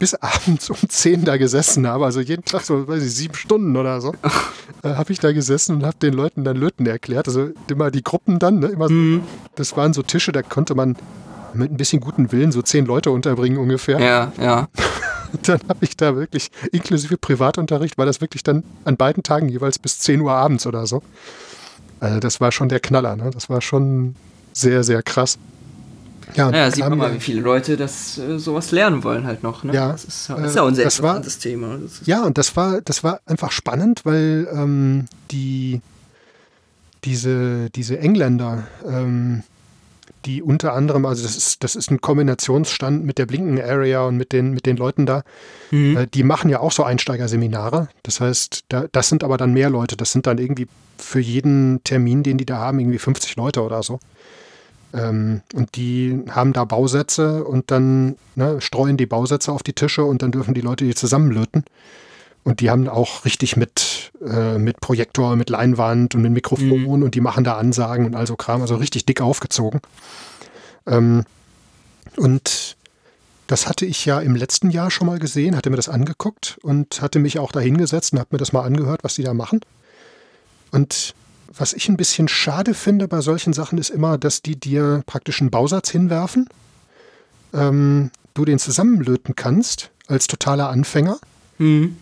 bis 0.00 0.14
abends 0.14 0.68
um 0.70 0.76
zehn 0.88 1.24
da 1.24 1.36
gesessen 1.36 1.86
habe. 1.86 2.04
Also 2.06 2.20
jeden 2.20 2.44
Tag 2.44 2.62
so, 2.62 2.88
weiß 2.88 3.04
ich, 3.04 3.14
sieben 3.14 3.34
Stunden 3.34 3.76
oder 3.76 4.00
so, 4.00 4.12
äh, 4.82 4.94
habe 4.94 5.12
ich 5.12 5.20
da 5.20 5.30
gesessen 5.30 5.76
und 5.76 5.86
habe 5.86 5.96
den 6.02 6.14
Leuten 6.14 6.42
dann 6.42 6.56
Löten 6.56 6.86
erklärt. 6.86 7.28
Also 7.28 7.50
immer 7.70 7.92
die 7.92 8.02
Gruppen 8.02 8.40
dann, 8.40 8.58
ne, 8.58 8.66
immer 8.66 8.90
Mhm. 8.90 9.22
das 9.54 9.76
waren 9.76 9.92
so 9.92 10.02
Tische, 10.02 10.32
da 10.32 10.42
konnte 10.42 10.74
man 10.74 10.96
mit 11.54 11.70
ein 11.70 11.76
bisschen 11.76 12.00
guten 12.00 12.32
Willen 12.32 12.50
so 12.50 12.62
zehn 12.62 12.86
Leute 12.86 13.10
unterbringen 13.12 13.58
ungefähr. 13.58 14.00
ja, 14.00 14.32
ja. 14.40 14.68
Dann 15.44 15.60
habe 15.68 15.84
ich 15.84 15.96
da 15.96 16.16
wirklich, 16.16 16.50
inklusive 16.72 17.16
Privatunterricht, 17.16 17.96
war 17.98 18.04
das 18.04 18.20
wirklich 18.20 18.42
dann 18.42 18.64
an 18.84 18.96
beiden 18.96 19.22
Tagen 19.22 19.48
jeweils 19.48 19.78
bis 19.78 20.00
10 20.00 20.20
Uhr 20.22 20.32
abends 20.32 20.66
oder 20.66 20.88
so. 20.88 21.04
Also 22.00 22.18
das 22.18 22.40
war 22.40 22.50
schon 22.50 22.68
der 22.68 22.80
Knaller, 22.80 23.14
ne? 23.14 23.30
Das 23.32 23.48
war 23.48 23.60
schon 23.60 24.16
sehr, 24.52 24.82
sehr 24.82 25.04
krass. 25.04 25.38
Ja, 26.34 26.50
Naja, 26.50 26.70
sieht 26.70 26.88
man 26.88 26.98
mal, 26.98 27.14
wie 27.14 27.20
viele 27.20 27.40
Leute 27.40 27.76
das 27.76 28.18
äh, 28.18 28.38
sowas 28.38 28.70
lernen 28.70 29.02
wollen 29.04 29.26
halt 29.26 29.42
noch. 29.42 29.64
Ne? 29.64 29.74
Ja, 29.74 29.92
das 29.92 30.04
ist, 30.04 30.28
das 30.30 30.38
äh, 30.40 30.46
ist 30.46 30.56
ja 30.56 30.74
sehr 30.74 30.84
das 30.84 31.02
war- 31.02 31.16
interessantes 31.16 31.38
Thema. 31.38 31.78
Das 31.78 32.00
Ja, 32.06 32.24
und 32.24 32.38
das 32.38 32.56
war, 32.56 32.80
das 32.82 33.02
war 33.04 33.20
einfach 33.26 33.50
spannend, 33.52 34.00
weil 34.04 34.48
ähm, 34.52 35.06
die, 35.30 35.80
diese, 37.04 37.70
diese 37.70 37.98
Engländer, 37.98 38.64
ähm, 38.86 39.42
die 40.26 40.42
unter 40.42 40.74
anderem, 40.74 41.06
also 41.06 41.22
das 41.22 41.34
ist, 41.36 41.64
das 41.64 41.76
ist 41.76 41.90
ein 41.90 42.02
Kombinationsstand 42.02 43.04
mit 43.06 43.16
der 43.16 43.24
Blinken 43.24 43.58
Area 43.60 44.02
und 44.02 44.18
mit 44.18 44.32
den, 44.32 44.52
mit 44.52 44.66
den 44.66 44.76
Leuten 44.76 45.06
da, 45.06 45.22
Mhm. 45.70 45.96
äh, 45.96 46.06
die 46.12 46.24
machen 46.24 46.50
ja 46.50 46.58
auch 46.60 46.72
so 46.72 46.82
Einsteigerseminare. 46.82 47.88
Das 48.02 48.20
heißt, 48.20 48.64
da, 48.68 48.86
das 48.92 49.08
sind 49.08 49.22
aber 49.24 49.36
dann 49.38 49.52
mehr 49.54 49.70
Leute. 49.70 49.96
Das 49.96 50.10
sind 50.12 50.26
dann 50.26 50.36
irgendwie 50.38 50.66
für 50.98 51.20
jeden 51.20 51.82
Termin, 51.84 52.22
den 52.22 52.36
die 52.38 52.44
da 52.44 52.56
haben, 52.58 52.80
irgendwie 52.80 52.98
50 52.98 53.36
Leute 53.36 53.62
oder 53.62 53.82
so. 53.82 53.98
Ähm, 54.92 55.42
und 55.54 55.76
die 55.76 56.22
haben 56.30 56.52
da 56.52 56.64
Bausätze 56.64 57.44
und 57.44 57.70
dann 57.70 58.16
ne, 58.34 58.60
streuen 58.60 58.96
die 58.96 59.06
Bausätze 59.06 59.52
auf 59.52 59.62
die 59.62 59.72
Tische 59.72 60.04
und 60.04 60.22
dann 60.22 60.32
dürfen 60.32 60.54
die 60.54 60.60
Leute 60.60 60.84
die 60.84 60.94
zusammenlöten. 60.94 61.64
Und 62.42 62.60
die 62.60 62.70
haben 62.70 62.88
auch 62.88 63.24
richtig 63.24 63.56
mit, 63.56 64.12
äh, 64.26 64.58
mit 64.58 64.80
Projektor, 64.80 65.36
mit 65.36 65.50
Leinwand 65.50 66.14
und 66.14 66.22
mit 66.22 66.32
Mikrofon 66.32 66.82
mhm. 66.82 67.02
und 67.02 67.14
die 67.14 67.20
machen 67.20 67.44
da 67.44 67.56
Ansagen 67.58 68.06
und 68.06 68.14
also 68.14 68.34
Kram, 68.34 68.62
also 68.62 68.76
richtig 68.76 69.04
dick 69.04 69.20
aufgezogen. 69.20 69.80
Ähm, 70.86 71.24
und 72.16 72.76
das 73.46 73.68
hatte 73.68 73.84
ich 73.84 74.04
ja 74.06 74.20
im 74.20 74.36
letzten 74.36 74.70
Jahr 74.70 74.90
schon 74.90 75.06
mal 75.06 75.18
gesehen, 75.18 75.56
hatte 75.56 75.70
mir 75.70 75.76
das 75.76 75.88
angeguckt 75.88 76.58
und 76.62 77.02
hatte 77.02 77.18
mich 77.18 77.38
auch 77.38 77.52
da 77.52 77.60
hingesetzt 77.60 78.12
und 78.12 78.20
habe 78.20 78.28
mir 78.32 78.38
das 78.38 78.52
mal 78.52 78.62
angehört, 78.62 79.04
was 79.04 79.14
die 79.14 79.22
da 79.22 79.34
machen. 79.34 79.60
Und 80.70 81.14
was 81.52 81.72
ich 81.72 81.88
ein 81.88 81.96
bisschen 81.96 82.28
schade 82.28 82.74
finde 82.74 83.08
bei 83.08 83.20
solchen 83.20 83.52
Sachen 83.52 83.78
ist 83.78 83.90
immer, 83.90 84.18
dass 84.18 84.42
die 84.42 84.56
dir 84.56 85.02
praktisch 85.06 85.40
einen 85.40 85.50
Bausatz 85.50 85.90
hinwerfen, 85.90 86.48
ähm, 87.52 88.10
du 88.34 88.44
den 88.44 88.58
zusammenlöten 88.58 89.36
kannst 89.36 89.90
als 90.06 90.26
totaler 90.26 90.68
Anfänger. 90.68 91.18
Mhm 91.58 91.96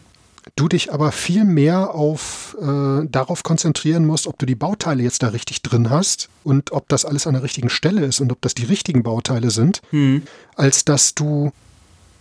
du 0.56 0.68
dich 0.68 0.92
aber 0.92 1.12
viel 1.12 1.44
mehr 1.44 1.94
auf 1.94 2.56
äh, 2.60 3.06
darauf 3.06 3.42
konzentrieren 3.42 4.06
musst, 4.06 4.26
ob 4.26 4.38
du 4.38 4.46
die 4.46 4.54
Bauteile 4.54 5.02
jetzt 5.02 5.22
da 5.22 5.28
richtig 5.28 5.62
drin 5.62 5.90
hast 5.90 6.28
und 6.44 6.72
ob 6.72 6.88
das 6.88 7.04
alles 7.04 7.26
an 7.26 7.34
der 7.34 7.42
richtigen 7.42 7.70
Stelle 7.70 8.04
ist 8.04 8.20
und 8.20 8.32
ob 8.32 8.40
das 8.40 8.54
die 8.54 8.64
richtigen 8.64 9.02
Bauteile 9.02 9.50
sind, 9.50 9.80
hm. 9.90 10.22
als 10.56 10.84
dass 10.84 11.14
du 11.14 11.52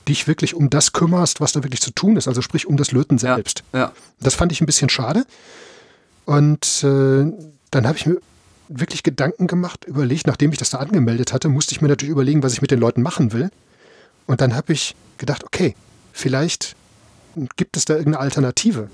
dich 0.08 0.28
wirklich 0.28 0.54
um 0.54 0.70
das 0.70 0.94
kümmerst, 0.94 1.42
was 1.42 1.52
da 1.52 1.64
wirklich 1.64 1.82
zu 1.82 1.92
tun 1.92 2.16
ist, 2.16 2.28
also 2.28 2.42
sprich 2.42 2.66
um 2.66 2.78
das 2.78 2.92
Löten 2.92 3.18
selbst. 3.18 3.64
Ja, 3.74 3.80
ja. 3.80 3.92
Das 4.20 4.36
fand 4.36 4.52
ich 4.52 4.62
ein 4.62 4.66
bisschen 4.66 4.90
schade. 4.90 5.26
Und 6.28 6.84
äh, 6.84 7.32
dann 7.72 7.88
habe 7.88 7.98
ich 7.98 8.06
mir 8.06 8.18
wirklich 8.68 9.02
Gedanken 9.04 9.48
gemacht, 9.48 9.86
überlegt, 9.86 10.28
nachdem 10.28 10.52
ich 10.52 10.58
das 10.58 10.72
da 10.72 10.80
angemeldet 10.80 11.32
hatte, 11.32 11.48
musste 11.48 11.72
ich 11.72 11.82
mir 11.82 11.88
natürlich 11.88 12.12
überlegen, 12.12 12.44
was 12.44 12.52
ich 12.52 12.62
mit 12.62 12.70
den 12.70 12.82
Leuten 12.82 13.02
machen 13.02 13.32
will. 13.32 13.50
Und 14.26 14.42
dann 14.42 14.54
habe 14.54 14.74
ich 14.74 14.94
gedacht, 15.18 15.46
okay, 15.46 15.74
vielleicht 16.12 16.76
gibt 17.56 17.78
es 17.78 17.86
da 17.86 17.94
irgendeine 17.94 18.20
Alternative? 18.20 18.90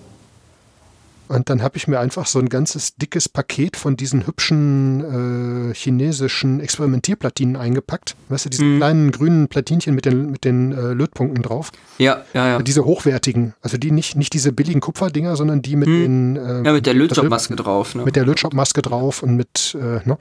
Und 1.29 1.49
dann 1.49 1.63
habe 1.63 1.77
ich 1.77 1.87
mir 1.87 1.99
einfach 1.99 2.27
so 2.27 2.39
ein 2.39 2.49
ganzes 2.49 2.95
dickes 2.95 3.29
Paket 3.29 3.77
von 3.77 3.95
diesen 3.95 4.27
hübschen 4.27 5.71
äh, 5.71 5.73
chinesischen 5.73 6.59
Experimentierplatinen 6.59 7.55
eingepackt. 7.55 8.15
Weißt 8.29 8.45
du, 8.45 8.49
diese 8.49 8.65
mm. 8.65 8.77
kleinen 8.77 9.11
grünen 9.11 9.47
Platinchen 9.47 9.95
mit 9.95 10.05
den, 10.05 10.31
mit 10.31 10.43
den 10.43 10.73
äh, 10.73 10.93
Lötpunkten 10.93 11.41
drauf. 11.41 11.71
Ja, 11.97 12.23
ja, 12.33 12.47
ja. 12.47 12.59
Diese 12.59 12.85
hochwertigen. 12.85 13.53
Also 13.61 13.77
die 13.77 13.91
nicht, 13.91 14.15
nicht 14.15 14.33
diese 14.33 14.51
billigen 14.51 14.81
Kupferdinger, 14.81 15.35
sondern 15.35 15.61
die 15.61 15.75
mit 15.75 15.87
mm. 15.87 15.91
den. 15.91 16.35
Äh, 16.35 16.63
ja, 16.65 16.73
mit 16.73 16.85
der 16.85 16.93
Lötjob-Maske 16.93 17.55
drauf. 17.55 17.95
Ne? 17.95 18.03
Mit 18.03 18.15
der 18.15 18.25
Lötjob-Maske 18.25 18.81
drauf 18.81 19.23
und 19.23 19.35
mit. 19.35 19.75
Äh, 19.79 20.07
ne? 20.07 20.17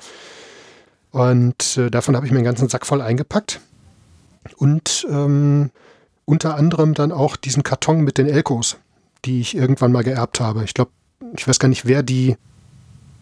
Und 1.11 1.76
äh, 1.76 1.90
davon 1.90 2.16
habe 2.16 2.26
ich 2.26 2.32
mir 2.32 2.38
einen 2.38 2.46
ganzen 2.46 2.68
Sack 2.68 2.86
voll 2.86 3.03
eingepackt. 3.03 3.61
Und 4.57 5.07
ähm, 5.11 5.70
unter 6.24 6.57
anderem 6.57 6.94
dann 6.94 7.12
auch 7.12 7.36
diesen 7.36 7.62
Karton 7.62 8.03
mit 8.03 8.18
den 8.18 8.26
Elkos, 8.26 8.76
die 9.25 9.41
ich 9.41 9.57
irgendwann 9.57 9.93
mal 9.93 10.03
geerbt 10.03 10.41
habe. 10.41 10.64
Ich 10.64 10.75
glaube, 10.75 10.91
ich 11.37 11.47
weiß 11.47 11.59
gar 11.59 11.68
nicht, 11.68 11.87
wer 11.87 12.03
die, 12.03 12.37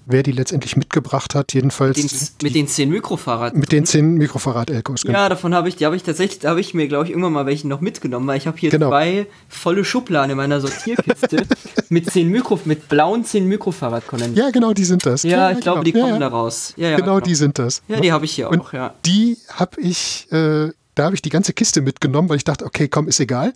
wer 0.07 0.23
die 0.23 0.33
letztendlich 0.33 0.77
mitgebracht 0.77 1.35
hat. 1.35 1.53
Jedenfalls 1.53 1.97
den, 1.97 2.09
die, 2.09 2.45
mit 2.47 2.55
den 2.55 2.69
zehn 2.69 2.91
Mikrofahrrad. 2.91 3.55
Mit 3.55 3.73
den 3.73 3.85
zehn 3.85 4.15
Mikrofahrrad-Elkos. 4.15 5.03
Genau. 5.03 5.19
Ja, 5.19 5.29
davon 5.29 5.55
habe 5.55 5.69
ich, 5.69 5.77
die 5.77 5.87
habe 5.87 5.97
ich 5.97 6.03
tatsächlich, 6.03 6.45
habe 6.45 6.61
ich 6.61 6.75
mir 6.75 6.89
glaube 6.89 7.05
ich 7.05 7.11
irgendwann 7.11 7.33
mal 7.33 7.47
welche 7.47 7.69
noch 7.69 7.81
mitgenommen, 7.81 8.27
weil 8.27 8.39
ich 8.39 8.47
habe 8.47 8.59
hier 8.59 8.71
genau. 8.71 8.89
zwei 8.89 9.27
volle 9.49 9.85
Schubladen 9.85 10.31
in 10.31 10.37
meiner 10.37 10.61
Sortierkiste 10.61 11.47
mit 11.89 12.11
zehn 12.11 12.29
Mikro, 12.29 12.59
mit 12.65 12.89
blauen 12.89 13.25
zehn 13.25 13.47
Mikrofahrradkonnektoren. 13.47 14.37
Ja, 14.37 14.51
genau, 14.51 14.73
die 14.73 14.85
sind 14.85 15.05
das. 15.07 15.23
Ja, 15.23 15.51
ja 15.51 15.51
ich 15.53 15.61
glaube, 15.61 15.81
genau. 15.81 15.85
die 15.85 15.93
kommen 15.93 16.15
ja, 16.15 16.19
da 16.19 16.29
raus. 16.29 16.75
Ja, 16.77 16.97
genau, 16.97 17.05
genau, 17.05 17.21
die 17.21 17.35
sind 17.35 17.59
das. 17.59 17.83
Ja, 17.89 18.01
die 18.01 18.13
habe 18.13 18.25
ich 18.25 18.33
hier 18.33 18.51
Und 18.51 18.61
auch. 18.61 18.73
Ja. 18.73 18.95
Die 19.05 19.37
habe 19.51 19.81
ich 19.81 20.27
äh, 20.33 20.71
da 20.95 21.05
habe 21.05 21.15
ich 21.15 21.23
die 21.23 21.31
ganze 21.31 21.53
Kiste 21.53 21.81
mitgenommen, 21.81 22.29
weil 22.29 22.37
ich 22.37 22.45
dachte, 22.45 22.67
okay, 22.67 22.89
komm, 22.89 23.09
ist 23.09 23.21
egal. 23.21 23.55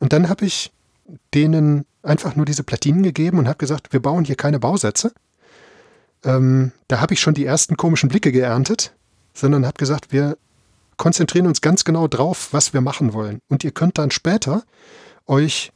Und 0.00 0.12
dann 0.12 0.28
habe 0.28 0.44
ich 0.44 0.72
denen 1.34 1.84
einfach 2.02 2.36
nur 2.36 2.46
diese 2.46 2.62
Platinen 2.62 3.02
gegeben 3.02 3.38
und 3.38 3.48
habe 3.48 3.58
gesagt, 3.58 3.92
wir 3.92 4.00
bauen 4.00 4.24
hier 4.24 4.36
keine 4.36 4.58
Bausätze. 4.58 5.12
Ähm, 6.24 6.72
da 6.88 7.00
habe 7.00 7.14
ich 7.14 7.20
schon 7.20 7.34
die 7.34 7.44
ersten 7.44 7.76
komischen 7.76 8.08
Blicke 8.08 8.32
geerntet, 8.32 8.94
sondern 9.34 9.66
habe 9.66 9.78
gesagt, 9.78 10.12
wir 10.12 10.36
konzentrieren 10.96 11.46
uns 11.46 11.60
ganz 11.60 11.84
genau 11.84 12.08
drauf, 12.08 12.48
was 12.52 12.72
wir 12.72 12.80
machen 12.80 13.12
wollen. 13.12 13.40
Und 13.48 13.64
ihr 13.64 13.72
könnt 13.72 13.98
dann 13.98 14.10
später 14.10 14.62
euch 15.26 15.72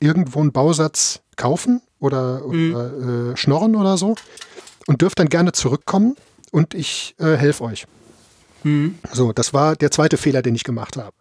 irgendwo 0.00 0.40
einen 0.40 0.52
Bausatz 0.52 1.20
kaufen 1.36 1.80
oder, 1.98 2.42
mhm. 2.46 2.74
oder 2.74 3.32
äh, 3.32 3.36
schnorren 3.36 3.76
oder 3.76 3.96
so 3.96 4.14
und 4.86 5.02
dürft 5.02 5.18
dann 5.18 5.28
gerne 5.28 5.52
zurückkommen 5.52 6.16
und 6.50 6.74
ich 6.74 7.14
äh, 7.18 7.36
helfe 7.36 7.64
euch. 7.64 7.86
Mhm. 8.62 8.98
So, 9.12 9.32
das 9.32 9.54
war 9.54 9.76
der 9.76 9.90
zweite 9.90 10.16
Fehler, 10.16 10.42
den 10.42 10.54
ich 10.54 10.64
gemacht 10.64 10.96
habe. 10.96 11.14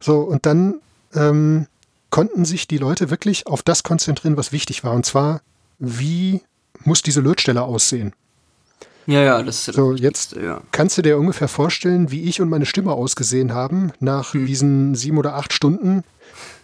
So, 0.00 0.20
und 0.20 0.46
dann 0.46 0.80
ähm, 1.14 1.66
konnten 2.10 2.44
sich 2.44 2.66
die 2.66 2.78
Leute 2.78 3.10
wirklich 3.10 3.46
auf 3.46 3.62
das 3.62 3.82
konzentrieren, 3.82 4.36
was 4.36 4.52
wichtig 4.52 4.84
war. 4.84 4.92
Und 4.92 5.04
zwar, 5.06 5.40
wie 5.78 6.42
muss 6.84 7.02
diese 7.02 7.20
Lötstelle 7.20 7.62
aussehen? 7.62 8.12
Ja, 9.06 9.22
ja, 9.22 9.42
das 9.42 9.66
ist 9.66 9.74
so. 9.74 9.94
Jetzt 9.94 10.36
ja. 10.36 10.60
kannst 10.70 10.98
du 10.98 11.02
dir 11.02 11.18
ungefähr 11.18 11.48
vorstellen, 11.48 12.10
wie 12.10 12.24
ich 12.24 12.42
und 12.42 12.50
meine 12.50 12.66
Stimme 12.66 12.92
ausgesehen 12.92 13.54
haben 13.54 13.90
nach 14.00 14.34
hm. 14.34 14.44
diesen 14.44 14.94
sieben 14.94 15.16
oder 15.16 15.34
acht 15.34 15.54
Stunden. 15.54 16.04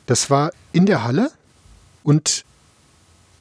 Das 0.05 0.29
war 0.29 0.53
in 0.73 0.85
der 0.85 1.05
Halle 1.05 1.31
und 2.03 2.45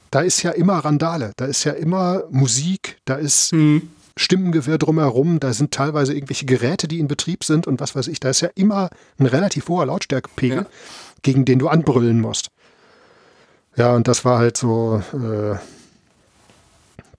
da 0.10 0.22
ist 0.22 0.42
ja 0.44 0.52
immer 0.52 0.78
Randale, 0.78 1.34
da 1.36 1.46
ist 1.46 1.66
ja 1.66 1.74
immer 1.74 2.24
Musik, 2.32 2.98
da 3.04 3.16
ist 3.16 3.52
hm. 3.52 3.90
Stimmengewirr 4.16 4.78
drumherum, 4.78 5.40
da 5.40 5.52
sind 5.52 5.74
teilweise 5.74 6.14
irgendwelche 6.14 6.46
Geräte, 6.46 6.88
die 6.88 7.00
in 7.00 7.08
Betrieb 7.08 7.44
sind 7.44 7.68
und 7.68 7.82
was 7.82 7.96
weiß 7.96 8.08
ich. 8.08 8.20
Da 8.20 8.30
ist 8.30 8.42
ja 8.42 8.50
immer 8.56 8.90
ein 9.18 9.26
relativ 9.26 9.68
hoher 9.68 9.88
Lautstärkepegel, 9.88 10.60
ja. 10.60 10.66
Gegen 11.24 11.46
den 11.46 11.60
du 11.60 11.68
anbrüllen 11.68 12.22
musst. 12.22 12.50
Ja, 13.76 13.96
und 13.96 14.08
das 14.08 14.24
war 14.24 14.38
halt 14.38 14.58
so. 14.58 15.02
Äh, 15.14 15.56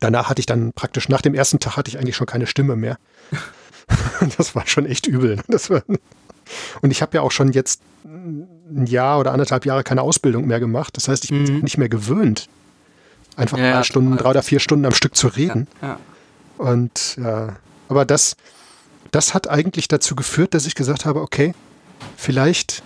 danach 0.00 0.28
hatte 0.28 0.40
ich 0.40 0.46
dann 0.46 0.72
praktisch, 0.72 1.09
nach 1.09 1.22
dem 1.22 1.34
ersten 1.34 1.59
Tag 1.59 1.76
hatte 1.76 1.88
ich 1.88 1.98
eigentlich 1.98 2.16
schon 2.16 2.26
keine 2.26 2.46
Stimme 2.46 2.76
mehr. 2.76 2.98
das 4.36 4.55
war 4.55 4.66
schon 4.66 4.86
echt 4.86 5.07
übel. 5.07 5.38
War, 5.48 5.82
und 6.82 6.90
ich 6.90 7.02
habe 7.02 7.16
ja 7.16 7.22
auch 7.22 7.32
schon 7.32 7.52
jetzt 7.52 7.80
ein 8.05 8.86
Jahr 8.86 9.18
oder 9.18 9.32
anderthalb 9.32 9.66
Jahre 9.66 9.82
keine 9.82 10.02
Ausbildung 10.02 10.46
mehr 10.46 10.61
gemacht. 10.61 10.96
Das 10.96 11.09
heißt, 11.09 11.24
ich 11.24 11.30
bin 11.30 11.42
mhm. 11.42 11.61
nicht 11.61 11.78
mehr 11.78 11.88
gewöhnt, 11.88 12.48
einfach 13.36 13.59
ja, 13.59 13.72
drei 13.72 13.82
Stunden, 13.82 14.16
drei 14.16 14.30
oder 14.30 14.42
vier 14.42 14.61
Stunden 14.61 14.84
am 14.84 14.94
Stück 14.94 15.16
zu 15.16 15.28
reden. 15.28 15.66
Ja, 15.80 15.88
ja. 15.88 15.98
Und 16.59 17.16
ja, 17.16 17.57
aber 17.88 18.05
das, 18.05 18.36
das 19.11 19.34
hat 19.34 19.48
eigentlich 19.48 19.88
dazu 19.88 20.14
geführt, 20.14 20.55
dass 20.55 20.66
ich 20.66 20.74
gesagt 20.74 21.05
habe, 21.05 21.20
okay, 21.20 21.55
vielleicht 22.16 22.82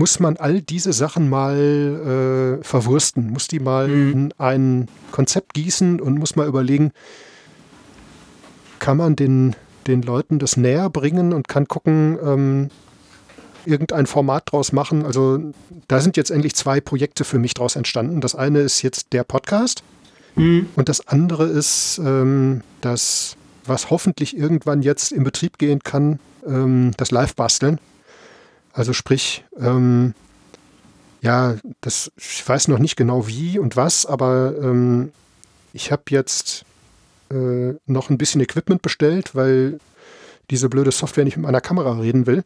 muss 0.00 0.18
man 0.18 0.38
all 0.38 0.62
diese 0.62 0.94
Sachen 0.94 1.28
mal 1.28 2.58
äh, 2.58 2.64
verwursten, 2.64 3.28
muss 3.28 3.48
die 3.48 3.60
mal 3.60 3.86
mhm. 3.86 4.12
in 4.12 4.34
ein 4.38 4.88
Konzept 5.10 5.52
gießen 5.52 6.00
und 6.00 6.18
muss 6.18 6.36
mal 6.36 6.48
überlegen, 6.48 6.92
kann 8.78 8.96
man 8.96 9.14
den, 9.14 9.54
den 9.86 10.00
Leuten 10.00 10.38
das 10.38 10.56
näher 10.56 10.88
bringen 10.88 11.34
und 11.34 11.48
kann 11.48 11.68
gucken, 11.68 12.18
ähm, 12.24 12.70
irgendein 13.66 14.06
Format 14.06 14.50
draus 14.50 14.72
machen. 14.72 15.04
Also 15.04 15.38
da 15.86 16.00
sind 16.00 16.16
jetzt 16.16 16.30
endlich 16.30 16.54
zwei 16.54 16.80
Projekte 16.80 17.24
für 17.24 17.38
mich 17.38 17.52
draus 17.52 17.76
entstanden. 17.76 18.22
Das 18.22 18.34
eine 18.34 18.60
ist 18.60 18.80
jetzt 18.80 19.12
der 19.12 19.24
Podcast. 19.24 19.82
Mhm. 20.34 20.70
Und 20.76 20.88
das 20.88 21.08
andere 21.08 21.44
ist 21.44 22.00
ähm, 22.02 22.62
das, 22.80 23.36
was 23.66 23.90
hoffentlich 23.90 24.34
irgendwann 24.34 24.80
jetzt 24.80 25.12
in 25.12 25.24
Betrieb 25.24 25.58
gehen 25.58 25.80
kann, 25.80 26.20
ähm, 26.46 26.92
das 26.96 27.10
Live-Basteln. 27.10 27.78
Also 28.72 28.92
sprich, 28.92 29.44
ähm, 29.58 30.14
ja, 31.22 31.56
das, 31.80 32.12
ich 32.16 32.48
weiß 32.48 32.68
noch 32.68 32.78
nicht 32.78 32.96
genau 32.96 33.26
wie 33.26 33.58
und 33.58 33.76
was, 33.76 34.06
aber 34.06 34.54
ähm, 34.62 35.12
ich 35.72 35.92
habe 35.92 36.02
jetzt 36.08 36.64
äh, 37.30 37.74
noch 37.86 38.10
ein 38.10 38.18
bisschen 38.18 38.40
Equipment 38.40 38.82
bestellt, 38.82 39.34
weil 39.34 39.78
diese 40.50 40.68
blöde 40.68 40.90
Software 40.90 41.24
nicht 41.24 41.36
mit 41.36 41.46
meiner 41.46 41.60
Kamera 41.60 41.98
reden 41.98 42.26
will. 42.26 42.44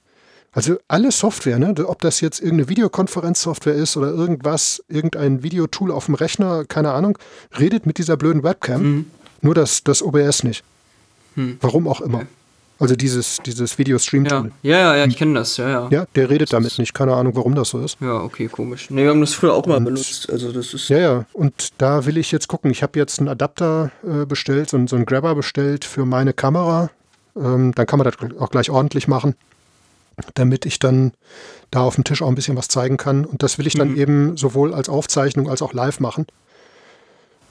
Also 0.52 0.76
alle 0.86 1.10
Software, 1.10 1.58
ne, 1.58 1.74
ob 1.86 2.00
das 2.00 2.20
jetzt 2.20 2.38
irgendeine 2.38 2.68
Videokonferenzsoftware 2.68 3.74
ist 3.74 3.96
oder 3.96 4.08
irgendwas, 4.08 4.84
irgendein 4.88 5.42
Videotool 5.42 5.90
auf 5.90 6.06
dem 6.06 6.14
Rechner, 6.14 6.64
keine 6.64 6.92
Ahnung, 6.92 7.18
redet 7.58 7.86
mit 7.86 7.98
dieser 7.98 8.16
blöden 8.16 8.44
Webcam. 8.44 8.82
Mhm. 8.82 9.10
Nur 9.40 9.54
das, 9.54 9.82
das 9.82 10.02
OBS 10.02 10.44
nicht. 10.44 10.64
Mhm. 11.34 11.58
Warum 11.60 11.88
auch 11.88 12.00
immer. 12.00 12.26
Also 12.78 12.96
dieses, 12.96 13.38
dieses 13.46 13.78
Video-Stream-Tool. 13.78 14.50
Ja. 14.62 14.78
ja, 14.78 14.96
ja, 14.96 15.04
ich 15.06 15.16
kenne 15.16 15.34
das, 15.34 15.56
ja, 15.58 15.68
ja. 15.68 15.88
Ja, 15.90 16.06
der 16.16 16.28
redet 16.28 16.52
damit 16.52 16.76
nicht. 16.78 16.92
Keine 16.92 17.14
Ahnung, 17.14 17.36
warum 17.36 17.54
das 17.54 17.68
so 17.68 17.78
ist. 17.78 17.98
Ja, 18.00 18.20
okay, 18.20 18.48
komisch. 18.48 18.90
Ne, 18.90 19.02
wir 19.04 19.10
haben 19.10 19.20
das 19.20 19.34
früher 19.34 19.54
auch 19.54 19.66
mal 19.66 19.80
benutzt. 19.80 20.28
Also 20.30 20.50
das 20.50 20.74
ist. 20.74 20.88
Ja, 20.88 20.98
ja. 20.98 21.26
Und 21.32 21.68
da 21.78 22.04
will 22.04 22.18
ich 22.18 22.32
jetzt 22.32 22.48
gucken. 22.48 22.70
Ich 22.72 22.82
habe 22.82 22.98
jetzt 22.98 23.20
einen 23.20 23.28
Adapter 23.28 23.92
äh, 24.02 24.26
bestellt, 24.26 24.70
so, 24.70 24.86
so 24.86 24.96
einen 24.96 25.06
Grabber 25.06 25.36
bestellt 25.36 25.84
für 25.84 26.04
meine 26.04 26.32
Kamera. 26.32 26.90
Ähm, 27.36 27.72
dann 27.74 27.86
kann 27.86 27.98
man 27.98 28.10
das 28.10 28.16
auch 28.40 28.50
gleich 28.50 28.70
ordentlich 28.70 29.06
machen 29.08 29.34
damit 30.34 30.66
ich 30.66 30.78
dann 30.78 31.12
da 31.70 31.82
auf 31.82 31.96
dem 31.96 32.04
Tisch 32.04 32.22
auch 32.22 32.28
ein 32.28 32.34
bisschen 32.34 32.56
was 32.56 32.68
zeigen 32.68 32.96
kann. 32.96 33.24
Und 33.24 33.42
das 33.42 33.58
will 33.58 33.66
ich 33.66 33.74
dann 33.74 33.90
mhm. 33.90 33.96
eben 33.96 34.36
sowohl 34.36 34.74
als 34.74 34.88
Aufzeichnung 34.88 35.48
als 35.48 35.62
auch 35.62 35.72
live 35.72 36.00
machen, 36.00 36.26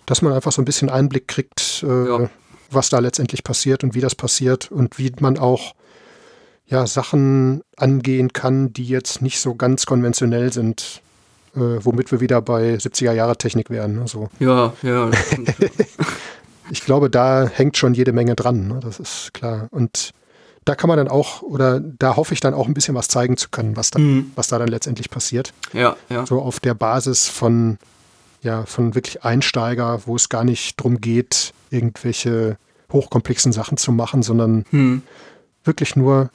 dass 0.05 0.21
man 0.21 0.33
einfach 0.33 0.51
so 0.51 0.61
ein 0.61 0.65
bisschen 0.65 0.89
Einblick 0.89 1.27
kriegt, 1.27 1.83
äh, 1.87 2.07
ja. 2.07 2.29
Was 2.69 2.89
da 2.89 2.99
letztendlich 2.99 3.43
passiert 3.43 3.83
und 3.83 3.95
wie 3.95 4.01
das 4.01 4.15
passiert 4.15 4.71
und 4.71 4.97
wie 4.97 5.11
man 5.19 5.37
auch 5.37 5.73
ja, 6.67 6.87
Sachen 6.87 7.61
angehen 7.77 8.33
kann, 8.33 8.73
die 8.73 8.85
jetzt 8.85 9.21
nicht 9.21 9.39
so 9.39 9.55
ganz 9.55 9.85
konventionell 9.85 10.51
sind. 10.51 11.01
äh, 11.55 11.85
womit 11.85 12.11
wir 12.11 12.19
wieder 12.19 12.41
bei 12.41 12.75
70er-Jahre-Technik 12.75 13.69
wären. 13.69 13.95
Ne? 13.95 14.07
So. 14.07 14.29
Ja, 14.39 14.73
ja. 14.81 15.11
ich 16.71 16.83
glaube, 16.83 17.09
da 17.09 17.47
hängt 17.47 17.77
schon 17.77 17.93
jede 17.93 18.11
Menge 18.11 18.35
dran, 18.35 18.67
ne? 18.67 18.79
das 18.81 18.99
ist 18.99 19.33
klar. 19.35 19.67
Und 19.69 20.13
da 20.65 20.75
kann 20.75 20.87
man 20.87 20.97
dann 20.97 21.07
auch, 21.07 21.41
oder 21.41 21.79
da 21.79 22.15
hoffe 22.15 22.33
ich 22.33 22.39
dann 22.39 22.53
auch 22.53 22.67
ein 22.67 22.73
bisschen 22.73 22.95
was 22.95 23.07
zeigen 23.07 23.37
zu 23.37 23.49
können, 23.49 23.75
was 23.75 23.91
da, 23.91 23.99
mhm. 23.99 24.31
was 24.35 24.47
da 24.47 24.57
dann 24.57 24.69
letztendlich 24.69 25.09
passiert. 25.09 25.53
Ja, 25.73 25.95
ja. 26.09 26.25
So 26.25 26.41
auf 26.41 26.59
der 26.59 26.73
Basis 26.73 27.27
von, 27.27 27.77
ja, 28.43 28.65
von 28.65 28.95
wirklich 28.95 29.23
Einsteiger, 29.23 30.01
wo 30.05 30.15
es 30.15 30.29
gar 30.29 30.43
nicht 30.43 30.79
darum 30.79 31.01
geht, 31.01 31.53
irgendwelche 31.69 32.57
hochkomplexen 32.91 33.51
Sachen 33.51 33.77
zu 33.77 33.91
machen, 33.91 34.21
sondern 34.21 34.65
mhm. 34.71 35.01
wirklich 35.63 35.95
nur 35.95 36.29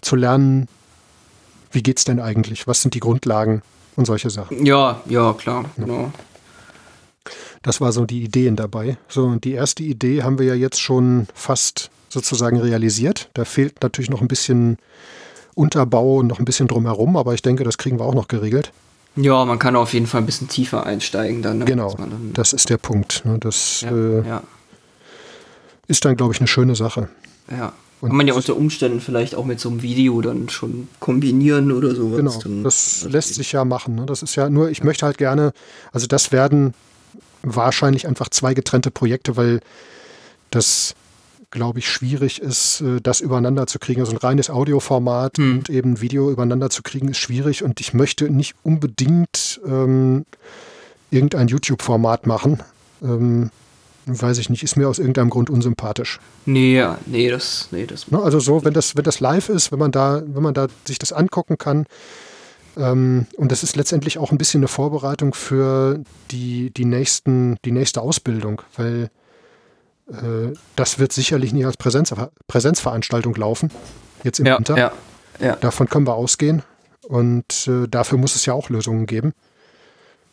zu 0.00 0.16
lernen, 0.16 0.68
wie 1.70 1.82
geht 1.82 1.98
es 1.98 2.04
denn 2.04 2.20
eigentlich? 2.20 2.66
Was 2.66 2.82
sind 2.82 2.94
die 2.94 3.00
Grundlagen 3.00 3.62
und 3.96 4.06
solche 4.06 4.28
Sachen? 4.28 4.66
Ja, 4.66 5.00
ja, 5.06 5.32
klar, 5.32 5.64
ja. 5.76 5.84
genau. 5.84 6.12
Das 7.62 7.80
war 7.80 7.92
so 7.92 8.04
die 8.04 8.24
Ideen 8.24 8.56
dabei. 8.56 8.98
So, 9.08 9.24
und 9.24 9.44
die 9.44 9.52
erste 9.52 9.84
Idee 9.84 10.22
haben 10.22 10.38
wir 10.38 10.46
ja 10.46 10.54
jetzt 10.54 10.80
schon 10.80 11.28
fast 11.32 11.90
sozusagen 12.08 12.60
realisiert. 12.60 13.30
Da 13.34 13.44
fehlt 13.44 13.82
natürlich 13.82 14.10
noch 14.10 14.20
ein 14.20 14.28
bisschen 14.28 14.78
Unterbau 15.54 16.16
und 16.16 16.26
noch 16.26 16.40
ein 16.40 16.44
bisschen 16.44 16.66
drumherum, 16.66 17.16
aber 17.16 17.34
ich 17.34 17.42
denke, 17.42 17.62
das 17.64 17.78
kriegen 17.78 17.98
wir 17.98 18.04
auch 18.04 18.14
noch 18.14 18.28
geregelt. 18.28 18.72
Ja, 19.16 19.44
man 19.44 19.58
kann 19.58 19.76
auf 19.76 19.92
jeden 19.92 20.06
Fall 20.06 20.22
ein 20.22 20.26
bisschen 20.26 20.48
tiefer 20.48 20.86
einsteigen 20.86 21.42
dann. 21.42 21.58
Ne? 21.58 21.64
Genau, 21.66 21.94
dann 21.94 22.32
das 22.32 22.52
ist 22.52 22.70
der 22.70 22.78
Punkt. 22.78 23.22
Ne? 23.24 23.38
Das 23.38 23.82
ja, 23.82 23.90
äh, 23.90 24.26
ja. 24.26 24.42
ist 25.86 26.04
dann, 26.04 26.16
glaube 26.16 26.32
ich, 26.32 26.40
eine 26.40 26.48
schöne 26.48 26.74
Sache. 26.74 27.08
Ja. 27.50 27.72
Und 28.00 28.08
kann 28.08 28.16
man 28.16 28.26
ja 28.26 28.34
unter 28.34 28.56
Umständen 28.56 29.00
vielleicht 29.00 29.36
auch 29.36 29.44
mit 29.44 29.60
so 29.60 29.68
einem 29.68 29.82
Video 29.82 30.20
dann 30.22 30.48
schon 30.48 30.88
kombinieren 30.98 31.70
oder 31.70 31.94
sowas. 31.94 32.16
Genau, 32.16 32.38
dann 32.42 32.64
das 32.64 33.06
lässt 33.08 33.34
sich 33.34 33.52
ja 33.52 33.64
machen. 33.64 33.94
Ne? 33.94 34.06
Das 34.06 34.22
ist 34.22 34.34
ja 34.34 34.50
nur, 34.50 34.70
ich 34.70 34.82
möchte 34.82 35.06
halt 35.06 35.18
gerne, 35.18 35.52
also 35.92 36.08
das 36.08 36.32
werden 36.32 36.74
wahrscheinlich 37.42 38.08
einfach 38.08 38.28
zwei 38.28 38.54
getrennte 38.54 38.90
Projekte, 38.90 39.36
weil 39.36 39.60
das, 40.50 40.94
glaube 41.52 41.78
ich, 41.78 41.88
schwierig 41.88 42.42
ist, 42.42 42.80
äh, 42.80 43.00
das 43.00 43.20
übereinander 43.20 43.68
zu 43.68 43.78
kriegen. 43.78 44.00
Also 44.00 44.12
ein 44.12 44.18
reines 44.18 44.50
Audioformat 44.50 45.38
hm. 45.38 45.58
und 45.58 45.70
eben 45.70 46.00
Video 46.00 46.30
übereinander 46.30 46.70
zu 46.70 46.82
kriegen, 46.82 47.08
ist 47.08 47.18
schwierig 47.18 47.62
und 47.62 47.80
ich 47.80 47.94
möchte 47.94 48.28
nicht 48.28 48.56
unbedingt 48.64 49.60
ähm, 49.64 50.24
irgendein 51.12 51.46
YouTube-Format 51.46 52.26
machen. 52.26 52.60
Ähm, 53.02 53.50
weiß 54.06 54.38
ich 54.38 54.50
nicht, 54.50 54.64
ist 54.64 54.76
mir 54.76 54.88
aus 54.88 54.98
irgendeinem 54.98 55.30
Grund 55.30 55.48
unsympathisch. 55.48 56.18
Nee, 56.44 56.84
nee, 57.06 57.30
das, 57.30 57.68
nee, 57.70 57.86
das. 57.86 58.10
Ne, 58.10 58.20
also 58.20 58.40
so, 58.40 58.64
wenn 58.64 58.72
das, 58.72 58.96
wenn 58.96 59.04
das 59.04 59.20
live 59.20 59.48
ist, 59.48 59.70
wenn 59.70 59.78
man 59.78 59.92
da, 59.92 60.22
wenn 60.26 60.42
man 60.42 60.54
da 60.54 60.66
sich 60.84 60.98
das 60.98 61.12
angucken 61.12 61.58
kann, 61.58 61.86
ähm, 62.76 63.26
und 63.36 63.52
das 63.52 63.62
ist 63.62 63.76
letztendlich 63.76 64.18
auch 64.18 64.32
ein 64.32 64.38
bisschen 64.38 64.60
eine 64.60 64.68
Vorbereitung 64.68 65.34
für 65.34 66.00
die, 66.30 66.70
die 66.70 66.86
nächsten, 66.86 67.56
die 67.64 67.72
nächste 67.72 68.00
Ausbildung, 68.00 68.62
weil 68.76 69.10
das 70.76 70.98
wird 70.98 71.12
sicherlich 71.12 71.52
nicht 71.52 71.64
als 71.64 71.76
Präsenz, 71.76 72.14
Präsenzveranstaltung 72.46 73.34
laufen, 73.34 73.70
jetzt 74.24 74.40
im 74.40 74.46
ja, 74.46 74.58
Winter. 74.58 74.76
Ja, 74.76 74.92
ja. 75.40 75.56
Davon 75.56 75.88
können 75.88 76.06
wir 76.06 76.14
ausgehen. 76.14 76.62
Und 77.08 77.68
äh, 77.68 77.88
dafür 77.88 78.18
muss 78.18 78.36
es 78.36 78.46
ja 78.46 78.52
auch 78.52 78.68
Lösungen 78.68 79.06
geben. 79.06 79.32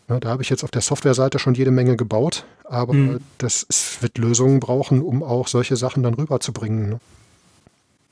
Ne, 0.08 0.20
da 0.20 0.30
habe 0.30 0.42
ich 0.42 0.50
jetzt 0.50 0.64
auf 0.64 0.72
der 0.72 0.82
Softwareseite 0.82 1.40
schon 1.40 1.54
jede 1.54 1.72
Menge 1.72 1.96
gebaut, 1.96 2.46
aber 2.64 2.94
mhm. 2.94 3.20
das 3.38 3.66
es 3.70 4.02
wird 4.02 4.18
Lösungen 4.18 4.60
brauchen, 4.60 5.02
um 5.02 5.24
auch 5.24 5.48
solche 5.48 5.76
Sachen 5.76 6.04
dann 6.04 6.16
rüberzubringen. 6.16 6.90
Ne? 6.90 7.00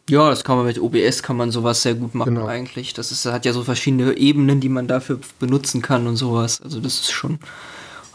Ja, 0.10 0.30
das 0.30 0.44
kann 0.44 0.58
man 0.58 0.66
mit 0.66 0.80
OBS 0.80 1.22
kann 1.22 1.38
man 1.38 1.52
sowas 1.52 1.82
sehr 1.82 1.96
gut 1.96 2.16
machen 2.16 2.36
genau. 2.36 2.48
eigentlich. 2.48 2.94
Das 2.94 3.12
ist, 3.12 3.26
hat 3.26 3.46
ja 3.46 3.52
so 3.52 3.64
verschiedene 3.64 4.16
Ebenen, 4.16 4.60
die 4.62 4.70
man 4.70 4.88
dafür 4.88 5.20
benutzen 5.40 5.82
kann 5.82 6.08
und 6.08 6.16
sowas. 6.18 6.62
Also 6.62 6.80
das 6.80 7.00
ist 7.00 7.12
schon, 7.12 7.40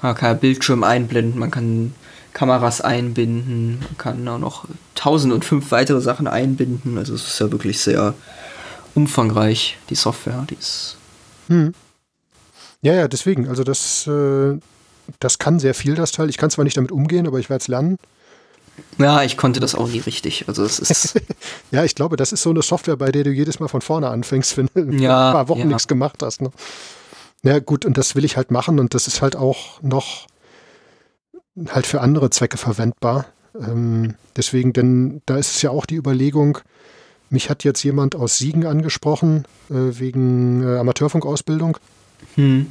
man 0.00 0.14
kann 0.14 0.38
Bildschirm 0.38 0.84
einblenden, 0.84 1.38
man 1.38 1.50
kann 1.50 1.92
Kameras 2.32 2.80
einbinden, 2.80 3.78
man 3.80 3.98
kann 3.98 4.28
auch 4.28 4.38
noch 4.38 4.64
tausend 4.94 5.32
und 5.32 5.44
fünf 5.44 5.70
weitere 5.70 6.00
Sachen 6.00 6.26
einbinden. 6.26 6.98
Also 6.98 7.14
es 7.14 7.26
ist 7.26 7.38
ja 7.40 7.50
wirklich 7.52 7.80
sehr 7.80 8.14
umfangreich, 8.94 9.78
die 9.90 9.94
Software, 9.94 10.46
die 10.48 10.54
ist. 10.54 10.96
Hm. 11.48 11.74
Ja, 12.82 12.94
ja, 12.94 13.08
deswegen. 13.08 13.48
Also 13.48 13.64
das, 13.64 14.06
äh, 14.06 14.58
das 15.20 15.38
kann 15.38 15.58
sehr 15.58 15.74
viel, 15.74 15.94
das 15.94 16.12
Teil. 16.12 16.30
Ich 16.30 16.36
kann 16.36 16.50
zwar 16.50 16.64
nicht 16.64 16.76
damit 16.76 16.92
umgehen, 16.92 17.26
aber 17.26 17.38
ich 17.38 17.50
werde 17.50 17.62
es 17.62 17.68
lernen. 17.68 17.98
Ja, 18.98 19.22
ich 19.22 19.36
konnte 19.36 19.60
das 19.60 19.74
auch 19.74 19.88
nie 19.88 20.00
richtig. 20.00 20.48
Also 20.48 20.64
es 20.64 20.78
ist 20.78 21.20
ja, 21.70 21.84
ich 21.84 21.94
glaube, 21.94 22.16
das 22.16 22.32
ist 22.32 22.42
so 22.42 22.50
eine 22.50 22.62
Software, 22.62 22.96
bei 22.96 23.12
der 23.12 23.24
du 23.24 23.30
jedes 23.30 23.60
Mal 23.60 23.68
von 23.68 23.80
vorne 23.80 24.08
anfängst, 24.08 24.56
wenn 24.56 24.68
du 24.74 24.80
ja, 24.98 25.28
ein 25.28 25.32
paar 25.34 25.48
Wochen 25.48 25.60
ja. 25.60 25.66
nichts 25.66 25.88
gemacht 25.88 26.22
hast. 26.22 26.42
Ne? 26.42 26.50
Ja, 27.42 27.58
gut, 27.58 27.84
und 27.84 27.98
das 27.98 28.14
will 28.14 28.24
ich 28.24 28.36
halt 28.36 28.50
machen 28.50 28.78
und 28.78 28.94
das 28.94 29.06
ist 29.06 29.20
halt 29.20 29.36
auch 29.36 29.80
noch 29.82 30.26
halt 31.68 31.86
für 31.86 32.00
andere 32.00 32.30
Zwecke 32.30 32.56
verwendbar. 32.56 33.26
Ähm, 33.58 34.14
deswegen, 34.36 34.72
denn 34.72 35.22
da 35.26 35.36
ist 35.36 35.54
es 35.56 35.62
ja 35.62 35.70
auch 35.70 35.86
die 35.86 35.96
Überlegung, 35.96 36.58
mich 37.30 37.50
hat 37.50 37.64
jetzt 37.64 37.82
jemand 37.82 38.14
aus 38.14 38.38
Siegen 38.38 38.66
angesprochen, 38.66 39.44
äh, 39.70 39.74
wegen 39.74 40.62
äh, 40.62 40.78
Amateurfunkausbildung. 40.78 41.78
Hm. 42.34 42.66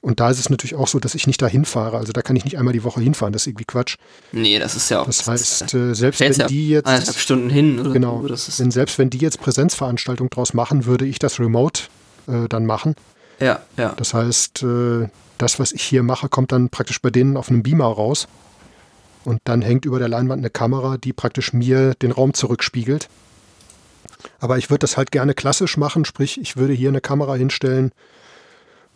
Und 0.00 0.20
da 0.20 0.30
ist 0.30 0.38
es 0.38 0.50
natürlich 0.50 0.74
auch 0.74 0.88
so, 0.88 0.98
dass 0.98 1.14
ich 1.14 1.26
nicht 1.26 1.40
da 1.40 1.46
hinfahre. 1.46 1.96
Also 1.96 2.12
da 2.12 2.22
kann 2.22 2.36
ich 2.36 2.44
nicht 2.44 2.58
einmal 2.58 2.72
die 2.72 2.82
Woche 2.82 3.00
hinfahren. 3.00 3.32
Das 3.32 3.42
ist 3.42 3.46
irgendwie 3.46 3.64
Quatsch. 3.64 3.96
Nee, 4.32 4.58
das 4.58 4.74
ist 4.74 4.90
ja 4.90 5.00
auch. 5.00 5.06
Das 5.06 5.26
heißt, 5.26 5.74
äh, 5.74 5.94
selbst 5.94 6.20
wenn 6.20 6.32
ja 6.32 6.46
die 6.46 6.68
jetzt. 6.70 6.86
Eineinhalb 6.86 7.16
Stunden 7.16 7.50
hin, 7.50 7.78
oder? 7.78 7.90
Genau. 7.92 8.26
Das 8.26 8.48
ist 8.48 8.58
denn 8.58 8.70
selbst 8.70 8.98
wenn 8.98 9.10
die 9.10 9.18
jetzt 9.18 9.40
Präsenzveranstaltung 9.40 10.28
draus 10.28 10.54
machen, 10.54 10.86
würde 10.86 11.06
ich 11.06 11.18
das 11.18 11.38
remote 11.38 11.82
äh, 12.26 12.48
dann 12.48 12.66
machen. 12.66 12.96
Ja, 13.40 13.60
ja. 13.76 13.94
Das 13.96 14.14
heißt, 14.14 14.62
äh, 14.62 15.08
das, 15.38 15.58
was 15.58 15.72
ich 15.72 15.82
hier 15.82 16.02
mache, 16.02 16.28
kommt 16.28 16.52
dann 16.52 16.68
praktisch 16.68 17.00
bei 17.00 17.10
denen 17.10 17.36
auf 17.36 17.48
einem 17.48 17.62
Beamer 17.62 17.86
raus. 17.86 18.28
Und 19.24 19.40
dann 19.44 19.62
hängt 19.62 19.84
über 19.84 19.98
der 19.98 20.08
Leinwand 20.08 20.40
eine 20.40 20.50
Kamera, 20.50 20.96
die 20.98 21.12
praktisch 21.12 21.52
mir 21.52 21.94
den 21.94 22.10
Raum 22.10 22.34
zurückspiegelt. 22.34 23.08
Aber 24.40 24.58
ich 24.58 24.70
würde 24.70 24.80
das 24.80 24.96
halt 24.96 25.12
gerne 25.12 25.34
klassisch 25.34 25.76
machen, 25.76 26.04
sprich, 26.04 26.40
ich 26.40 26.56
würde 26.56 26.72
hier 26.72 26.88
eine 26.88 27.00
Kamera 27.00 27.34
hinstellen 27.34 27.92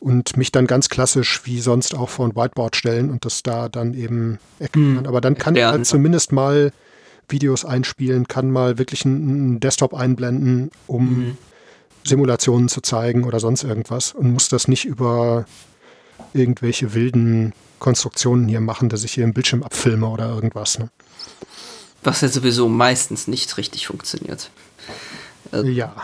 und 0.01 0.37
mich 0.37 0.53
dann 0.53 0.67
ganz 0.67 0.89
klassisch 0.89 1.43
wie 1.45 1.61
sonst 1.61 1.95
auch 1.95 2.09
vor 2.09 2.27
ein 2.27 2.37
Whiteboard 2.37 2.77
stellen 2.77 3.11
und 3.11 3.25
das 3.25 3.43
da 3.43 3.69
dann 3.69 3.95
eben 3.95 4.39
erklären. 4.59 5.01
Mhm. 5.01 5.07
Aber 5.07 5.21
dann 5.21 5.37
kann 5.37 5.57
ich 5.57 5.65
halt 5.65 5.87
zumindest 5.87 6.33
mal 6.33 6.73
Videos 7.29 7.65
einspielen, 7.65 8.29
kann 8.29 8.51
mal 8.51 8.79
wirklich 8.79 9.05
einen 9.05 9.59
Desktop 9.59 9.95
einblenden, 9.95 10.71
um 10.87 11.05
mhm. 11.05 11.39
Simulationen 12.07 12.69
zu 12.69 12.81
zeigen 12.81 13.25
oder 13.25 13.41
sonst 13.41 13.65
irgendwas 13.65 14.13
und 14.13 14.33
muss 14.33 14.49
das 14.49 14.69
nicht 14.69 14.85
über 14.85 15.47
irgendwelche 16.33 16.95
wilden 16.95 17.53
Konstruktionen 17.79 18.49
hier 18.49 18.61
machen, 18.61 18.89
dass 18.89 19.05
ich 19.05 19.13
hier 19.13 19.25
im 19.25 19.35
Bildschirm 19.35 19.63
abfilme 19.63 20.09
oder 20.09 20.29
irgendwas. 20.29 20.79
Ne? 20.79 20.89
Was 22.03 22.21
ja 22.21 22.29
sowieso 22.29 22.69
meistens 22.69 23.29
nicht 23.29 23.57
richtig 23.59 23.87
funktioniert. 23.87 24.51
Also, 25.53 25.69
ja. 25.69 25.95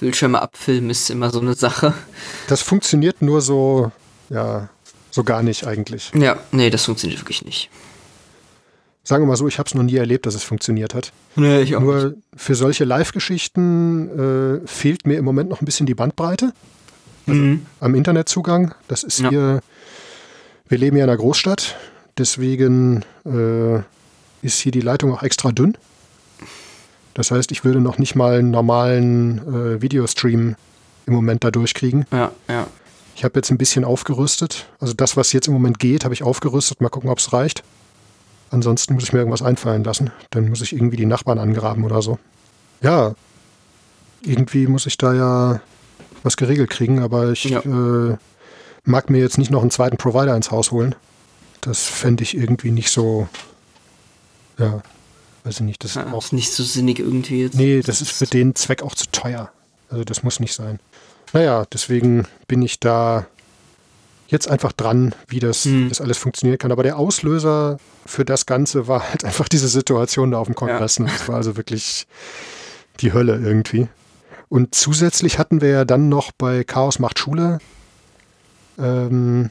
Bildschirme 0.00 0.40
abfilmen 0.40 0.90
ist 0.90 1.10
immer 1.10 1.30
so 1.30 1.40
eine 1.40 1.54
Sache. 1.54 1.94
Das 2.48 2.62
funktioniert 2.62 3.20
nur 3.20 3.42
so, 3.42 3.92
ja, 4.30 4.70
so 5.10 5.24
gar 5.24 5.42
nicht 5.42 5.66
eigentlich. 5.66 6.10
Ja, 6.14 6.38
nee, 6.52 6.70
das 6.70 6.84
funktioniert 6.84 7.20
wirklich 7.20 7.44
nicht. 7.44 7.68
Sagen 9.10 9.24
wir 9.24 9.26
mal 9.26 9.36
so, 9.36 9.48
ich 9.48 9.58
habe 9.58 9.66
es 9.66 9.74
noch 9.74 9.82
nie 9.82 9.96
erlebt, 9.96 10.24
dass 10.24 10.36
es 10.36 10.44
funktioniert 10.44 10.94
hat. 10.94 11.12
Nee, 11.34 11.62
ich 11.62 11.74
auch 11.74 11.80
Nur 11.80 12.10
nicht. 12.10 12.16
für 12.36 12.54
solche 12.54 12.84
Live-Geschichten 12.84 14.60
äh, 14.62 14.68
fehlt 14.68 15.04
mir 15.04 15.18
im 15.18 15.24
Moment 15.24 15.50
noch 15.50 15.60
ein 15.60 15.64
bisschen 15.64 15.84
die 15.84 15.96
Bandbreite 15.96 16.52
also 17.26 17.40
mhm. 17.40 17.66
am 17.80 17.96
Internetzugang. 17.96 18.72
Das 18.86 19.02
ist 19.02 19.18
ja. 19.18 19.30
hier, 19.30 19.62
wir 20.68 20.78
leben 20.78 20.96
ja 20.96 21.02
in 21.02 21.10
einer 21.10 21.16
Großstadt, 21.16 21.74
deswegen 22.18 23.04
äh, 23.26 23.78
ist 24.42 24.60
hier 24.60 24.70
die 24.70 24.80
Leitung 24.80 25.12
auch 25.12 25.24
extra 25.24 25.50
dünn. 25.50 25.76
Das 27.14 27.32
heißt, 27.32 27.50
ich 27.50 27.64
würde 27.64 27.80
noch 27.80 27.98
nicht 27.98 28.14
mal 28.14 28.38
einen 28.38 28.52
normalen 28.52 29.38
äh, 29.38 29.82
Videostream 29.82 30.54
im 31.06 31.12
Moment 31.12 31.42
da 31.42 31.50
durchkriegen. 31.50 32.06
Ja, 32.12 32.30
ja. 32.48 32.68
Ich 33.16 33.24
habe 33.24 33.40
jetzt 33.40 33.50
ein 33.50 33.58
bisschen 33.58 33.84
aufgerüstet. 33.84 34.68
Also 34.78 34.94
das, 34.94 35.16
was 35.16 35.32
jetzt 35.32 35.48
im 35.48 35.52
Moment 35.52 35.80
geht, 35.80 36.04
habe 36.04 36.14
ich 36.14 36.22
aufgerüstet. 36.22 36.80
Mal 36.80 36.90
gucken, 36.90 37.10
ob 37.10 37.18
es 37.18 37.32
reicht. 37.32 37.64
Ansonsten 38.50 38.94
muss 38.94 39.04
ich 39.04 39.12
mir 39.12 39.20
irgendwas 39.20 39.42
einfallen 39.42 39.84
lassen. 39.84 40.10
Dann 40.30 40.48
muss 40.48 40.60
ich 40.60 40.72
irgendwie 40.72 40.96
die 40.96 41.06
Nachbarn 41.06 41.38
angraben 41.38 41.84
oder 41.84 42.02
so. 42.02 42.18
Ja, 42.82 43.14
irgendwie 44.22 44.66
muss 44.66 44.86
ich 44.86 44.98
da 44.98 45.14
ja 45.14 45.60
was 46.22 46.36
geregelt 46.36 46.70
kriegen, 46.70 47.00
aber 47.00 47.30
ich 47.30 47.44
ja. 47.44 47.60
äh, 47.60 48.16
mag 48.84 49.08
mir 49.08 49.18
jetzt 49.18 49.38
nicht 49.38 49.50
noch 49.50 49.62
einen 49.62 49.70
zweiten 49.70 49.96
Provider 49.96 50.34
ins 50.36 50.50
Haus 50.50 50.70
holen. 50.72 50.94
Das 51.60 51.86
fände 51.86 52.22
ich 52.22 52.36
irgendwie 52.36 52.70
nicht 52.70 52.90
so, 52.90 53.28
ja, 54.58 54.82
weiß 55.44 55.56
ich 55.56 55.66
nicht. 55.66 55.84
Das 55.84 55.94
ja, 55.94 56.02
ist 56.02 56.12
auch 56.12 56.32
nicht 56.32 56.52
so 56.52 56.62
sinnig 56.62 56.98
irgendwie 56.98 57.42
jetzt. 57.42 57.54
Nee, 57.54 57.80
das 57.80 58.00
ist 58.00 58.10
für 58.10 58.26
den 58.26 58.54
Zweck 58.54 58.82
auch 58.82 58.94
zu 58.94 59.06
teuer. 59.12 59.50
Also 59.88 60.04
das 60.04 60.22
muss 60.22 60.40
nicht 60.40 60.54
sein. 60.54 60.80
Naja, 61.32 61.64
deswegen 61.72 62.26
bin 62.48 62.62
ich 62.62 62.80
da 62.80 63.26
jetzt 64.30 64.48
einfach 64.48 64.72
dran, 64.72 65.14
wie 65.28 65.40
das, 65.40 65.64
hm. 65.64 65.88
das 65.88 66.00
alles 66.00 66.18
funktionieren 66.18 66.58
kann. 66.58 66.72
Aber 66.72 66.82
der 66.82 66.98
Auslöser 66.98 67.78
für 68.06 68.24
das 68.24 68.46
Ganze 68.46 68.88
war 68.88 69.08
halt 69.08 69.24
einfach 69.24 69.48
diese 69.48 69.68
Situation 69.68 70.30
da 70.30 70.38
auf 70.38 70.46
dem 70.46 70.54
Kongress. 70.54 70.98
Ja. 70.98 71.06
Das 71.06 71.28
war 71.28 71.36
also 71.36 71.56
wirklich 71.56 72.06
die 73.00 73.12
Hölle 73.12 73.38
irgendwie. 73.38 73.88
Und 74.48 74.74
zusätzlich 74.74 75.38
hatten 75.38 75.60
wir 75.60 75.68
ja 75.70 75.84
dann 75.84 76.08
noch 76.08 76.32
bei 76.32 76.64
Chaos 76.64 76.98
macht 76.98 77.18
Schule 77.18 77.60
ähm, 78.80 79.50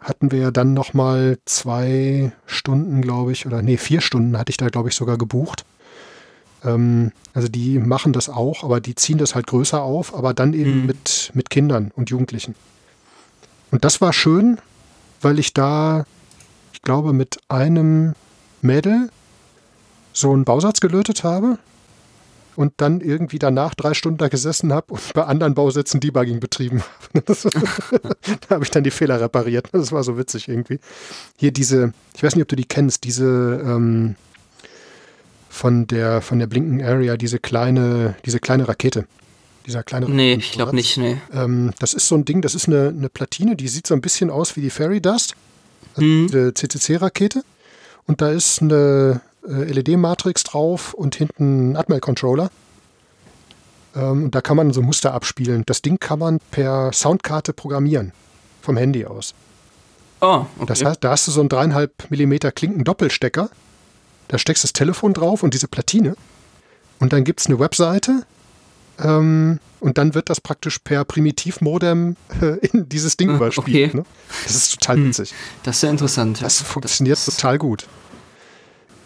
hatten 0.00 0.32
wir 0.32 0.38
ja 0.38 0.50
dann 0.50 0.74
nochmal 0.74 1.38
zwei 1.46 2.32
Stunden, 2.46 3.00
glaube 3.00 3.32
ich, 3.32 3.46
oder 3.46 3.62
nee, 3.62 3.76
vier 3.76 4.00
Stunden 4.00 4.36
hatte 4.38 4.50
ich 4.50 4.56
da, 4.56 4.68
glaube 4.68 4.90
ich, 4.90 4.94
sogar 4.94 5.16
gebucht. 5.16 5.64
Ähm, 6.62 7.12
also 7.32 7.48
die 7.48 7.78
machen 7.78 8.12
das 8.12 8.28
auch, 8.28 8.64
aber 8.64 8.80
die 8.80 8.94
ziehen 8.94 9.18
das 9.18 9.34
halt 9.34 9.46
größer 9.46 9.82
auf, 9.82 10.14
aber 10.14 10.34
dann 10.34 10.52
eben 10.52 10.80
mhm. 10.80 10.86
mit, 10.86 11.30
mit 11.34 11.48
Kindern 11.48 11.90
und 11.96 12.10
Jugendlichen. 12.10 12.54
Und 13.74 13.84
das 13.84 14.00
war 14.00 14.12
schön, 14.12 14.58
weil 15.20 15.40
ich 15.40 15.52
da, 15.52 16.06
ich 16.72 16.82
glaube, 16.82 17.12
mit 17.12 17.40
einem 17.48 18.14
Mädel 18.62 19.10
so 20.12 20.32
einen 20.32 20.44
Bausatz 20.44 20.78
gelötet 20.78 21.24
habe 21.24 21.58
und 22.54 22.74
dann 22.76 23.00
irgendwie 23.00 23.40
danach 23.40 23.74
drei 23.74 23.92
Stunden 23.92 24.18
da 24.18 24.28
gesessen 24.28 24.72
habe 24.72 24.94
und 24.94 25.12
bei 25.14 25.24
anderen 25.24 25.56
Bausätzen 25.56 25.98
Debugging 25.98 26.38
betrieben 26.38 26.84
habe. 26.84 27.24
da 28.48 28.54
habe 28.54 28.62
ich 28.62 28.70
dann 28.70 28.84
die 28.84 28.92
Fehler 28.92 29.20
repariert. 29.20 29.70
Das 29.72 29.90
war 29.90 30.04
so 30.04 30.16
witzig 30.16 30.46
irgendwie. 30.48 30.78
Hier 31.36 31.50
diese, 31.50 31.92
ich 32.14 32.22
weiß 32.22 32.36
nicht, 32.36 32.42
ob 32.42 32.48
du 32.48 32.54
die 32.54 32.66
kennst, 32.66 33.02
diese 33.02 33.60
ähm, 33.66 34.14
von 35.50 35.88
der 35.88 36.20
von 36.20 36.38
der 36.38 36.46
Blinken 36.46 36.80
Area, 36.80 37.16
diese 37.16 37.40
kleine, 37.40 38.14
diese 38.24 38.38
kleine 38.38 38.68
Rakete. 38.68 39.08
Dieser 39.66 39.82
kleine 39.82 40.08
Nee, 40.08 40.34
ich 40.34 40.52
glaube 40.52 40.74
nicht, 40.74 40.96
nee. 40.98 41.16
Ähm, 41.32 41.72
das 41.78 41.94
ist 41.94 42.08
so 42.08 42.14
ein 42.14 42.24
Ding, 42.24 42.42
das 42.42 42.54
ist 42.54 42.68
eine, 42.68 42.88
eine 42.88 43.08
Platine, 43.08 43.56
die 43.56 43.68
sieht 43.68 43.86
so 43.86 43.94
ein 43.94 44.00
bisschen 44.00 44.30
aus 44.30 44.56
wie 44.56 44.60
die 44.60 44.70
Fairy 44.70 45.00
Dust. 45.00 45.34
Also 45.94 46.02
hm. 46.02 46.26
Diese 46.26 46.54
CCC-Rakete. 46.54 47.42
Und 48.06 48.20
da 48.20 48.30
ist 48.30 48.60
eine, 48.60 49.22
äh, 49.46 49.64
LED-Matrix 49.64 50.44
drauf 50.44 50.94
und 50.94 51.14
hinten 51.14 51.72
ein 51.72 51.76
Atmel-Controller. 51.76 52.50
Ähm, 53.94 54.24
und 54.24 54.34
da 54.34 54.40
kann 54.40 54.56
man 54.56 54.72
so 54.72 54.82
Muster 54.82 55.14
abspielen. 55.14 55.62
Das 55.66 55.82
Ding 55.82 55.98
kann 55.98 56.18
man 56.18 56.40
per 56.50 56.92
Soundkarte 56.92 57.52
programmieren. 57.52 58.12
Vom 58.62 58.76
Handy 58.76 59.04
aus. 59.04 59.34
Oh, 60.20 60.46
okay. 60.56 60.66
Das 60.66 60.84
heißt, 60.84 61.04
da 61.04 61.10
hast 61.10 61.26
du 61.26 61.32
so 61.32 61.40
einen 61.40 61.48
dreieinhalb 61.48 62.10
Millimeter 62.10 62.50
Klinken-Doppelstecker. 62.50 63.50
Da 64.28 64.38
steckst 64.38 64.64
du 64.64 64.66
das 64.66 64.72
Telefon 64.72 65.12
drauf 65.12 65.42
und 65.42 65.52
diese 65.52 65.68
Platine. 65.68 66.16
Und 66.98 67.12
dann 67.12 67.24
gibt 67.24 67.40
es 67.40 67.46
eine 67.46 67.58
Webseite. 67.58 68.24
Ähm, 68.98 69.58
und 69.80 69.98
dann 69.98 70.14
wird 70.14 70.30
das 70.30 70.40
praktisch 70.40 70.78
per 70.78 71.04
Primitivmodem 71.04 72.16
äh, 72.40 72.66
in 72.66 72.88
dieses 72.88 73.16
Ding 73.16 73.30
ah, 73.30 73.36
überspielt. 73.36 73.90
Okay. 73.90 73.96
Ne? 73.96 74.04
Das 74.44 74.54
ist 74.54 74.80
total 74.80 74.96
hm. 74.96 75.08
witzig. 75.08 75.34
Das 75.62 75.76
ist 75.76 75.80
sehr 75.80 75.90
interessant. 75.90 76.42
Das 76.42 76.62
funktioniert 76.62 77.18
das 77.18 77.36
total 77.36 77.58
gut. 77.58 77.86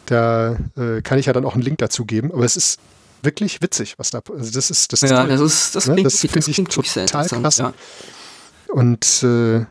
Da 0.06 0.56
äh, 0.77 1.02
kann 1.02 1.19
ich 1.19 1.27
ja 1.27 1.32
dann 1.32 1.44
auch 1.44 1.55
einen 1.55 1.62
Link 1.62 1.78
dazu 1.78 2.05
geben. 2.05 2.32
Aber 2.32 2.44
es 2.44 2.56
ist 2.56 2.81
wirklich 3.23 3.60
witzig, 3.60 3.98
was 3.98 4.10
da. 4.10 4.20
Also 4.31 4.52
das 4.52 4.70
ist 4.70 4.93
das. 4.93 5.01
Ja, 5.02 5.27
das 5.27 5.40
ist 5.40 5.74
das 5.74 5.86
ne? 5.86 5.94
klingt, 5.94 6.06
das 6.06 6.20
das 6.20 6.44
klingt 6.44 6.73
total 6.73 7.27
krass. 7.27 7.59
Ja. 7.59 7.74
Und 8.69 9.23
äh, 9.23 9.65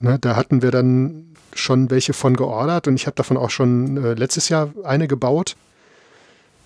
ne, 0.00 0.18
da 0.20 0.36
hatten 0.36 0.62
wir 0.62 0.70
dann 0.70 1.36
schon 1.54 1.90
welche 1.90 2.12
von 2.12 2.36
geordert 2.36 2.88
und 2.88 2.94
ich 2.96 3.06
habe 3.06 3.14
davon 3.14 3.36
auch 3.36 3.50
schon 3.50 3.96
äh, 4.02 4.14
letztes 4.14 4.48
Jahr 4.48 4.70
eine 4.84 5.08
gebaut. 5.08 5.56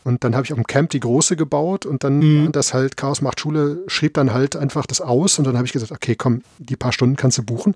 Und 0.06 0.22
dann 0.22 0.36
habe 0.36 0.44
ich 0.44 0.52
auf 0.52 0.56
dem 0.56 0.68
Camp 0.68 0.90
die 0.90 1.00
große 1.00 1.34
gebaut 1.34 1.84
und 1.84 2.04
dann 2.04 2.20
mhm. 2.20 2.52
das 2.52 2.72
halt 2.72 2.96
Chaos 2.96 3.22
macht 3.22 3.40
Schule, 3.40 3.82
schrieb 3.88 4.14
dann 4.14 4.32
halt 4.32 4.54
einfach 4.54 4.86
das 4.86 5.00
aus 5.00 5.36
und 5.40 5.44
dann 5.44 5.56
habe 5.56 5.66
ich 5.66 5.72
gesagt, 5.72 5.90
okay, 5.90 6.14
komm, 6.14 6.42
die 6.58 6.76
paar 6.76 6.92
Stunden 6.92 7.16
kannst 7.16 7.38
du 7.38 7.42
buchen. 7.42 7.74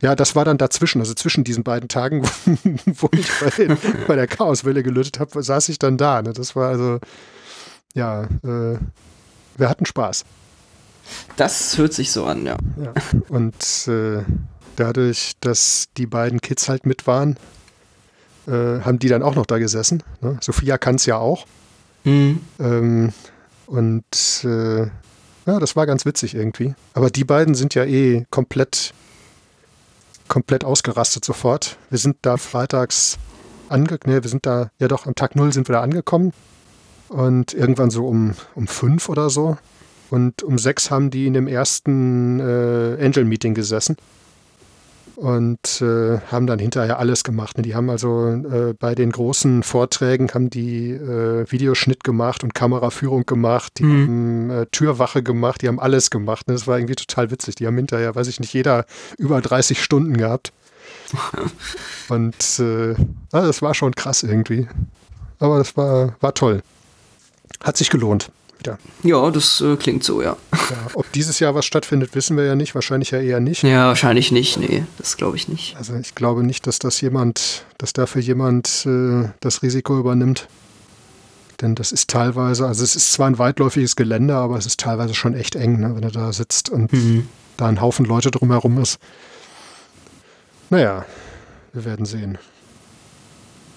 Ja, 0.00 0.14
das 0.14 0.36
war 0.36 0.44
dann 0.44 0.56
dazwischen, 0.56 1.00
also 1.00 1.14
zwischen 1.14 1.42
diesen 1.42 1.64
beiden 1.64 1.88
Tagen, 1.88 2.22
wo 2.86 3.08
ich 3.10 3.28
bei, 3.40 3.50
den, 3.50 3.76
bei 4.06 4.14
der 4.14 4.28
Chaoswelle 4.28 4.84
gelötet 4.84 5.18
habe, 5.18 5.42
saß 5.42 5.68
ich 5.70 5.80
dann 5.80 5.96
da. 5.96 6.22
Ne? 6.22 6.32
Das 6.32 6.54
war 6.54 6.68
also, 6.68 7.00
ja, 7.92 8.22
äh, 8.44 8.78
wir 9.56 9.68
hatten 9.68 9.84
Spaß. 9.84 10.24
Das 11.36 11.76
hört 11.76 11.92
sich 11.92 12.12
so 12.12 12.24
an, 12.24 12.46
ja. 12.46 12.56
ja. 12.80 12.94
Und 13.30 13.88
äh, 13.88 14.22
dadurch, 14.76 15.32
dass 15.40 15.88
die 15.96 16.06
beiden 16.06 16.40
Kids 16.40 16.68
halt 16.68 16.86
mit 16.86 17.08
waren, 17.08 17.36
äh, 18.48 18.80
haben 18.82 18.98
die 18.98 19.08
dann 19.08 19.22
auch 19.22 19.34
noch 19.34 19.46
da 19.46 19.58
gesessen. 19.58 20.02
Ne? 20.20 20.38
Sophia 20.40 20.78
kann 20.78 20.96
es 20.96 21.06
ja 21.06 21.18
auch. 21.18 21.46
Mhm. 22.04 22.40
Ähm, 22.58 23.12
und 23.66 24.44
äh, 24.44 24.82
ja, 25.46 25.58
das 25.60 25.76
war 25.76 25.86
ganz 25.86 26.04
witzig 26.04 26.34
irgendwie. 26.34 26.74
Aber 26.94 27.10
die 27.10 27.24
beiden 27.24 27.54
sind 27.54 27.74
ja 27.74 27.84
eh 27.84 28.26
komplett 28.30 28.92
komplett 30.28 30.64
ausgerastet 30.64 31.24
sofort. 31.24 31.76
Wir 31.90 31.98
sind 31.98 32.16
da 32.22 32.36
freitags 32.36 33.18
ange, 33.68 33.98
ne, 34.04 34.22
wir 34.22 34.30
sind 34.30 34.46
da, 34.46 34.70
ja 34.78 34.88
doch, 34.88 35.06
am 35.06 35.14
Tag 35.14 35.34
null 35.34 35.52
sind 35.52 35.68
wir 35.68 35.74
da 35.74 35.80
angekommen. 35.80 36.32
Und 37.08 37.54
irgendwann 37.54 37.90
so 37.90 38.06
um, 38.06 38.34
um 38.54 38.66
fünf 38.66 39.08
oder 39.08 39.30
so. 39.30 39.56
Und 40.10 40.42
um 40.42 40.58
sechs 40.58 40.90
haben 40.90 41.10
die 41.10 41.26
in 41.26 41.32
dem 41.32 41.48
ersten 41.48 42.38
äh, 42.40 43.02
Angel-Meeting 43.02 43.54
gesessen 43.54 43.96
und 45.18 45.82
äh, 45.82 46.20
haben 46.30 46.46
dann 46.46 46.60
hinterher 46.60 47.00
alles 47.00 47.24
gemacht. 47.24 47.56
Ne? 47.56 47.64
Die 47.64 47.74
haben 47.74 47.90
also 47.90 48.28
äh, 48.28 48.72
bei 48.78 48.94
den 48.94 49.10
großen 49.10 49.64
Vorträgen 49.64 50.28
haben 50.32 50.48
die 50.48 50.92
äh, 50.92 51.44
Videoschnitt 51.50 52.04
gemacht 52.04 52.44
und 52.44 52.54
Kameraführung 52.54 53.26
gemacht, 53.26 53.72
die 53.78 53.82
mhm. 53.82 54.02
haben 54.02 54.50
äh, 54.50 54.66
Türwache 54.66 55.24
gemacht, 55.24 55.62
die 55.62 55.68
haben 55.68 55.80
alles 55.80 56.10
gemacht. 56.10 56.46
Ne? 56.46 56.54
Das 56.54 56.68
war 56.68 56.78
irgendwie 56.78 56.94
total 56.94 57.32
witzig. 57.32 57.56
Die 57.56 57.66
haben 57.66 57.76
hinterher, 57.76 58.14
weiß 58.14 58.28
ich 58.28 58.38
nicht, 58.38 58.52
jeder 58.52 58.86
über 59.18 59.40
30 59.40 59.82
Stunden 59.82 60.16
gehabt. 60.16 60.52
und 62.08 62.60
äh, 62.60 62.94
das 63.32 63.60
war 63.60 63.74
schon 63.74 63.96
krass 63.96 64.22
irgendwie. 64.22 64.68
Aber 65.40 65.58
das 65.58 65.76
war, 65.76 66.14
war 66.20 66.34
toll. 66.34 66.62
Hat 67.64 67.76
sich 67.76 67.90
gelohnt 67.90 68.30
wieder. 68.58 68.78
Ja, 69.02 69.30
das 69.30 69.60
äh, 69.60 69.76
klingt 69.76 70.04
so, 70.04 70.22
ja. 70.22 70.36
ja. 70.52 70.76
Ob 70.94 71.10
dieses 71.12 71.38
Jahr 71.38 71.54
was 71.54 71.64
stattfindet, 71.66 72.14
wissen 72.14 72.36
wir 72.36 72.44
ja 72.44 72.54
nicht. 72.54 72.74
Wahrscheinlich 72.74 73.10
ja 73.10 73.20
eher 73.20 73.40
nicht. 73.40 73.62
Ja, 73.62 73.86
wahrscheinlich 73.86 74.32
nicht. 74.32 74.58
Nee, 74.58 74.84
das 74.98 75.16
glaube 75.16 75.36
ich 75.36 75.48
nicht. 75.48 75.76
Also 75.76 75.94
ich 75.94 76.14
glaube 76.14 76.42
nicht, 76.42 76.66
dass 76.66 76.78
das 76.78 77.00
jemand, 77.00 77.64
dass 77.78 77.92
dafür 77.92 78.22
jemand 78.22 78.86
äh, 78.86 79.28
das 79.40 79.62
Risiko 79.62 79.98
übernimmt. 79.98 80.48
Denn 81.60 81.74
das 81.74 81.90
ist 81.90 82.08
teilweise, 82.08 82.66
also 82.66 82.84
es 82.84 82.94
ist 82.94 83.12
zwar 83.12 83.26
ein 83.26 83.38
weitläufiges 83.38 83.96
Gelände, 83.96 84.36
aber 84.36 84.58
es 84.58 84.66
ist 84.66 84.78
teilweise 84.78 85.14
schon 85.14 85.34
echt 85.34 85.56
eng, 85.56 85.80
ne, 85.80 85.94
wenn 85.94 86.02
du 86.02 86.10
da 86.10 86.32
sitzt 86.32 86.70
und 86.70 86.92
mhm. 86.92 87.28
da 87.56 87.66
ein 87.66 87.80
Haufen 87.80 88.06
Leute 88.06 88.30
drumherum 88.30 88.78
ist. 88.78 88.98
Naja, 90.70 91.04
wir 91.72 91.84
werden 91.84 92.06
sehen, 92.06 92.38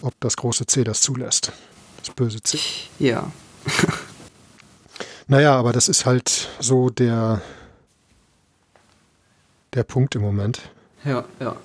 ob 0.02 0.14
das 0.20 0.38
große 0.38 0.68
C 0.68 0.84
das 0.84 1.02
zulässt. 1.02 1.54
Das 1.98 2.14
böse 2.14 2.42
C. 2.42 2.60
Ja. 3.00 3.32
Naja, 5.28 5.56
aber 5.56 5.72
das 5.72 5.88
ist 5.88 6.06
halt 6.06 6.50
so 6.60 6.90
der, 6.90 7.42
der 9.74 9.84
Punkt 9.84 10.16
im 10.16 10.22
Moment. 10.22 10.62
Ja, 11.06 11.24
ja. 11.40 11.56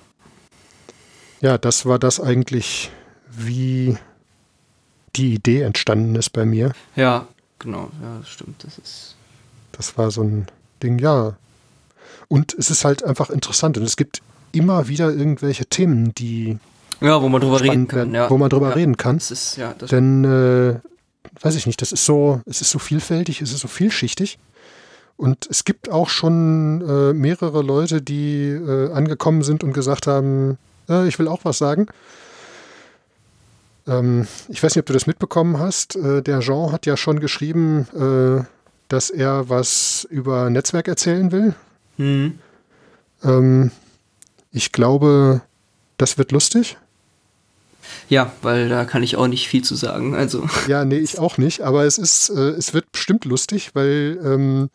Ja, 1.41 1.57
das 1.57 1.85
war 1.85 1.99
das 1.99 2.19
eigentlich, 2.19 2.91
wie 3.29 3.97
die 5.15 5.33
Idee 5.33 5.61
entstanden 5.61 6.15
ist 6.15 6.31
bei 6.31 6.45
mir. 6.45 6.71
Ja, 6.95 7.27
genau, 7.59 7.91
ja, 8.01 8.19
das 8.19 8.29
stimmt. 8.29 8.63
Das 8.63 8.77
ist. 8.77 9.15
Das 9.71 9.97
war 9.97 10.09
so 10.09 10.23
ein 10.23 10.47
Ding, 10.81 10.99
ja. 10.99 11.35
Und 12.27 12.53
es 12.53 12.69
ist 12.69 12.85
halt 12.85 13.03
einfach 13.03 13.29
interessant 13.29 13.77
und 13.77 13.83
es 13.83 13.95
gibt 13.95 14.21
immer 14.51 14.87
wieder 14.87 15.11
irgendwelche 15.11 15.65
Themen, 15.65 16.13
die. 16.15 16.57
Ja, 16.99 17.21
wo 17.21 17.29
man 17.29 17.41
drüber 17.41 17.61
reden 17.61 17.87
kann. 17.87 17.97
Werden, 17.97 18.15
ja. 18.15 18.29
Wo 18.29 18.37
man 18.37 18.49
drüber 18.49 18.69
ja, 18.69 18.75
reden 18.75 18.97
kann. 18.97 19.17
Das 19.17 19.29
ist, 19.29 19.57
ja, 19.57 19.75
das 19.77 19.91
Denn 19.91 20.23
äh, 20.23 20.79
weiß 21.41 21.55
ich 21.55 21.67
nicht, 21.67 21.81
das 21.81 21.91
ist 21.91 22.05
so, 22.05 22.41
es 22.45 22.61
ist 22.61 22.71
so 22.71 22.79
vielfältig, 22.79 23.41
es 23.41 23.51
ist 23.51 23.59
so 23.59 23.67
vielschichtig. 23.67 24.37
Und 25.17 25.47
es 25.49 25.65
gibt 25.65 25.89
auch 25.89 26.09
schon 26.09 26.81
äh, 26.87 27.13
mehrere 27.13 27.63
Leute, 27.63 28.01
die 28.01 28.49
äh, 28.49 28.91
angekommen 28.91 29.41
sind 29.41 29.63
und 29.63 29.73
gesagt 29.73 30.05
haben, 30.05 30.57
äh, 30.87 31.07
ich 31.07 31.17
will 31.17 31.27
auch 31.27 31.43
was 31.43 31.57
sagen. 31.57 31.87
Ähm, 33.87 34.27
ich 34.49 34.61
weiß 34.61 34.75
nicht, 34.75 34.83
ob 34.83 34.85
du 34.85 34.93
das 34.93 35.07
mitbekommen 35.07 35.59
hast. 35.59 35.95
Äh, 35.95 36.21
der 36.21 36.39
Jean 36.41 36.71
hat 36.71 36.85
ja 36.85 36.97
schon 36.97 37.19
geschrieben, 37.19 37.87
äh, 37.95 38.45
dass 38.89 39.09
er 39.09 39.49
was 39.49 40.07
über 40.09 40.49
Netzwerk 40.49 40.87
erzählen 40.87 41.31
will. 41.31 41.55
Mhm. 41.97 42.39
Ähm, 43.23 43.71
ich 44.51 44.71
glaube, 44.71 45.41
das 45.97 46.17
wird 46.17 46.31
lustig. 46.31 46.77
Ja, 48.09 48.31
weil 48.41 48.69
da 48.69 48.85
kann 48.85 49.03
ich 49.03 49.15
auch 49.17 49.27
nicht 49.27 49.47
viel 49.47 49.63
zu 49.63 49.75
sagen. 49.75 50.15
Also. 50.15 50.47
Ja, 50.67 50.85
nee, 50.85 50.97
ich 50.97 51.19
auch 51.19 51.37
nicht. 51.37 51.61
Aber 51.61 51.85
es 51.85 51.97
ist, 51.97 52.29
äh, 52.29 52.49
es 52.51 52.73
wird 52.73 52.91
bestimmt 52.91 53.25
lustig, 53.25 53.71
weil 53.73 54.19
ähm, 54.23 54.69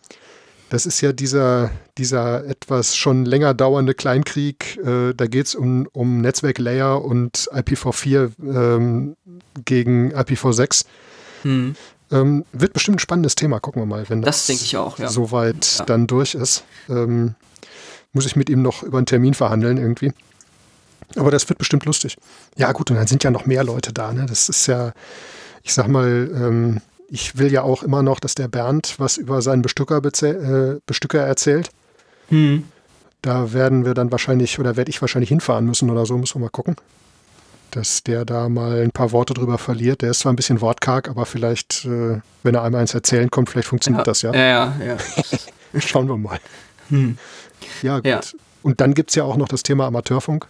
das 0.71 0.87
ist 0.87 1.01
ja 1.03 1.13
dieser, 1.13 1.71
dieser 1.99 2.47
etwas 2.47 2.97
schon 2.97 3.27
länger 3.27 3.53
dauernde 3.53 3.95
Kleinkrieg. 3.95 4.79
Äh, 4.85 5.13
da 5.15 5.27
geht 5.27 5.47
es 5.47 5.55
um, 5.55 5.87
um 5.93 6.21
Netzwerklayer 6.21 7.03
und 7.05 7.51
IPv4 7.53 8.31
ähm, 8.43 9.17
gegen 9.65 10.15
IPv6. 10.15 10.87
Hm. 11.43 11.77
Ähm, 12.11 12.45
wird 12.53 12.73
bestimmt 12.73 12.97
ein 12.97 13.01
spannendes 13.01 13.35
Thema, 13.35 13.59
gucken 13.59 13.83
wir 13.83 13.87
mal, 13.87 14.09
wenn 14.09 14.23
das, 14.23 14.47
das 14.47 14.75
auch, 14.75 14.99
ja. 14.99 15.09
soweit 15.09 15.79
ja. 15.79 15.85
dann 15.85 16.07
durch 16.07 16.35
ist. 16.35 16.65
Ähm, 16.89 17.35
muss 18.13 18.27
ich 18.27 18.37
mit 18.37 18.51
ihm 18.51 18.63
noch 18.63 18.83
über 18.83 18.99
einen 18.99 19.07
Termin 19.07 19.35
verhandeln 19.35 19.79
irgendwie. 19.79 20.13
Aber 21.17 21.31
das 21.31 21.49
wird 21.49 21.59
bestimmt 21.59 21.85
lustig. 21.85 22.17
Ja, 22.57 22.73
gut, 22.73 22.91
und 22.91 22.97
dann 22.97 23.07
sind 23.07 23.25
ja 23.25 23.31
noch 23.31 23.47
mehr 23.47 23.65
Leute 23.65 23.93
da. 23.93 24.13
Ne? 24.13 24.27
Das 24.27 24.49
ist 24.49 24.67
ja, 24.67 24.93
ich 25.63 25.73
sag 25.75 25.89
mal, 25.89 26.31
ähm, 26.35 26.81
ich 27.09 27.37
will 27.37 27.53
ja 27.53 27.63
auch 27.63 27.83
immer 27.83 28.03
noch, 28.03 28.21
dass 28.21 28.35
der 28.35 28.49
Bernd 28.49 28.95
was 28.99 29.19
über 29.19 29.43
seinen 29.43 29.63
Bestücker, 29.63 30.01
äh, 30.03 30.81
Bestücker 30.87 31.21
erzählt. 31.21 31.71
Hm. 32.29 32.65
Da 33.21 33.53
werden 33.53 33.85
wir 33.85 33.95
dann 33.95 34.11
wahrscheinlich, 34.11 34.59
oder 34.59 34.77
werde 34.77 34.91
ich 34.91 35.01
wahrscheinlich 35.01 35.29
hinfahren 35.29 35.67
müssen 35.67 35.91
oder 35.91 36.07
so, 36.07 36.17
müssen 36.17 36.37
wir 36.37 36.47
mal 36.47 36.51
gucken. 36.51 36.77
Dass 37.71 38.03
der 38.03 38.25
da 38.25 38.49
mal 38.49 38.81
ein 38.81 38.91
paar 38.91 39.13
Worte 39.13 39.35
drüber 39.35 39.59
verliert. 39.59 40.03
Der 40.03 40.11
ist 40.11 40.21
zwar 40.21 40.33
ein 40.33 40.37
bisschen 40.37 40.61
wortkarg, 40.61 41.09
aber 41.09 41.27
vielleicht, 41.27 41.85
äh, 41.85 42.21
wenn 42.43 42.55
er 42.55 42.63
einmal 42.63 42.81
eins 42.81 42.95
erzählen 42.95 43.31
kommt, 43.31 43.51
vielleicht 43.51 43.69
funktioniert 43.69 44.01
ja. 44.01 44.05
das 44.05 44.23
ja. 44.23 44.35
Ja, 44.35 44.75
ja, 44.79 44.97
ja. 45.73 45.81
Schauen 45.81 46.09
wir 46.09 46.17
mal. 46.17 46.39
Hm. 46.89 47.19
Ja, 47.83 47.97
gut. 47.97 48.07
Ja. 48.07 48.21
Und 48.63 48.81
dann 48.81 48.95
gibt 48.95 49.11
es 49.11 49.17
ja 49.17 49.25
auch 49.25 49.37
noch 49.37 49.49
das 49.49 49.63
Thema 49.63 49.87
Amateurfunk. 49.87 50.47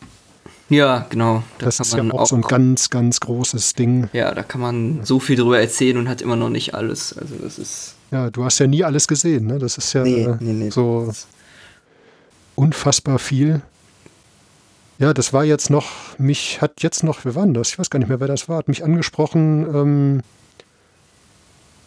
Ja, 0.72 1.06
genau. 1.10 1.42
Da 1.58 1.66
Das 1.66 1.76
kann 1.78 1.86
ist 1.86 1.92
ja 1.94 2.02
man 2.02 2.12
auch 2.12 2.26
so 2.26 2.36
ein 2.36 2.42
ganz, 2.42 2.88
ganz 2.90 3.20
großes 3.20 3.74
Ding. 3.74 4.08
ja, 4.12 4.32
da 4.34 4.42
kann 4.42 4.60
man 4.60 5.00
so 5.04 5.20
viel 5.20 5.36
drüber 5.36 5.60
erzählen 5.60 5.96
und 5.98 6.08
hat 6.08 6.22
immer 6.22 6.36
noch 6.36 6.48
nicht 6.48 6.74
alles. 6.74 7.16
Also 7.16 7.34
das 7.42 7.58
ist. 7.58 7.94
Ja, 8.10 8.30
du 8.30 8.44
hast 8.44 8.58
ja 8.58 8.66
nie 8.66 8.82
alles 8.84 9.06
gesehen, 9.08 9.46
ne? 9.46 9.58
Das 9.58 9.76
ist 9.78 9.92
ja 9.92 10.02
Nee, 10.02 10.24
äh, 10.24 10.36
nee, 10.40 10.52
nee. 10.52 10.70
so 10.70 11.12
unfassbar 12.54 13.18
viel. 13.18 13.60
Ja, 14.98 15.12
das 15.12 15.32
war 15.32 15.44
jetzt 15.44 15.68
noch, 15.70 15.86
mich 16.18 16.60
hat 16.60 16.82
jetzt 16.82 17.02
noch, 17.02 17.24
wer 17.24 17.34
war 17.34 17.44
denn 17.44 17.54
das? 17.54 17.70
Ich 17.70 17.78
weiß 17.78 17.90
gar 17.90 17.98
nicht 17.98 18.08
mehr, 18.08 18.20
wer 18.20 18.28
das 18.28 18.48
war, 18.48 18.58
hat 18.58 18.68
mich 18.68 18.84
angesprochen 18.84 19.66
ähm, 19.74 20.20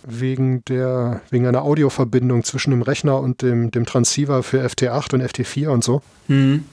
wegen 0.03 0.63
der, 0.65 1.21
wegen 1.29 1.47
einer 1.47 1.61
Audioverbindung 1.63 2.43
zwischen 2.43 2.71
dem 2.71 2.81
Rechner 2.81 3.19
und 3.19 3.41
dem, 3.41 3.71
dem 3.71 3.85
Transceiver 3.85 4.43
für 4.43 4.63
FT8 4.65 5.13
und 5.13 5.21
FT4 5.23 5.67
und 5.69 5.83
so. 5.83 6.01
Hm. 6.27 6.65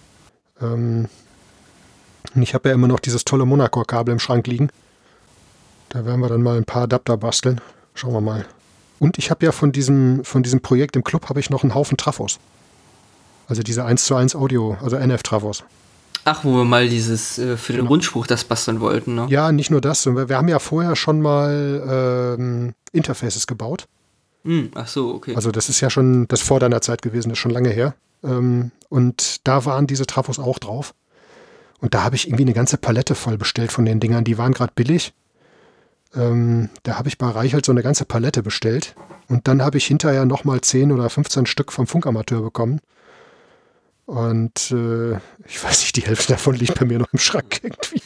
Ähm, 0.61 1.07
und 2.35 2.43
ich 2.43 2.55
habe 2.55 2.69
ja 2.69 2.75
immer 2.75 2.89
noch 2.89 3.01
dieses 3.01 3.25
tolle 3.25 3.45
Monaco-Kabel 3.47 4.13
im 4.13 4.19
Schrank 4.19 4.47
liegen. 4.47 4.71
Da 5.89 6.05
werden 6.07 6.21
wir 6.21 6.29
dann 6.29 6.43
mal 6.43 6.57
ein 6.57 6.65
paar 6.65 6.83
Adapter 6.83 7.17
basteln. 7.17 7.61
Schauen 7.95 8.15
wir 8.15 8.21
mal. 8.21 8.47
Und 8.99 9.19
ich 9.19 9.31
habe 9.31 9.45
ja 9.45 9.53
von 9.53 9.73
diesem, 9.73 10.25
von 10.25 10.43
diesem 10.43 10.61
Projekt 10.61 10.97
im 10.97 11.05
Club 11.05 11.29
habe 11.29 11.41
ich 11.41 11.51
noch 11.51 11.63
einen 11.63 11.75
Haufen 11.75 11.97
Trafos. 11.97 12.39
Also 13.49 13.63
diese 13.63 13.85
1 13.85 14.05
zu 14.05 14.15
1 14.15 14.35
Audio, 14.35 14.77
also 14.81 14.97
NF-Trafos. 14.97 15.65
Ach, 16.25 16.45
wo 16.45 16.57
wir 16.57 16.65
mal 16.65 16.89
dieses 16.89 17.39
äh, 17.39 17.57
für 17.57 17.73
den 17.73 17.87
Rundspruch 17.87 18.27
das 18.27 18.45
basteln 18.45 18.81
wollten, 18.81 19.15
ne? 19.15 19.27
Ja, 19.29 19.51
nicht 19.51 19.71
nur 19.71 19.81
das. 19.81 20.07
Wir, 20.07 20.29
wir 20.29 20.37
haben 20.37 20.49
ja 20.49 20.61
vorher 20.61 20.95
schon 20.95 21.21
mal 21.21 22.37
ähm, 22.39 22.75
Interfaces 22.93 23.47
gebaut. 23.47 23.87
Hm, 24.45 24.71
ach 24.75 24.87
so, 24.87 25.15
okay. 25.15 25.35
Also 25.35 25.51
das 25.51 25.69
ist 25.69 25.81
ja 25.81 25.91
schon 25.91 26.29
das 26.29 26.41
vor 26.41 26.61
deiner 26.61 26.81
Zeit 26.81 27.03
gewesen, 27.03 27.29
das 27.29 27.39
ist 27.39 27.43
schon 27.43 27.51
lange 27.51 27.71
her. 27.71 27.95
Ähm, 28.23 28.71
und 28.89 29.47
da 29.47 29.65
waren 29.65 29.87
diese 29.87 30.07
Trafos 30.07 30.39
auch 30.39 30.59
drauf. 30.59 30.95
Und 31.83 31.95
da 31.95 32.05
habe 32.05 32.15
ich 32.15 32.29
irgendwie 32.29 32.45
eine 32.45 32.53
ganze 32.53 32.79
Palette 32.79 33.17
voll 33.17 33.37
bestellt 33.37 33.73
von 33.73 33.85
den 33.85 33.99
Dingern. 33.99 34.23
Die 34.23 34.39
waren 34.39 34.53
gerade 34.53 34.73
billig. 34.73 35.13
Ähm, 36.15 36.71
da 36.85 36.97
habe 36.97 37.09
ich 37.09 37.19
bei 37.19 37.27
Reichelt 37.27 37.67
so 37.67 37.73
eine 37.73 37.83
ganze 37.83 38.05
Palette 38.05 38.45
bestellt. 38.45 38.95
Und 39.29 39.49
dann 39.49 39.61
habe 39.61 39.79
ich 39.79 39.87
hinterher 39.87 40.25
nochmal 40.25 40.61
10 40.61 40.93
oder 40.93 41.11
15 41.11 41.45
Stück 41.45 41.73
vom 41.73 41.89
Funkamateur 41.89 42.41
bekommen. 42.41 42.81
Und 44.07 44.71
äh, 44.71 45.15
ich 45.45 45.63
weiß 45.63 45.81
nicht, 45.81 45.97
die 45.97 46.03
Hälfte 46.03 46.35
davon 46.35 46.55
liegt 46.55 46.79
bei 46.79 46.85
mir 46.85 47.01
noch 47.01 47.13
im 47.13 47.19
Schrank 47.19 47.61
irgendwie. 47.65 48.01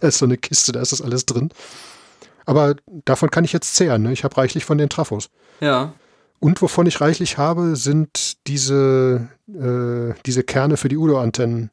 Da 0.00 0.06
ist 0.06 0.18
so 0.18 0.24
eine 0.24 0.36
Kiste, 0.36 0.70
da 0.70 0.80
ist 0.80 0.92
das 0.92 1.02
alles 1.02 1.26
drin. 1.26 1.50
Aber 2.44 2.76
davon 3.04 3.32
kann 3.32 3.44
ich 3.44 3.52
jetzt 3.52 3.74
zehren. 3.74 4.04
Ne? 4.04 4.12
Ich 4.12 4.22
habe 4.22 4.36
reichlich 4.36 4.64
von 4.64 4.78
den 4.78 4.88
Trafos. 4.88 5.28
ja. 5.60 5.92
Und 6.38 6.60
wovon 6.60 6.86
ich 6.86 7.00
reichlich 7.00 7.38
habe, 7.38 7.76
sind 7.76 8.46
diese, 8.46 9.30
äh, 9.48 10.14
diese 10.26 10.42
Kerne 10.42 10.76
für 10.76 10.90
die 10.90 10.98
Udo-Antennen. 10.98 11.70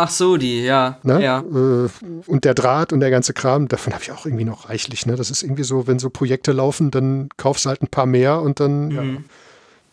Ach 0.00 0.08
so, 0.10 0.36
die, 0.36 0.62
ja. 0.62 0.98
Ne? 1.02 1.20
Ja. 1.22 1.40
Äh, 1.40 1.88
und 2.26 2.44
der 2.44 2.54
Draht 2.54 2.92
und 2.92 3.00
der 3.00 3.10
ganze 3.10 3.32
Kram, 3.32 3.66
davon 3.66 3.92
habe 3.92 4.04
ich 4.04 4.12
auch 4.12 4.26
irgendwie 4.26 4.44
noch 4.44 4.68
reichlich. 4.68 5.06
Ne? 5.06 5.16
Das 5.16 5.28
ist 5.30 5.42
irgendwie 5.42 5.64
so, 5.64 5.88
wenn 5.88 5.98
so 5.98 6.08
Projekte 6.08 6.52
laufen, 6.52 6.92
dann 6.92 7.28
kaufst 7.36 7.64
du 7.64 7.70
halt 7.70 7.82
ein 7.82 7.88
paar 7.88 8.06
mehr 8.06 8.40
und 8.40 8.60
dann. 8.60 8.90
Ja. 8.92 9.02
Mhm. 9.02 9.24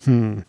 Hm. 0.04 0.44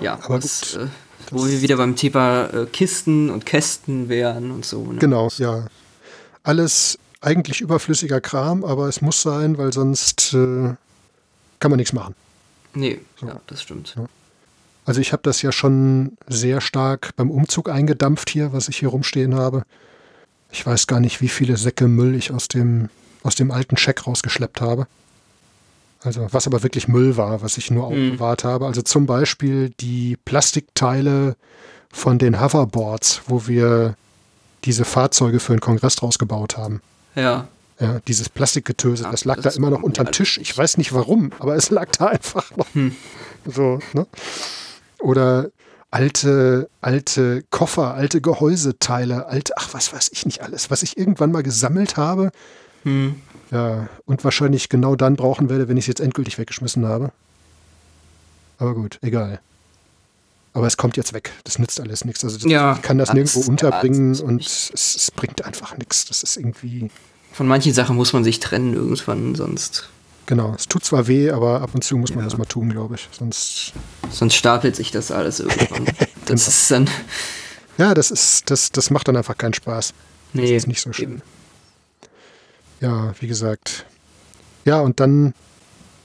Ja, 0.00 0.18
Aber 0.24 0.40
das, 0.40 0.72
gut. 0.72 0.82
äh, 0.82 0.86
wo 1.30 1.46
wir 1.46 1.62
wieder 1.62 1.76
beim 1.76 1.94
Thema 1.94 2.46
äh, 2.46 2.66
Kisten 2.66 3.30
und 3.30 3.46
Kästen 3.46 4.08
wären 4.08 4.50
und 4.50 4.64
so. 4.64 4.82
Ne? 4.92 4.98
Genau, 4.98 5.28
ja. 5.38 5.66
Alles 6.42 6.98
eigentlich 7.20 7.60
überflüssiger 7.60 8.20
Kram, 8.20 8.64
aber 8.64 8.88
es 8.88 9.00
muss 9.02 9.22
sein, 9.22 9.56
weil 9.56 9.72
sonst 9.72 10.34
äh, 10.34 10.74
kann 11.60 11.70
man 11.70 11.76
nichts 11.76 11.92
machen. 11.92 12.14
Nee, 12.74 13.00
So. 13.20 13.26
ja, 13.28 13.40
das 13.46 13.62
stimmt. 13.62 13.94
Ja. 13.96 14.06
Also 14.86 15.00
ich 15.00 15.12
habe 15.12 15.22
das 15.24 15.42
ja 15.42 15.52
schon 15.52 16.16
sehr 16.28 16.60
stark 16.60 17.10
beim 17.16 17.30
Umzug 17.30 17.68
eingedampft 17.68 18.30
hier, 18.30 18.52
was 18.52 18.68
ich 18.68 18.78
hier 18.78 18.88
rumstehen 18.88 19.34
habe. 19.34 19.64
Ich 20.52 20.64
weiß 20.64 20.86
gar 20.86 21.00
nicht, 21.00 21.20
wie 21.20 21.28
viele 21.28 21.56
Säcke 21.56 21.88
Müll 21.88 22.14
ich 22.14 22.30
aus 22.30 22.48
dem, 22.48 22.88
aus 23.24 23.34
dem 23.34 23.50
alten 23.50 23.76
Scheck 23.76 24.06
rausgeschleppt 24.06 24.60
habe. 24.60 24.86
Also 26.04 26.28
was 26.30 26.46
aber 26.46 26.62
wirklich 26.62 26.86
Müll 26.86 27.16
war, 27.16 27.42
was 27.42 27.58
ich 27.58 27.70
nur 27.70 27.90
Mhm. 27.90 28.10
aufbewahrt 28.12 28.44
habe. 28.44 28.66
Also 28.66 28.80
zum 28.82 29.06
Beispiel 29.06 29.70
die 29.80 30.16
Plastikteile 30.24 31.34
von 31.92 32.18
den 32.18 32.40
Hoverboards, 32.40 33.22
wo 33.26 33.48
wir 33.48 33.96
diese 34.64 34.84
Fahrzeuge 34.84 35.40
für 35.40 35.52
den 35.54 35.60
Kongress 35.60 35.96
draus 35.96 36.18
gebaut 36.18 36.56
haben. 36.56 36.80
Ja. 37.16 37.48
Ja, 37.80 38.00
dieses 38.06 38.28
Plastikgetöse, 38.28 39.02
Ja, 39.04 39.10
das 39.10 39.24
lag 39.24 39.36
das 39.40 39.54
da 39.54 39.58
immer 39.58 39.70
noch 39.70 39.82
unterm 39.82 40.10
Tisch. 40.10 40.38
Ich 40.38 40.56
weiß 40.56 40.78
nicht 40.78 40.92
warum, 40.94 41.32
aber 41.40 41.56
es 41.56 41.70
lag 41.70 41.88
da 41.98 42.06
einfach 42.08 42.54
noch. 42.56 42.72
Hm. 42.74 42.94
So, 43.44 43.80
ne? 43.92 44.06
Oder 45.00 45.50
alte, 45.90 46.68
alte 46.80 47.44
Koffer, 47.50 47.94
alte 47.94 48.20
Gehäuseteile, 48.20 49.26
alte, 49.26 49.54
ach, 49.56 49.72
was 49.72 49.92
weiß 49.92 50.10
ich 50.12 50.26
nicht 50.26 50.42
alles, 50.42 50.70
was 50.70 50.82
ich 50.82 50.96
irgendwann 50.98 51.32
mal 51.32 51.42
gesammelt 51.42 51.96
habe. 51.96 52.30
Hm. 52.84 53.20
Ja, 53.50 53.88
und 54.04 54.24
wahrscheinlich 54.24 54.68
genau 54.68 54.96
dann 54.96 55.14
brauchen 55.16 55.48
werde, 55.48 55.68
wenn 55.68 55.76
ich 55.76 55.84
es 55.84 55.88
jetzt 55.88 56.00
endgültig 56.00 56.38
weggeschmissen 56.38 56.84
habe. 56.86 57.12
Aber 58.58 58.74
gut, 58.74 58.98
egal. 59.02 59.40
Aber 60.52 60.66
es 60.66 60.76
kommt 60.76 60.96
jetzt 60.96 61.12
weg. 61.12 61.32
Das 61.44 61.58
nützt 61.58 61.78
alles 61.80 62.04
nichts. 62.04 62.24
Also 62.24 62.38
das, 62.38 62.50
Ja, 62.50 62.74
ich 62.76 62.82
kann 62.82 62.98
das 62.98 63.08
das- 63.08 63.14
nirgendwo 63.14 63.40
ja, 63.40 63.46
unterbringen 63.48 64.10
das 64.12 64.20
ist 64.20 64.24
und 64.26 64.42
es, 64.44 64.72
es 64.96 65.10
bringt 65.10 65.44
einfach 65.44 65.76
nichts. 65.76 66.06
Das 66.06 66.22
ist 66.22 66.36
irgendwie. 66.36 66.90
Von 67.32 67.46
manchen 67.46 67.74
Sachen 67.74 67.94
muss 67.96 68.12
man 68.14 68.24
sich 68.24 68.40
trennen 68.40 68.72
irgendwann, 68.72 69.34
sonst, 69.34 69.90
Genau, 70.26 70.54
es 70.56 70.66
tut 70.66 70.84
zwar 70.84 71.06
weh, 71.06 71.30
aber 71.30 71.60
ab 71.60 71.70
und 71.74 71.84
zu 71.84 71.96
muss 71.96 72.10
man 72.10 72.20
Ja. 72.20 72.24
das 72.30 72.36
mal 72.38 72.44
tun, 72.46 72.70
glaube 72.70 72.96
ich. 72.96 73.08
Sonst. 73.12 73.72
sonst 74.10 74.34
stapelt 74.34 74.74
sich 74.76 74.90
das 74.90 75.10
alles 75.10 75.40
irgendwann. 75.40 75.86
Das 76.26 76.40
Genau. 76.44 76.48
ist 76.48 76.70
dann. 76.72 76.90
Ja, 77.78 77.94
das 77.94 78.10
ist, 78.10 78.50
das, 78.50 78.72
das 78.72 78.90
macht 78.90 79.06
dann 79.06 79.16
einfach 79.16 79.38
keinen 79.38 79.54
Spaß. 79.54 79.94
Nee, 80.32 80.56
ist 80.56 80.66
nicht 80.66 80.80
so 80.80 80.92
schön. 80.92 81.04
eben. 81.12 81.22
Ja, 82.80 83.14
wie 83.20 83.28
gesagt. 83.28 83.86
Ja, 84.64 84.80
und 84.80 84.98
dann 84.98 85.34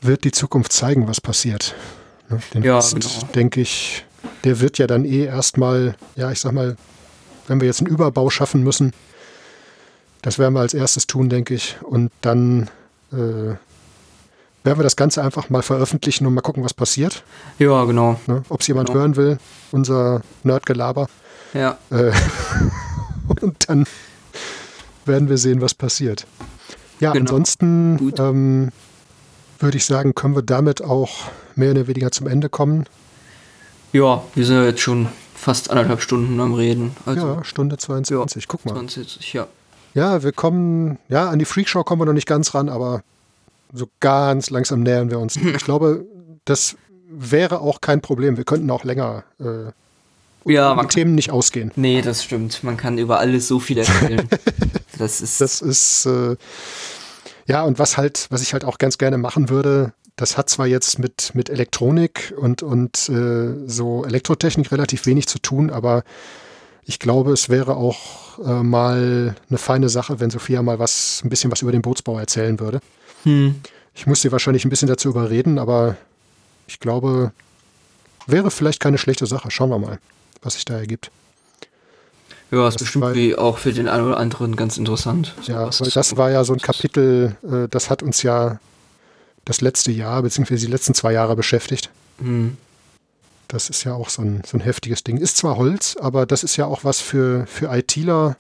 wird 0.02 0.24
die 0.24 0.32
Zukunft 0.32 0.72
zeigen, 0.74 1.08
was 1.08 1.20
passiert. 1.22 1.74
Ne, 2.30 2.40
Den 2.54 2.62
Ja, 2.64 2.76
Rest, 2.76 2.94
genau. 2.94 3.10
denke 3.34 3.62
ich, 3.62 4.06
der 4.44 4.60
wird 4.60 4.78
ja 4.78 4.86
dann 4.86 5.06
eh 5.06 5.26
erstmal, 5.26 5.96
ja, 6.16 6.32
ich 6.32 6.40
sag 6.40 6.52
mal, 6.54 6.78
wenn 7.48 7.60
wir 7.60 7.68
jetzt 7.68 7.80
einen 7.80 7.90
Überbau 7.90 8.30
schaffen 8.30 8.64
müssen, 8.64 8.94
das 10.22 10.38
werden 10.38 10.54
wir 10.54 10.60
als 10.62 10.76
erstes 10.76 11.08
tun, 11.08 11.30
denke 11.30 11.56
ich. 11.56 11.78
Und 11.82 12.12
dann 12.22 12.70
äh, 13.12 13.56
werden 14.64 14.80
wir 14.80 14.84
das 14.84 14.96
Ganze 14.96 15.24
einfach 15.24 15.50
mal 15.50 15.62
veröffentlichen 15.64 16.26
und 16.28 16.34
mal 16.34 16.42
gucken, 16.42 16.64
was 16.64 16.74
passiert. 16.74 17.24
Ja, 17.60 17.84
genau. 17.86 18.20
Ne? 18.28 18.44
Ob 18.50 18.62
es 18.62 18.68
jemand 18.68 18.90
Genau. 18.90 19.00
hören 19.00 19.16
will, 19.16 19.38
unser 19.72 20.22
Nerdgelaber. 20.44 21.08
Ja. 21.54 21.78
Äh, 21.90 22.12
und 23.42 23.70
dann 23.70 23.86
werden 25.06 25.30
wir 25.30 25.38
sehen, 25.38 25.62
was 25.62 25.74
passiert. 25.74 26.28
Ja, 27.00 27.12
Genau. 27.12 27.22
ansonsten 27.32 28.14
ähm, 28.20 28.70
würde 29.60 29.78
ich 29.78 29.86
sagen, 29.86 30.14
können 30.14 30.36
wir 30.36 30.44
damit 30.44 30.84
auch 30.84 31.10
mehr 31.56 31.72
oder 31.72 31.88
weniger 31.88 32.12
zum 32.12 32.28
Ende 32.28 32.50
kommen. 32.50 32.86
Ja, 33.94 34.24
wir 34.36 34.46
sind 34.46 34.56
ja 34.56 34.66
jetzt 34.66 34.82
schon 34.82 35.08
fast 35.36 35.72
anderthalb 35.72 36.02
Stunden 36.02 36.40
am 36.40 36.54
Reden. 36.54 36.96
Also 37.06 37.28
ja, 37.28 37.44
Stunde 37.44 37.78
22. 37.78 38.48
Guck 38.48 38.66
mal. 38.66 38.74
20, 38.74 39.34
ja. 39.34 39.48
Ja, 39.94 40.24
wir 40.24 40.32
kommen, 40.32 41.00
ja, 41.10 41.30
an 41.30 41.40
die 41.40 41.46
Freakshow 41.46 41.84
kommen 41.84 42.02
wir 42.02 42.06
noch 42.06 42.14
nicht 42.14 42.28
ganz 42.28 42.54
ran, 42.54 42.70
aber 42.70 43.02
so 43.74 43.88
ganz 44.00 44.50
langsam 44.50 44.82
nähern 44.82 45.10
wir 45.10 45.20
uns. 45.20 45.38
Ich 45.56 45.64
glaube, 45.64 46.06
das 46.46 46.76
wäre 47.10 47.62
auch 47.62 47.82
kein 47.82 48.02
Problem. 48.02 48.38
Wir 48.38 48.44
könnten 48.44 48.70
auch 48.72 48.84
länger 48.84 49.24
äh, 49.40 49.72
Ja, 50.52 50.74
man 50.74 50.90
Themen 50.90 51.16
nicht 51.16 51.32
ausgehen. 51.32 51.72
Nee, 51.76 52.02
das 52.02 52.24
stimmt. 52.24 52.64
Man 52.64 52.78
kann 52.78 52.98
über 52.98 53.20
alles 53.20 53.48
so 53.48 53.60
viel 53.60 53.78
erzählen. 53.78 54.28
das 54.98 55.22
ist. 55.22 55.42
Das 55.42 55.62
ist, 55.62 56.06
äh, 56.06 56.36
ja, 57.48 57.64
und 57.64 57.80
was 57.80 57.98
halt, 57.98 58.28
was 58.30 58.42
ich 58.42 58.54
halt 58.54 58.64
auch 58.64 58.78
ganz 58.78 58.98
gerne 58.98 59.18
machen 59.18 59.50
würde, 59.50 59.94
das 60.16 60.38
hat 60.38 60.50
zwar 60.50 60.68
jetzt 60.68 61.00
mit, 61.00 61.32
mit 61.34 61.50
Elektronik 61.50 62.34
und, 62.38 62.64
und 62.64 63.10
äh, 63.10 63.68
so 63.68 64.06
Elektrotechnik 64.06 64.72
relativ 64.72 65.06
wenig 65.06 65.28
zu 65.28 65.40
tun, 65.40 65.70
aber 65.70 66.04
ich 66.84 67.00
glaube, 67.00 67.32
es 67.32 67.50
wäre 67.50 67.76
auch 67.76 68.40
äh, 68.40 68.64
mal 68.64 69.36
eine 69.50 69.58
feine 69.58 69.90
Sache, 69.90 70.20
wenn 70.20 70.30
Sophia 70.30 70.62
mal 70.62 70.80
was, 70.80 71.22
ein 71.24 71.30
bisschen 71.30 71.52
was 71.52 71.62
über 71.62 71.72
den 71.72 71.82
Bootsbau 71.82 72.20
erzählen 72.20 72.60
würde. 72.60 72.82
Hm. 73.24 73.56
Ich 73.94 74.08
muss 74.08 74.22
sie 74.22 74.32
wahrscheinlich 74.32 74.64
ein 74.66 74.70
bisschen 74.70 74.88
dazu 74.88 75.10
überreden, 75.10 75.60
aber 75.60 75.98
ich 76.68 76.80
glaube, 76.80 77.32
wäre 78.26 78.50
vielleicht 78.52 78.80
keine 78.80 78.98
schlechte 78.98 79.26
Sache. 79.26 79.52
Schauen 79.52 79.70
wir 79.70 79.80
mal, 79.80 80.00
was 80.42 80.54
sich 80.54 80.66
da 80.66 80.78
ergibt. 80.78 81.12
Ja, 82.52 82.68
ist 82.68 82.76
Das 82.76 82.84
bestimmt 82.84 83.04
war- 83.06 83.16
wie 83.16 83.36
auch 83.36 83.58
für 83.58 83.74
den 83.74 83.88
einen 83.88 84.08
oder 84.08 84.18
anderen 84.18 84.56
ganz 84.56 84.78
interessant. 84.78 85.34
Ja, 85.44 85.72
sowas 85.72 85.82
weil 85.82 85.90
das 85.92 86.18
war 86.18 86.32
ja 86.32 86.44
so 86.44 86.54
ein 86.54 86.60
Kapitel, 86.60 87.36
äh, 87.44 87.68
das 87.70 87.90
hat 87.90 88.02
uns 88.04 88.24
ja 88.24 88.60
das 89.46 89.62
letzte 89.62 89.92
Jahr, 89.92 90.22
beziehungsweise 90.22 90.66
die 90.66 90.72
letzten 90.72 90.94
zwei 90.94 91.14
Jahre 91.14 91.36
beschäftigt. 91.36 91.90
Hm. 92.20 92.58
Das 93.48 93.70
ist 93.70 93.84
ja 93.84 93.94
auch 93.94 94.10
so 94.10 94.22
ein, 94.22 94.44
so 94.46 94.58
ein 94.58 94.62
heftiges 94.62 95.04
Ding. 95.04 95.18
Ist 95.18 95.36
zwar 95.38 95.58
Holz, 95.58 95.98
aber 96.00 96.26
das 96.26 96.44
ist 96.44 96.56
ja 96.56 96.66
auch 96.66 96.84
was 96.86 97.02
für, 97.02 97.46
für 97.48 97.74
ITler, 97.76 98.38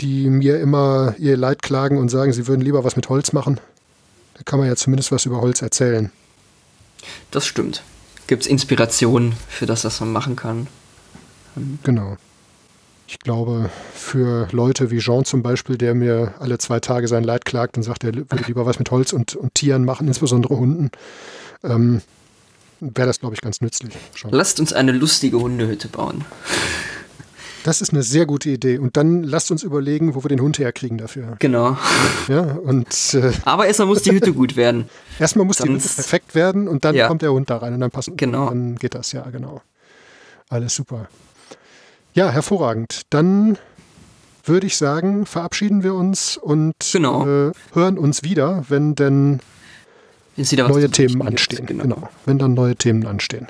die 0.00 0.28
mir 0.28 0.58
immer 0.60 1.14
ihr 1.18 1.36
Leid 1.36 1.62
klagen 1.62 1.98
und 1.98 2.08
sagen, 2.08 2.32
sie 2.32 2.46
würden 2.48 2.60
lieber 2.60 2.82
was 2.84 2.96
mit 2.96 3.08
Holz 3.08 3.32
machen. 3.32 3.60
Da 4.36 4.42
kann 4.44 4.58
man 4.58 4.68
ja 4.68 4.76
zumindest 4.76 5.12
was 5.12 5.24
über 5.24 5.40
Holz 5.40 5.62
erzählen. 5.62 6.12
Das 7.30 7.46
stimmt. 7.46 7.82
Gibt 8.26 8.42
es 8.42 8.48
Inspirationen 8.48 9.34
für 9.48 9.66
das, 9.66 9.84
was 9.84 10.00
man 10.00 10.12
machen 10.12 10.36
kann? 10.36 10.66
Genau. 11.84 12.16
Ich 13.08 13.20
glaube, 13.20 13.70
für 13.94 14.48
Leute 14.50 14.90
wie 14.90 14.98
Jean 14.98 15.24
zum 15.24 15.42
Beispiel, 15.42 15.78
der 15.78 15.94
mir 15.94 16.34
alle 16.40 16.58
zwei 16.58 16.80
Tage 16.80 17.06
sein 17.06 17.22
Leid 17.22 17.44
klagt 17.44 17.76
und 17.76 17.84
sagt, 17.84 18.02
er 18.04 18.14
würde 18.14 18.44
lieber 18.46 18.66
was 18.66 18.78
mit 18.78 18.90
Holz 18.90 19.12
und, 19.12 19.36
und 19.36 19.54
Tieren 19.54 19.84
machen, 19.84 20.08
insbesondere 20.08 20.56
Hunden, 20.56 20.90
ähm, 21.62 22.02
wäre 22.80 23.06
das, 23.06 23.20
glaube 23.20 23.34
ich, 23.36 23.40
ganz 23.40 23.60
nützlich. 23.60 23.94
Schon. 24.14 24.32
Lasst 24.32 24.58
uns 24.58 24.72
eine 24.72 24.92
lustige 24.92 25.38
Hundehütte 25.38 25.88
bauen. 25.88 26.24
Das 27.66 27.80
ist 27.80 27.90
eine 27.90 28.04
sehr 28.04 28.26
gute 28.26 28.48
Idee. 28.48 28.78
Und 28.78 28.96
dann 28.96 29.24
lasst 29.24 29.50
uns 29.50 29.64
überlegen, 29.64 30.14
wo 30.14 30.22
wir 30.22 30.28
den 30.28 30.40
Hund 30.40 30.60
herkriegen 30.60 30.98
dafür. 30.98 31.34
Genau. 31.40 31.76
Ja, 32.28 32.42
und, 32.42 33.14
äh, 33.14 33.32
Aber 33.44 33.66
erstmal 33.66 33.88
muss 33.88 34.02
die 34.02 34.12
Hütte 34.12 34.32
gut 34.32 34.54
werden. 34.54 34.88
Erstmal 35.18 35.44
muss 35.44 35.56
Sonst, 35.56 35.68
die 35.68 35.74
Hütte 35.74 35.94
perfekt 35.96 36.36
werden 36.36 36.68
und 36.68 36.84
dann 36.84 36.94
ja. 36.94 37.08
kommt 37.08 37.22
der 37.22 37.32
Hund 37.32 37.50
da 37.50 37.56
rein 37.56 37.74
und 37.74 37.80
dann 37.80 37.90
passt 37.90 38.12
genau. 38.16 38.50
Dann 38.50 38.76
geht 38.76 38.94
das, 38.94 39.10
ja, 39.10 39.22
genau. 39.30 39.62
Alles 40.48 40.76
super. 40.76 41.08
Ja, 42.14 42.30
hervorragend. 42.30 43.02
Dann 43.10 43.58
würde 44.44 44.68
ich 44.68 44.76
sagen, 44.76 45.26
verabschieden 45.26 45.82
wir 45.82 45.94
uns 45.94 46.36
und 46.36 46.74
genau. 46.92 47.26
äh, 47.26 47.52
hören 47.72 47.98
uns 47.98 48.22
wieder, 48.22 48.64
wenn 48.68 48.94
denn 48.94 49.40
neue 50.36 50.88
Themen 50.88 51.20
anstehen. 51.20 51.66
Genau. 51.66 51.82
genau. 51.82 52.08
Wenn 52.26 52.38
dann 52.38 52.54
neue 52.54 52.76
Themen 52.76 53.08
anstehen. 53.08 53.48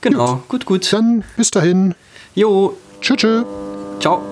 Genau, 0.00 0.42
gut, 0.48 0.66
gut. 0.66 0.66
gut. 0.66 0.92
Dann 0.92 1.22
bis 1.36 1.52
dahin. 1.52 1.94
Jo. 2.34 2.76
Tschüss. 3.02 3.44
Ciao. 4.00 4.22